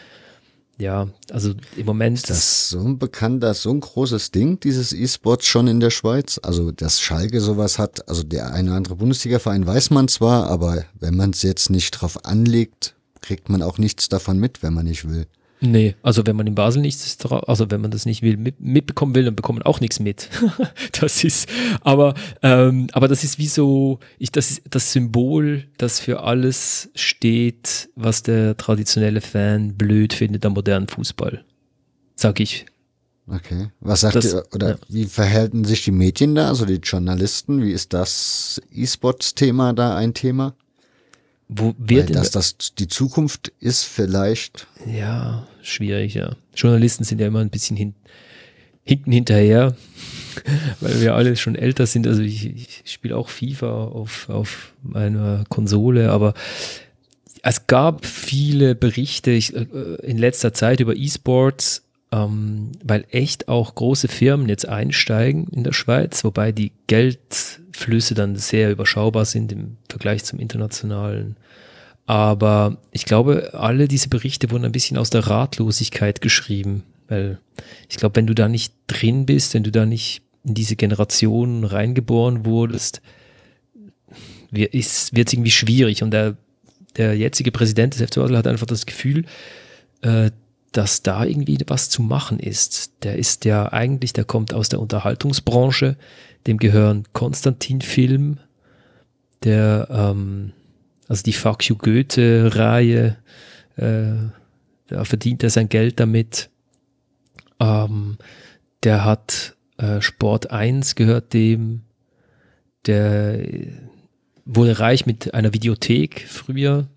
Ja, 0.79 1.07
also 1.29 1.53
im 1.77 1.85
Moment. 1.85 2.17
Ist 2.17 2.29
das 2.29 2.69
so 2.69 2.79
ein 2.79 2.97
bekannter, 2.97 3.53
so 3.53 3.69
ein 3.69 3.79
großes 3.79 4.31
Ding, 4.31 4.59
dieses 4.59 4.91
E-Sports 4.91 5.45
schon 5.45 5.67
in 5.67 5.79
der 5.79 5.91
Schweiz? 5.91 6.39
Also, 6.41 6.71
dass 6.71 6.99
Schalke 6.99 7.41
sowas 7.41 7.77
hat, 7.77 8.07
also 8.09 8.23
der 8.23 8.53
eine 8.53 8.69
oder 8.69 8.77
andere 8.77 8.95
Bundesliga-Verein 8.95 9.67
weiß 9.67 9.91
man 9.91 10.07
zwar, 10.07 10.47
aber 10.49 10.85
wenn 10.99 11.15
man 11.15 11.29
es 11.29 11.43
jetzt 11.43 11.69
nicht 11.69 11.91
drauf 11.91 12.25
anlegt, 12.25 12.95
kriegt 13.21 13.49
man 13.49 13.61
auch 13.61 13.77
nichts 13.77 14.09
davon 14.09 14.39
mit, 14.39 14.63
wenn 14.63 14.73
man 14.73 14.85
nicht 14.85 15.07
will. 15.07 15.27
Nee, 15.65 15.95
also 16.03 16.25
wenn 16.25 16.35
man 16.35 16.45
in 16.45 16.55
Basel 16.55 16.81
nichts, 16.81 17.17
also 17.25 17.71
wenn 17.71 17.79
man 17.79 17.89
das 17.89 18.05
nicht 18.05 18.21
will, 18.21 18.35
mit, 18.35 18.59
mitbekommen 18.59 19.15
will, 19.15 19.23
dann 19.23 19.35
bekommt 19.35 19.59
man 19.59 19.65
auch 19.65 19.79
nichts 19.79 19.97
mit. 20.01 20.29
das 20.99 21.23
ist, 21.23 21.47
aber, 21.79 22.15
ähm, 22.41 22.87
aber 22.91 23.07
das 23.07 23.23
ist 23.23 23.39
wie 23.39 23.47
so, 23.47 23.99
ich, 24.19 24.29
das 24.29 24.51
ist 24.51 24.61
das 24.69 24.91
Symbol, 24.91 25.63
das 25.77 26.01
für 26.01 26.21
alles 26.23 26.89
steht, 26.95 27.89
was 27.95 28.23
der 28.23 28.57
traditionelle 28.57 29.21
Fan 29.21 29.75
blöd 29.75 30.11
findet 30.11 30.45
am 30.45 30.51
modernen 30.53 30.89
Fußball. 30.89 31.45
Sag 32.15 32.41
ich. 32.41 32.65
Okay. 33.25 33.69
Was 33.79 34.01
sagt 34.01 34.15
das, 34.15 34.33
ihr, 34.33 34.43
oder 34.53 34.71
ja. 34.71 34.77
wie 34.89 35.05
verhalten 35.05 35.63
sich 35.63 35.85
die 35.85 35.91
Medien 35.91 36.35
da, 36.35 36.49
also 36.49 36.65
die 36.65 36.81
Journalisten? 36.83 37.61
Wie 37.63 37.71
ist 37.71 37.93
das 37.93 38.61
E-Sports-Thema 38.69 39.71
da 39.71 39.95
ein 39.95 40.13
Thema? 40.13 40.55
Wo 41.55 41.75
wird 41.77 42.09
Weil, 42.09 42.15
dass 42.15 42.31
das 42.31 42.55
die 42.77 42.87
Zukunft 42.87 43.51
ist, 43.59 43.83
vielleicht. 43.83 44.67
Ja, 44.85 45.47
schwierig, 45.61 46.13
ja. 46.15 46.35
Journalisten 46.55 47.03
sind 47.03 47.19
ja 47.21 47.27
immer 47.27 47.41
ein 47.41 47.49
bisschen 47.49 47.77
hin, 47.77 47.93
hinten 48.83 49.11
hinterher, 49.11 49.75
weil 50.79 51.01
wir 51.01 51.15
alle 51.15 51.35
schon 51.35 51.55
älter 51.55 51.85
sind. 51.85 52.07
Also 52.07 52.21
ich, 52.21 52.45
ich 52.45 52.81
spiele 52.85 53.15
auch 53.15 53.29
FIFA 53.29 53.85
auf, 53.85 54.29
auf 54.29 54.73
meiner 54.81 55.43
Konsole, 55.49 56.11
aber 56.11 56.33
es 57.43 57.67
gab 57.67 58.05
viele 58.05 58.73
Berichte 58.73 59.31
ich, 59.31 59.55
äh, 59.55 59.65
in 60.01 60.17
letzter 60.17 60.53
Zeit 60.53 60.79
über 60.79 60.95
E-Sports, 60.95 61.83
ähm, 62.11 62.71
weil 62.83 63.05
echt 63.11 63.47
auch 63.47 63.75
große 63.75 64.07
Firmen 64.07 64.47
jetzt 64.47 64.67
einsteigen 64.67 65.47
in 65.49 65.63
der 65.63 65.73
Schweiz, 65.73 66.23
wobei 66.23 66.51
die 66.51 66.71
Geldflüsse 66.87 68.13
dann 68.13 68.37
sehr 68.37 68.71
überschaubar 68.71 69.25
sind 69.25 69.51
im 69.51 69.77
Vergleich 69.89 70.23
zum 70.23 70.39
internationalen 70.39 71.35
aber 72.05 72.77
ich 72.91 73.05
glaube, 73.05 73.53
alle 73.53 73.87
diese 73.87 74.09
Berichte 74.09 74.51
wurden 74.51 74.65
ein 74.65 74.71
bisschen 74.71 74.97
aus 74.97 75.09
der 75.09 75.27
Ratlosigkeit 75.27 76.21
geschrieben, 76.21 76.83
weil 77.07 77.39
ich 77.89 77.97
glaube, 77.97 78.17
wenn 78.17 78.27
du 78.27 78.35
da 78.35 78.49
nicht 78.49 78.73
drin 78.87 79.25
bist, 79.25 79.53
wenn 79.53 79.63
du 79.63 79.71
da 79.71 79.85
nicht 79.85 80.21
in 80.43 80.53
diese 80.53 80.75
Generation 80.75 81.63
reingeboren 81.63 82.45
wurdest, 82.45 83.01
wird 84.51 84.73
es 84.73 85.11
irgendwie 85.13 85.51
schwierig. 85.51 86.03
Und 86.03 86.11
der, 86.11 86.37
der 86.97 87.15
jetzige 87.17 87.51
Präsident 87.51 87.95
des 87.95 88.01
FC 88.01 88.15
Basel 88.15 88.37
hat 88.37 88.47
einfach 88.47 88.67
das 88.67 88.85
Gefühl, 88.85 89.25
äh, 90.01 90.31
dass 90.73 91.03
da 91.03 91.23
irgendwie 91.23 91.57
was 91.67 91.89
zu 91.89 92.01
machen 92.01 92.39
ist. 92.39 92.91
Der 93.03 93.15
ist 93.15 93.45
ja 93.45 93.71
eigentlich, 93.71 94.11
der 94.11 94.25
kommt 94.25 94.53
aus 94.53 94.69
der 94.69 94.81
Unterhaltungsbranche, 94.81 95.97
dem 96.47 96.57
gehören 96.57 97.05
Konstantin-Film, 97.13 98.39
der 99.43 99.87
ähm, 99.91 100.51
also 101.07 101.23
die 101.23 101.33
Fuck 101.33 101.67
You 101.67 101.75
Goethe-Reihe, 101.75 103.17
äh, 103.75 104.13
da 104.87 105.03
verdient 105.03 105.43
er 105.43 105.49
sein 105.49 105.69
Geld 105.69 105.99
damit. 105.99 106.49
Ähm, 107.59 108.17
der 108.83 109.05
hat 109.05 109.55
äh, 109.77 110.01
Sport 110.01 110.51
1 110.51 110.95
gehört 110.95 111.33
dem, 111.33 111.81
der 112.85 113.39
wurde 114.45 114.79
reich 114.79 115.05
mit 115.05 115.33
einer 115.33 115.53
Videothek 115.53 116.25
früher. 116.27 116.87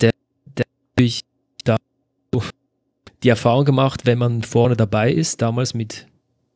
Der, 0.00 0.12
der 0.46 0.66
natürlich 0.90 1.22
da 1.64 1.76
die 3.22 3.28
Erfahrung 3.28 3.64
gemacht, 3.64 4.04
wenn 4.04 4.18
man 4.18 4.42
vorne 4.42 4.76
dabei 4.76 5.10
ist, 5.10 5.40
damals 5.40 5.72
mit 5.72 6.06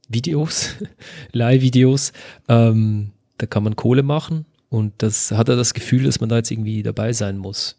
Videos, 0.08 0.74
Live-Videos, 1.32 2.12
ähm, 2.48 3.12
da 3.38 3.46
kann 3.46 3.62
man 3.62 3.76
Kohle 3.76 4.02
machen 4.02 4.44
und 4.70 4.94
das 4.98 5.30
hat 5.32 5.48
er 5.48 5.56
das 5.56 5.74
Gefühl, 5.74 6.04
dass 6.04 6.20
man 6.20 6.28
da 6.28 6.36
jetzt 6.36 6.50
irgendwie 6.50 6.82
dabei 6.82 7.12
sein 7.12 7.38
muss. 7.38 7.76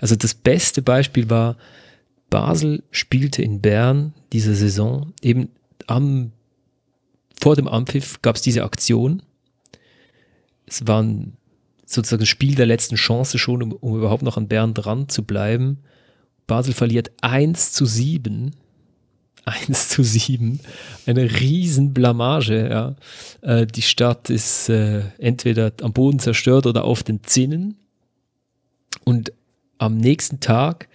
Also 0.00 0.16
das 0.16 0.34
beste 0.34 0.82
Beispiel 0.82 1.28
war, 1.28 1.56
Basel 2.30 2.82
spielte 2.90 3.42
in 3.42 3.60
Bern 3.60 4.14
diese 4.32 4.54
Saison 4.54 5.12
eben 5.22 5.50
am 5.86 6.32
vor 7.40 7.54
dem 7.54 7.68
Anpfiff 7.68 8.22
gab 8.22 8.36
es 8.36 8.42
diese 8.42 8.64
Aktion. 8.64 9.22
Es 10.64 10.86
war 10.86 11.02
ein, 11.02 11.34
sozusagen 11.84 12.20
das 12.20 12.28
Spiel 12.28 12.54
der 12.54 12.66
letzten 12.66 12.96
Chance 12.96 13.38
schon, 13.38 13.62
um, 13.62 13.72
um 13.72 13.96
überhaupt 13.96 14.22
noch 14.22 14.36
an 14.36 14.48
Bern 14.48 14.74
dran 14.74 15.08
zu 15.08 15.22
bleiben. 15.22 15.78
Basel 16.46 16.72
verliert 16.74 17.12
1 17.20 17.72
zu 17.72 17.84
7. 17.84 18.52
1 19.46 19.88
zu 19.88 20.02
7. 20.02 20.60
Eine 21.06 21.40
riesen 21.40 21.94
Blamage, 21.94 22.68
ja. 22.68 22.96
Äh, 23.40 23.66
die 23.66 23.82
Stadt 23.82 24.28
ist 24.28 24.68
äh, 24.68 25.02
entweder 25.18 25.72
am 25.82 25.92
Boden 25.92 26.18
zerstört 26.18 26.66
oder 26.66 26.84
auf 26.84 27.02
den 27.02 27.22
Zinnen. 27.22 27.76
Und 29.04 29.32
am 29.78 29.96
nächsten 29.96 30.40
Tag 30.40 30.88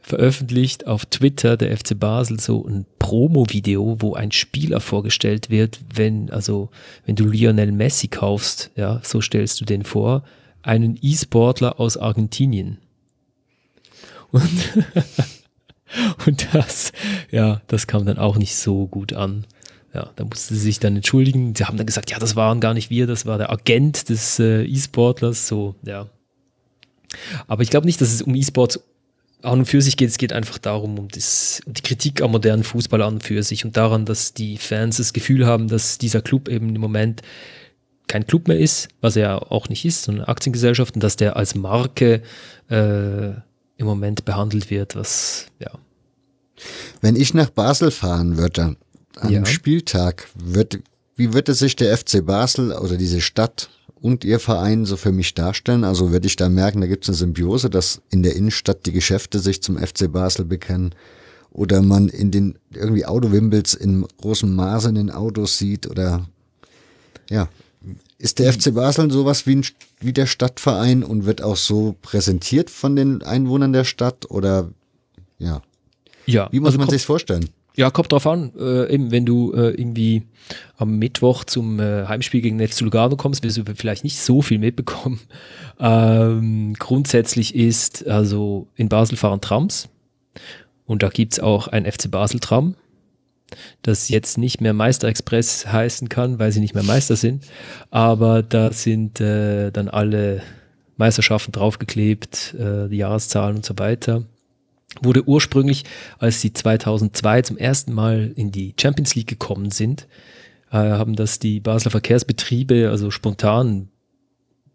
veröffentlicht 0.00 0.86
auf 0.86 1.06
Twitter 1.06 1.56
der 1.56 1.74
FC 1.74 1.98
Basel 1.98 2.38
so 2.38 2.66
ein 2.66 2.84
Promo-Video, 2.98 3.96
wo 4.00 4.12
ein 4.12 4.32
Spieler 4.32 4.80
vorgestellt 4.80 5.48
wird, 5.48 5.80
wenn, 5.94 6.30
also, 6.30 6.68
wenn 7.06 7.16
du 7.16 7.24
Lionel 7.24 7.72
Messi 7.72 8.08
kaufst, 8.08 8.70
ja, 8.76 9.00
so 9.02 9.22
stellst 9.22 9.62
du 9.62 9.64
den 9.64 9.82
vor, 9.82 10.22
einen 10.60 10.98
E-Sportler 11.00 11.80
aus 11.80 11.96
Argentinien. 11.96 12.78
Und, 14.30 14.42
und 16.26 16.48
das, 16.52 16.92
ja, 17.30 17.60
das 17.66 17.86
kam 17.86 18.06
dann 18.06 18.18
auch 18.18 18.36
nicht 18.36 18.56
so 18.56 18.86
gut 18.86 19.12
an. 19.12 19.46
Ja, 19.92 20.10
da 20.16 20.24
musste 20.24 20.54
sie 20.54 20.60
sich 20.60 20.80
dann 20.80 20.96
entschuldigen. 20.96 21.54
Sie 21.54 21.64
haben 21.64 21.76
dann 21.76 21.86
gesagt, 21.86 22.10
ja, 22.10 22.18
das 22.18 22.34
waren 22.34 22.60
gar 22.60 22.74
nicht 22.74 22.90
wir, 22.90 23.06
das 23.06 23.26
war 23.26 23.38
der 23.38 23.50
Agent 23.50 24.08
des 24.08 24.40
äh, 24.40 24.64
E-Sportlers, 24.64 25.46
so, 25.46 25.76
ja. 25.84 26.08
Aber 27.46 27.62
ich 27.62 27.70
glaube 27.70 27.86
nicht, 27.86 28.00
dass 28.00 28.12
es 28.12 28.22
um 28.22 28.34
E-Sports 28.34 28.80
an 29.42 29.60
und 29.60 29.66
für 29.66 29.82
sich 29.82 29.96
geht, 29.96 30.08
es 30.08 30.18
geht 30.18 30.32
einfach 30.32 30.58
darum, 30.58 30.98
um, 30.98 31.08
das, 31.08 31.60
um 31.66 31.74
die 31.74 31.82
Kritik 31.82 32.22
am 32.22 32.32
modernen 32.32 32.64
Fußball 32.64 33.02
an 33.02 33.14
und 33.14 33.22
für 33.22 33.42
sich 33.42 33.64
und 33.64 33.76
daran, 33.76 34.04
dass 34.04 34.34
die 34.34 34.58
Fans 34.58 34.96
das 34.96 35.12
Gefühl 35.12 35.46
haben, 35.46 35.68
dass 35.68 35.98
dieser 35.98 36.22
Club 36.22 36.48
eben 36.48 36.74
im 36.74 36.80
Moment 36.80 37.22
kein 38.08 38.26
Club 38.26 38.48
mehr 38.48 38.58
ist, 38.58 38.88
was 39.00 39.16
er 39.16 39.52
auch 39.52 39.68
nicht 39.68 39.84
ist, 39.84 40.02
sondern 40.02 40.24
eine 40.24 40.28
Aktiengesellschaft 40.28 40.94
und 40.94 41.04
dass 41.04 41.16
der 41.16 41.36
als 41.36 41.54
Marke 41.54 42.22
äh, 42.68 43.28
im 43.76 43.86
Moment 43.86 44.24
behandelt 44.24 44.70
wird, 44.70 44.96
was, 44.96 45.46
ja. 45.60 45.70
Wenn 47.04 47.16
ich 47.16 47.34
nach 47.34 47.50
Basel 47.50 47.90
fahren 47.90 48.38
würde, 48.38 48.76
am 49.16 49.30
Ja. 49.30 49.44
Spieltag, 49.44 50.26
wird, 50.34 50.78
wie 51.16 51.34
würde 51.34 51.52
sich 51.52 51.76
der 51.76 51.94
FC 51.94 52.24
Basel 52.24 52.72
oder 52.72 52.96
diese 52.96 53.20
Stadt 53.20 53.68
und 53.94 54.24
ihr 54.24 54.40
Verein 54.40 54.86
so 54.86 54.96
für 54.96 55.12
mich 55.12 55.34
darstellen? 55.34 55.84
Also 55.84 56.12
würde 56.12 56.26
ich 56.26 56.36
da 56.36 56.48
merken, 56.48 56.80
da 56.80 56.86
gibt 56.86 57.04
es 57.04 57.10
eine 57.10 57.18
Symbiose, 57.18 57.68
dass 57.68 58.00
in 58.08 58.22
der 58.22 58.34
Innenstadt 58.34 58.86
die 58.86 58.92
Geschäfte 58.92 59.38
sich 59.38 59.62
zum 59.62 59.76
FC 59.76 60.10
Basel 60.10 60.46
bekennen 60.46 60.94
oder 61.50 61.82
man 61.82 62.08
in 62.08 62.30
den 62.30 62.58
irgendwie 62.72 63.04
Autowimbels 63.04 63.74
in 63.74 64.06
großem 64.22 64.54
Maße 64.54 64.88
in 64.88 64.94
den 64.94 65.10
Autos 65.10 65.58
sieht 65.58 65.86
oder 65.86 66.26
ja. 67.28 67.50
Ist 68.16 68.38
der 68.38 68.50
FC 68.50 68.72
Basel 68.72 69.10
sowas 69.10 69.46
wie, 69.46 69.56
ein, 69.56 69.66
wie 70.00 70.14
der 70.14 70.24
Stadtverein 70.24 71.02
und 71.02 71.26
wird 71.26 71.42
auch 71.42 71.58
so 71.58 71.96
präsentiert 72.00 72.70
von 72.70 72.96
den 72.96 73.22
Einwohnern 73.22 73.74
der 73.74 73.84
Stadt 73.84 74.30
oder 74.30 74.70
ja, 75.38 75.60
Ja, 76.26 76.48
wie 76.52 76.60
muss 76.60 76.68
also 76.68 76.78
man 76.78 76.86
kommt- 76.88 76.98
sich 76.98 77.06
vorstellen? 77.06 77.48
Ja, 77.76 77.90
kommt 77.90 78.12
drauf 78.12 78.24
an. 78.28 78.52
Äh, 78.56 78.92
eben, 78.94 79.10
wenn 79.10 79.26
du 79.26 79.52
äh, 79.52 79.70
irgendwie 79.70 80.22
am 80.76 80.96
Mittwoch 80.98 81.42
zum 81.42 81.80
äh, 81.80 82.06
Heimspiel 82.06 82.40
gegen 82.40 82.60
FC 82.64 82.82
Lugano 82.82 83.16
kommst, 83.16 83.42
wirst 83.42 83.56
du 83.56 83.64
vielleicht 83.74 84.04
nicht 84.04 84.20
so 84.20 84.42
viel 84.42 84.58
mitbekommen. 84.58 85.20
Ähm, 85.80 86.74
grundsätzlich 86.78 87.56
ist, 87.56 88.06
also 88.06 88.68
in 88.76 88.88
Basel 88.88 89.16
fahren 89.16 89.40
Trams 89.40 89.88
und 90.86 91.02
da 91.02 91.08
gibt's 91.08 91.40
auch 91.40 91.66
ein 91.66 91.84
FC 91.84 92.08
Basel-Tram, 92.08 92.76
das 93.82 94.08
jetzt 94.08 94.38
nicht 94.38 94.60
mehr 94.60 94.72
Meister 94.72 95.08
Express 95.08 95.66
heißen 95.66 96.08
kann, 96.08 96.38
weil 96.38 96.52
sie 96.52 96.60
nicht 96.60 96.74
mehr 96.74 96.84
Meister 96.84 97.16
sind. 97.16 97.42
Aber 97.90 98.44
da 98.44 98.72
sind 98.72 99.20
äh, 99.20 99.72
dann 99.72 99.88
alle 99.88 100.42
Meisterschaften 100.96 101.50
draufgeklebt, 101.50 102.54
äh, 102.54 102.88
die 102.88 102.98
Jahreszahlen 102.98 103.56
und 103.56 103.66
so 103.66 103.76
weiter 103.76 104.22
wurde 105.02 105.26
ursprünglich, 105.26 105.84
als 106.18 106.40
sie 106.40 106.52
2002 106.52 107.42
zum 107.42 107.56
ersten 107.56 107.92
Mal 107.92 108.32
in 108.36 108.50
die 108.50 108.74
Champions 108.80 109.14
League 109.14 109.28
gekommen 109.28 109.70
sind, 109.70 110.06
äh, 110.70 110.76
haben 110.76 111.16
das 111.16 111.38
die 111.38 111.60
Basler 111.60 111.90
Verkehrsbetriebe, 111.90 112.88
also 112.90 113.10
spontan 113.10 113.68
ein 113.68 113.88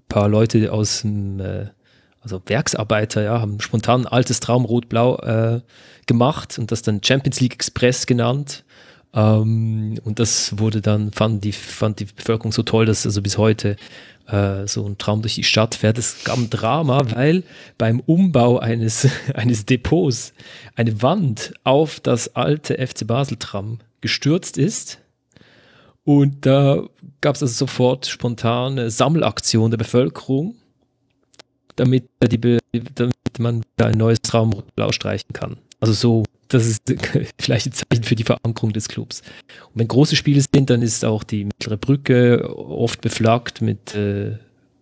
paar 0.08 0.28
Leute 0.28 0.72
aus 0.72 1.02
dem, 1.02 1.40
äh, 1.40 1.68
also 2.22 2.42
Werksarbeiter, 2.46 3.22
ja, 3.22 3.40
haben 3.40 3.60
spontan 3.62 4.02
ein 4.02 4.08
altes 4.08 4.40
Traum 4.40 4.66
Rot-Blau 4.66 5.18
äh, 5.20 5.62
gemacht 6.06 6.58
und 6.60 6.72
das 6.72 6.82
dann 6.82 7.04
Champions 7.04 7.40
League 7.40 7.54
Express 7.54 8.06
genannt. 8.06 8.66
Ähm, 9.14 10.00
und 10.04 10.20
das 10.20 10.58
wurde 10.58 10.82
dann, 10.82 11.12
fand 11.12 11.44
die, 11.44 11.52
fand 11.52 12.00
die 12.00 12.06
Bevölkerung 12.06 12.52
so 12.52 12.64
toll, 12.64 12.86
dass 12.86 13.06
also 13.06 13.22
bis 13.22 13.38
heute 13.38 13.76
äh, 14.28 14.68
so 14.68 14.86
ein 14.86 14.98
Traum 14.98 15.22
durch 15.22 15.36
die 15.36 15.44
Stadt 15.44 15.76
fährt. 15.76 15.98
Es 15.98 16.24
gab 16.24 16.38
ein 16.38 16.50
Drama, 16.50 17.02
weil 17.14 17.44
beim 17.78 18.00
Umbau 18.02 18.60
eines, 18.60 19.08
eines 19.34 19.66
Depots 19.66 20.34
eine 20.76 21.02
Wand 21.02 21.54
auf 21.64 22.00
das 22.00 22.36
alte 22.36 22.76
FC 22.76 23.08
Basel-Tram 23.08 23.80
gestürzt 24.02 24.58
ist. 24.58 25.00
Und 26.04 26.46
da 26.46 26.84
gab 27.22 27.36
es 27.36 27.44
also 27.44 27.54
sofort 27.54 28.08
spontane 28.08 28.90
Sammelaktion 28.90 29.70
der 29.70 29.78
Bevölkerung, 29.78 30.56
damit, 31.76 32.10
die, 32.22 32.40
damit 32.96 33.16
man 33.38 33.64
ein 33.78 33.98
neues 33.98 34.22
Traum 34.22 34.64
blau 34.76 34.92
streichen 34.92 35.34
kann. 35.34 35.58
Also 35.80 35.94
so, 35.94 36.24
das 36.50 36.66
ist 36.66 36.94
vielleicht 37.40 37.68
ein 37.68 37.72
Zeichen 37.72 38.04
für 38.04 38.16
die 38.16 38.24
Verankerung 38.24 38.74
des 38.74 38.90
Clubs. 38.90 39.22
Und 39.74 39.80
wenn 39.80 39.88
große 39.88 40.16
Spiele 40.16 40.42
sind, 40.42 40.70
dann 40.70 40.82
ist 40.82 41.06
auch 41.06 41.24
die 41.24 41.46
mittlere 41.46 41.78
Brücke 41.78 42.56
oft 42.56 43.02
beflaggt 43.02 43.62
mit, 43.62 43.96
äh, 43.96 44.38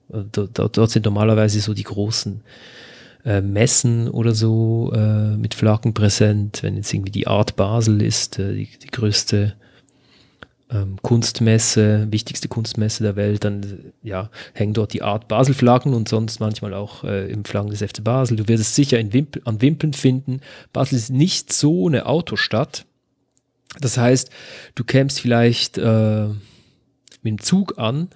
dort, 0.09 0.77
dort 0.77 0.89
sind 0.89 1.05
normalerweise 1.05 1.59
so 1.59 1.73
die 1.73 1.83
großen 1.83 2.41
äh, 3.25 3.41
Messen 3.41 4.09
oder 4.09 4.33
so 4.33 4.91
äh, 4.95 5.35
mit 5.35 5.53
Flaggen 5.53 5.93
präsent. 5.93 6.63
Wenn 6.63 6.77
jetzt 6.77 6.93
irgendwie 6.93 7.11
die 7.11 7.27
Art 7.27 7.55
Basel 7.55 8.01
ist, 8.01 8.39
äh, 8.39 8.53
die, 8.53 8.69
die 8.81 8.87
größte 8.87 9.55
ähm, 10.69 10.97
Kunstmesse, 11.01 12.07
wichtigste 12.11 12.47
Kunstmesse 12.47 13.03
der 13.03 13.15
Welt, 13.15 13.43
dann 13.43 13.93
ja, 14.03 14.29
hängen 14.53 14.73
dort 14.73 14.93
die 14.93 15.01
Art 15.01 15.27
Basel-Flaggen 15.27 15.93
und 15.93 16.09
sonst 16.09 16.39
manchmal 16.39 16.73
auch 16.73 17.03
äh, 17.03 17.31
im 17.31 17.45
Flaggen 17.45 17.69
des 17.69 17.81
FC 17.81 18.03
Basel. 18.03 18.37
Du 18.37 18.47
wirst 18.47 18.61
es 18.61 18.75
sicher 18.75 18.99
in 18.99 19.13
Wimp 19.13 19.41
an 19.45 19.61
Wimpeln 19.61 19.93
finden. 19.93 20.41
Basel 20.73 20.97
ist 20.97 21.09
nicht 21.09 21.53
so 21.53 21.87
eine 21.87 22.05
Autostadt. 22.05 22.85
Das 23.79 23.97
heißt, 23.97 24.29
du 24.75 24.83
kämst 24.83 25.21
vielleicht 25.21 25.77
äh, 25.77 26.27
mit 27.21 27.31
dem 27.31 27.41
Zug 27.41 27.77
an 27.77 28.09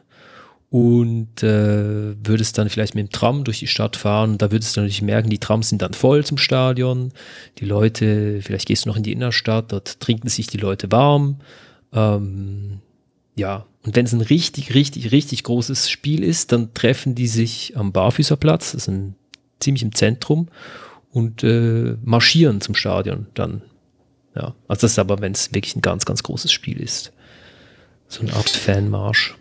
und 0.69 1.43
äh, 1.43 2.15
würdest 2.25 2.57
dann 2.57 2.69
vielleicht 2.69 2.95
mit 2.95 3.07
dem 3.07 3.11
Tram 3.11 3.43
durch 3.43 3.59
die 3.59 3.67
Stadt 3.67 3.97
fahren. 3.97 4.37
Da 4.37 4.51
würdest 4.51 4.75
du 4.75 4.81
natürlich 4.81 5.01
merken, 5.01 5.29
die 5.29 5.37
Trams 5.37 5.69
sind 5.69 5.81
dann 5.81 5.93
voll 5.93 6.25
zum 6.25 6.37
Stadion. 6.37 7.11
Die 7.57 7.65
Leute, 7.65 8.39
vielleicht 8.41 8.67
gehst 8.67 8.85
du 8.85 8.89
noch 8.89 8.95
in 8.95 9.03
die 9.03 9.11
Innerstadt, 9.11 9.71
dort 9.73 9.99
trinken 9.99 10.29
sich 10.29 10.47
die 10.47 10.57
Leute 10.57 10.91
warm. 10.91 11.37
Ähm, 11.93 12.79
ja, 13.35 13.65
und 13.83 13.95
wenn 13.95 14.05
es 14.05 14.13
ein 14.13 14.21
richtig, 14.21 14.73
richtig, 14.73 15.11
richtig 15.11 15.43
großes 15.43 15.89
Spiel 15.89 16.23
ist, 16.23 16.51
dann 16.51 16.73
treffen 16.73 17.15
die 17.15 17.27
sich 17.27 17.75
am 17.75 17.91
Barfüßerplatz, 17.91 18.71
das 18.71 18.83
ist 18.83 18.87
ein, 18.87 19.15
ziemlich 19.59 19.83
im 19.83 19.95
Zentrum, 19.95 20.49
und 21.11 21.43
äh, 21.43 21.97
marschieren 22.03 22.61
zum 22.61 22.75
Stadion 22.75 23.27
dann. 23.33 23.61
Ja, 24.35 24.55
also 24.67 24.81
das 24.81 24.91
ist 24.91 24.99
aber, 24.99 25.19
wenn 25.19 25.33
es 25.33 25.53
wirklich 25.53 25.75
ein 25.75 25.81
ganz, 25.81 26.05
ganz 26.05 26.23
großes 26.23 26.51
Spiel 26.51 26.79
ist. 26.79 27.11
So 28.07 28.21
eine 28.21 28.33
Art 28.33 28.49
Fanmarsch. 28.49 29.35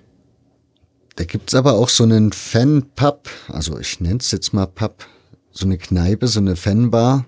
Da 1.16 1.24
gibt's 1.24 1.54
aber 1.54 1.74
auch 1.74 1.88
so 1.88 2.04
einen 2.04 2.32
Fan-Pub, 2.32 3.28
also 3.48 3.78
ich 3.78 4.00
nenne 4.00 4.18
es 4.18 4.30
jetzt 4.30 4.52
mal 4.52 4.66
Pub, 4.66 5.06
so 5.50 5.66
eine 5.66 5.78
Kneipe, 5.78 6.26
so 6.26 6.40
eine 6.40 6.56
Fanbar, 6.56 7.26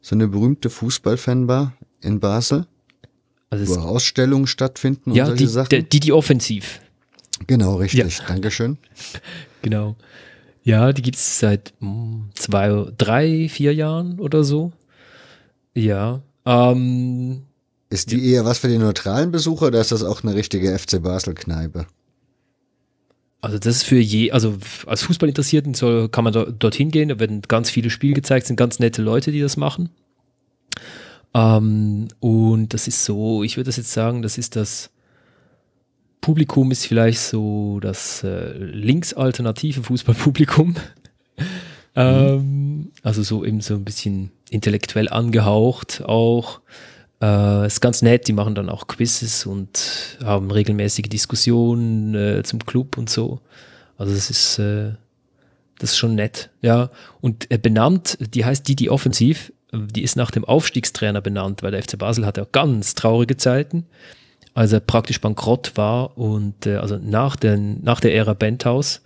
so 0.00 0.14
eine 0.14 0.28
berühmte 0.28 0.70
Fußball-Fanbar 0.70 1.74
in 2.00 2.20
Basel, 2.20 2.66
Also 3.50 3.74
wo 3.74 3.80
Ausstellungen 3.80 4.46
stattfinden 4.46 5.10
und 5.10 5.16
ja, 5.16 5.26
solche 5.26 5.44
die, 5.44 5.46
Sachen. 5.46 5.88
die, 5.88 6.00
die, 6.00 6.12
offensiv. 6.12 6.80
genau, 7.46 7.76
richtig, 7.76 8.20
Dankeschön. 8.26 8.78
Genau. 9.60 9.96
Ja, 10.62 10.92
die 10.92 11.02
gibt 11.02 11.16
es 11.16 11.40
seit 11.40 11.74
mm, 11.80 12.30
zwei, 12.34 12.86
drei, 12.96 13.48
vier 13.48 13.74
Jahren 13.74 14.20
oder 14.20 14.44
so. 14.44 14.72
Ja. 15.74 16.22
Ähm, 16.44 17.42
Ist 17.90 18.12
die 18.12 18.30
eher 18.30 18.44
was 18.44 18.58
für 18.58 18.68
die 18.68 18.78
neutralen 18.78 19.32
Besucher 19.32 19.66
oder 19.66 19.80
ist 19.80 19.90
das 19.90 20.04
auch 20.04 20.22
eine 20.22 20.34
richtige 20.34 20.78
FC 20.78 21.02
Basel-Kneipe? 21.02 21.86
Also 23.40 23.58
das 23.58 23.76
ist 23.76 23.82
für 23.84 23.98
je, 23.98 24.32
also 24.32 24.58
als 24.86 25.02
Fußballinteressierten 25.02 25.74
soll, 25.74 26.08
kann 26.08 26.24
man 26.24 26.32
do, 26.32 26.44
dorthin 26.50 26.90
gehen, 26.90 27.08
da 27.08 27.18
werden 27.18 27.42
ganz 27.42 27.70
viele 27.70 27.90
Spiele 27.90 28.14
gezeigt, 28.14 28.46
sind 28.46 28.56
ganz 28.56 28.78
nette 28.78 29.00
Leute, 29.00 29.32
die 29.32 29.40
das 29.40 29.56
machen. 29.56 29.90
Ähm, 31.34 32.08
und 32.20 32.74
das 32.74 32.88
ist 32.88 33.04
so, 33.04 33.42
ich 33.42 33.56
würde 33.56 33.68
das 33.68 33.76
jetzt 33.76 33.92
sagen, 33.92 34.22
das 34.22 34.38
ist 34.38 34.56
das 34.56 34.90
Publikum 36.20 36.70
ist 36.70 36.86
vielleicht 36.86 37.20
so 37.20 37.80
das 37.80 38.22
äh, 38.24 38.52
linksalternative 38.58 39.82
Fußballpublikum. 39.82 40.74
ähm, 41.96 42.90
also 43.02 43.22
so 43.22 43.44
eben 43.44 43.60
so 43.60 43.74
ein 43.74 43.84
bisschen 43.84 44.30
intellektuell 44.50 45.08
angehaucht 45.08 46.02
auch. 46.04 46.60
Äh, 47.20 47.66
ist 47.66 47.80
ganz 47.80 48.02
nett, 48.02 48.28
die 48.28 48.32
machen 48.32 48.54
dann 48.54 48.68
auch 48.68 48.86
Quizzes 48.86 49.46
und 49.46 50.18
haben 50.22 50.50
regelmäßige 50.50 51.08
Diskussionen 51.08 52.14
äh, 52.14 52.42
zum 52.42 52.64
Club 52.64 52.98
und 52.98 53.10
so. 53.10 53.40
Also 53.96 54.14
das 54.14 54.30
ist, 54.30 54.58
äh, 54.58 54.92
das 55.78 55.90
ist 55.90 55.96
schon 55.96 56.14
nett, 56.14 56.50
ja. 56.62 56.90
Und 57.20 57.50
äh, 57.50 57.58
benannt, 57.58 58.18
die 58.20 58.44
heißt 58.44 58.68
Didi 58.68 58.88
Offensiv, 58.88 59.52
die 59.72 60.02
ist 60.02 60.16
nach 60.16 60.30
dem 60.30 60.44
Aufstiegstrainer 60.44 61.20
benannt, 61.20 61.62
weil 61.62 61.72
der 61.72 61.82
FC 61.82 61.98
Basel 61.98 62.24
hatte 62.26 62.42
auch 62.42 62.52
ganz 62.52 62.94
traurige 62.94 63.36
Zeiten, 63.36 63.86
als 64.54 64.72
er 64.72 64.80
praktisch 64.80 65.20
bankrott 65.20 65.72
war 65.76 66.16
und 66.18 66.66
äh, 66.66 66.76
also 66.76 66.98
nach, 66.98 67.36
den, 67.36 67.82
nach 67.82 68.00
der 68.00 68.14
Ära 68.14 68.34
Benthaus 68.34 69.02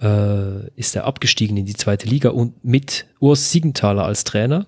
äh, 0.00 0.68
ist 0.76 0.96
er 0.96 1.04
abgestiegen 1.04 1.56
in 1.56 1.66
die 1.66 1.74
zweite 1.74 2.08
Liga 2.08 2.30
und 2.30 2.64
mit 2.64 3.06
Urs 3.20 3.50
Siegenthaler 3.52 4.04
als 4.04 4.24
Trainer, 4.24 4.66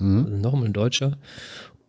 Mhm. 0.00 0.24
also 0.24 0.36
nochmal 0.36 0.66
ein 0.66 0.72
Deutscher. 0.72 1.18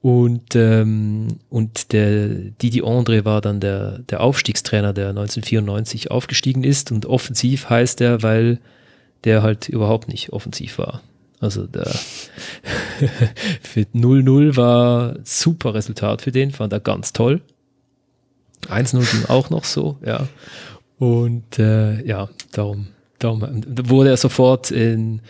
Und, 0.01 0.55
ähm, 0.55 1.27
und 1.49 1.93
der 1.93 2.27
Didi 2.27 2.81
Andre 2.81 3.23
war 3.23 3.39
dann 3.39 3.59
der, 3.59 3.99
der 3.99 4.21
Aufstiegstrainer, 4.21 4.93
der 4.93 5.09
1994 5.09 6.09
aufgestiegen 6.09 6.63
ist. 6.63 6.91
Und 6.91 7.05
offensiv 7.05 7.69
heißt 7.69 8.01
er, 8.01 8.23
weil 8.23 8.59
der 9.23 9.43
halt 9.43 9.69
überhaupt 9.69 10.07
nicht 10.07 10.33
offensiv 10.33 10.79
war. 10.79 11.01
Also 11.41 11.65
der 11.65 11.87
für 13.63 13.81
0-0 13.81 14.55
war 14.55 15.15
super 15.23 15.73
Resultat 15.73 16.21
für 16.21 16.31
den, 16.31 16.51
fand 16.51 16.71
er 16.71 16.79
ganz 16.79 17.13
toll. 17.13 17.41
1-0 18.67 19.11
ging 19.11 19.25
auch 19.27 19.49
noch 19.49 19.65
so, 19.65 19.97
ja. 20.05 20.27
Und 20.99 21.57
äh, 21.57 22.05
ja, 22.05 22.29
darum, 22.51 22.87
darum 23.17 23.41
wurde 23.65 24.11
er 24.11 24.17
sofort 24.17 24.69
in 24.69 25.21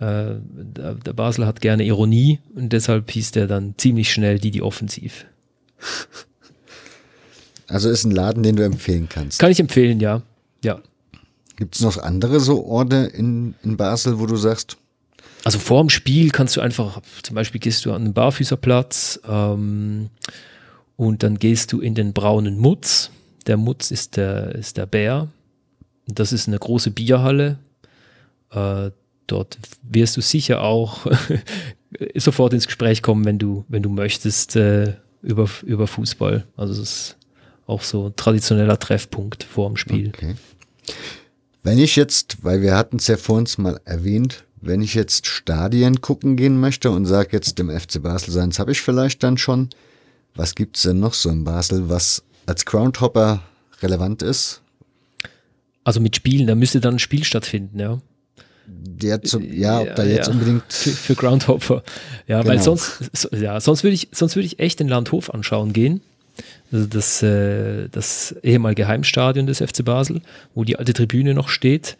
äh, 0.00 0.34
der, 0.36 1.12
Basel 1.14 1.46
hat 1.46 1.62
gerne 1.62 1.84
Ironie 1.84 2.40
und 2.54 2.74
deshalb 2.74 3.10
hieß 3.10 3.30
der 3.30 3.46
dann 3.46 3.74
ziemlich 3.78 4.12
schnell 4.12 4.38
Didi 4.38 4.60
Offensiv. 4.60 5.24
Also 7.68 7.88
ist 7.88 8.04
ein 8.04 8.10
Laden, 8.10 8.42
den 8.42 8.56
du 8.56 8.64
empfehlen 8.64 9.08
kannst. 9.08 9.38
Kann 9.38 9.50
ich 9.50 9.60
empfehlen, 9.60 9.98
ja. 9.98 10.20
Ja. 10.62 10.80
Gibt 11.56 11.76
es 11.76 11.80
noch 11.80 11.96
andere 11.96 12.40
so 12.40 12.66
Orte 12.66 13.10
in, 13.14 13.54
in 13.62 13.78
Basel, 13.78 14.18
wo 14.18 14.26
du 14.26 14.36
sagst, 14.36 14.76
Also 15.44 15.58
vor 15.58 15.82
dem 15.82 15.90
Spiel 15.90 16.30
kannst 16.30 16.56
du 16.56 16.60
einfach, 16.60 17.00
zum 17.22 17.34
Beispiel 17.34 17.60
gehst 17.60 17.84
du 17.84 17.92
an 17.92 18.04
den 18.04 18.14
Barfüßerplatz 18.14 19.20
ähm, 19.28 20.08
und 20.96 21.22
dann 21.22 21.38
gehst 21.38 21.72
du 21.72 21.80
in 21.80 21.94
den 21.94 22.12
braunen 22.14 22.58
Mutz. 22.58 23.10
Der 23.46 23.58
Mutz 23.58 23.90
ist 23.90 24.16
der, 24.16 24.54
ist 24.54 24.78
der 24.78 24.86
Bär. 24.86 25.28
Das 26.06 26.32
ist 26.32 26.48
eine 26.48 26.58
große 26.58 26.90
Bierhalle. 26.90 27.58
Äh, 28.50 28.90
dort 29.26 29.58
wirst 29.82 30.16
du 30.16 30.22
sicher 30.22 30.62
auch 30.62 31.06
sofort 32.16 32.54
ins 32.54 32.66
Gespräch 32.66 33.02
kommen, 33.02 33.24
wenn 33.26 33.38
du, 33.38 33.64
wenn 33.68 33.82
du 33.82 33.90
möchtest, 33.90 34.56
äh, 34.56 34.94
über, 35.20 35.48
über 35.62 35.86
Fußball. 35.86 36.46
Also 36.56 36.72
es 36.72 36.78
ist 36.80 37.16
auch 37.66 37.82
so 37.82 38.08
ein 38.08 38.16
traditioneller 38.16 38.78
Treffpunkt 38.78 39.44
vor 39.44 39.68
dem 39.68 39.76
Spiel. 39.76 40.08
okay. 40.08 40.36
Wenn 41.62 41.78
ich 41.78 41.96
jetzt, 41.96 42.44
weil 42.44 42.60
wir 42.60 42.76
hatten 42.76 42.96
es 42.96 43.06
ja 43.06 43.16
vor 43.16 43.38
uns 43.38 43.56
mal 43.56 43.80
erwähnt, 43.86 44.44
wenn 44.66 44.80
ich 44.82 44.94
jetzt 44.94 45.26
Stadien 45.26 46.00
gucken 46.00 46.36
gehen 46.36 46.58
möchte 46.60 46.90
und 46.90 47.06
sage 47.06 47.30
jetzt 47.32 47.58
dem 47.58 47.70
FC 47.70 48.02
Basel 48.02 48.32
seins 48.32 48.58
habe 48.58 48.72
ich 48.72 48.80
vielleicht 48.80 49.22
dann 49.22 49.36
schon, 49.38 49.68
was 50.34 50.54
gibt's 50.54 50.82
denn 50.82 51.00
noch 51.00 51.14
so 51.14 51.30
in 51.30 51.44
Basel, 51.44 51.88
was 51.88 52.22
als 52.46 52.64
Groundhopper 52.64 53.42
relevant 53.82 54.22
ist? 54.22 54.60
Also 55.84 56.00
mit 56.00 56.16
Spielen, 56.16 56.46
da 56.46 56.54
müsste 56.54 56.80
dann 56.80 56.94
ein 56.94 56.98
Spiel 56.98 57.24
stattfinden, 57.24 57.78
ja. 57.78 58.00
Der 58.66 59.22
zu, 59.22 59.40
ja, 59.40 59.80
ob 59.82 59.94
da 59.94 60.04
Ja, 60.04 60.16
jetzt 60.16 60.28
ja. 60.28 60.32
unbedingt 60.32 60.72
für, 60.72 60.90
für 60.90 61.14
Groundhopper. 61.14 61.82
Ja, 62.26 62.38
weil 62.46 62.52
Genau. 62.58 62.62
sonst, 62.76 63.10
so, 63.12 63.28
ja, 63.36 63.60
sonst 63.60 63.84
würde 63.84 63.94
ich, 63.94 64.08
sonst 64.12 64.36
würde 64.36 64.46
ich 64.46 64.58
echt 64.58 64.80
den 64.80 64.88
Landhof 64.88 65.28
anschauen 65.34 65.74
gehen. 65.74 66.00
Also 66.72 66.86
das, 66.86 67.22
äh, 67.22 67.88
das 67.90 68.34
ehemalige 68.42 68.88
Heimstadion 68.88 69.46
des 69.46 69.58
FC 69.58 69.84
Basel, 69.84 70.22
wo 70.54 70.64
die 70.64 70.78
alte 70.78 70.94
Tribüne 70.94 71.34
noch 71.34 71.48
steht. 71.48 71.98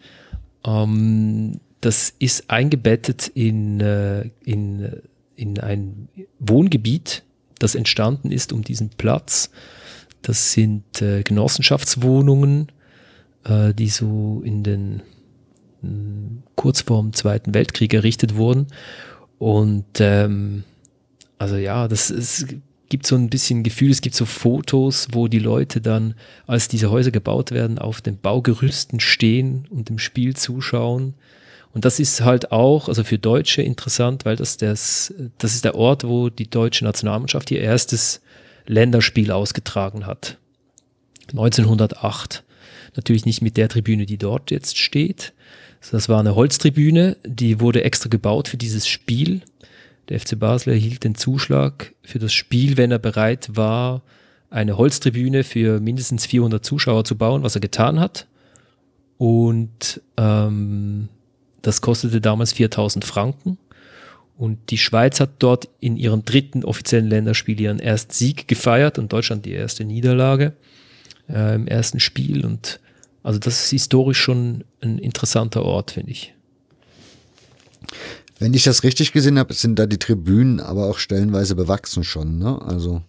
Ähm, 0.64 1.60
das 1.84 2.14
ist 2.18 2.50
eingebettet 2.50 3.28
in, 3.28 3.80
äh, 3.80 4.30
in, 4.44 5.02
in 5.36 5.60
ein 5.60 6.08
Wohngebiet, 6.38 7.22
das 7.58 7.74
entstanden 7.74 8.30
ist 8.30 8.52
um 8.52 8.62
diesen 8.62 8.90
Platz. 8.90 9.50
Das 10.22 10.52
sind 10.52 11.02
äh, 11.02 11.22
Genossenschaftswohnungen, 11.22 12.72
äh, 13.44 13.74
die 13.74 13.88
so 13.88 14.42
in 14.44 14.62
den 14.62 15.02
kurz 16.56 16.80
vor 16.80 17.02
dem 17.02 17.12
Zweiten 17.12 17.52
Weltkrieg 17.52 17.92
errichtet 17.92 18.36
wurden. 18.36 18.68
Und 19.38 19.84
ähm, 20.00 20.64
also 21.36 21.56
ja, 21.56 21.88
das 21.88 22.08
es 22.08 22.46
gibt 22.88 23.06
so 23.06 23.16
ein 23.16 23.28
bisschen 23.28 23.64
Gefühl, 23.64 23.90
es 23.90 24.00
gibt 24.00 24.14
so 24.14 24.24
Fotos, 24.24 25.08
wo 25.12 25.28
die 25.28 25.38
Leute 25.40 25.82
dann, 25.82 26.14
als 26.46 26.68
diese 26.68 26.90
Häuser 26.90 27.10
gebaut 27.10 27.50
werden, 27.50 27.78
auf 27.78 28.00
den 28.00 28.18
Baugerüsten 28.18 28.98
stehen 28.98 29.66
und 29.68 29.90
dem 29.90 29.98
Spiel 29.98 30.34
zuschauen. 30.34 31.12
Und 31.74 31.84
das 31.84 31.98
ist 31.98 32.20
halt 32.20 32.52
auch, 32.52 32.88
also 32.88 33.02
für 33.02 33.18
Deutsche 33.18 33.60
interessant, 33.60 34.24
weil 34.24 34.36
das, 34.36 34.56
das, 34.56 35.12
das 35.38 35.54
ist 35.54 35.64
der 35.64 35.74
Ort, 35.74 36.04
wo 36.04 36.30
die 36.30 36.48
deutsche 36.48 36.84
Nationalmannschaft 36.84 37.50
ihr 37.50 37.60
erstes 37.60 38.20
Länderspiel 38.66 39.32
ausgetragen 39.32 40.06
hat. 40.06 40.38
1908. 41.32 42.44
Natürlich 42.96 43.26
nicht 43.26 43.42
mit 43.42 43.56
der 43.56 43.68
Tribüne, 43.68 44.06
die 44.06 44.18
dort 44.18 44.52
jetzt 44.52 44.78
steht. 44.78 45.32
Das 45.90 46.08
war 46.08 46.20
eine 46.20 46.36
Holztribüne, 46.36 47.16
die 47.26 47.60
wurde 47.60 47.82
extra 47.82 48.08
gebaut 48.08 48.48
für 48.48 48.56
dieses 48.56 48.86
Spiel. 48.86 49.42
Der 50.08 50.20
FC 50.20 50.38
Basel 50.38 50.74
erhielt 50.74 51.02
den 51.02 51.16
Zuschlag 51.16 51.92
für 52.02 52.20
das 52.20 52.32
Spiel, 52.32 52.76
wenn 52.76 52.92
er 52.92 53.00
bereit 53.00 53.50
war, 53.54 54.02
eine 54.48 54.78
Holztribüne 54.78 55.42
für 55.42 55.80
mindestens 55.80 56.24
400 56.26 56.64
Zuschauer 56.64 57.04
zu 57.04 57.16
bauen, 57.16 57.42
was 57.42 57.56
er 57.56 57.60
getan 57.60 57.98
hat. 57.98 58.28
Und 59.18 60.00
ähm, 60.16 61.08
das 61.64 61.80
kostete 61.80 62.20
damals 62.20 62.52
4000 62.52 63.04
Franken. 63.04 63.58
Und 64.36 64.70
die 64.70 64.78
Schweiz 64.78 65.20
hat 65.20 65.30
dort 65.38 65.68
in 65.80 65.96
ihrem 65.96 66.24
dritten 66.24 66.64
offiziellen 66.64 67.08
Länderspiel 67.08 67.60
ihren 67.60 67.78
ersten 67.78 68.12
Sieg 68.12 68.48
gefeiert 68.48 68.98
und 68.98 69.12
Deutschland 69.12 69.44
die 69.46 69.52
erste 69.52 69.84
Niederlage 69.84 70.54
äh, 71.28 71.54
im 71.54 71.66
ersten 71.66 72.00
Spiel. 72.00 72.44
Und 72.44 72.80
also 73.22 73.38
das 73.38 73.64
ist 73.64 73.70
historisch 73.70 74.18
schon 74.18 74.64
ein 74.80 74.98
interessanter 74.98 75.62
Ort, 75.62 75.92
finde 75.92 76.10
ich. 76.10 76.34
Wenn 78.38 78.52
ich 78.54 78.64
das 78.64 78.82
richtig 78.82 79.12
gesehen 79.12 79.38
habe, 79.38 79.54
sind 79.54 79.78
da 79.78 79.86
die 79.86 79.98
Tribünen 79.98 80.58
aber 80.60 80.86
auch 80.86 80.98
stellenweise 80.98 81.54
bewachsen 81.54 82.02
schon, 82.02 82.38
ne? 82.38 82.60
Also 82.60 83.02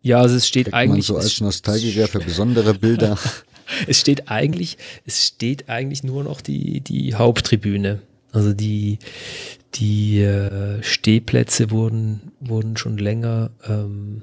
Ja, 0.00 0.20
also 0.20 0.34
es 0.36 0.48
steht 0.48 0.66
kriegt 0.66 0.72
man 0.72 0.90
eigentlich. 0.92 1.06
so 1.06 1.16
als 1.16 1.40
Nostalgiker 1.40 2.08
für 2.08 2.20
besondere 2.20 2.74
Bilder. 2.74 3.18
Es 3.86 4.00
steht 4.00 4.28
eigentlich, 4.30 4.78
es 5.04 5.26
steht 5.26 5.68
eigentlich 5.68 6.02
nur 6.04 6.24
noch 6.24 6.40
die, 6.40 6.80
die 6.80 7.14
Haupttribüne. 7.14 8.00
Also 8.32 8.52
die, 8.52 8.98
die 9.74 10.20
äh, 10.20 10.82
Stehplätze 10.82 11.70
wurden, 11.70 12.32
wurden 12.40 12.76
schon 12.76 12.98
länger 12.98 13.50
ähm, 13.66 14.22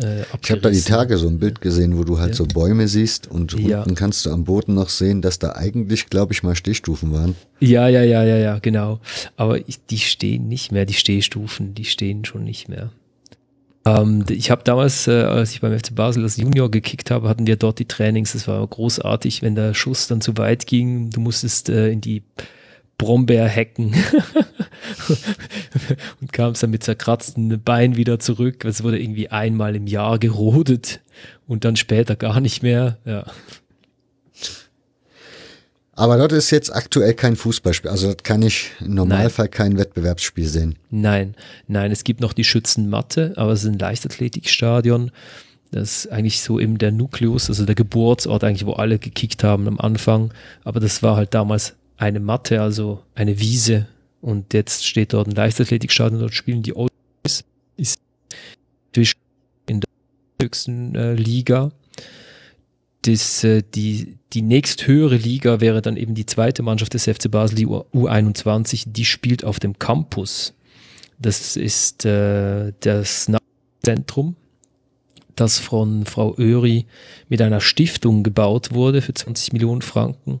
äh, 0.00 0.22
Ich 0.42 0.50
habe 0.50 0.60
da 0.60 0.70
die. 0.70 0.80
Tage 0.80 1.16
so 1.18 1.28
ein 1.28 1.38
Bild 1.38 1.60
gesehen, 1.60 1.96
wo 1.96 2.04
du 2.04 2.18
halt 2.18 2.30
Ja. 2.30 2.36
so 2.36 2.46
Bäume 2.46 2.88
siehst 2.88 3.28
und 3.30 3.52
Ja. 3.52 3.78
unten 3.78 3.94
kannst 3.94 4.26
du 4.26 4.30
am 4.32 4.44
Boden 4.44 4.74
noch 4.74 4.88
sehen, 4.88 5.22
dass 5.22 5.38
da 5.38 5.52
eigentlich, 5.52 6.06
glaube 6.10 6.32
ich, 6.32 6.42
mal 6.42 6.56
Stehstufen 6.56 7.12
waren. 7.12 7.36
Ja, 7.60 7.88
ja, 7.88 8.02
ja, 8.02 8.24
ja, 8.24 8.36
ja, 8.36 8.58
genau. 8.58 9.00
Aber 9.36 9.66
ich, 9.68 9.84
die 9.86 9.98
stehen 9.98 10.48
nicht 10.48 10.72
mehr, 10.72 10.84
die 10.84 10.94
Stehstufen, 10.94 11.74
die 11.74 11.84
stehen 11.84 12.24
schon 12.24 12.44
nicht 12.44 12.68
mehr. 12.68 12.90
Ähm, 13.86 14.24
ich 14.28 14.50
habe 14.50 14.64
damals, 14.64 15.06
äh, 15.06 15.22
als 15.22 15.52
ich 15.52 15.60
beim 15.60 15.78
FC 15.78 15.94
Basel 15.94 16.24
als 16.24 16.36
Junior 16.36 16.70
gekickt 16.70 17.10
habe, 17.10 17.28
hatten 17.28 17.46
wir 17.46 17.56
dort 17.56 17.78
die 17.78 17.86
Trainings. 17.86 18.32
Das 18.32 18.48
war 18.48 18.66
großartig, 18.66 19.42
wenn 19.42 19.54
der 19.54 19.74
Schuss 19.74 20.08
dann 20.08 20.20
zu 20.20 20.36
weit 20.36 20.66
ging. 20.66 21.10
Du 21.10 21.20
musstest 21.20 21.68
äh, 21.68 21.90
in 21.90 22.00
die 22.00 22.22
Brombeerhecken 22.98 23.94
und 26.20 26.32
kamst 26.32 26.62
dann 26.62 26.70
mit 26.70 26.82
zerkratzten 26.82 27.62
Beinen 27.62 27.96
wieder 27.96 28.18
zurück. 28.18 28.64
Es 28.64 28.82
wurde 28.82 29.00
irgendwie 29.00 29.28
einmal 29.28 29.76
im 29.76 29.86
Jahr 29.86 30.18
gerodet 30.18 31.00
und 31.46 31.64
dann 31.64 31.76
später 31.76 32.16
gar 32.16 32.40
nicht 32.40 32.62
mehr. 32.62 32.98
Ja. 33.04 33.26
Aber 35.98 36.18
dort 36.18 36.32
ist 36.32 36.50
jetzt 36.50 36.74
aktuell 36.74 37.14
kein 37.14 37.36
Fußballspiel. 37.36 37.90
Also 37.90 38.08
dort 38.08 38.22
kann 38.22 38.42
ich 38.42 38.70
im 38.80 38.94
Normalfall 38.94 39.48
kein 39.48 39.78
Wettbewerbsspiel 39.78 40.46
sehen. 40.46 40.76
Nein, 40.90 41.34
nein, 41.68 41.90
es 41.90 42.04
gibt 42.04 42.20
noch 42.20 42.34
die 42.34 42.44
Schützenmatte, 42.44 43.32
aber 43.36 43.52
es 43.52 43.64
ist 43.64 43.70
ein 43.70 43.78
Leichtathletikstadion. 43.78 45.10
Das 45.72 46.04
ist 46.04 46.12
eigentlich 46.12 46.42
so 46.42 46.60
eben 46.60 46.76
der 46.76 46.92
Nukleus, 46.92 47.48
also 47.48 47.64
der 47.64 47.74
Geburtsort 47.74 48.44
eigentlich, 48.44 48.66
wo 48.66 48.74
alle 48.74 48.98
gekickt 48.98 49.42
haben 49.42 49.66
am 49.66 49.80
Anfang. 49.80 50.32
Aber 50.64 50.80
das 50.80 51.02
war 51.02 51.16
halt 51.16 51.32
damals 51.32 51.74
eine 51.96 52.20
Matte, 52.20 52.60
also 52.60 53.02
eine 53.14 53.40
Wiese. 53.40 53.88
Und 54.20 54.52
jetzt 54.52 54.84
steht 54.84 55.14
dort 55.14 55.28
ein 55.28 55.34
Leichtathletikstadion, 55.34 56.20
dort 56.20 56.34
spielen 56.34 56.62
die 56.62 56.76
Old 56.76 56.92
Boys. 57.22 57.42
Ist 57.78 57.98
in 59.66 59.80
der 59.80 59.88
höchsten 60.42 60.94
äh, 60.94 61.14
Liga. 61.14 61.72
Das, 63.06 63.44
äh, 63.44 63.62
die, 63.74 64.18
die 64.32 64.42
nächsthöhere 64.42 65.16
Liga 65.16 65.60
wäre 65.60 65.80
dann 65.80 65.96
eben 65.96 66.14
die 66.14 66.26
zweite 66.26 66.62
Mannschaft 66.62 66.94
des 66.94 67.04
FC 67.04 67.30
Basel, 67.30 67.54
die 67.56 67.66
U- 67.66 67.84
U21, 67.94 68.84
die 68.88 69.04
spielt 69.04 69.44
auf 69.44 69.60
dem 69.60 69.78
Campus 69.78 70.54
Das 71.18 71.56
ist 71.56 72.04
äh, 72.04 72.72
das 72.80 73.30
Zentrum, 73.84 74.34
das 75.36 75.58
von 75.58 76.04
Frau 76.04 76.34
Öri 76.36 76.86
mit 77.28 77.40
einer 77.42 77.60
Stiftung 77.60 78.24
gebaut 78.24 78.72
wurde 78.72 79.02
für 79.02 79.14
20 79.14 79.52
Millionen 79.52 79.82
Franken. 79.82 80.40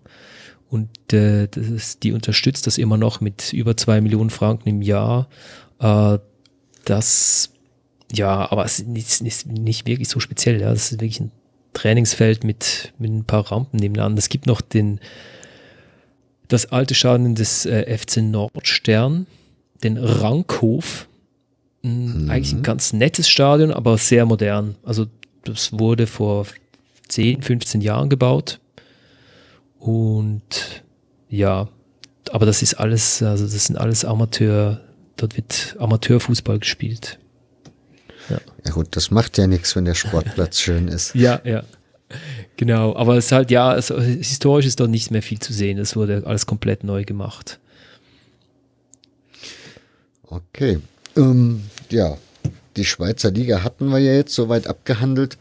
Und 0.68 1.12
äh, 1.12 1.46
das, 1.46 2.00
die 2.00 2.10
unterstützt 2.10 2.66
das 2.66 2.78
immer 2.78 2.96
noch 2.96 3.20
mit 3.20 3.52
über 3.52 3.76
2 3.76 4.00
Millionen 4.00 4.30
Franken 4.30 4.68
im 4.68 4.82
Jahr. 4.82 5.28
Äh, 5.78 6.18
das, 6.84 7.50
ja, 8.12 8.50
aber 8.50 8.64
es 8.64 8.80
ist 8.80 9.22
nicht, 9.22 9.46
nicht 9.46 9.86
wirklich 9.86 10.08
so 10.08 10.18
speziell. 10.18 10.60
Ja. 10.60 10.70
Das 10.70 10.90
ist 10.90 11.00
wirklich 11.00 11.20
ein 11.20 11.30
Trainingsfeld 11.76 12.42
mit, 12.42 12.94
mit 12.98 13.10
ein 13.10 13.24
paar 13.24 13.52
Rampen 13.52 13.78
nebenan. 13.78 14.16
Es 14.16 14.30
gibt 14.30 14.46
noch 14.46 14.62
den, 14.62 14.98
das 16.48 16.72
alte 16.72 16.94
Stadion 16.94 17.34
des 17.34 17.66
äh, 17.66 17.96
FC 17.96 18.18
Nordstern, 18.18 19.26
den 19.84 19.98
Rankhof. 19.98 21.06
Mhm. 21.82 22.30
Eigentlich 22.30 22.54
ein 22.54 22.62
ganz 22.62 22.94
nettes 22.94 23.28
Stadion, 23.28 23.72
aber 23.72 23.98
sehr 23.98 24.24
modern. 24.24 24.76
Also 24.84 25.06
das 25.44 25.78
wurde 25.78 26.06
vor 26.06 26.46
10, 27.08 27.42
15 27.42 27.82
Jahren 27.82 28.08
gebaut. 28.08 28.58
Und 29.78 30.82
ja, 31.28 31.68
aber 32.30 32.46
das 32.46 32.62
ist 32.62 32.74
alles, 32.74 33.22
also 33.22 33.44
das 33.44 33.66
sind 33.66 33.76
alles 33.76 34.06
Amateur, 34.06 34.80
dort 35.18 35.36
wird 35.36 35.76
Amateurfußball 35.78 36.58
gespielt. 36.58 37.18
Ja. 38.28 38.40
ja 38.64 38.72
gut, 38.72 38.88
das 38.96 39.10
macht 39.10 39.38
ja 39.38 39.46
nichts, 39.46 39.76
wenn 39.76 39.84
der 39.84 39.94
Sportplatz 39.94 40.60
schön 40.60 40.88
ist. 40.88 41.14
Ja, 41.14 41.40
ja. 41.44 41.62
Genau, 42.56 42.94
aber 42.96 43.16
es 43.16 43.26
ist 43.26 43.32
halt, 43.32 43.50
ja, 43.50 43.68
also, 43.68 44.00
historisch 44.00 44.66
ist 44.66 44.80
dort 44.80 44.90
nicht 44.90 45.10
mehr 45.10 45.22
viel 45.22 45.38
zu 45.38 45.52
sehen. 45.52 45.78
Es 45.78 45.96
wurde 45.96 46.22
alles 46.24 46.46
komplett 46.46 46.84
neu 46.84 47.04
gemacht. 47.04 47.58
Okay. 50.28 50.78
Ähm, 51.16 51.62
ja, 51.90 52.16
die 52.76 52.84
Schweizer 52.84 53.30
Liga 53.30 53.62
hatten 53.62 53.88
wir 53.88 53.98
ja 53.98 54.12
jetzt 54.12 54.34
soweit 54.34 54.66
abgehandelt. 54.66 55.38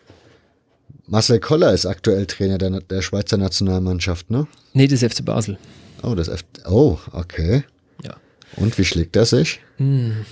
Marcel 1.08 1.40
Koller 1.40 1.72
ist 1.74 1.86
aktuell 1.86 2.26
Trainer 2.26 2.58
der, 2.58 2.82
der 2.82 3.02
Schweizer 3.02 3.38
Nationalmannschaft, 3.38 4.32
ne? 4.32 4.48
Nee, 4.74 4.88
des 4.88 5.04
FC 5.04 5.24
Basel. 5.24 5.58
Oh, 6.02 6.16
das 6.16 6.28
F 6.28 6.44
oh, 6.68 6.98
okay. 7.12 7.64
Ja. 8.04 8.16
Und 8.56 8.78
wie 8.78 8.86
schlägt 8.86 9.16
er 9.16 9.26
sich? 9.26 9.60
Hm. 9.78 10.26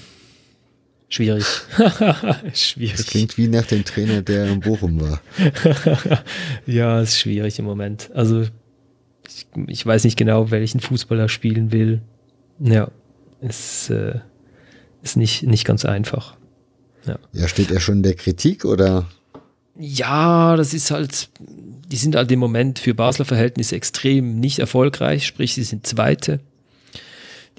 Schwierig. 1.14 1.46
schwierig. 2.56 2.96
Das 2.98 3.06
klingt 3.06 3.38
wie 3.38 3.48
nach 3.48 3.68
dem 3.68 3.86
Trainer, 3.86 4.24
der 4.24 4.48
in 4.48 4.62
Bochum 4.62 5.00
war. 5.00 5.22
ja, 6.66 7.02
ist 7.02 7.20
schwierig 7.20 7.60
im 7.60 7.66
Moment. 7.66 8.10
Also, 8.16 8.48
ich, 9.28 9.46
ich, 9.68 9.86
weiß 9.86 10.06
nicht 10.06 10.18
genau, 10.18 10.50
welchen 10.50 10.80
Fußballer 10.80 11.30
spielen 11.30 11.72
will. 11.72 12.02
Ja, 12.60 12.90
ist, 13.42 13.92
äh, 13.92 14.22
ist 15.04 15.16
nicht, 15.16 15.44
nicht 15.44 15.66
ganz 15.66 15.86
einfach. 15.86 16.36
Ja. 17.06 17.20
ja, 17.32 17.48
steht 17.48 17.70
er 17.70 17.80
schon 17.80 17.98
in 17.98 18.04
der 18.04 18.16
Kritik 18.16 18.66
oder? 18.66 19.06
Ja, 19.78 20.56
das 20.56 20.74
ist 20.74 20.90
halt, 20.90 21.30
die 21.40 21.96
sind 21.96 22.16
halt 22.16 22.32
im 22.32 22.40
Moment 22.40 22.80
für 22.80 22.96
Basler 22.96 23.26
Verhältnisse 23.26 23.76
extrem 23.76 24.40
nicht 24.40 24.58
erfolgreich, 24.58 25.28
sprich, 25.28 25.54
sie 25.54 25.64
sind 25.64 25.86
Zweite. 25.86 26.40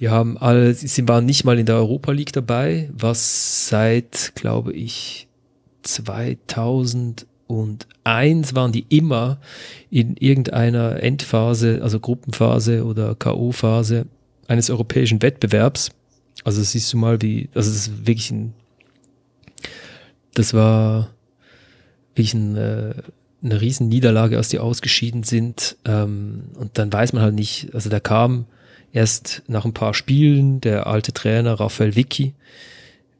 Die 0.01 0.09
haben 0.09 0.37
alle, 0.39 0.75
sie 0.75 1.07
waren 1.09 1.25
nicht 1.25 1.45
mal 1.45 1.59
in 1.59 1.67
der 1.67 1.77
Europa 1.77 2.11
League 2.13 2.33
dabei, 2.33 2.91
was 2.93 3.69
seit, 3.69 4.33
glaube 4.35 4.73
ich, 4.73 5.29
2001 5.83 7.27
waren 8.55 8.73
die 8.73 8.87
immer 8.89 9.39
in 9.91 10.17
irgendeiner 10.17 11.03
Endphase, 11.03 11.81
also 11.83 12.01
Gruppenphase 12.01 12.85
oder 12.85 13.15
K.O.-Phase 13.15 14.07
eines 14.49 14.71
europäischen 14.71 15.23
Wettbewerbs. 15.23 15.91
Also 16.43 16.63
siehst 16.63 16.93
du 16.93 16.97
mal, 16.97 17.23
wie, 17.23 17.49
also 17.55 17.71
das 17.71 17.87
ist 17.87 18.07
wirklich 18.07 18.31
ein, 18.31 18.55
das 20.35 20.55
war 20.55 21.11
wirklich 22.15 22.35
ein, 22.35 22.57
äh, 22.57 22.95
eine 23.43 23.61
riesen 23.61 23.89
Niederlage, 23.89 24.37
als 24.37 24.49
die 24.49 24.59
ausgeschieden 24.59 25.23
sind. 25.23 25.77
Ähm, 25.85 26.45
und 26.59 26.79
dann 26.79 26.93
weiß 26.93 27.13
man 27.13 27.23
halt 27.23 27.35
nicht, 27.35 27.75
also 27.75 27.91
da 27.91 28.01
kam 28.01 28.47
erst 28.95 29.43
nach 29.49 29.67
ein 29.67 29.75
paar 29.75 29.93
Spielen 29.93 30.61
der 30.61 30.87
alte 30.87 31.13
Trainer 31.13 31.55
Raphael 31.61 31.97
Vicky, 31.97 32.33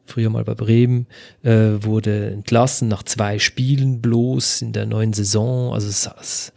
früher 0.05 0.29
mal 0.29 0.43
bei 0.43 0.55
Bremen, 0.55 1.05
äh, 1.43 1.83
wurde 1.83 2.31
entlassen 2.31 2.87
nach 2.87 3.03
zwei 3.03 3.37
Spielen 3.37 4.01
bloß 4.01 4.63
in 4.63 4.71
der 4.71 4.85
neuen 4.85 5.13
Saison. 5.13 5.73
Also 5.73 5.89
es, 5.89 6.09
es, 6.19 6.53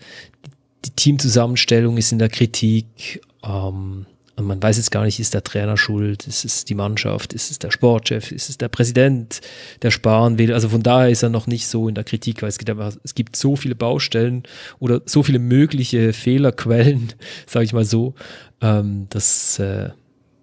die 0.84 0.90
Teamzusammenstellung 0.90 1.96
ist 1.96 2.12
in 2.12 2.18
der 2.18 2.28
Kritik. 2.28 3.20
Ähm, 3.42 4.06
und 4.38 4.46
man 4.46 4.62
weiß 4.62 4.76
jetzt 4.76 4.92
gar 4.92 5.04
nicht, 5.04 5.18
ist 5.18 5.34
der 5.34 5.42
Trainer 5.42 5.76
schuld, 5.76 6.28
ist 6.28 6.44
es 6.44 6.64
die 6.64 6.76
Mannschaft, 6.76 7.32
ist 7.32 7.50
es 7.50 7.58
der 7.58 7.72
Sportchef, 7.72 8.30
ist 8.30 8.48
es 8.48 8.56
der 8.56 8.68
Präsident, 8.68 9.40
der 9.82 9.90
sparen 9.90 10.38
will. 10.38 10.52
Also 10.52 10.68
von 10.68 10.84
daher 10.84 11.10
ist 11.10 11.24
er 11.24 11.28
noch 11.28 11.48
nicht 11.48 11.66
so 11.66 11.88
in 11.88 11.96
der 11.96 12.04
Kritik, 12.04 12.40
weil 12.40 12.48
es 12.48 12.58
gibt, 12.58 12.70
aber, 12.70 12.92
es 13.02 13.16
gibt 13.16 13.34
so 13.34 13.56
viele 13.56 13.74
Baustellen 13.74 14.44
oder 14.78 15.02
so 15.06 15.24
viele 15.24 15.40
mögliche 15.40 16.12
Fehlerquellen, 16.12 17.12
sage 17.46 17.64
ich 17.64 17.72
mal 17.72 17.84
so, 17.84 18.14
ähm, 18.60 19.08
dass, 19.10 19.58
äh, 19.58 19.90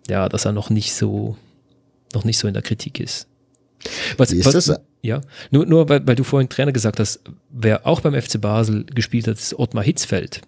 ja, 0.09 0.27
dass 0.27 0.43
er 0.43 0.51
noch 0.51 0.69
nicht 0.69 0.93
so, 0.93 1.37
noch 2.13 2.25
nicht 2.25 2.37
so 2.37 2.49
in 2.49 2.53
der 2.53 2.63
Kritik 2.63 2.99
ist. 2.99 3.27
Was, 4.17 4.33
Wie 4.33 4.39
ist 4.39 4.45
was, 4.45 4.65
das? 4.65 4.79
Ja, 5.03 5.21
nur, 5.51 5.65
nur 5.65 5.87
weil, 5.87 6.05
weil 6.05 6.15
du 6.15 6.25
vorhin 6.25 6.49
Trainer 6.49 6.73
gesagt 6.73 6.99
hast, 6.99 7.21
wer 7.49 7.87
auch 7.87 8.01
beim 8.01 8.21
FC 8.21 8.41
Basel 8.41 8.83
gespielt 8.93 9.27
hat, 9.27 9.37
ist 9.37 9.57
Ottmar 9.57 9.85
Hitzfeld. 9.85 10.41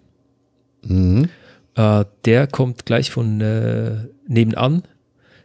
Mhm. 0.82 1.30
Äh, 1.78 2.04
der 2.24 2.48
kommt 2.48 2.86
gleich 2.86 3.10
von 3.10 3.40
äh, 3.40 4.08
nebenan, 4.26 4.82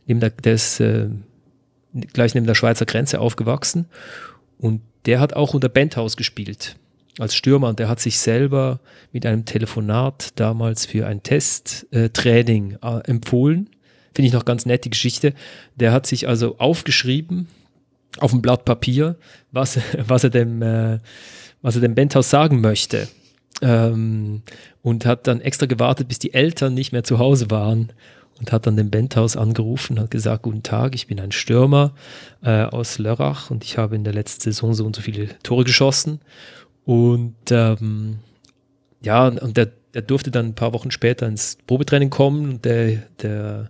neben 0.08 0.20
der, 0.20 0.32
der 0.32 0.54
ist 0.54 0.80
äh, 0.80 1.10
gleich 2.12 2.34
neben 2.34 2.48
der 2.48 2.56
Schweizer 2.56 2.88
Grenze 2.88 3.20
aufgewachsen 3.20 3.86
und 4.58 4.82
der 5.06 5.20
hat 5.20 5.34
auch 5.34 5.54
unter 5.54 5.70
Benthaus 5.70 6.18
gespielt 6.18 6.76
als 7.20 7.36
Stürmer 7.36 7.70
und 7.70 7.78
der 7.78 7.88
hat 7.88 8.00
sich 8.00 8.18
selber 8.18 8.80
mit 9.12 9.28
einem 9.28 9.46
Telefonat 9.46 10.32
damals 10.40 10.88
für 10.88 11.06
ein 11.06 11.22
Testtraining 11.22 12.80
äh, 12.82 13.00
empfohlen. 13.08 13.70
Finde 14.16 14.28
ich 14.28 14.34
noch 14.34 14.46
ganz 14.46 14.66
nett 14.66 14.86
die 14.86 14.90
Geschichte. 14.90 15.36
Der 15.76 15.92
hat 15.92 16.08
sich 16.08 16.28
also 16.28 16.58
aufgeschrieben 16.58 17.48
auf 18.18 18.34
ein 18.34 18.42
Blatt 18.42 18.66
Papier, 18.66 19.18
was, 19.52 19.78
was 20.08 20.24
er 20.24 20.32
dem, 20.32 20.64
äh, 20.64 20.98
was 21.62 21.76
er 21.76 21.82
dem 21.82 21.94
Benthaus 21.94 22.32
sagen 22.32 22.60
möchte. 22.62 23.08
Ähm, 23.64 24.42
und 24.82 25.06
hat 25.06 25.26
dann 25.28 25.40
extra 25.40 25.66
gewartet, 25.66 26.10
bis 26.10 26.20
die 26.20 26.34
Eltern 26.34 26.74
nicht 26.74 26.92
mehr 26.92 27.06
zu 27.06 27.18
Hause 27.18 27.50
waren 27.50 27.94
und 28.40 28.52
hat 28.52 28.68
dann 28.68 28.76
den 28.76 28.90
Benthaus 28.90 29.38
angerufen, 29.38 30.00
hat 30.00 30.12
gesagt, 30.12 30.44
guten 30.44 30.64
Tag, 30.64 30.96
ich 30.96 31.08
bin 31.08 31.20
ein 31.20 31.32
Stürmer 31.32 31.94
äh, 32.44 32.64
aus 32.64 32.98
Lörrach 32.98 33.52
und 33.52 33.64
ich 33.64 33.78
habe 33.78 33.96
in 33.96 34.04
der 34.04 34.14
letzten 34.14 34.42
Saison 34.42 34.74
so 34.74 34.86
und 34.86 34.96
so 34.96 35.02
viele 35.02 35.30
Tore 35.44 35.64
geschossen. 35.64 36.20
Und 36.84 37.36
ähm, 37.52 38.18
ja, 39.02 39.28
und 39.28 39.56
der, 39.56 39.70
der 39.94 40.02
durfte 40.02 40.32
dann 40.32 40.48
ein 40.48 40.56
paar 40.56 40.74
Wochen 40.74 40.92
später 40.92 41.28
ins 41.28 41.58
Probetraining 41.68 42.10
kommen 42.10 42.50
und 42.50 42.66
der, 42.66 43.04
der, 43.22 43.70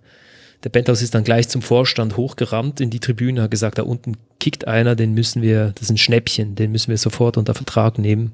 der 0.64 0.70
Benthaus 0.70 1.02
ist 1.02 1.14
dann 1.14 1.24
gleich 1.24 1.49
zum 1.49 1.61
Vorstand 1.61 2.18
hochgerannt 2.18 2.82
in 2.82 2.90
die 2.90 2.99
Tribüne, 2.99 3.44
hat 3.44 3.52
gesagt, 3.52 3.78
da 3.78 3.84
unten 3.84 4.14
kickt 4.40 4.68
einer, 4.68 4.95
den 4.95 5.14
müssen 5.14 5.41
wir, 5.41 5.74
das 5.76 5.84
ist 5.84 5.90
ein 5.91 5.98
Schnäppchen, 5.98 6.56
den 6.56 6.72
müssen 6.72 6.90
wir 6.90 6.98
sofort 6.98 7.38
unter 7.38 7.53
Vertrag 7.53 7.99
nehmen. 7.99 8.32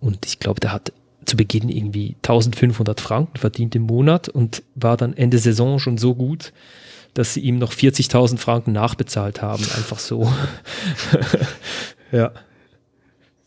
Und 0.00 0.26
ich 0.26 0.38
glaube, 0.38 0.60
der 0.60 0.72
hat 0.72 0.92
zu 1.24 1.36
Beginn 1.36 1.68
irgendwie 1.68 2.14
1500 2.22 3.00
Franken 3.00 3.36
verdient 3.36 3.74
im 3.74 3.82
Monat 3.82 4.28
und 4.28 4.62
war 4.74 4.96
dann 4.96 5.16
Ende 5.16 5.38
Saison 5.38 5.78
schon 5.78 5.98
so 5.98 6.14
gut, 6.14 6.52
dass 7.14 7.34
sie 7.34 7.40
ihm 7.40 7.58
noch 7.58 7.72
40.000 7.72 8.38
Franken 8.38 8.72
nachbezahlt 8.72 9.42
haben. 9.42 9.64
Einfach 9.76 9.98
so. 9.98 10.30
ja. 12.12 12.32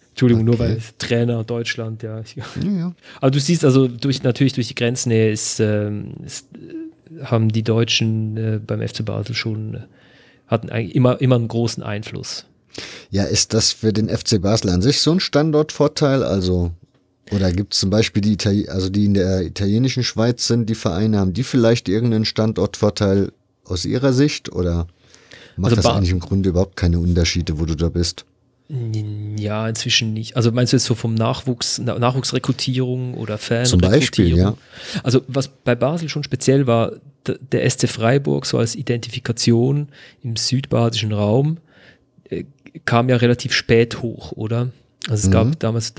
Entschuldigung, 0.09 0.47
okay. 0.49 0.57
nur 0.57 0.59
weil 0.59 0.81
Trainer 0.97 1.43
Deutschland, 1.45 2.03
ja. 2.03 2.21
ja, 2.35 2.45
ja. 2.61 2.95
Aber 3.21 3.31
du 3.31 3.39
siehst 3.39 3.63
also 3.63 3.87
durch, 3.87 4.23
natürlich 4.23 4.53
durch 4.53 4.67
die 4.67 4.75
Grenznähe 4.75 5.31
ist, 5.31 5.61
ähm, 5.61 6.15
ist 6.25 6.47
haben 7.23 7.49
die 7.49 7.63
Deutschen 7.63 8.37
äh, 8.37 8.59
beim 8.65 8.85
FC 8.85 9.03
Basel 9.03 9.35
schon 9.35 9.75
äh, 9.75 9.79
hatten 10.47 10.69
eigentlich 10.69 10.95
immer, 10.95 11.21
immer 11.21 11.35
einen 11.35 11.47
großen 11.47 11.83
Einfluss. 11.83 12.45
Ja, 13.09 13.23
ist 13.23 13.53
das 13.53 13.71
für 13.71 13.93
den 13.93 14.09
FC 14.09 14.41
Basel 14.41 14.69
an 14.69 14.81
sich 14.81 15.01
so 15.01 15.11
ein 15.11 15.19
Standortvorteil? 15.19 16.23
Also, 16.23 16.71
oder 17.31 17.51
gibt 17.51 17.73
es 17.73 17.79
zum 17.79 17.89
Beispiel 17.89 18.21
die, 18.21 18.33
Itali 18.33 18.67
also 18.67 18.89
die 18.89 19.05
in 19.05 19.13
der 19.13 19.41
italienischen 19.41 20.03
Schweiz 20.03 20.47
sind, 20.47 20.69
die 20.69 20.75
Vereine, 20.75 21.19
haben 21.19 21.33
die 21.33 21.43
vielleicht 21.43 21.89
irgendeinen 21.89 22.25
Standortvorteil 22.25 23.31
aus 23.65 23.85
ihrer 23.85 24.13
Sicht? 24.13 24.51
Oder 24.51 24.87
macht 25.57 25.71
also 25.71 25.81
das 25.81 25.85
eigentlich 25.91 26.11
im 26.11 26.19
Grunde 26.19 26.49
überhaupt 26.49 26.75
keine 26.75 26.99
Unterschiede, 26.99 27.59
wo 27.59 27.65
du 27.65 27.75
da 27.75 27.89
bist? 27.89 28.25
Ja, 29.37 29.67
inzwischen 29.67 30.13
nicht. 30.13 30.35
Also 30.35 30.51
meinst 30.51 30.73
du 30.73 30.77
jetzt 30.77 30.85
so 30.85 30.93
vom 30.93 31.15
Nachwuchs, 31.15 31.79
Nachwuchsrekrutierung 31.79 33.15
oder 33.15 33.39
Fanrekrutierung? 33.39 33.81
Zum 33.81 33.91
Beispiel, 33.91 34.37
ja. 34.37 34.55
Also 35.01 35.21
was 35.27 35.47
bei 35.47 35.73
Basel 35.73 36.07
schon 36.07 36.23
speziell 36.23 36.67
war, 36.67 36.93
der 37.25 37.67
SC 37.67 37.89
Freiburg 37.89 38.45
so 38.45 38.59
als 38.59 38.75
Identifikation 38.75 39.89
im 40.21 40.35
südbadischen 40.35 41.13
Raum 41.13 41.57
kam 42.85 43.09
ja 43.09 43.17
relativ 43.17 43.53
spät 43.53 44.01
hoch, 44.01 44.31
oder? 44.33 44.69
Also 45.07 45.23
es 45.23 45.27
mhm. 45.27 45.31
gab 45.31 45.59
damals, 45.59 45.93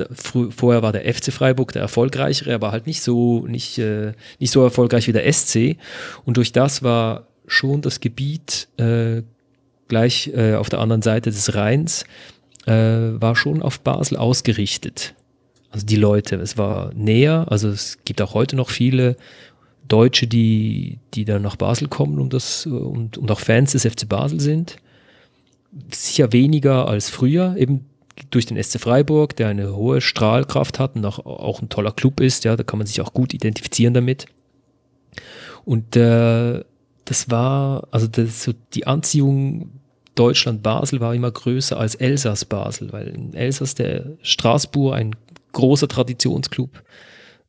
vorher 0.51 0.83
war 0.83 0.93
der 0.93 1.13
FC 1.13 1.33
Freiburg 1.33 1.73
der 1.73 1.83
erfolgreichere, 1.83 2.55
aber 2.55 2.71
halt 2.71 2.87
nicht 2.87 3.03
so, 3.03 3.47
nicht, 3.47 3.79
äh, 3.79 4.13
nicht 4.39 4.51
so 4.51 4.63
erfolgreich 4.63 5.09
wie 5.09 5.13
der 5.13 5.31
SC. 5.33 5.77
Und 6.25 6.37
durch 6.37 6.53
das 6.53 6.83
war 6.83 7.27
schon 7.47 7.83
das 7.83 8.01
Gebiet 8.01 8.69
äh, 8.77 9.23
gleich 9.89 10.31
äh, 10.35 10.55
auf 10.55 10.69
der 10.69 10.79
anderen 10.79 11.03
Seite 11.03 11.31
des 11.31 11.55
Rheins, 11.55 12.05
äh, 12.67 12.73
war 12.73 13.35
schon 13.35 13.63
auf 13.63 13.81
Basel 13.81 14.17
ausgerichtet. 14.17 15.15
Also 15.71 15.87
die 15.87 15.97
Leute, 15.97 16.37
es 16.37 16.59
war 16.59 16.93
näher, 16.95 17.47
also 17.49 17.69
es 17.69 17.99
gibt 18.05 18.21
auch 18.23 18.35
heute 18.35 18.57
noch 18.57 18.71
viele 18.71 19.17
Deutsche, 19.89 20.27
die, 20.27 20.99
die 21.15 21.25
dann 21.25 21.43
nach 21.43 21.57
Basel 21.57 21.89
kommen 21.89 22.19
und, 22.19 22.33
das, 22.33 22.67
und, 22.67 23.19
und 23.19 23.31
auch 23.31 23.41
Fans 23.41 23.73
des 23.73 23.83
FC 23.83 24.09
Basel 24.09 24.41
sind. 24.41 24.77
Sicher 25.93 26.33
weniger 26.33 26.89
als 26.89 27.11
früher, 27.11 27.57
eben 27.57 27.87
durch 28.31 28.47
den 28.47 28.63
SC 28.63 28.81
Freiburg, 28.81 29.37
der 29.37 29.49
eine 29.49 29.75
hohe 29.75 30.01
Strahlkraft 30.01 30.79
hat 30.79 30.97
und 30.97 31.05
auch, 31.05 31.25
auch 31.25 31.63
ein 31.63 31.69
toller 31.69 31.93
Club 31.93 32.21
ist, 32.21 32.45
ja, 32.45 32.57
da 32.57 32.63
kann 32.63 32.79
man 32.79 32.87
sich 32.87 33.01
auch 33.01 33.13
gut 33.15 33.33
identifizieren 33.33 33.95
damit. 33.95 34.27
Und 35.65 35.97
äh, 35.97 36.63
das 37.05 37.31
war, 37.31 37.89
also 37.91 38.07
das, 38.07 38.45
so 38.45 38.53
die 38.75 38.87
Anziehung 38.87 39.71
Deutschland-Basel 40.15 41.01
war 41.01 41.15
immer 41.15 41.31
größer 41.31 41.79
als 41.79 41.95
Elsass-Basel, 41.95 42.93
weil 42.93 43.09
in 43.09 43.35
Elsass 43.35 43.75
der 43.75 44.05
Straßburg 44.23 44.95
ein 44.95 45.17
großer 45.53 45.89
Traditionsclub 45.89 46.83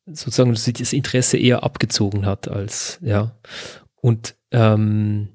sozusagen 0.07 0.53
das 0.53 0.93
Interesse 0.93 1.38
eher 1.38 1.64
abgezogen 1.64 2.26
hat 2.26 2.48
als, 2.48 2.99
ja. 3.02 3.35
Und 4.02 4.35
ähm, 4.52 5.30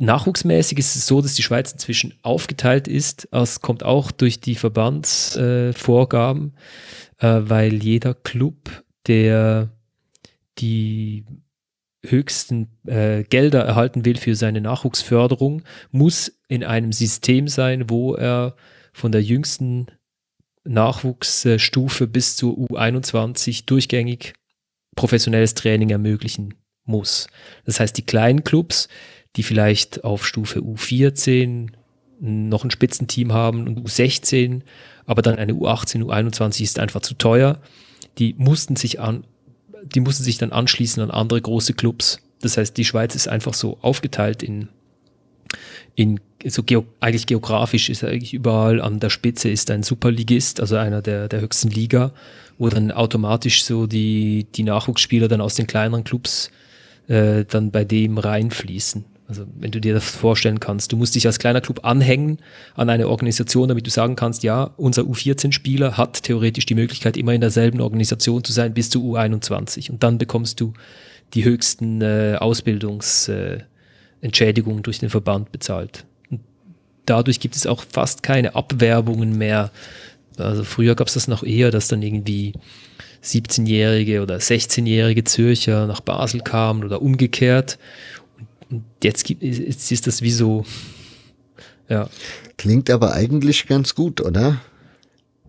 nachwuchsmäßig 0.00 0.78
ist 0.78 0.96
es 0.96 1.06
so, 1.06 1.20
dass 1.20 1.34
die 1.34 1.42
Schweiz 1.42 1.72
inzwischen 1.72 2.14
aufgeteilt 2.22 2.88
ist. 2.88 3.28
Es 3.32 3.60
kommt 3.60 3.84
auch 3.84 4.10
durch 4.10 4.40
die 4.40 4.54
Verbandsvorgaben, 4.54 6.54
äh, 7.18 7.26
äh, 7.26 7.48
weil 7.48 7.82
jeder 7.82 8.14
Club, 8.14 8.82
der 9.06 9.70
die 10.58 11.26
höchsten 12.04 12.68
äh, 12.86 13.24
Gelder 13.24 13.62
erhalten 13.62 14.06
will 14.06 14.16
für 14.16 14.34
seine 14.34 14.62
Nachwuchsförderung, 14.62 15.62
muss 15.90 16.32
in 16.48 16.64
einem 16.64 16.92
System 16.92 17.46
sein, 17.46 17.90
wo 17.90 18.14
er 18.14 18.56
von 18.92 19.12
der 19.12 19.22
jüngsten 19.22 19.86
Nachwuchsstufe 20.64 22.06
bis 22.06 22.36
zur 22.36 22.54
U21 22.54 23.66
durchgängig 23.66 24.32
professionelles 24.96 25.54
Training 25.54 25.90
ermöglichen 25.90 26.54
muss. 26.84 27.28
Das 27.64 27.80
heißt, 27.80 27.96
die 27.96 28.06
kleinen 28.06 28.44
Clubs, 28.44 28.88
die 29.36 29.42
vielleicht 29.42 30.04
auf 30.04 30.26
Stufe 30.26 30.60
U14 30.60 31.68
noch 32.20 32.64
ein 32.64 32.70
Spitzenteam 32.70 33.32
haben 33.32 33.66
und 33.66 33.80
U16, 33.80 34.60
aber 35.06 35.22
dann 35.22 35.38
eine 35.38 35.54
U18, 35.54 36.04
U21 36.04 36.62
ist 36.62 36.78
einfach 36.78 37.00
zu 37.00 37.14
teuer, 37.14 37.60
die 38.18 38.34
mussten 38.36 38.76
sich 38.76 39.00
an, 39.00 39.24
die 39.84 40.00
mussten 40.00 40.24
sich 40.24 40.38
dann 40.38 40.52
anschließen 40.52 41.02
an 41.02 41.10
andere 41.10 41.40
große 41.40 41.74
Clubs. 41.74 42.20
Das 42.42 42.56
heißt, 42.56 42.76
die 42.76 42.84
Schweiz 42.84 43.14
ist 43.14 43.28
einfach 43.28 43.54
so 43.54 43.78
aufgeteilt 43.80 44.42
in, 44.42 44.68
in 45.94 46.20
so 46.46 46.62
geo 46.62 46.86
eigentlich 47.00 47.26
geografisch 47.26 47.90
ist 47.90 48.04
eigentlich 48.04 48.32
überall 48.32 48.80
an 48.80 49.00
der 49.00 49.10
Spitze 49.10 49.50
ist 49.50 49.70
ein 49.70 49.82
Superligist, 49.82 50.60
also 50.60 50.76
einer 50.76 51.02
der, 51.02 51.28
der 51.28 51.40
höchsten 51.40 51.68
Liga, 51.68 52.12
wo 52.58 52.68
dann 52.68 52.92
automatisch 52.92 53.64
so 53.64 53.86
die, 53.86 54.46
die 54.54 54.62
Nachwuchsspieler 54.62 55.28
dann 55.28 55.40
aus 55.40 55.54
den 55.54 55.66
kleineren 55.66 56.04
Clubs 56.04 56.50
äh, 57.08 57.44
dann 57.44 57.70
bei 57.70 57.84
dem 57.84 58.18
reinfließen. 58.18 59.04
Also 59.30 59.46
wenn 59.60 59.70
du 59.70 59.80
dir 59.80 59.94
das 59.94 60.10
vorstellen 60.10 60.58
kannst, 60.58 60.90
du 60.90 60.96
musst 60.96 61.14
dich 61.14 61.24
als 61.24 61.38
kleiner 61.38 61.60
Club 61.60 61.84
anhängen 61.84 62.38
an 62.74 62.90
eine 62.90 63.06
Organisation, 63.06 63.68
damit 63.68 63.86
du 63.86 63.90
sagen 63.90 64.16
kannst, 64.16 64.42
ja, 64.42 64.72
unser 64.76 65.02
U14-Spieler 65.02 65.96
hat 65.96 66.24
theoretisch 66.24 66.66
die 66.66 66.74
Möglichkeit, 66.74 67.16
immer 67.16 67.32
in 67.32 67.40
derselben 67.40 67.80
Organisation 67.80 68.42
zu 68.42 68.52
sein 68.52 68.74
bis 68.74 68.90
zu 68.90 69.16
U21. 69.16 69.88
Und 69.88 70.02
dann 70.02 70.18
bekommst 70.18 70.60
du 70.60 70.72
die 71.34 71.44
höchsten 71.44 72.02
äh, 72.02 72.38
Ausbildungsentschädigungen 72.40 74.80
äh, 74.80 74.82
durch 74.82 74.98
den 74.98 75.10
Verband 75.10 75.52
bezahlt. 75.52 76.06
Und 76.28 76.40
dadurch 77.06 77.38
gibt 77.38 77.54
es 77.54 77.68
auch 77.68 77.84
fast 77.88 78.24
keine 78.24 78.56
Abwerbungen 78.56 79.38
mehr. 79.38 79.70
Also 80.38 80.64
früher 80.64 80.96
gab 80.96 81.06
es 81.06 81.14
das 81.14 81.28
noch 81.28 81.44
eher, 81.44 81.70
dass 81.70 81.86
dann 81.86 82.02
irgendwie 82.02 82.54
17-jährige 83.22 84.22
oder 84.22 84.38
16-jährige 84.38 85.22
Zürcher 85.22 85.86
nach 85.86 86.00
Basel 86.00 86.40
kamen 86.40 86.82
oder 86.82 87.00
umgekehrt 87.00 87.78
jetzt, 89.02 89.24
gibt, 89.24 89.42
jetzt 89.42 89.90
ist 89.90 90.06
das 90.06 90.22
wie 90.22 90.30
so, 90.30 90.64
ja. 91.88 92.08
Klingt 92.56 92.88
aber 92.90 93.12
eigentlich 93.12 93.66
ganz 93.66 93.94
gut, 93.94 94.20
oder? 94.20 94.60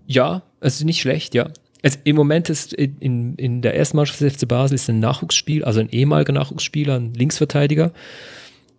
Ja, 0.07 0.43
also 0.59 0.85
nicht 0.85 1.01
schlecht, 1.01 1.35
ja. 1.35 1.49
Also 1.83 1.97
Im 2.03 2.15
Moment 2.15 2.49
ist 2.49 2.73
in, 2.73 3.35
in 3.35 3.61
der 3.61 3.75
ersten 3.75 3.97
Mannschaft 3.97 4.21
des 4.21 4.33
FC 4.35 4.47
Basel 4.47 4.75
ist 4.75 4.89
ein 4.89 4.99
Nachwuchsspiel, 4.99 5.63
also 5.63 5.79
ein 5.79 5.89
ehemaliger 5.89 6.33
Nachwuchsspieler, 6.33 6.95
ein 6.95 7.13
Linksverteidiger 7.13 7.91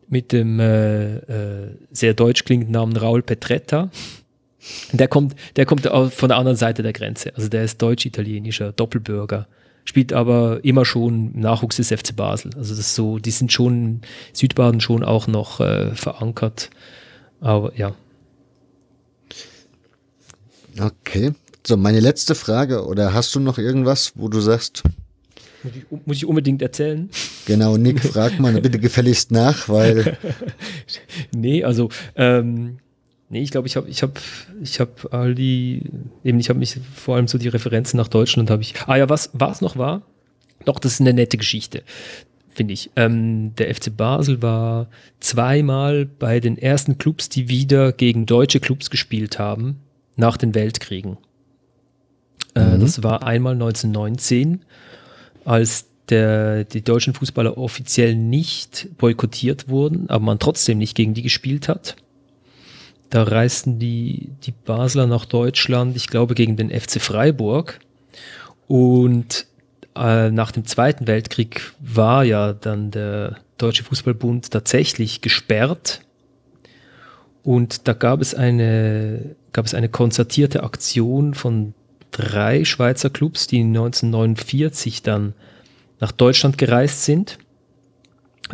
mit 0.09 0.31
dem 0.33 0.61
äh, 0.61 1.17
äh, 1.17 1.77
sehr 1.91 2.15
deutsch 2.15 2.45
klingenden 2.45 2.73
Namen 2.73 2.97
Raul 2.97 3.23
Petretta. 3.23 3.91
Der 4.93 5.09
kommt, 5.09 5.35
der 5.57 5.67
kommt 5.67 5.87
von 5.87 6.29
der 6.29 6.39
anderen 6.39 6.57
Seite 6.57 6.85
der 6.85 6.93
Grenze. 6.93 7.35
Also 7.35 7.49
der 7.49 7.65
ist 7.65 7.83
deutsch-italienischer 7.83 8.73
Doppelbürger 8.73 9.49
spielt 9.85 10.13
aber 10.13 10.65
immer 10.65 10.85
schon 10.85 11.39
Nachwuchs 11.39 11.77
des 11.77 11.89
FC 11.89 12.15
Basel. 12.15 12.53
Also 12.57 12.71
das 12.71 12.79
ist 12.79 12.95
so, 12.95 13.19
die 13.19 13.31
sind 13.31 13.53
schon 13.53 14.03
Südbaden 14.33 14.81
schon 14.81 15.05
auch 15.05 15.27
noch 15.27 15.61
äh, 15.61 15.95
verankert. 15.95 16.71
Aber 17.41 17.77
ja. 17.77 17.95
Okay. 20.81 21.33
So, 21.67 21.77
meine 21.77 22.01
letzte 22.01 22.35
Frage, 22.35 22.87
oder 22.87 23.13
hast 23.15 23.35
du 23.35 23.41
noch 23.41 23.59
irgendwas, 23.59 24.13
wo 24.17 24.29
du 24.29 24.41
sagst? 24.41 24.83
Muss 25.63 25.73
ich, 25.77 26.07
muss 26.07 26.17
ich 26.17 26.27
unbedingt 26.27 26.61
erzählen? 26.61 27.09
Genau, 27.47 27.77
Nick, 27.77 28.01
frag 28.01 28.41
mal 28.41 28.61
bitte 28.61 28.81
gefälligst 28.81 29.31
nach, 29.31 29.69
weil. 29.69 30.17
nee, 31.33 31.63
also 31.63 31.89
ähm, 32.17 32.79
Nee, 33.33 33.41
ich 33.41 33.51
glaube, 33.51 33.67
ich 33.67 33.77
habe 33.77 33.89
ich 33.89 34.03
hab, 34.03 34.21
ich 34.63 34.79
hab 34.79 35.15
all 35.15 35.35
die, 35.35 35.85
eben, 36.23 36.39
ich 36.39 36.51
habe 36.51 36.59
mich 36.59 36.79
vor 36.95 37.17
allem 37.17 37.29
so 37.29 37.39
die 37.39 37.49
Referenzen 37.49 37.97
nach 37.97 38.09
Deutschland 38.09 38.51
habe 38.51 38.61
ich. 38.61 38.75
Ah 38.87 38.97
ja, 38.97 39.09
was 39.09 39.31
was 39.33 39.63
noch 39.63 39.79
war? 39.79 40.03
Doch, 40.67 40.79
das 40.79 40.93
ist 40.93 41.01
eine 41.01 41.15
nette 41.15 41.39
Geschichte, 41.39 41.83
finde 42.51 42.75
ich. 42.75 42.91
Ähm, 42.95 43.55
der 43.55 43.75
FC 43.75 43.97
Basel 43.97 44.43
war 44.43 44.89
zweimal 45.19 46.05
bei 46.05 46.41
den 46.41 46.59
ersten 46.59 46.99
Clubs, 46.99 47.31
die 47.31 47.49
wieder 47.49 47.93
gegen 47.93 48.27
deutsche 48.27 48.61
Clubs 48.61 48.91
gespielt 48.91 49.39
haben, 49.39 49.79
nach 50.17 50.37
den 50.37 50.55
Weltkriegen. 50.55 51.17
Äh, 52.55 52.77
mhm. 52.77 52.81
Das 52.81 53.03
war 53.03 53.23
einmal 53.23 53.55
1919, 53.55 54.61
als 55.47 55.87
der, 56.11 56.65
die 56.65 56.83
deutschen 56.83 57.15
Fußballer 57.15 57.57
offiziell 57.57 58.15
nicht 58.15 58.89
boykottiert 58.99 59.71
wurden, 59.71 60.11
aber 60.11 60.23
man 60.23 60.39
trotzdem 60.39 60.77
nicht 60.77 60.95
gegen 60.95 61.15
die 61.15 61.23
gespielt 61.23 61.69
hat. 61.69 61.97
Da 63.13 63.25
reisten 63.25 63.79
die, 63.79 64.31
die 64.43 64.53
Basler 64.53 65.07
nach 65.07 65.27
Deutschland, 65.27 65.97
ich 65.97 66.07
glaube, 66.07 66.35
gegen 66.35 66.57
den 66.57 66.71
FC 66.71 66.99
Freiburg. 66.99 67.79
Und 68.69 69.47
äh, 69.95 70.31
nach 70.31 70.51
dem 70.51 70.65
Zweiten 70.65 71.07
Weltkrieg 71.07 71.75
war 71.79 72.25
ja 72.25 72.55
dann 72.55 72.91
der 72.91 73.37
Deutsche 73.59 73.85
Fußballbund 73.85 74.51
tatsächlich 74.51 75.21
gesperrt. 75.21 76.01
Und 77.43 77.87
da 77.87 77.93
gab 77.93 78.23
es 78.23 78.35
eine, 78.35 79.37
gab 79.53 79.67
es 79.67 79.75
eine 79.75 79.91
konzertierte 79.91 80.63
Aktion 80.63 81.35
von 81.35 81.75
drei 82.13 82.65
Schweizer 82.65 83.11
Clubs, 83.11 83.47
die 83.47 83.61
1949 83.61 85.03
dann 85.03 85.35
nach 86.01 86.13
Deutschland 86.13 86.57
gereist 86.57 87.05
sind. 87.05 87.37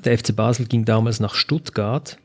Der 0.05 0.19
FC 0.19 0.35
Basel 0.35 0.67
ging 0.67 0.85
damals 0.85 1.21
nach 1.21 1.37
Stuttgart 1.37 2.19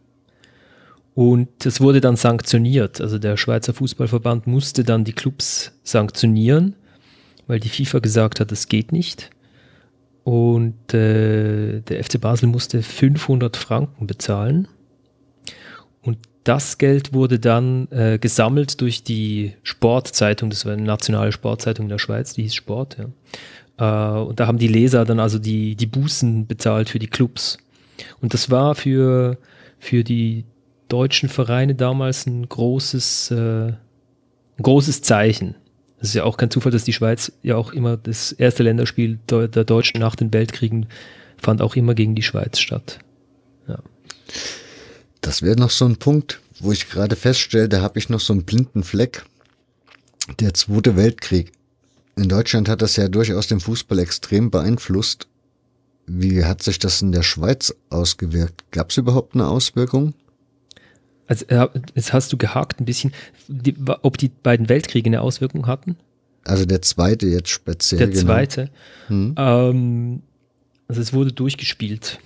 und 1.15 1.65
es 1.65 1.79
wurde 1.79 2.01
dann 2.01 2.15
sanktioniert. 2.15 2.99
Also 2.99 3.19
der 3.19 3.37
Schweizer 3.37 3.73
Fußballverband 3.73 4.47
musste 4.47 4.83
dann 4.83 5.03
die 5.03 5.13
Clubs 5.13 5.71
sanktionieren, 5.83 6.75
weil 7.47 7.59
die 7.59 7.69
FIFA 7.69 7.99
gesagt 7.99 8.39
hat, 8.39 8.51
das 8.51 8.67
geht 8.67 8.91
nicht. 8.91 9.29
Und 10.23 10.93
äh, 10.93 11.81
der 11.81 12.03
FC 12.03 12.19
Basel 12.19 12.47
musste 12.47 12.81
500 12.81 13.57
Franken 13.57 14.07
bezahlen. 14.07 14.67
Und 16.01 16.17
das 16.43 16.77
Geld 16.77 17.13
wurde 17.13 17.39
dann 17.39 17.87
äh, 17.91 18.17
gesammelt 18.19 18.81
durch 18.81 19.03
die 19.03 19.53
Sportzeitung, 19.63 20.49
das 20.49 20.65
war 20.65 20.73
eine 20.73 20.83
nationale 20.83 21.31
Sportzeitung 21.31 21.89
der 21.89 21.99
Schweiz, 21.99 22.33
die 22.33 22.43
hieß 22.43 22.55
Sport. 22.55 22.97
Ja. 22.97 24.17
Äh, 24.17 24.21
und 24.23 24.39
da 24.39 24.47
haben 24.47 24.57
die 24.57 24.67
Leser 24.67 25.05
dann 25.05 25.19
also 25.19 25.39
die, 25.39 25.75
die 25.75 25.85
Bußen 25.85 26.47
bezahlt 26.47 26.89
für 26.89 26.99
die 26.99 27.07
Clubs. 27.07 27.57
Und 28.19 28.33
das 28.33 28.49
war 28.49 28.75
für, 28.75 29.37
für 29.79 30.03
die 30.03 30.45
deutschen 30.89 31.29
Vereine 31.29 31.75
damals 31.75 32.25
ein 32.25 32.47
großes, 32.47 33.31
äh, 33.31 33.67
ein 33.67 33.77
großes 34.61 35.01
Zeichen. 35.01 35.55
Es 35.99 36.09
ist 36.09 36.15
ja 36.15 36.25
auch 36.25 36.37
kein 36.37 36.51
Zufall, 36.51 36.71
dass 36.71 36.83
die 36.83 36.93
Schweiz 36.93 37.31
ja 37.43 37.55
auch 37.55 37.71
immer 37.71 37.95
das 37.95 38.31
erste 38.33 38.63
Länderspiel 38.63 39.19
der 39.29 39.47
Deutschen 39.47 40.01
nach 40.01 40.15
den 40.15 40.33
Weltkriegen 40.33 40.87
fand 41.37 41.61
auch 41.61 41.75
immer 41.75 41.93
gegen 41.93 42.15
die 42.15 42.23
Schweiz 42.23 42.59
statt. 42.59 42.99
Ja. 43.67 43.79
Das 45.21 45.41
wäre 45.41 45.55
noch 45.55 45.69
so 45.69 45.85
ein 45.85 45.97
Punkt, 45.97 46.41
wo 46.59 46.71
ich 46.71 46.89
gerade 46.89 47.15
feststelle, 47.15 47.69
da 47.69 47.81
habe 47.81 47.99
ich 47.99 48.09
noch 48.09 48.19
so 48.19 48.33
einen 48.33 48.43
blinden 48.43 48.83
Fleck. 48.83 49.23
Der 50.39 50.53
Zweite 50.53 50.95
Weltkrieg. 50.95 51.51
In 52.15 52.29
Deutschland 52.29 52.69
hat 52.69 52.81
das 52.81 52.95
ja 52.95 53.07
durchaus 53.07 53.47
den 53.47 53.59
Fußball 53.59 53.99
extrem 53.99 54.51
beeinflusst. 54.51 55.27
Wie 56.05 56.43
hat 56.43 56.61
sich 56.63 56.79
das 56.79 57.01
in 57.01 57.11
der 57.11 57.23
Schweiz 57.23 57.73
ausgewirkt? 57.89 58.63
Gab 58.71 58.91
es 58.91 58.97
überhaupt 58.97 59.35
eine 59.35 59.47
Auswirkung? 59.47 60.13
Also, 61.27 61.45
äh, 61.47 61.67
jetzt 61.95 62.13
hast 62.13 62.33
du 62.33 62.37
gehakt 62.37 62.79
ein 62.79 62.85
bisschen, 62.85 63.13
die, 63.47 63.75
ob 64.01 64.17
die 64.17 64.29
beiden 64.29 64.69
Weltkriege 64.69 65.09
eine 65.09 65.21
Auswirkung 65.21 65.67
hatten. 65.67 65.97
Also 66.45 66.65
der 66.65 66.81
zweite 66.81 67.27
jetzt 67.27 67.49
speziell. 67.49 67.99
Der 67.99 68.07
genau. 68.09 68.21
zweite. 68.21 68.69
Hm. 69.07 69.35
Ähm, 69.37 70.21
also 70.87 71.01
es 71.01 71.13
wurde 71.13 71.31
durchgespielt. 71.31 72.19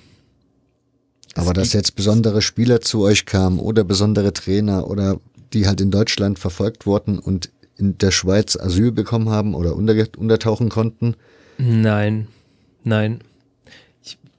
Aber 1.36 1.54
dass 1.54 1.74
jetzt 1.74 1.96
besondere 1.96 2.42
Spieler 2.42 2.82
zu 2.82 3.02
euch 3.02 3.26
kamen 3.26 3.60
oder 3.60 3.84
besondere 3.84 4.34
Trainer 4.34 4.90
oder 4.90 5.20
die 5.54 5.68
halt 5.68 5.82
in 5.82 5.92
Deutschland 5.92 6.40
verfolgt 6.40 6.88
wurden 6.88 7.20
und 7.20 7.52
in 7.78 7.98
der 8.00 8.10
Schweiz 8.10 8.58
Asyl 8.58 8.92
bekommen 8.92 9.30
haben 9.30 9.54
oder 9.54 9.76
unter, 9.76 9.94
untertauchen 10.18 10.70
konnten. 10.70 11.16
Nein, 11.60 12.28
nein. 12.84 13.20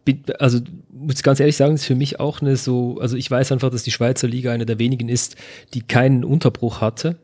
Ich 0.09 0.23
bin, 0.23 0.37
also 0.37 0.61
muss 0.91 1.23
ganz 1.23 1.39
ehrlich 1.41 1.57
sagen, 1.57 1.75
ist 1.75 1.85
für 1.85 1.95
mich 1.95 2.19
auch 2.19 2.41
eine 2.41 2.57
so, 2.57 2.99
also 3.01 3.17
ich 3.17 3.31
weiß 3.31 3.53
einfach, 3.53 3.71
dass 3.71 3.83
die 3.83 3.91
Schweizer 3.91 4.27
Liga 4.27 4.53
eine 4.53 4.65
der 4.67 4.79
wenigen 4.79 5.09
ist, 5.09 5.37
die 5.75 5.83
keinen 5.83 6.25
Unterbruch 6.25 6.81
hatte 6.81 7.17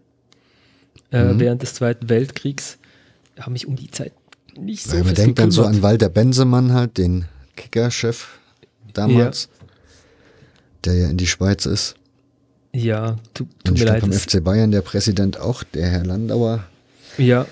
äh, 1.10 1.24
Mhm. 1.24 1.40
während 1.40 1.62
des 1.62 1.74
Zweiten 1.74 2.08
Weltkriegs. 2.08 2.78
Haben 3.40 3.54
mich 3.54 3.66
um 3.66 3.76
die 3.76 3.90
Zeit 3.90 4.12
nicht 4.58 4.84
so 4.84 4.92
Weil 4.96 5.04
man 5.04 5.14
denkt 5.14 5.38
dann 5.38 5.50
so 5.50 5.64
an 5.64 5.82
Walter 5.82 6.08
Bensemann 6.08 6.72
halt, 6.72 6.98
den 6.98 7.24
Kickerchef 7.56 8.38
damals, 8.92 9.48
der 10.84 10.94
ja 10.94 11.08
in 11.08 11.16
die 11.16 11.26
Schweiz 11.26 11.66
ist. 11.66 11.94
Ja, 12.72 13.16
tu, 13.34 13.44
tut 13.64 13.76
ich 13.78 13.84
mir 13.84 13.90
leid. 13.92 14.02
das- 14.06 14.22
FC 14.24 14.40
Bayern 14.42 14.70
der 14.72 14.82
Präsident 14.82 15.38
auch, 15.40 15.62
der 15.62 15.88
Herr 15.88 16.04
Landauer. 16.04 16.64
Ja, 17.18 17.46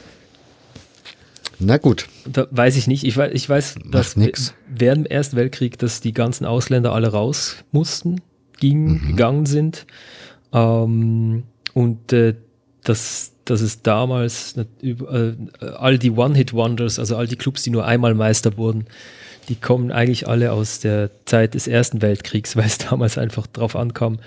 Na 1.64 1.76
gut, 1.78 2.09
da 2.26 2.47
weiß 2.51 2.76
ich 2.76 2.86
nicht. 2.86 3.05
Ich 3.05 3.16
weiß, 3.16 3.32
ich 3.34 3.48
weiß 3.48 3.76
dass 3.90 4.16
nix. 4.16 4.55
während 4.68 5.06
dem 5.06 5.10
Ersten 5.10 5.36
Weltkrieg, 5.36 5.78
dass 5.78 6.01
die 6.01 6.12
ganzen 6.12 6.44
Ausländer 6.44 6.93
alle 6.93 7.09
raus 7.09 7.56
mussten, 7.72 8.20
gingen, 8.59 9.06
gegangen 9.09 9.47
sind. 9.47 9.86
Ähm, 10.52 11.44
und 11.74 12.12
äh, 12.12 12.34
dass, 12.84 13.32
dass 13.44 13.60
es 13.60 13.82
damals 13.82 14.56
äh, 14.82 15.34
all 15.78 15.98
die 15.98 16.10
One-Hit-Wonders, 16.10 16.98
also 16.98 17.16
all 17.16 17.26
die 17.26 17.36
Clubs, 17.36 17.62
die 17.62 17.70
nur 17.70 17.86
einmal 17.86 18.14
Meister 18.14 18.56
wurden, 18.56 18.86
die 19.48 19.55
kommen 19.56 19.90
eigentlich 19.93 20.28
alle 20.28 20.52
aus 20.52 20.80
der 20.80 21.10
Zeit 21.24 21.55
des 21.55 21.66
Ersten 21.68 22.02
Weltkriegs, 22.02 22.56
weil 22.56 22.66
es 22.66 22.78
damals 22.78 23.18
einfach 23.18 23.47
drauf 23.47 23.76
ankam, 23.76 24.18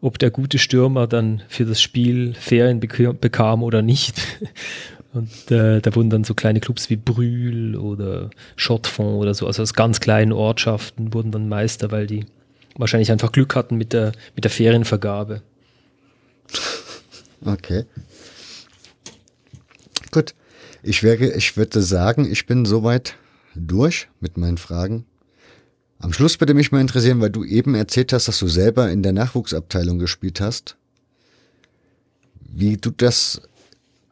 ob 0.00 0.18
der 0.18 0.30
gute 0.30 0.58
Stürmer 0.58 1.06
dann 1.06 1.42
für 1.48 1.64
das 1.66 1.80
Spiel 1.80 2.34
Ferien 2.34 2.80
bek- 2.80 3.12
bekam 3.12 3.62
oder 3.62 3.82
nicht. 3.82 4.14
Und 5.12 5.50
äh, 5.50 5.80
da 5.80 5.94
wurden 5.94 6.10
dann 6.10 6.24
so 6.24 6.34
kleine 6.34 6.60
Clubs 6.60 6.88
wie 6.88 6.96
Brühl 6.96 7.76
oder 7.76 8.30
Schottfond 8.56 9.20
oder 9.20 9.34
so, 9.34 9.46
also 9.46 9.62
aus 9.62 9.74
ganz 9.74 9.98
kleinen 10.00 10.32
Ortschaften 10.32 11.12
wurden 11.12 11.32
dann 11.32 11.48
Meister, 11.48 11.90
weil 11.90 12.06
die 12.06 12.26
wahrscheinlich 12.76 13.10
einfach 13.10 13.32
Glück 13.32 13.56
hatten 13.56 13.76
mit 13.76 13.92
der, 13.92 14.12
mit 14.36 14.44
der 14.44 14.50
Ferienvergabe. 14.50 15.42
okay. 17.44 17.84
Gut. 20.10 20.34
Ich, 20.82 21.02
wäre, 21.02 21.32
ich 21.32 21.56
würde 21.56 21.82
sagen, 21.82 22.30
ich 22.30 22.46
bin 22.46 22.64
soweit 22.64 23.16
durch 23.54 24.08
mit 24.20 24.36
meinen 24.36 24.58
Fragen. 24.58 25.04
Am 25.98 26.12
Schluss 26.12 26.40
würde 26.40 26.54
mich 26.54 26.72
mal 26.72 26.80
interessieren, 26.80 27.20
weil 27.20 27.30
du 27.30 27.44
eben 27.44 27.74
erzählt 27.74 28.12
hast, 28.12 28.28
dass 28.28 28.38
du 28.38 28.48
selber 28.48 28.90
in 28.90 29.02
der 29.02 29.12
Nachwuchsabteilung 29.12 29.98
gespielt 29.98 30.40
hast. 30.40 30.76
Wie 32.40 32.78
du 32.78 32.90
das. 32.90 33.42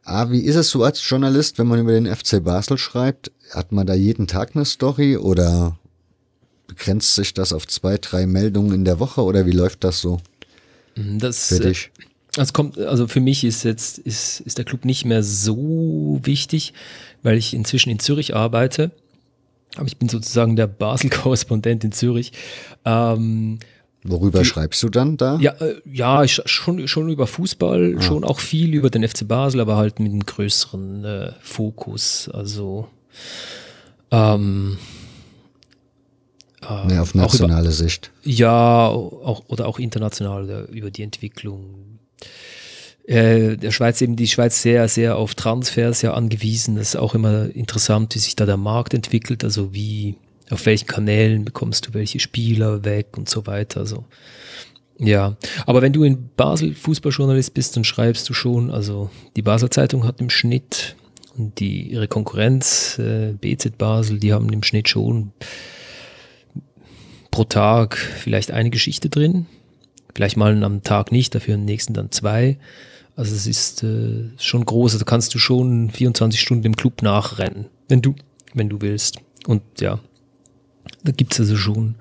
Ah, 0.09 0.31
wie 0.31 0.41
ist 0.41 0.55
es 0.55 0.71
so 0.71 0.83
als 0.83 1.07
Journalist, 1.07 1.59
wenn 1.59 1.67
man 1.67 1.79
über 1.79 1.91
den 1.91 2.07
FC 2.07 2.43
Basel 2.43 2.79
schreibt? 2.79 3.31
Hat 3.51 3.71
man 3.71 3.85
da 3.85 3.93
jeden 3.93 4.25
Tag 4.25 4.55
eine 4.55 4.65
Story 4.65 5.17
oder 5.17 5.77
begrenzt 6.65 7.13
sich 7.13 7.35
das 7.35 7.53
auf 7.53 7.67
zwei, 7.67 7.99
drei 7.99 8.25
Meldungen 8.25 8.73
in 8.73 8.85
der 8.85 8.99
Woche 8.99 9.21
oder 9.21 9.45
wie 9.45 9.51
läuft 9.51 9.83
das 9.83 10.01
so 10.01 10.19
Das, 10.95 11.49
für 11.49 11.59
dich? 11.59 11.91
Also 12.37 12.53
kommt, 12.53 12.79
also 12.79 13.07
für 13.07 13.19
mich 13.19 13.43
ist 13.43 13.63
jetzt 13.63 13.99
ist, 13.99 14.39
ist 14.39 14.57
der 14.57 14.65
Club 14.65 14.83
nicht 14.83 15.05
mehr 15.05 15.21
so 15.21 16.19
wichtig, 16.23 16.73
weil 17.21 17.37
ich 17.37 17.53
inzwischen 17.53 17.91
in 17.91 17.99
Zürich 17.99 18.35
arbeite. 18.35 18.89
Aber 19.75 19.85
ich 19.85 19.97
bin 19.97 20.09
sozusagen 20.09 20.55
der 20.55 20.65
Basel-Korrespondent 20.65 21.83
in 21.83 21.91
Zürich. 21.91 22.31
Ähm, 22.83 23.59
Worüber 24.03 24.45
schreibst 24.45 24.81
du 24.81 24.89
dann 24.89 25.17
da? 25.17 25.37
ja, 25.41 25.51
äh, 25.59 25.81
ja, 25.85 26.25
schon, 26.27 26.87
schon 26.87 27.09
über 27.09 27.27
Fußball, 27.27 28.01
schon 28.01 28.23
auch 28.23 28.39
viel 28.39 28.73
über 28.73 28.89
den 28.89 29.07
FC 29.07 29.27
Basel, 29.27 29.59
aber 29.59 29.75
halt 29.75 29.99
mit 29.99 30.11
einem 30.11 30.25
größeren 30.25 31.03
äh, 31.03 31.31
Fokus. 31.41 32.29
Also 32.33 32.87
ähm, 34.11 34.77
äh, 36.61 36.87
Mehr 36.87 37.01
auf 37.01 37.09
auch 37.09 37.15
über, 37.15 37.23
nationale 37.23 37.71
Sicht. 37.71 38.11
ja, 38.23 38.87
auch, 38.87 39.43
oder 39.47 39.67
auch 39.67 39.79
international 39.79 40.45
oder 40.45 40.69
über 40.69 40.91
die 40.91 41.03
Entwicklung. 41.03 41.99
Äh, 43.05 43.57
der 43.57 43.71
Schweiz 43.71 44.01
eben 44.01 44.15
die 44.15 44.27
Schweiz 44.27 44.61
sehr, 44.61 44.87
sehr 44.87 45.17
auf 45.17 45.35
Transfers 45.35 46.01
ja 46.03 46.13
angewiesen. 46.13 46.75
Das 46.75 46.89
ist 46.89 46.95
auch 46.95 47.15
immer 47.15 47.53
interessant, 47.55 48.13
wie 48.15 48.19
sich 48.19 48.35
da 48.35 48.45
der 48.45 48.57
Markt 48.57 48.93
entwickelt, 48.93 49.43
also 49.43 49.73
wie, 49.73 50.15
auf 50.49 50.65
welchen 50.65 50.87
Kanälen 50.87 51.45
bekommst 51.45 51.87
du 51.87 51.93
welche 51.93 52.19
Spieler 52.19 52.83
weg 52.83 53.17
und 53.17 53.29
so 53.29 53.45
weiter. 53.47 53.81
Also 53.81 54.05
ja, 54.97 55.37
aber 55.65 55.81
wenn 55.81 55.93
du 55.93 56.03
in 56.03 56.29
Basel 56.35 56.75
Fußballjournalist 56.75 57.53
bist, 57.53 57.77
dann 57.77 57.85
schreibst 57.85 58.27
du 58.27 58.33
schon, 58.33 58.69
also 58.69 59.09
die 59.37 59.41
Basel 59.41 59.69
Zeitung 59.69 60.05
hat 60.05 60.19
im 60.19 60.29
Schnitt 60.29 60.97
und 61.37 61.59
die 61.59 61.91
ihre 61.91 62.09
Konkurrenz, 62.09 62.99
äh, 62.99 63.33
BZ 63.39 63.77
Basel, 63.77 64.19
die 64.19 64.33
haben 64.33 64.49
im 64.49 64.61
Schnitt 64.61 64.89
schon 64.89 65.31
pro 67.31 67.45
Tag 67.45 67.97
vielleicht 67.97 68.51
eine 68.51 68.69
Geschichte 68.69 69.09
drin. 69.09 69.45
Vielleicht 70.13 70.35
mal 70.35 70.61
am 70.63 70.83
Tag 70.83 71.13
nicht, 71.13 71.33
dafür 71.33 71.55
am 71.55 71.63
nächsten 71.63 71.93
dann 71.93 72.11
zwei. 72.11 72.57
Also 73.15 73.35
es 73.35 73.47
ist 73.47 73.83
äh, 73.83 74.29
schon 74.37 74.65
groß. 74.65 74.93
Also 74.93 75.05
kannst 75.05 75.33
du 75.33 75.39
schon 75.39 75.91
24 75.91 76.41
Stunden 76.41 76.65
im 76.65 76.75
Club 76.75 77.01
nachrennen, 77.01 77.67
wenn 77.87 78.01
du, 78.01 78.15
wenn 78.53 78.67
du 78.67 78.81
willst. 78.81 79.19
Und 79.47 79.61
ja, 79.79 79.99
da 81.03 81.11
gibt 81.11 81.33
es 81.33 81.39
also 81.39 81.55
schon 81.55 81.95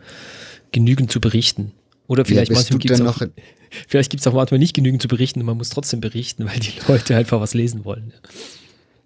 genügend 0.72 1.10
zu 1.10 1.20
berichten. 1.20 1.72
Oder 2.06 2.24
vielleicht 2.24 2.50
ja, 2.50 2.56
manchmal 2.56 2.78
gibt's 2.78 3.00
auch, 3.00 3.20
vielleicht 3.88 4.10
gibt 4.10 4.20
es 4.20 4.26
auch 4.26 4.32
manchmal 4.32 4.58
nicht 4.58 4.74
genügend 4.74 5.02
zu 5.02 5.08
berichten 5.08 5.40
und 5.40 5.46
man 5.46 5.56
muss 5.56 5.70
trotzdem 5.70 6.00
berichten, 6.00 6.46
weil 6.46 6.58
die 6.58 6.72
Leute 6.88 7.16
einfach 7.16 7.40
was 7.40 7.54
lesen 7.54 7.84
wollen. 7.84 8.12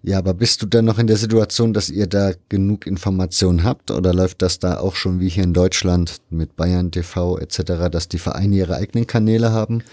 ja, 0.01 0.17
aber 0.17 0.33
bist 0.33 0.61
du 0.61 0.65
denn 0.65 0.85
noch 0.85 0.99
in 0.99 1.07
der 1.07 1.17
Situation, 1.17 1.73
dass 1.73 1.89
ihr 1.89 2.07
da 2.07 2.31
genug 2.49 2.87
Informationen 2.87 3.63
habt 3.63 3.91
oder 3.91 4.13
läuft 4.13 4.41
das 4.41 4.59
da 4.59 4.79
auch 4.79 4.95
schon 4.95 5.19
wie 5.19 5.29
hier 5.29 5.43
in 5.43 5.53
Deutschland 5.53 6.21
mit 6.29 6.55
Bayern 6.55 6.91
TV 6.91 7.37
etc., 7.39 7.89
dass 7.91 8.07
die 8.07 8.19
Vereine 8.19 8.55
ihre 8.55 8.75
eigenen 8.77 9.05
Kanäle 9.05 9.51
haben? 9.51 9.83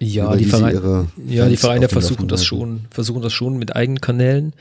Ja, 0.00 0.36
die, 0.36 0.44
die 0.44 0.50
Vereine, 0.50 1.08
ja, 1.26 1.48
die 1.48 1.56
Vereine 1.56 1.88
versuchen 1.88 2.28
das 2.28 2.44
schon, 2.44 2.82
versuchen 2.90 3.22
das 3.22 3.32
schon 3.32 3.58
mit 3.58 3.74
eigenen 3.74 4.00
Kanälen. 4.00 4.52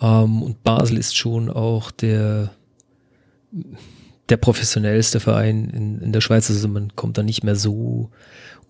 Ähm, 0.00 0.42
und 0.42 0.62
Basel 0.62 0.98
ist 0.98 1.16
schon 1.16 1.48
auch 1.48 1.90
der, 1.90 2.50
der 4.28 4.36
professionellste 4.36 5.20
Verein 5.20 5.70
in, 5.70 6.00
in 6.00 6.12
der 6.12 6.20
Schweiz. 6.20 6.50
Also 6.50 6.68
man 6.68 6.94
kommt 6.96 7.18
da 7.18 7.22
nicht 7.22 7.44
mehr 7.44 7.56
so 7.56 8.10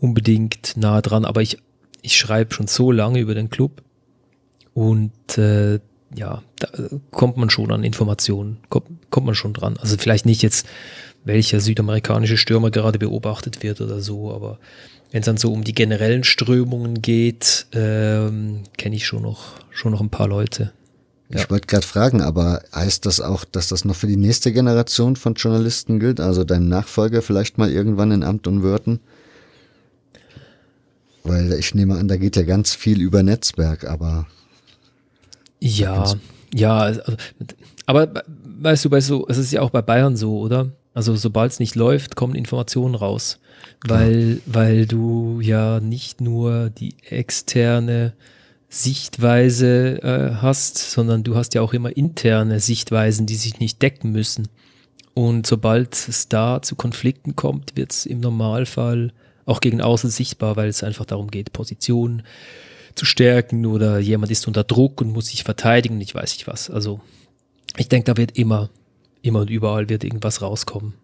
unbedingt 0.01 0.77
nahe 0.77 1.03
dran. 1.03 1.25
Aber 1.25 1.43
ich, 1.43 1.59
ich 2.03 2.17
schreibe 2.17 2.55
schon 2.55 2.67
so 2.67 2.93
lange 2.93 3.21
über 3.21 3.35
den 3.35 3.51
Club 3.51 3.83
und 4.75 5.39
äh, 5.39 5.81
ja, 6.15 6.43
da 6.59 6.69
kommt 7.11 7.37
man 7.37 7.51
schon 7.51 7.73
an 7.73 7.83
Informationen, 7.83 8.59
kommt, 8.69 8.87
kommt 9.11 9.27
man 9.27 9.35
schon 9.35 9.55
dran. 9.55 9.77
Also 9.79 9.97
vielleicht 9.99 10.27
nicht 10.27 10.43
jetzt, 10.43 10.67
welcher 11.25 11.61
südamerikanische 11.61 12.37
Stürmer 12.37 12.71
gerade 12.71 12.99
beobachtet 12.99 13.63
wird 13.63 13.81
oder 13.81 14.01
so, 14.01 14.33
aber 14.33 14.59
wenn 15.11 15.21
es 15.21 15.27
dann 15.27 15.37
so 15.37 15.53
um 15.53 15.65
die 15.65 15.75
generellen 15.75 16.25
Strömungen 16.25 17.03
geht, 17.03 17.67
ähm, 17.73 18.65
kenne 18.77 18.97
ich 18.97 19.07
schon 19.07 19.23
noch, 19.23 19.55
schon 19.71 19.93
noch 19.93 20.01
ein 20.01 20.11
paar 20.11 20.29
Leute. 20.29 20.73
Ja. 21.29 21.41
Ich 21.41 21.51
wollte 21.51 21.67
gerade 21.67 21.87
fragen, 21.87 22.21
aber 22.21 22.63
heißt 22.75 23.05
das 23.05 23.21
auch, 23.21 23.45
dass 23.45 23.69
das 23.69 23.85
noch 23.85 23.97
für 23.97 24.07
die 24.07 24.17
nächste 24.17 24.53
Generation 24.53 25.17
von 25.17 25.35
Journalisten 25.35 25.99
gilt? 25.99 26.21
Also 26.21 26.45
dein 26.45 26.69
Nachfolger 26.69 27.21
vielleicht 27.21 27.59
mal 27.59 27.71
irgendwann 27.71 28.13
in 28.13 28.23
Amt 28.23 28.47
und 28.47 28.63
Würden? 28.63 29.01
Weil 31.25 31.53
ich 31.55 31.75
nehme 31.75 31.97
an, 31.99 32.07
da 32.07 32.17
geht 32.17 32.37
ja 32.37 32.43
ganz 32.43 32.75
viel 32.75 33.01
über 33.01 33.25
Netzwerk, 33.25 33.85
aber 33.85 34.27
Ja, 35.59 36.15
ja, 36.55 36.79
also, 36.79 37.01
aber 37.87 38.07
be- 38.07 38.23
weißt 38.61 38.85
du, 38.85 38.91
bei 38.91 39.01
so, 39.01 39.27
es 39.29 39.37
ist 39.37 39.53
ja 39.53 39.63
auch 39.63 39.71
bei 39.71 39.83
Bayern 39.83 40.17
so, 40.17 40.39
oder? 40.39 40.71
Also 40.95 41.17
sobald 41.17 41.51
es 41.53 41.59
nicht 41.59 41.75
läuft, 41.75 42.15
kommen 42.15 42.37
Informationen 42.37 42.95
raus, 42.95 43.39
weil, 43.87 44.41
weil 44.47 44.87
du 44.87 45.41
ja 45.41 45.81
nicht 45.81 46.21
nur 46.21 46.71
die 46.71 46.95
externe 47.11 48.13
Sichtweise 48.69 50.03
äh, 50.03 50.35
hast, 50.43 50.77
sondern 50.77 51.23
du 51.23 51.37
hast 51.37 51.55
ja 51.55 51.63
auch 51.63 51.73
immer 51.73 51.97
interne 51.97 52.61
Sichtweisen, 52.61 53.27
die 53.27 53.37
sich 53.37 53.61
nicht 53.61 53.81
decken 53.81 54.13
müssen. 54.13 54.49
Und 55.15 55.47
sobald 55.47 55.95
es 55.95 56.29
da 56.29 56.61
zu 56.61 56.77
Konflikten 56.77 57.37
kommt, 57.37 57.77
wird 57.77 57.93
es 57.93 58.07
im 58.07 58.21
Normalfall 58.21 59.13
auch 59.47 59.61
gegen 59.61 59.81
außen 59.81 60.11
sichtbar, 60.11 60.57
weil 60.57 60.69
es 60.69 60.83
einfach 60.83 61.07
darum 61.07 61.31
geht, 61.31 61.53
Positionen 61.53 62.23
zu 62.95 63.05
stärken 63.05 63.67
oder 63.67 63.99
jemand 63.99 64.33
ist 64.33 64.47
unter 64.47 64.65
Druck 64.65 65.01
und 65.01 65.13
muss 65.13 65.29
sich 65.29 65.45
verteidigen, 65.45 66.01
ich 66.01 66.15
weiß 66.15 66.33
nicht 66.33 66.47
was. 66.47 66.69
Also 66.69 67.01
ich 67.77 67.89
denke, 67.89 68.13
da 68.13 68.17
wird 68.17 68.37
immer, 68.37 68.71
immer 69.23 69.41
und 69.41 69.51
überall 69.51 69.89
wird 69.89 70.03
irgendwas 70.03 70.43
rauskommen. 70.43 70.95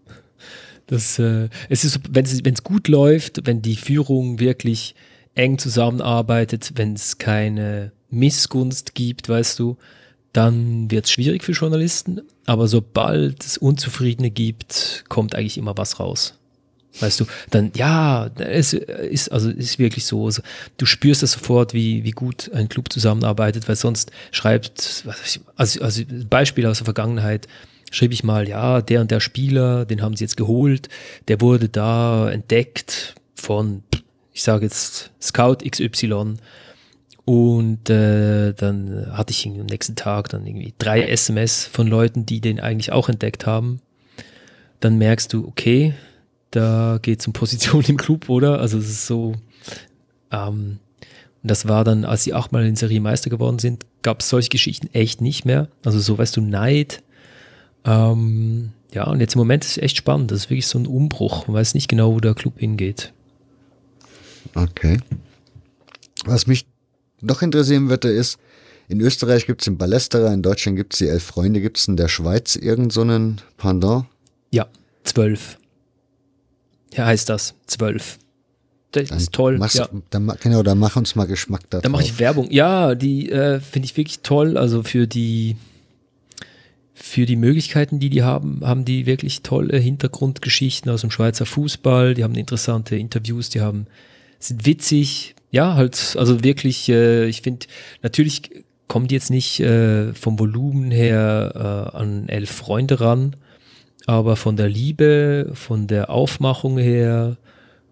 Das, 0.88 1.18
äh, 1.18 1.48
es 1.68 1.84
ist, 1.84 2.00
wenn 2.10 2.24
es 2.26 2.64
gut 2.64 2.88
läuft, 2.88 3.46
wenn 3.46 3.62
die 3.62 3.76
Führung 3.76 4.40
wirklich 4.40 4.94
eng 5.34 5.58
zusammenarbeitet, 5.58 6.72
wenn 6.74 6.94
es 6.94 7.18
keine 7.18 7.92
Missgunst 8.10 8.94
gibt, 8.94 9.28
weißt 9.28 9.58
du, 9.58 9.76
dann 10.32 10.90
wird 10.90 11.06
es 11.06 11.10
schwierig 11.12 11.44
für 11.44 11.52
Journalisten. 11.52 12.22
Aber 12.46 12.68
sobald 12.68 13.44
es 13.44 13.58
Unzufriedene 13.58 14.30
gibt, 14.30 15.04
kommt 15.08 15.34
eigentlich 15.34 15.58
immer 15.58 15.76
was 15.76 16.00
raus. 16.00 16.34
Weißt 17.00 17.20
du, 17.20 17.24
dann, 17.50 17.72
ja, 17.74 18.26
es 18.36 18.74
ist, 18.74 19.32
also 19.32 19.48
ist 19.48 19.78
wirklich 19.78 20.04
so. 20.04 20.26
Also, 20.26 20.42
du 20.76 20.84
spürst 20.84 21.22
das 21.22 21.32
sofort, 21.32 21.72
wie, 21.72 22.04
wie 22.04 22.10
gut 22.10 22.50
ein 22.52 22.68
Club 22.68 22.92
zusammenarbeitet, 22.92 23.66
weil 23.66 23.76
sonst 23.76 24.10
schreibt, 24.30 25.04
also, 25.56 25.80
also 25.80 26.02
Beispiel 26.28 26.66
aus 26.66 26.78
der 26.78 26.84
Vergangenheit, 26.84 27.48
schrieb 27.90 28.12
ich 28.12 28.24
mal, 28.24 28.46
ja, 28.46 28.82
der 28.82 29.00
und 29.00 29.10
der 29.10 29.20
Spieler, 29.20 29.86
den 29.86 30.02
haben 30.02 30.16
sie 30.16 30.24
jetzt 30.24 30.36
geholt, 30.36 30.90
der 31.28 31.40
wurde 31.40 31.70
da 31.70 32.30
entdeckt 32.30 33.14
von, 33.34 33.82
ich 34.32 34.42
sage 34.42 34.64
jetzt 34.64 35.10
Scout 35.20 35.58
XY. 35.68 36.34
Und 37.24 37.88
äh, 37.88 38.52
dann 38.52 39.16
hatte 39.16 39.30
ich 39.30 39.46
am 39.46 39.66
nächsten 39.66 39.94
Tag 39.94 40.28
dann 40.30 40.44
irgendwie 40.44 40.74
drei 40.78 41.02
SMS 41.02 41.66
von 41.66 41.86
Leuten, 41.86 42.26
die 42.26 42.40
den 42.40 42.58
eigentlich 42.58 42.90
auch 42.90 43.08
entdeckt 43.08 43.46
haben. 43.46 43.80
Dann 44.80 44.98
merkst 44.98 45.32
du, 45.32 45.46
okay, 45.46 45.94
da 46.50 46.98
geht 47.00 47.20
es 47.20 47.26
um 47.26 47.32
Position 47.32 47.84
im 47.86 47.96
Club, 47.96 48.28
oder? 48.28 48.58
Also 48.58 48.78
es 48.78 48.88
ist 48.88 49.06
so, 49.06 49.34
ähm, 50.32 50.78
und 51.42 51.50
das 51.50 51.66
war 51.66 51.84
dann, 51.84 52.04
als 52.04 52.24
sie 52.24 52.34
achtmal 52.34 52.64
in 52.66 52.76
Serie 52.76 53.00
Meister 53.00 53.28
geworden 53.28 53.58
sind, 53.58 53.84
gab 54.02 54.20
es 54.20 54.28
solche 54.28 54.48
Geschichten 54.48 54.88
echt 54.92 55.20
nicht 55.20 55.44
mehr. 55.44 55.68
Also 55.84 55.98
so, 55.98 56.16
weißt 56.16 56.36
du, 56.36 56.40
Neid. 56.40 57.02
Ähm, 57.84 58.72
ja, 58.92 59.04
und 59.04 59.20
jetzt 59.20 59.34
im 59.34 59.40
Moment 59.40 59.64
ist 59.64 59.72
es 59.72 59.78
echt 59.78 59.96
spannend. 59.96 60.30
Das 60.30 60.38
ist 60.38 60.50
wirklich 60.50 60.68
so 60.68 60.78
ein 60.78 60.86
Umbruch. 60.86 61.48
Man 61.48 61.56
weiß 61.56 61.74
nicht 61.74 61.88
genau, 61.88 62.14
wo 62.14 62.20
der 62.20 62.34
Club 62.34 62.58
hingeht. 62.58 63.12
Okay. 64.54 64.98
Was 66.24 66.46
mich 66.46 66.66
noch 67.20 67.42
interessieren 67.42 67.88
würde, 67.88 68.08
ist, 68.08 68.38
in 68.88 69.00
Österreich 69.00 69.46
gibt 69.46 69.62
es 69.62 69.64
den 69.66 69.78
Ballesterer, 69.78 70.32
in 70.32 70.42
Deutschland 70.42 70.76
gibt 70.76 70.92
es 70.92 70.98
die 70.98 71.08
Elf 71.08 71.22
Freunde. 71.22 71.60
Gibt 71.60 71.78
es 71.78 71.88
in 71.88 71.96
der 71.96 72.08
Schweiz 72.08 72.56
irgendeinen 72.56 73.38
so 73.38 73.44
Pendant? 73.56 74.06
Ja, 74.50 74.66
zwölf. 75.04 75.58
Ja, 76.92 77.06
heißt 77.06 77.28
das. 77.28 77.54
Zwölf. 77.66 78.18
Das 78.90 79.08
Dann 79.08 79.18
ist 79.18 79.32
toll. 79.32 79.56
Machst, 79.58 79.76
ja. 79.76 79.88
dann, 80.10 80.30
genau, 80.42 80.62
dann 80.62 80.78
mach 80.78 80.96
uns 80.96 81.14
mal 81.14 81.24
Geschmack 81.24 81.62
da 81.70 81.80
Da 81.80 81.88
mache 81.88 82.02
ich 82.02 82.18
Werbung. 82.18 82.50
Ja, 82.50 82.94
die 82.94 83.30
äh, 83.30 83.60
finde 83.60 83.86
ich 83.86 83.96
wirklich 83.96 84.20
toll. 84.20 84.58
Also 84.58 84.82
für 84.82 85.06
die 85.06 85.56
für 86.92 87.24
die 87.24 87.36
Möglichkeiten, 87.36 87.98
die 87.98 88.10
die 88.10 88.22
haben, 88.22 88.60
haben 88.62 88.84
die 88.84 89.06
wirklich 89.06 89.42
tolle 89.42 89.78
Hintergrundgeschichten 89.78 90.90
aus 90.90 91.00
dem 91.00 91.10
Schweizer 91.10 91.46
Fußball. 91.46 92.14
Die 92.14 92.22
haben 92.22 92.34
interessante 92.34 92.96
Interviews, 92.96 93.48
die 93.48 93.62
haben 93.62 93.86
sind 94.48 94.66
witzig. 94.66 95.34
Ja, 95.50 95.74
halt, 95.74 96.16
also 96.18 96.42
wirklich. 96.44 96.88
Äh, 96.88 97.26
ich 97.26 97.42
finde, 97.42 97.66
natürlich 98.02 98.42
die 99.08 99.14
jetzt 99.14 99.30
nicht 99.30 99.58
äh, 99.60 100.12
vom 100.12 100.38
Volumen 100.38 100.90
her 100.90 101.90
äh, 101.94 101.96
an 101.96 102.28
elf 102.28 102.50
Freunde 102.50 103.00
ran, 103.00 103.36
aber 104.06 104.36
von 104.36 104.56
der 104.56 104.68
Liebe, 104.68 105.50
von 105.54 105.86
der 105.86 106.10
Aufmachung 106.10 106.76
her, 106.76 107.38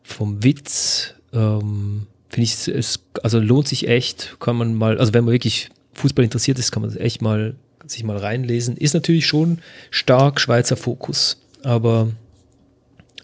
vom 0.03 0.45
Witz, 0.45 1.15
ähm, 1.33 2.07
finde 2.29 2.45
ich, 2.45 2.69
es- 2.69 3.01
also 3.23 3.39
lohnt 3.41 3.67
sich 3.69 3.89
echt, 3.89 4.37
kann 4.41 4.57
man 4.57 4.75
mal, 4.75 4.99
also 4.99 5.15
wenn 5.15 5.25
man 5.25 5.33
wirklich 5.33 5.71
Fußball 5.95 6.25
interessiert 6.25 6.59
ist, 6.59 6.71
kann 6.71 6.83
man 6.83 6.95
echt 6.97 7.23
mal 7.23 7.55
sich 7.87 8.05
mal 8.05 8.19
reinlesen. 8.19 8.77
Ist 8.77 8.93
natürlich 8.95 9.27
schon 9.27 9.59
stark 9.91 10.39
Schweizer 10.41 10.77
Fokus, 10.77 11.41
aber, 11.63 12.09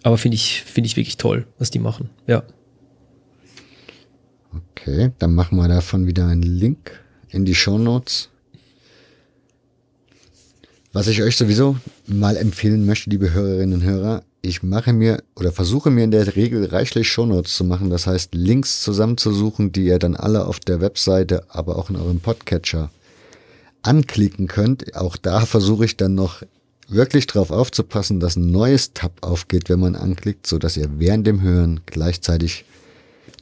aber 0.02 0.16
finde 0.16 0.36
ich, 0.36 0.62
finde 0.62 0.86
ich 0.86 0.96
wirklich 0.96 1.18
toll, 1.18 1.46
was 1.58 1.70
die 1.70 1.78
machen. 1.78 2.08
Ja. 2.26 2.42
Okay, 4.72 5.12
dann 5.18 5.34
machen 5.34 5.56
wir 5.56 5.68
davon 5.68 6.06
wieder 6.06 6.26
einen 6.26 6.42
Link 6.42 7.00
in 7.30 7.44
die 7.44 7.54
Show 7.54 7.78
Notes. 7.78 8.28
Was 10.92 11.08
ich 11.08 11.22
euch 11.22 11.36
sowieso 11.36 11.76
mal 12.06 12.36
empfehlen 12.36 12.86
möchte, 12.86 13.10
liebe 13.10 13.32
Hörerinnen 13.32 13.74
und 13.74 13.84
Hörer, 13.84 14.22
ich 14.40 14.62
mache 14.62 14.92
mir 14.92 15.22
oder 15.34 15.52
versuche 15.52 15.90
mir 15.90 16.04
in 16.04 16.10
der 16.10 16.36
Regel 16.36 16.64
reichlich 16.66 17.08
Shownotes 17.08 17.56
zu 17.56 17.64
machen. 17.64 17.90
Das 17.90 18.06
heißt, 18.06 18.34
Links 18.34 18.80
zusammenzusuchen, 18.80 19.72
die 19.72 19.86
ihr 19.86 19.98
dann 19.98 20.16
alle 20.16 20.46
auf 20.46 20.60
der 20.60 20.80
Webseite, 20.80 21.44
aber 21.48 21.76
auch 21.76 21.90
in 21.90 21.96
eurem 21.96 22.20
Podcatcher 22.20 22.90
anklicken 23.82 24.46
könnt. 24.46 24.96
Auch 24.96 25.16
da 25.16 25.44
versuche 25.44 25.84
ich 25.84 25.96
dann 25.96 26.14
noch 26.14 26.42
wirklich 26.88 27.26
drauf 27.26 27.50
aufzupassen, 27.50 28.20
dass 28.20 28.36
ein 28.36 28.50
neues 28.50 28.92
Tab 28.94 29.12
aufgeht, 29.20 29.68
wenn 29.68 29.80
man 29.80 29.96
anklickt, 29.96 30.46
so 30.46 30.58
dass 30.58 30.76
ihr 30.76 30.88
während 30.98 31.26
dem 31.26 31.42
Hören 31.42 31.80
gleichzeitig 31.86 32.64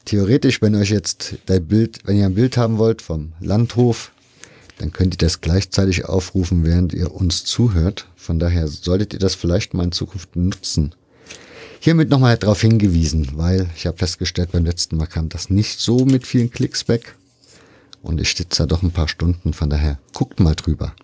theoretisch, 0.04 0.60
wenn 0.62 0.74
euch 0.74 0.90
jetzt 0.90 1.36
dein 1.46 1.66
Bild, 1.66 2.00
wenn 2.04 2.16
ihr 2.16 2.26
ein 2.26 2.34
Bild 2.34 2.56
haben 2.56 2.78
wollt 2.78 3.02
vom 3.02 3.32
Landhof, 3.40 4.12
dann 4.78 4.92
könnt 4.92 5.14
ihr 5.14 5.18
das 5.18 5.40
gleichzeitig 5.40 6.04
aufrufen, 6.06 6.64
während 6.64 6.92
ihr 6.92 7.12
uns 7.14 7.44
zuhört. 7.44 8.08
Von 8.16 8.38
daher 8.38 8.66
solltet 8.68 9.12
ihr 9.12 9.18
das 9.20 9.34
vielleicht 9.34 9.74
mal 9.74 9.84
in 9.84 9.92
Zukunft 9.92 10.34
nutzen. 10.36 10.94
Hiermit 11.80 12.08
nochmal 12.08 12.36
darauf 12.38 12.60
hingewiesen, 12.62 13.32
weil 13.34 13.68
ich 13.76 13.86
habe 13.86 13.98
festgestellt, 13.98 14.52
beim 14.52 14.64
letzten 14.64 14.96
Mal 14.96 15.06
kam 15.06 15.28
das 15.28 15.50
nicht 15.50 15.78
so 15.80 16.04
mit 16.06 16.26
vielen 16.26 16.50
Klicks 16.50 16.88
weg. 16.88 17.14
Und 18.02 18.20
ich 18.20 18.34
sitze 18.34 18.62
da 18.62 18.66
doch 18.66 18.82
ein 18.82 18.90
paar 18.90 19.08
Stunden, 19.08 19.52
von 19.52 19.70
daher 19.70 19.98
guckt 20.12 20.40
mal 20.40 20.54
drüber. 20.54 20.94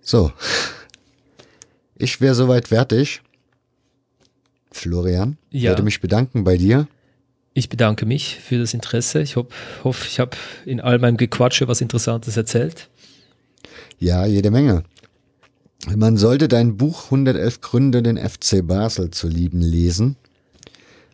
So. 0.00 0.32
Ich 1.96 2.20
wäre 2.20 2.34
soweit 2.34 2.68
fertig. 2.68 3.22
Florian, 4.72 5.36
Ja. 5.50 5.70
würde 5.70 5.82
mich 5.84 6.00
bedanken 6.00 6.42
bei 6.44 6.56
dir. 6.56 6.88
Ich 7.56 7.68
bedanke 7.68 8.04
mich 8.04 8.40
für 8.40 8.58
das 8.58 8.74
Interesse. 8.74 9.22
Ich 9.22 9.36
hoffe, 9.36 9.50
hoff, 9.84 10.06
ich 10.08 10.18
habe 10.18 10.36
in 10.66 10.80
all 10.80 10.98
meinem 10.98 11.16
Gequatsche 11.16 11.68
was 11.68 11.80
Interessantes 11.80 12.36
erzählt. 12.36 12.88
Ja, 14.00 14.26
jede 14.26 14.50
Menge. 14.50 14.82
Man 15.94 16.16
sollte 16.16 16.48
dein 16.48 16.76
Buch 16.76 17.04
111 17.06 17.60
Gründe, 17.60 18.02
den 18.02 18.16
FC 18.16 18.66
Basel 18.66 19.12
zu 19.12 19.28
lieben, 19.28 19.60
lesen. 19.60 20.16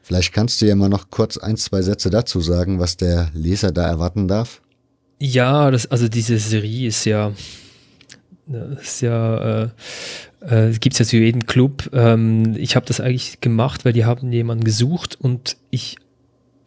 Vielleicht 0.03 0.33
kannst 0.33 0.63
du 0.63 0.67
ja 0.67 0.75
mal 0.75 0.89
noch 0.89 1.11
kurz 1.11 1.37
ein, 1.37 1.59
zwei 1.59 1.83
Sätze 1.83 2.09
dazu 2.09 2.41
sagen, 2.41 2.81
was 2.81 2.97
der 2.97 3.31
Leser 3.35 3.71
da 3.71 3.87
erwarten 3.87 4.27
darf. 4.27 4.63
Ja, 5.19 5.71
das, 5.71 5.87
also 5.87 6.09
diese 6.09 6.39
Serie 6.39 6.89
ist 6.89 7.05
ja, 7.05 7.33
ist 8.81 9.03
ja, 9.03 9.65
äh, 9.65 9.69
äh, 10.41 10.73
gibt 10.79 10.95
es 10.95 11.01
ja 11.01 11.05
zu 11.05 11.19
jedem 11.19 11.45
Club. 11.45 11.91
Ähm, 11.93 12.55
ich 12.57 12.77
habe 12.77 12.87
das 12.87 12.99
eigentlich 12.99 13.43
gemacht, 13.43 13.85
weil 13.85 13.93
die 13.93 14.07
haben 14.07 14.33
jemanden 14.33 14.65
gesucht 14.65 15.19
und 15.21 15.59
ich 15.71 15.97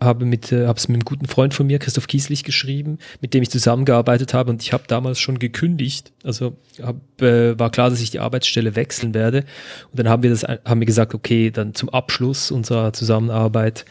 habe 0.03 0.25
mit, 0.25 0.51
äh, 0.51 0.67
habe 0.67 0.77
es 0.77 0.88
mit 0.88 0.95
einem 0.95 1.05
guten 1.05 1.27
Freund 1.27 1.53
von 1.53 1.67
mir, 1.67 1.80
Christoph 1.80 2.07
Kieslich, 2.07 2.43
geschrieben, 2.43 2.99
mit 3.21 3.34
dem 3.34 3.43
ich 3.43 3.49
zusammengearbeitet 3.49 4.34
habe 4.34 4.51
und 4.51 4.61
ich 4.61 4.73
habe 4.73 4.84
damals 4.88 5.19
schon 5.19 5.39
gekündigt. 5.39 6.11
Also 6.23 6.57
hab, 6.81 7.21
äh, 7.21 7.57
war 7.57 7.71
klar, 7.71 7.89
dass 7.89 8.01
ich 8.01 8.11
die 8.11 8.19
Arbeitsstelle 8.19 8.75
wechseln 8.75 9.13
werde. 9.13 9.45
Und 9.91 9.99
dann 9.99 10.09
haben 10.09 10.23
wir 10.23 10.30
das, 10.30 10.43
haben 10.43 10.80
wir 10.80 10.88
gesagt, 10.88 11.13
okay, 11.13 11.51
dann 11.51 11.73
zum 11.73 11.89
Abschluss 11.89 12.51
unserer 12.51 12.93
Zusammenarbeit 12.93 13.85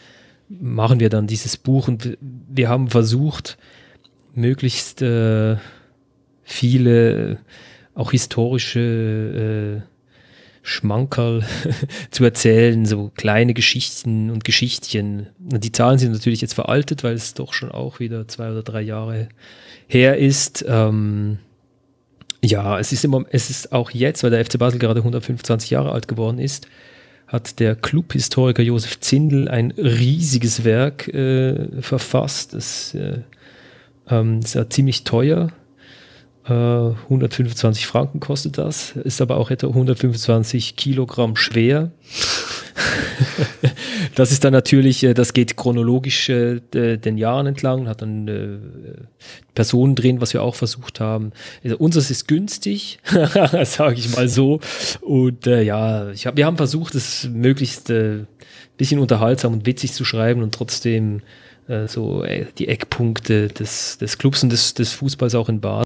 machen 0.49 0.99
wir 0.99 1.09
dann 1.09 1.27
dieses 1.27 1.57
Buch 1.57 1.87
und 1.87 2.17
wir 2.21 2.69
haben 2.69 2.89
versucht, 2.89 3.57
möglichst 4.35 5.01
äh, 5.01 5.57
viele 6.43 7.39
auch 7.95 8.11
historische 8.11 9.81
äh, 9.83 9.92
Schmankerl 10.63 11.43
zu 12.11 12.23
erzählen, 12.23 12.85
so 12.85 13.11
kleine 13.15 13.53
Geschichten 13.53 14.31
und 14.31 14.45
Geschichtchen. 14.45 15.27
Und 15.51 15.63
die 15.63 15.73
Zahlen 15.73 15.99
sind 15.99 16.13
natürlich 16.13 16.41
jetzt 16.41 16.53
veraltet, 16.53 17.03
weil 17.03 17.13
es 17.13 17.33
doch 17.33 17.53
schon 17.53 17.69
auch 17.69 17.99
wieder 17.99 18.27
zwei 18.29 18.49
oder 18.49 18.63
drei 18.63 18.81
Jahre 18.81 19.27
her 19.87 20.17
ist. 20.17 20.63
Ähm, 20.67 21.37
ja, 22.43 22.79
es 22.79 22.93
ist 22.93 23.03
immer, 23.03 23.25
es 23.29 23.49
ist 23.49 23.73
auch 23.73 23.91
jetzt, 23.91 24.23
weil 24.23 24.31
der 24.31 24.43
FC 24.43 24.57
Basel 24.57 24.79
gerade 24.79 25.01
125 25.01 25.69
Jahre 25.69 25.91
alt 25.91 26.07
geworden 26.07 26.39
ist, 26.39 26.67
hat 27.27 27.59
der 27.59 27.75
Clubhistoriker 27.75 28.63
Josef 28.63 29.01
Zindel 29.01 29.49
ein 29.49 29.71
riesiges 29.71 30.63
Werk 30.63 31.07
äh, 31.09 31.81
verfasst. 31.81 32.53
Das 32.53 32.93
äh, 32.93 33.19
ähm, 34.09 34.39
ist 34.39 34.55
ja 34.55 34.69
ziemlich 34.69 35.03
teuer. 35.03 35.51
Äh, 36.45 36.51
125 36.51 37.87
Franken 37.87 38.19
kostet 38.19 38.57
das, 38.57 38.91
ist 38.97 39.21
aber 39.21 39.37
auch 39.37 39.49
etwa 39.49 39.67
125 39.67 40.75
Kilogramm 40.75 41.35
schwer. 41.37 41.91
das 44.15 44.31
ist 44.31 44.43
dann 44.43 44.51
natürlich, 44.51 45.03
äh, 45.03 45.13
das 45.13 45.33
geht 45.33 45.55
chronologisch 45.55 46.27
äh, 46.29 46.59
de- 46.73 46.97
den 46.97 47.17
Jahren 47.17 47.47
entlang, 47.47 47.87
hat 47.87 48.01
dann 48.01 48.27
äh, 48.27 48.57
Personen 49.55 49.95
drin, 49.95 50.19
was 50.19 50.33
wir 50.33 50.43
auch 50.43 50.55
versucht 50.55 50.99
haben. 50.99 51.31
Also 51.63 51.77
unseres 51.77 52.11
ist 52.11 52.27
günstig, 52.27 52.99
sage 53.63 53.95
ich 53.95 54.13
mal 54.15 54.27
so. 54.27 54.59
Und 55.01 55.47
äh, 55.47 55.61
ja, 55.61 56.09
ich 56.11 56.27
hab, 56.27 56.35
wir 56.35 56.45
haben 56.45 56.57
versucht, 56.57 56.95
es 56.95 57.29
möglichst 57.31 57.89
äh, 57.89 58.25
bisschen 58.75 58.99
unterhaltsam 58.99 59.53
und 59.53 59.65
witzig 59.65 59.93
zu 59.93 60.03
schreiben 60.03 60.41
und 60.43 60.53
trotzdem 60.53 61.21
äh, 61.67 61.87
so 61.87 62.23
äh, 62.23 62.47
die 62.57 62.67
Eckpunkte 62.67 63.47
des, 63.47 63.97
des 63.97 64.17
Clubs 64.17 64.43
und 64.43 64.51
des, 64.51 64.73
des 64.73 64.91
Fußballs 64.93 65.35
auch 65.35 65.47
in 65.47 65.61
äh, 65.63 65.83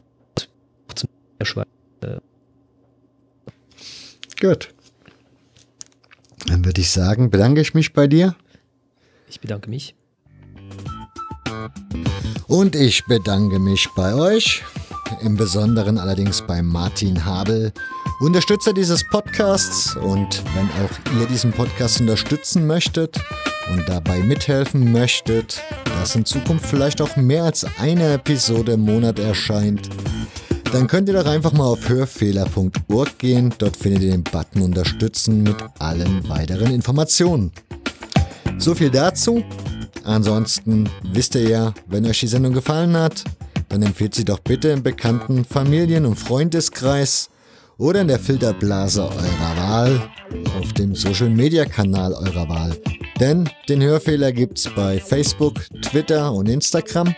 Gut. 4.40 4.74
Dann 6.46 6.64
würde 6.64 6.82
ich 6.82 6.92
sagen, 6.92 7.30
bedanke 7.30 7.62
ich 7.62 7.74
mich 7.74 7.94
bei 7.94 8.08
dir. 8.08 8.36
Ich 9.28 9.42
bedanke 9.42 9.70
mich. 9.70 9.96
Und 12.48 12.76
ich 12.76 13.04
bedanke 13.06 13.60
mich 13.60 13.90
bei 13.96 14.14
euch, 14.14 14.64
im 15.22 15.36
Besonderen 15.36 15.98
allerdings 15.98 16.42
bei 16.42 16.62
Martin 16.62 17.26
Habel, 17.26 17.74
Unterstützer 18.20 18.74
dieses 18.74 19.04
Podcasts. 19.10 19.96
Und 19.96 20.44
wenn 20.56 20.70
auch 20.84 21.20
ihr 21.20 21.28
diesen 21.28 21.52
Podcast 21.52 22.00
unterstützen 22.00 22.66
möchtet 22.66 23.20
und 23.70 23.88
dabei 23.90 24.20
mithelfen 24.20 24.92
möchtet, 24.92 25.62
dass 25.86 26.16
in 26.16 26.26
Zukunft 26.26 26.66
vielleicht 26.66 27.02
auch 27.02 27.16
mehr 27.16 27.44
als 27.44 27.66
eine 27.80 28.14
Episode 28.14 28.74
im 28.74 28.82
Monat 28.82 29.20
erscheint, 29.20 29.90
dann 30.74 30.88
könnt 30.88 31.08
ihr 31.08 31.14
doch 31.14 31.26
einfach 31.26 31.54
mal 31.54 31.66
auf 31.66 31.88
hörfehler.org 31.88 33.18
gehen. 33.20 33.54
Dort 33.58 33.78
findet 33.78 34.04
ihr 34.04 34.12
den 34.12 34.24
Button 34.24 34.62
Unterstützen 34.62 35.44
mit 35.44 35.56
allen 35.80 36.28
weiteren 36.28 36.74
Informationen. 36.74 37.52
So 38.58 38.74
viel 38.74 38.90
dazu. 38.90 39.44
Ansonsten 40.04 40.90
wisst 41.12 41.36
ihr 41.36 41.50
ja, 41.50 41.74
wenn 41.88 42.06
euch 42.06 42.20
die 42.20 42.28
Sendung 42.28 42.54
gefallen 42.54 42.96
hat, 42.96 43.24
dann 43.70 43.82
empfehlt 43.82 44.16
sie 44.16 44.26
doch 44.26 44.40
bitte 44.40 44.70
im 44.70 44.82
bekannten 44.82 45.46
Familien- 45.46 46.06
und 46.06 46.16
Freundeskreis 46.16 47.30
oder 47.78 48.02
in 48.02 48.08
der 48.08 48.20
Filterblase 48.20 49.04
eurer 49.04 49.58
Wahl 49.58 50.10
auf 50.60 50.74
dem 50.74 50.96
Social 50.96 51.30
Media 51.30 51.66
Kanal 51.66 52.14
eurer 52.14 52.50
Wahl. 52.50 52.76
Denn 53.20 53.50
den 53.68 53.82
Hörfehler 53.82 54.32
gibt's 54.32 54.70
bei 54.76 55.00
Facebook, 55.00 55.66
Twitter 55.82 56.32
und 56.32 56.50
Instagram. 56.50 57.14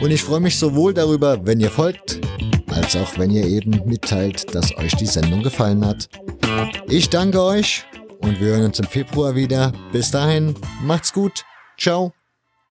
Und 0.00 0.10
ich 0.10 0.22
freue 0.22 0.40
mich 0.40 0.58
sowohl 0.58 0.94
darüber, 0.94 1.44
wenn 1.44 1.60
ihr 1.60 1.70
folgt, 1.70 2.20
als 2.74 2.96
auch 2.96 3.18
wenn 3.18 3.30
ihr 3.30 3.44
eben 3.44 3.80
mitteilt, 3.86 4.54
dass 4.54 4.76
euch 4.76 4.94
die 4.96 5.06
Sendung 5.06 5.42
gefallen 5.42 5.84
hat. 5.84 6.08
Ich 6.88 7.08
danke 7.08 7.42
euch 7.42 7.84
und 8.18 8.40
wir 8.40 8.48
hören 8.48 8.66
uns 8.66 8.78
im 8.78 8.86
Februar 8.86 9.34
wieder. 9.34 9.72
Bis 9.92 10.10
dahin, 10.10 10.54
macht's 10.82 11.12
gut. 11.12 11.44
Ciao. 11.78 12.12